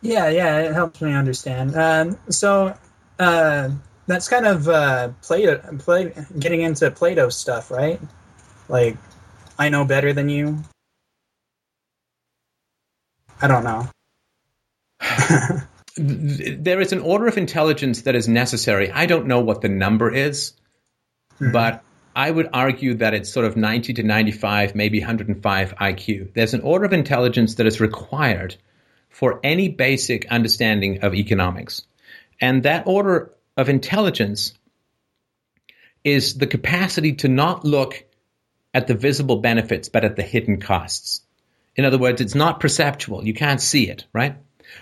[0.00, 1.76] Yeah, yeah, it helps me understand.
[1.76, 2.76] Um, so
[3.18, 3.70] uh,
[4.06, 5.60] that's kind of uh, Plato,
[6.38, 8.00] getting into Plato stuff, right?
[8.68, 8.96] Like,
[9.58, 10.62] I know better than you.
[13.40, 13.88] I don't know.
[15.96, 18.90] there is an order of intelligence that is necessary.
[18.90, 20.52] I don't know what the number is,
[21.34, 21.52] mm-hmm.
[21.52, 21.84] but
[22.16, 26.32] I would argue that it's sort of 90 to 95, maybe 105 IQ.
[26.34, 28.56] There's an order of intelligence that is required
[29.10, 31.82] for any basic understanding of economics.
[32.40, 34.54] And that order of intelligence
[36.02, 38.04] is the capacity to not look
[38.72, 41.23] at the visible benefits, but at the hidden costs.
[41.76, 43.24] In other words, it's not perceptual.
[43.24, 44.36] You can't see it, right?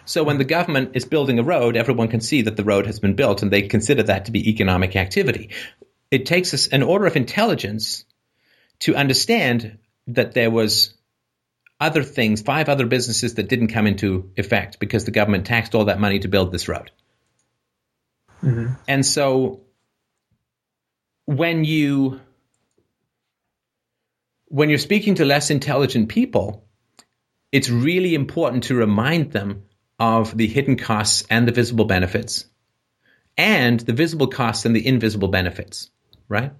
[0.04, 3.00] So when the government is building a road, everyone can see that the road has
[3.00, 5.50] been built and they consider that to be economic activity
[6.12, 8.04] it takes us an order of intelligence
[8.80, 10.94] to understand that there was
[11.80, 15.86] other things, five other businesses that didn't come into effect because the government taxed all
[15.86, 16.90] that money to build this road.
[18.42, 18.74] Mm-hmm.
[18.86, 19.62] And so
[21.24, 22.20] when you
[24.48, 26.68] when you're speaking to less intelligent people,
[27.52, 29.64] it's really important to remind them
[29.98, 32.46] of the hidden costs and the visible benefits
[33.36, 35.90] and the visible costs and the invisible benefits
[36.32, 36.52] right?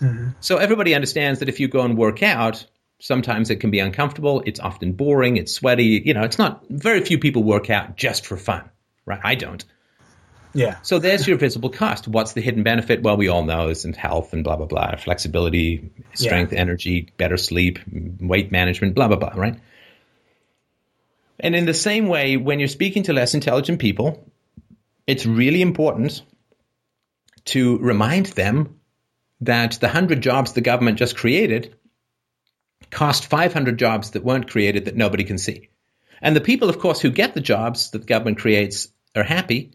[0.00, 0.30] Mm-hmm.
[0.40, 2.66] So everybody understands that if you go and work out,
[2.98, 4.42] sometimes it can be uncomfortable.
[4.44, 5.36] It's often boring.
[5.36, 6.02] It's sweaty.
[6.04, 8.68] You know, it's not very few people work out just for fun,
[9.06, 9.20] right?
[9.22, 9.64] I don't.
[10.54, 10.78] Yeah.
[10.82, 12.06] So there's your visible cost.
[12.06, 13.02] What's the hidden benefit?
[13.02, 16.58] Well, we all know is in health and blah blah blah, flexibility, strength, yeah.
[16.58, 17.78] energy, better sleep,
[18.20, 19.58] weight management, blah blah blah, right?
[21.42, 24.32] And in the same way, when you're speaking to less intelligent people,
[25.06, 26.22] it's really important
[27.46, 28.78] to remind them
[29.40, 31.74] that the 100 jobs the government just created
[32.90, 35.68] cost 500 jobs that weren't created that nobody can see.
[36.20, 39.72] And the people, of course, who get the jobs that the government creates are happy.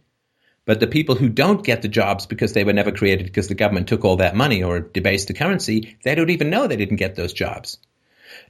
[0.66, 3.56] But the people who don't get the jobs because they were never created because the
[3.56, 6.98] government took all that money or debased the currency, they don't even know they didn't
[6.98, 7.78] get those jobs.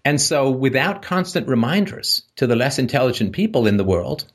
[0.05, 4.25] And so, without constant reminders to the less intelligent people in the world,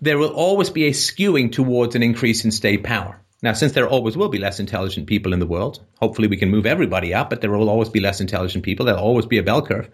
[0.00, 3.20] there will always be a skewing towards an increase in state power.
[3.42, 6.50] Now, since there always will be less intelligent people in the world, hopefully we can
[6.50, 8.86] move everybody up, but there will always be less intelligent people.
[8.86, 9.90] There'll always be a bell curve.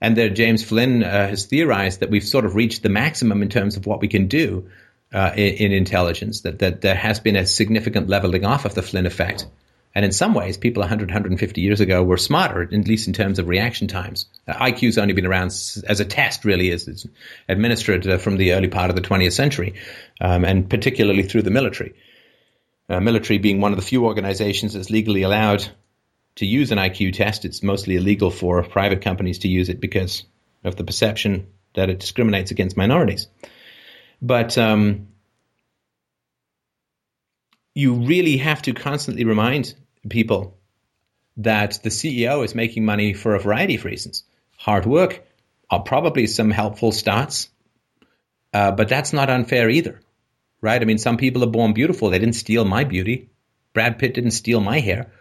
[0.00, 3.48] And there, James Flynn uh, has theorized that we've sort of reached the maximum in
[3.48, 4.68] terms of what we can do
[5.12, 8.82] uh, in, in, intelligence, that, that there has been a significant leveling off of the
[8.82, 9.46] Flynn effect.
[9.98, 13.40] And in some ways, people 100, 150 years ago were smarter, at least in terms
[13.40, 14.26] of reaction times.
[14.46, 17.04] Uh, IQ's only been around as a test, really, as it's
[17.48, 19.74] administered uh, from the early part of the 20th century,
[20.20, 21.96] um, and particularly through the military.
[22.88, 25.66] Uh, military being one of the few organizations that's legally allowed
[26.36, 27.44] to use an IQ test.
[27.44, 30.22] It's mostly illegal for private companies to use it because
[30.62, 33.26] of the perception that it discriminates against minorities.
[34.22, 35.08] But um,
[37.74, 39.74] you really have to constantly remind
[40.08, 40.56] people
[41.38, 44.24] that the CEO is making money for a variety of reasons.
[44.56, 45.24] Hard work,
[45.70, 47.48] are probably some helpful stats,
[48.52, 50.00] uh, but that's not unfair either,
[50.60, 50.80] right?
[50.80, 52.10] I mean, some people are born beautiful.
[52.10, 53.28] They didn't steal my beauty.
[53.74, 55.12] Brad Pitt didn't steal my hair.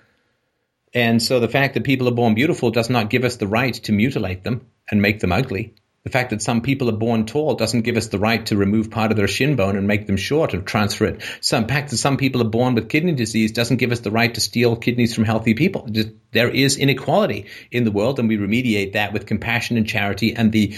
[0.94, 3.74] And so the fact that people are born beautiful does not give us the right
[3.74, 5.76] to mutilate them and make them ugly.
[6.04, 8.90] The fact that some people are born tall doesn't give us the right to remove
[8.90, 11.22] part of their shin bone and make them short or transfer it.
[11.42, 14.34] Some fact that some people are born with kidney disease doesn't give us the right
[14.34, 15.86] to steal kidneys from healthy people.
[15.92, 20.34] Just, there is inequality in the world, and we remediate that with compassion and charity
[20.34, 20.78] and the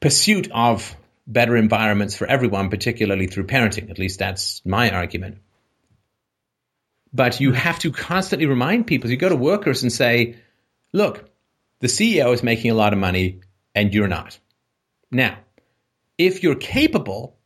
[0.00, 0.94] pursuit of
[1.26, 3.90] better environments for everyone, particularly through parenting.
[3.90, 5.38] At least that's my argument.
[7.12, 9.10] But you have to constantly remind people.
[9.10, 10.36] You go to workers and say,
[10.92, 11.28] look,
[11.80, 13.40] the CEO is making a lot of money
[13.74, 14.38] and you're not.
[15.10, 15.38] Now,
[16.18, 17.36] if you're capable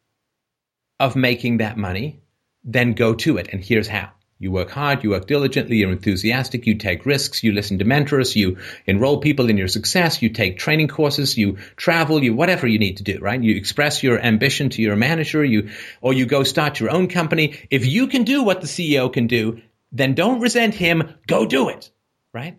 [0.99, 2.21] of making that money,
[2.65, 3.49] then go to it.
[3.53, 4.13] And here's how.
[4.39, 8.35] You work hard, you work diligently, you're enthusiastic, you take risks, you listen to mentors,
[8.35, 8.57] you
[8.87, 12.97] enroll people in your success, you take training courses, you travel, you whatever you need
[12.97, 13.43] to do, right?
[13.43, 15.69] You express your ambition to your manager, you
[16.01, 17.61] or you go start your own company.
[17.71, 19.61] If you can do what the CEO can do,
[19.93, 21.91] then don't resent him, go do it,
[22.33, 22.59] right?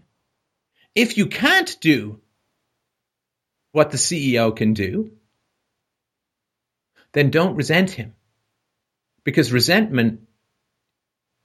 [0.94, 2.21] If you can't do
[3.72, 5.12] what the CEO can do,
[7.14, 8.16] then don't resent him.
[9.24, 10.22] Because resentment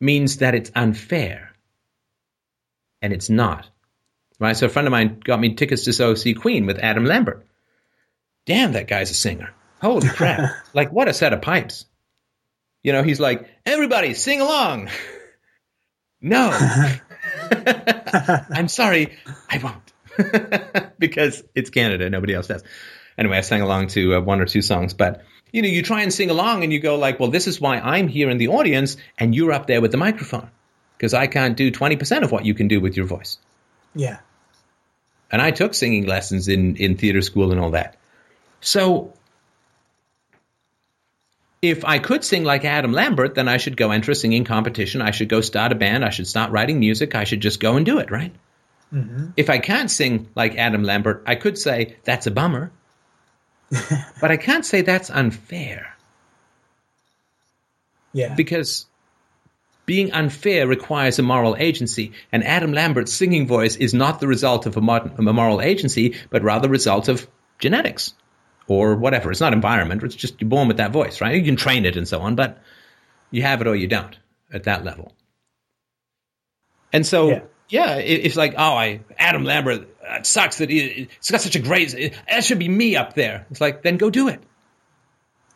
[0.00, 1.52] means that it's unfair.
[3.02, 3.68] And it's not.
[4.38, 4.56] Right?
[4.56, 7.46] So a friend of mine got me tickets to go see Queen with Adam Lambert.
[8.46, 9.52] Damn, that guy's a singer.
[9.80, 10.52] Holy crap.
[10.74, 11.86] like, what a set of pipes.
[12.82, 14.88] You know, he's like, everybody sing along.
[16.20, 16.50] no.
[17.50, 19.16] I'm sorry,
[19.50, 19.92] I won't.
[20.98, 22.08] because it's Canada.
[22.10, 22.62] Nobody else does.
[23.18, 25.22] Anyway, I sang along to uh, one or two songs, but
[25.52, 27.78] you know, you try and sing along and you go like, well, this is why
[27.78, 30.50] I'm here in the audience and you're up there with the microphone
[30.96, 33.38] because I can't do 20% of what you can do with your voice.
[33.94, 34.18] Yeah.
[35.30, 37.96] And I took singing lessons in, in theater school and all that.
[38.60, 39.14] So
[41.62, 45.02] if I could sing like Adam Lambert, then I should go enter a singing competition.
[45.02, 46.04] I should go start a band.
[46.04, 47.14] I should start writing music.
[47.14, 48.34] I should just go and do it, right?
[48.92, 49.30] Mm-hmm.
[49.36, 52.72] If I can't sing like Adam Lambert, I could say that's a bummer.
[54.20, 55.96] but I can't say that's unfair.
[58.12, 58.34] Yeah.
[58.34, 58.86] Because
[59.86, 64.66] being unfair requires a moral agency, and Adam Lambert's singing voice is not the result
[64.66, 67.26] of a, modern, a moral agency, but rather the result of
[67.58, 68.14] genetics
[68.68, 69.30] or whatever.
[69.30, 70.02] It's not environment.
[70.04, 71.34] It's just you're born with that voice, right?
[71.34, 72.62] You can train it and so on, but
[73.30, 74.16] you have it or you don't
[74.52, 75.12] at that level.
[76.92, 79.88] And so yeah yeah, it, it's like, oh, I Adam Lambert.
[80.02, 81.94] Uh, it sucks that he, has got such a great.
[81.94, 83.46] It, that should be me up there.
[83.50, 84.42] It's like, then go do it.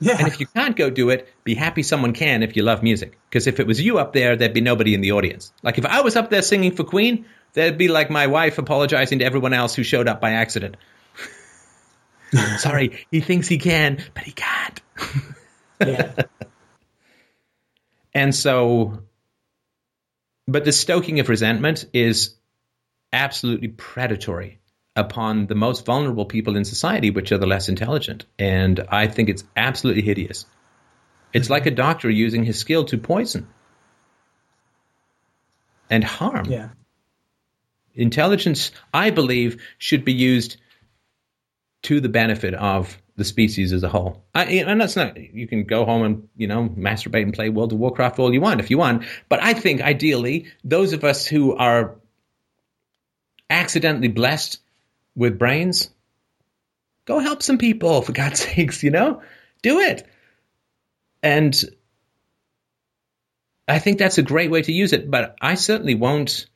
[0.00, 0.16] Yeah.
[0.18, 3.18] And if you can't go do it, be happy someone can if you love music.
[3.28, 5.52] Because if it was you up there, there'd be nobody in the audience.
[5.62, 9.18] Like if I was up there singing for Queen, there'd be like my wife apologizing
[9.18, 10.76] to everyone else who showed up by accident.
[12.58, 14.80] Sorry, he thinks he can, but he can't.
[15.80, 16.12] yeah.
[18.12, 19.04] And so
[20.50, 22.34] but the stoking of resentment is
[23.12, 24.58] absolutely predatory
[24.96, 28.26] upon the most vulnerable people in society, which are the less intelligent.
[28.38, 30.46] And I think it's absolutely hideous.
[31.32, 33.46] It's like a doctor using his skill to poison
[35.88, 36.46] and harm.
[36.46, 36.70] Yeah.
[37.94, 40.56] Intelligence, I believe, should be used
[41.82, 44.24] to the benefit of the species as a whole.
[44.34, 47.72] I, and that's not, you can go home and, you know, masturbate and play World
[47.72, 49.04] of Warcraft all you want if you want.
[49.28, 51.96] But I think ideally, those of us who are
[53.50, 54.58] accidentally blessed
[55.14, 55.90] with brains,
[57.04, 59.20] go help some people, for God's sakes, you know?
[59.62, 60.08] Do it.
[61.22, 61.54] and
[63.68, 65.10] I think that's a great way to use it.
[65.10, 66.46] But I certainly won't.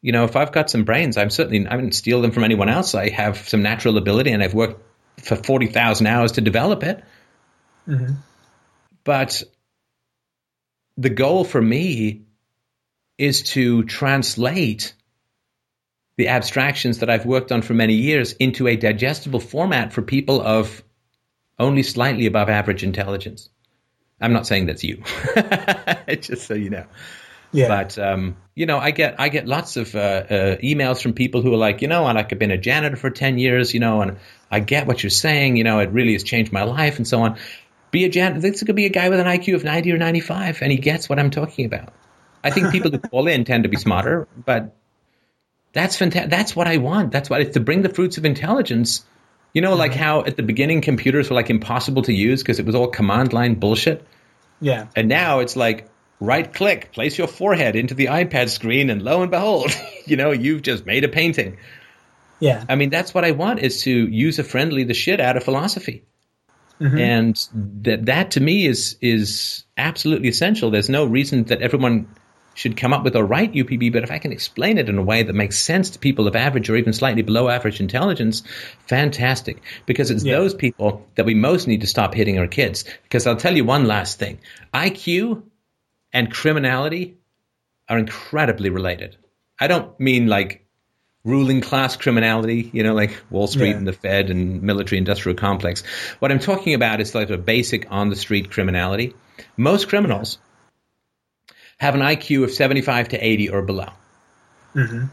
[0.00, 2.68] You know, if I've got some brains, I'm certainly I wouldn't steal them from anyone
[2.68, 2.94] else.
[2.94, 4.83] I have some natural ability, and I've worked
[5.24, 7.02] for forty thousand hours to develop it.
[7.88, 8.16] Mhm.
[9.04, 9.42] But
[10.96, 12.22] the goal for me
[13.18, 14.94] is to translate
[16.16, 20.40] the abstractions that I've worked on for many years into a digestible format for people
[20.40, 20.82] of
[21.58, 23.48] only slightly above average intelligence.
[24.20, 25.02] I'm not saying that's you,
[26.20, 26.86] just so you know.
[27.54, 27.68] Yeah.
[27.68, 31.40] But um, you know, I get I get lots of uh, uh, emails from people
[31.40, 34.02] who are like, you know, and I've been a janitor for ten years, you know,
[34.02, 34.18] and
[34.50, 37.22] I get what you're saying, you know, it really has changed my life and so
[37.22, 37.38] on.
[37.92, 38.40] Be a janitor.
[38.40, 41.08] This could be a guy with an IQ of ninety or ninety-five, and he gets
[41.08, 41.92] what I'm talking about.
[42.42, 44.74] I think people who call in tend to be smarter, but
[45.72, 46.30] that's fantastic.
[46.30, 47.12] That's what I want.
[47.12, 49.04] That's what it's to bring the fruits of intelligence.
[49.52, 52.66] You know, like how at the beginning computers were like impossible to use because it
[52.66, 54.04] was all command line bullshit.
[54.60, 54.88] yeah.
[54.96, 55.88] And now it's like
[56.20, 59.70] right click, place your forehead into the iPad screen, and lo and behold,
[60.06, 61.56] you know, you've just made a painting.
[62.40, 62.64] Yeah.
[62.68, 66.04] I mean, that's what I want is to user friendly the shit out of philosophy.
[66.80, 66.98] Mm-hmm.
[66.98, 67.48] And
[67.82, 70.70] that that to me is is absolutely essential.
[70.70, 72.08] There's no reason that everyone
[72.54, 75.02] should come up with a right UPB, but if I can explain it in a
[75.02, 78.42] way that makes sense to people of average or even slightly below average intelligence,
[78.86, 79.60] fantastic.
[79.86, 80.36] Because it's Yeah.
[80.36, 82.84] those people that we most need to stop hitting our kids.
[83.04, 84.38] Because I'll tell you one last thing.
[84.72, 85.42] IQ
[86.14, 87.16] and criminality
[87.88, 89.16] are incredibly related.
[89.60, 90.64] I don't mean like
[91.24, 93.76] ruling class criminality, you know, like Wall Street Yeah.
[93.76, 95.82] and the Fed and military industrial complex.
[96.20, 99.14] What I'm talking about is like a basic on the street criminality.
[99.56, 100.38] Most criminals
[101.78, 103.88] have an IQ of 75 to 80 or below.
[104.74, 105.10] Mhm.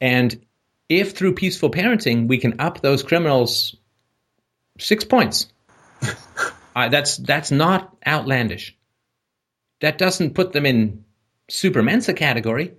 [0.00, 0.46] And
[0.88, 3.76] if through peaceful parenting we can up those criminals
[4.78, 5.52] six points,
[6.76, 8.75] uh, that's that's not outlandish.
[9.80, 11.04] That doesn't put them in
[11.48, 12.74] super Mensa category,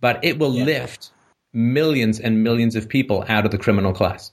[0.00, 0.64] but it will Yeah.
[0.64, 1.10] lift
[1.52, 4.32] millions and millions of people out of the criminal class.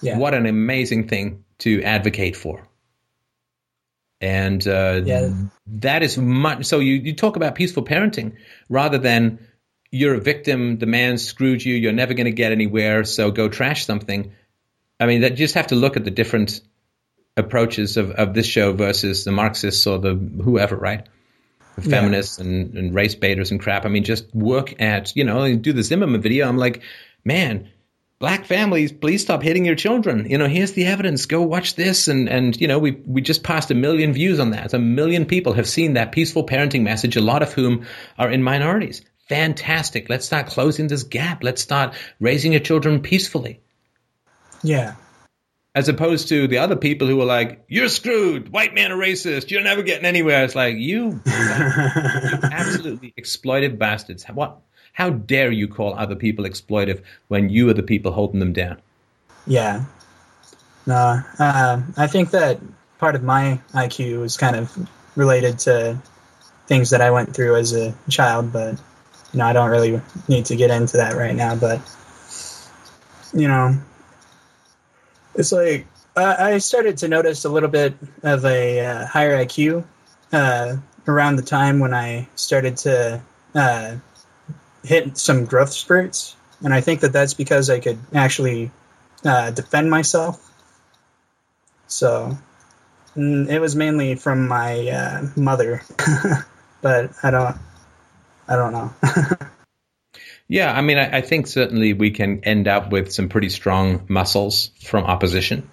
[0.00, 0.18] Yeah.
[0.18, 2.68] What an amazing thing to advocate for.
[4.20, 5.30] And uh, Yeah.
[5.66, 6.64] that is much.
[6.66, 8.32] So you, you talk about peaceful parenting
[8.68, 9.38] rather than
[9.90, 13.48] you're a victim, the man screwed you, you're never going to get anywhere, so go
[13.48, 14.32] trash something.
[14.98, 16.60] I mean, that you just have to look at the different
[17.36, 21.06] approaches of, of this show versus the Marxists or the whoever, right?
[21.76, 22.00] The Yeah.
[22.00, 23.84] feminists and, and race baiters and crap.
[23.84, 26.48] I mean, just work at, you know, do the Zimmerman video.
[26.48, 26.82] I'm like,
[27.24, 27.68] man,
[28.18, 30.30] black families, please stop hitting your children.
[30.30, 31.26] You know, here's the evidence.
[31.26, 32.08] Go watch this.
[32.08, 34.72] And, and you know, we, we just passed a million views on that.
[34.72, 37.84] A million people have seen that peaceful parenting message, a lot of whom
[38.18, 39.02] are in minorities.
[39.28, 40.08] Fantastic.
[40.08, 41.44] Let's start closing this gap.
[41.44, 43.60] Let's start raising your children peacefully.
[44.62, 44.94] Yeah.
[45.76, 48.48] As opposed to the other people who are like, you're screwed.
[48.48, 49.50] White man a racist.
[49.50, 50.42] You're never getting anywhere.
[50.42, 54.24] It's like, you absolutely exploitive bastards.
[54.24, 54.58] What?
[54.94, 58.80] How dare you call other people exploitive when you are the people holding them down?
[59.46, 59.84] Yeah.
[60.86, 62.58] No, uh, I think that
[62.98, 66.00] part of my IQ is kind of related to
[66.66, 68.80] things that I went through as a child, but
[69.32, 71.56] you know, I don't really need to get into that right now.
[71.56, 71.82] But
[73.34, 73.76] you know,
[75.36, 79.84] it's like I started to notice a little bit of a uh, higher IQ
[80.32, 83.20] uh, around the time when I started to
[83.54, 83.96] uh,
[84.82, 88.70] hit some growth spurts, and I think that that's because I could actually
[89.24, 90.42] uh, defend myself.
[91.86, 92.36] So
[93.14, 95.82] mm, it was mainly from my uh, mother,
[96.80, 97.56] but I don't,
[98.48, 98.94] I don't know.
[100.48, 104.04] Yeah, I mean, I, I think certainly we can end up with some pretty strong
[104.08, 105.68] muscles from opposition.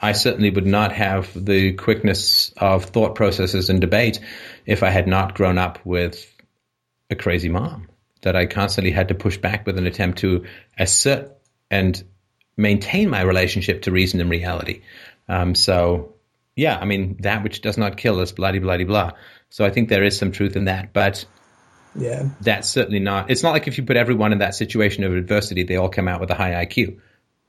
[0.00, 4.20] I certainly would not have the quickness of thought processes and debate
[4.64, 6.32] if I had not grown up with
[7.10, 7.88] a crazy mom
[8.22, 10.46] that I constantly had to push back with an attempt to
[10.78, 11.32] assert
[11.70, 12.02] and
[12.56, 14.82] maintain my relationship to reason and reality.
[15.28, 16.14] Um, so,
[16.54, 19.18] yeah, I mean, that which does not kill us, bloody, bloody, blah, blah.
[19.50, 20.92] So I think there is some truth in that.
[20.92, 21.24] But
[21.98, 23.30] yeah, that's certainly not.
[23.30, 26.08] It's not like if you put everyone in that situation of adversity, they all come
[26.08, 26.98] out with a high IQ.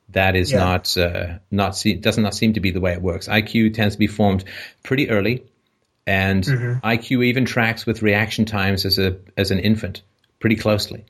[0.10, 0.60] That is Yeah.
[0.60, 3.28] not uh, not se- does not seem to be the way it works.
[3.28, 4.44] IQ tends to be formed
[4.84, 5.44] pretty early,
[6.06, 10.02] and IQ even tracks with reaction times as a as an infant
[10.40, 11.06] pretty closely.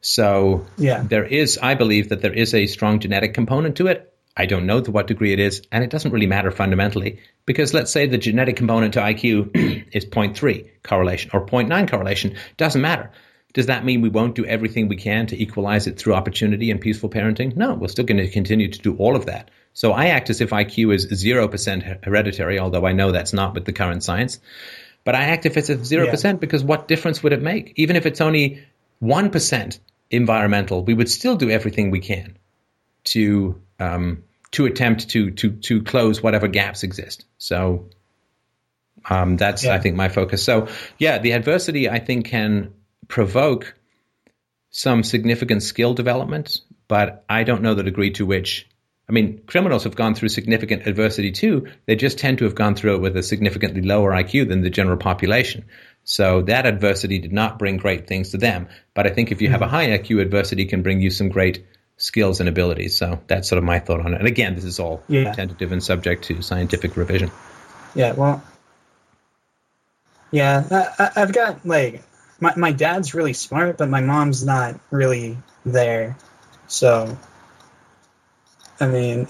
[0.00, 1.02] So Yeah.
[1.08, 4.12] there is, I believe, that there is a strong genetic component to it.
[4.38, 7.74] I don't know to what degree it is, and it doesn't really matter fundamentally because
[7.74, 9.50] let's say the genetic component to IQ
[9.92, 13.10] is 0.3 correlation or 0.9 correlation, doesn't matter.
[13.54, 16.80] Does that mean we won't do everything we can to equalize it through opportunity and
[16.80, 17.56] peaceful parenting?
[17.56, 19.50] No, we're still going to continue to do all of that.
[19.72, 23.64] So I act as if IQ is 0% hereditary, although I know that's not with
[23.64, 24.38] the current science.
[25.02, 26.32] But I act if it's at 0% yeah.
[26.34, 27.72] because what difference would it make?
[27.76, 28.64] Even if it's only
[29.02, 29.78] 1%
[30.10, 32.36] environmental, we would still do everything we can
[33.04, 37.24] to um, to attempt to to to close whatever gaps exist.
[37.38, 37.90] So
[39.08, 39.74] um, that's yeah.
[39.74, 40.42] I think my focus.
[40.42, 40.68] So
[40.98, 42.72] yeah, the adversity I think can
[43.08, 43.74] provoke
[44.70, 48.66] some significant skill development, but I don't know the degree to which.
[49.10, 51.68] I mean, criminals have gone through significant adversity too.
[51.86, 54.68] They just tend to have gone through it with a significantly lower IQ than the
[54.68, 55.64] general population.
[56.04, 58.68] So that adversity did not bring great things to them.
[58.92, 59.74] But I think if you have a mm-hmm.
[59.74, 61.64] high IQ, adversity can bring you some great
[61.98, 62.96] skills and abilities.
[62.96, 64.18] So that's sort of my thought on it.
[64.18, 65.32] And again, this is all yeah.
[65.32, 67.30] tentative and subject to scientific revision.
[67.94, 68.42] Yeah, well,
[70.30, 72.02] yeah, I, have got like
[72.40, 76.16] my my dad's really smart, but my mom's not really there.
[76.66, 77.16] So,
[78.78, 79.26] I mean,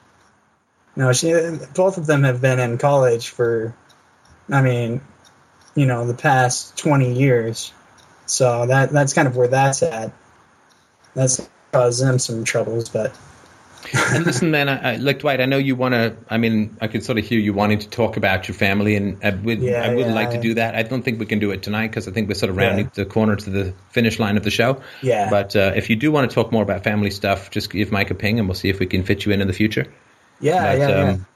[0.96, 1.32] no, she
[1.74, 3.74] both of them have been in college for,
[4.50, 5.00] I mean,
[5.76, 7.72] you know, the past twenty years.
[8.26, 10.12] So that that's kind of where that's at.
[11.14, 13.16] That's caused them some troubles, but
[14.12, 16.14] and listen, man, I, I, look, Dwight, I know you want to.
[16.28, 19.22] I mean, I could sort of hear you wanting to talk about your family, and
[19.24, 20.12] I would, yeah, I would yeah.
[20.12, 20.74] like to do that.
[20.74, 22.86] I don't think we can do it tonight because I think we're sort of rounding
[22.86, 23.04] yeah.
[23.04, 24.82] the corner to the finish line of the show.
[25.02, 25.30] Yeah.
[25.30, 28.10] But uh, if you do want to talk more about family stuff, just give Mike
[28.10, 29.86] a ping, and we'll see if we can fit you in in the future.
[30.40, 31.26] Yeah, but, yeah, um,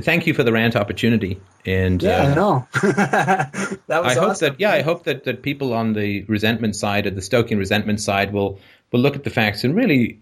[0.00, 3.50] Thank you for the rant opportunity, and yeah, uh, no, that
[3.88, 3.88] was.
[3.88, 4.24] I awesome.
[4.24, 7.58] hope that yeah, I hope that that people on the resentment side, or the stoking
[7.58, 8.60] resentment side, will
[8.90, 10.18] will look at the facts and really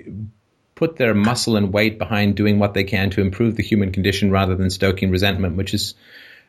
[0.74, 4.30] put their muscle and weight behind doing what they can to improve the human condition
[4.30, 5.94] rather than stoking resentment, which is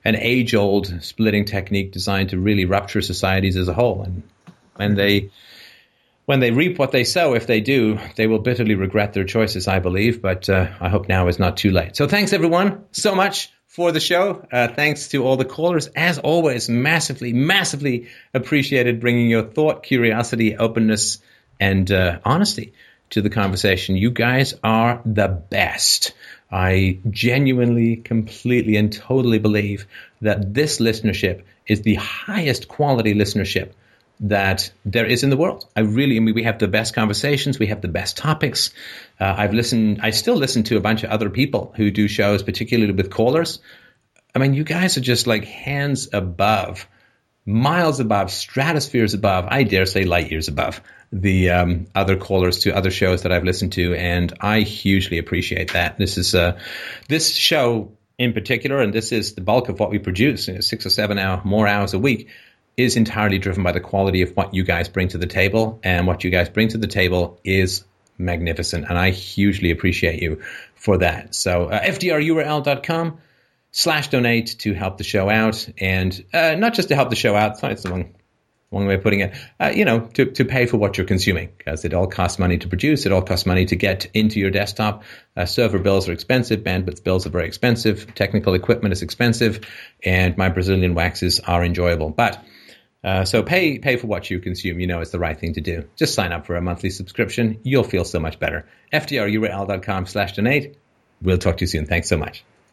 [0.03, 4.03] an age old splitting technique designed to really rupture societies as a whole.
[4.03, 4.23] And
[4.75, 5.31] when they
[6.25, 9.65] when they reap what they sow, if they do, they will bitterly regret their choices,
[9.67, 10.21] I believe.
[10.21, 11.95] But uh, I hope now is not too late.
[11.95, 14.45] So thanks everyone so much for the show.
[14.51, 15.87] Uh, thanks to all the callers.
[15.87, 21.19] As always, massively, massively appreciated bringing your thought, curiosity, openness,
[21.59, 22.73] and uh, honesty
[23.09, 23.95] to the conversation.
[23.95, 26.13] You guys are the best.
[26.51, 29.85] I genuinely, completely, and totally believe
[30.21, 33.71] that this listenership is the highest quality listenership
[34.19, 35.65] that there is in the world.
[35.75, 38.71] I really, I mean, we have the best conversations, we have the best topics.
[39.19, 42.41] Uh, I've listened, I still listen to a bunch of other people who do shows,
[42.41, 43.59] particularly with callers.
[44.33, 46.87] I mean, you guys are just like hands above,
[47.45, 52.75] miles above, stratospheres above, I dare say light years above the um, other callers to
[52.75, 55.97] other shows that I've listened to, and I hugely appreciate that.
[55.97, 56.59] This is uh,
[57.07, 60.61] this show in particular, and this is the bulk of what we produce, you know,
[60.61, 62.29] six or seven hour more hours a week,
[62.75, 66.07] is entirely driven by the quality of what you guys bring to the table, and
[66.07, 67.83] what you guys bring to the table is
[68.17, 70.41] magnificent, and I hugely appreciate you
[70.75, 71.35] for that.
[71.35, 73.19] So uh, fdrurl.com
[73.71, 77.35] slash donate to help the show out, and uh, not just to help the show
[77.35, 77.63] out.
[77.63, 78.05] It's the
[78.69, 81.49] one way of putting it, uh, you know, to, to pay for what you're consuming
[81.57, 83.05] because it all costs money to produce.
[83.05, 85.03] It all costs money to get into your desktop.
[85.35, 86.61] Uh, server bills are expensive.
[86.61, 88.13] Bandwidth bills are very expensive.
[88.13, 89.61] Technical equipment is expensive
[90.03, 92.09] and my Brazilian waxes are enjoyable.
[92.09, 92.43] But,
[93.03, 94.81] uh, so pay, pay for what you consume.
[94.81, 95.87] You know, it's the right thing to do.
[95.95, 97.59] Just sign up for a monthly subscription.
[97.63, 98.67] You'll feel so much better.
[98.91, 100.77] FDRURL.com slash donate.
[101.21, 101.85] We'll talk to you soon.
[101.85, 102.43] Thanks so much.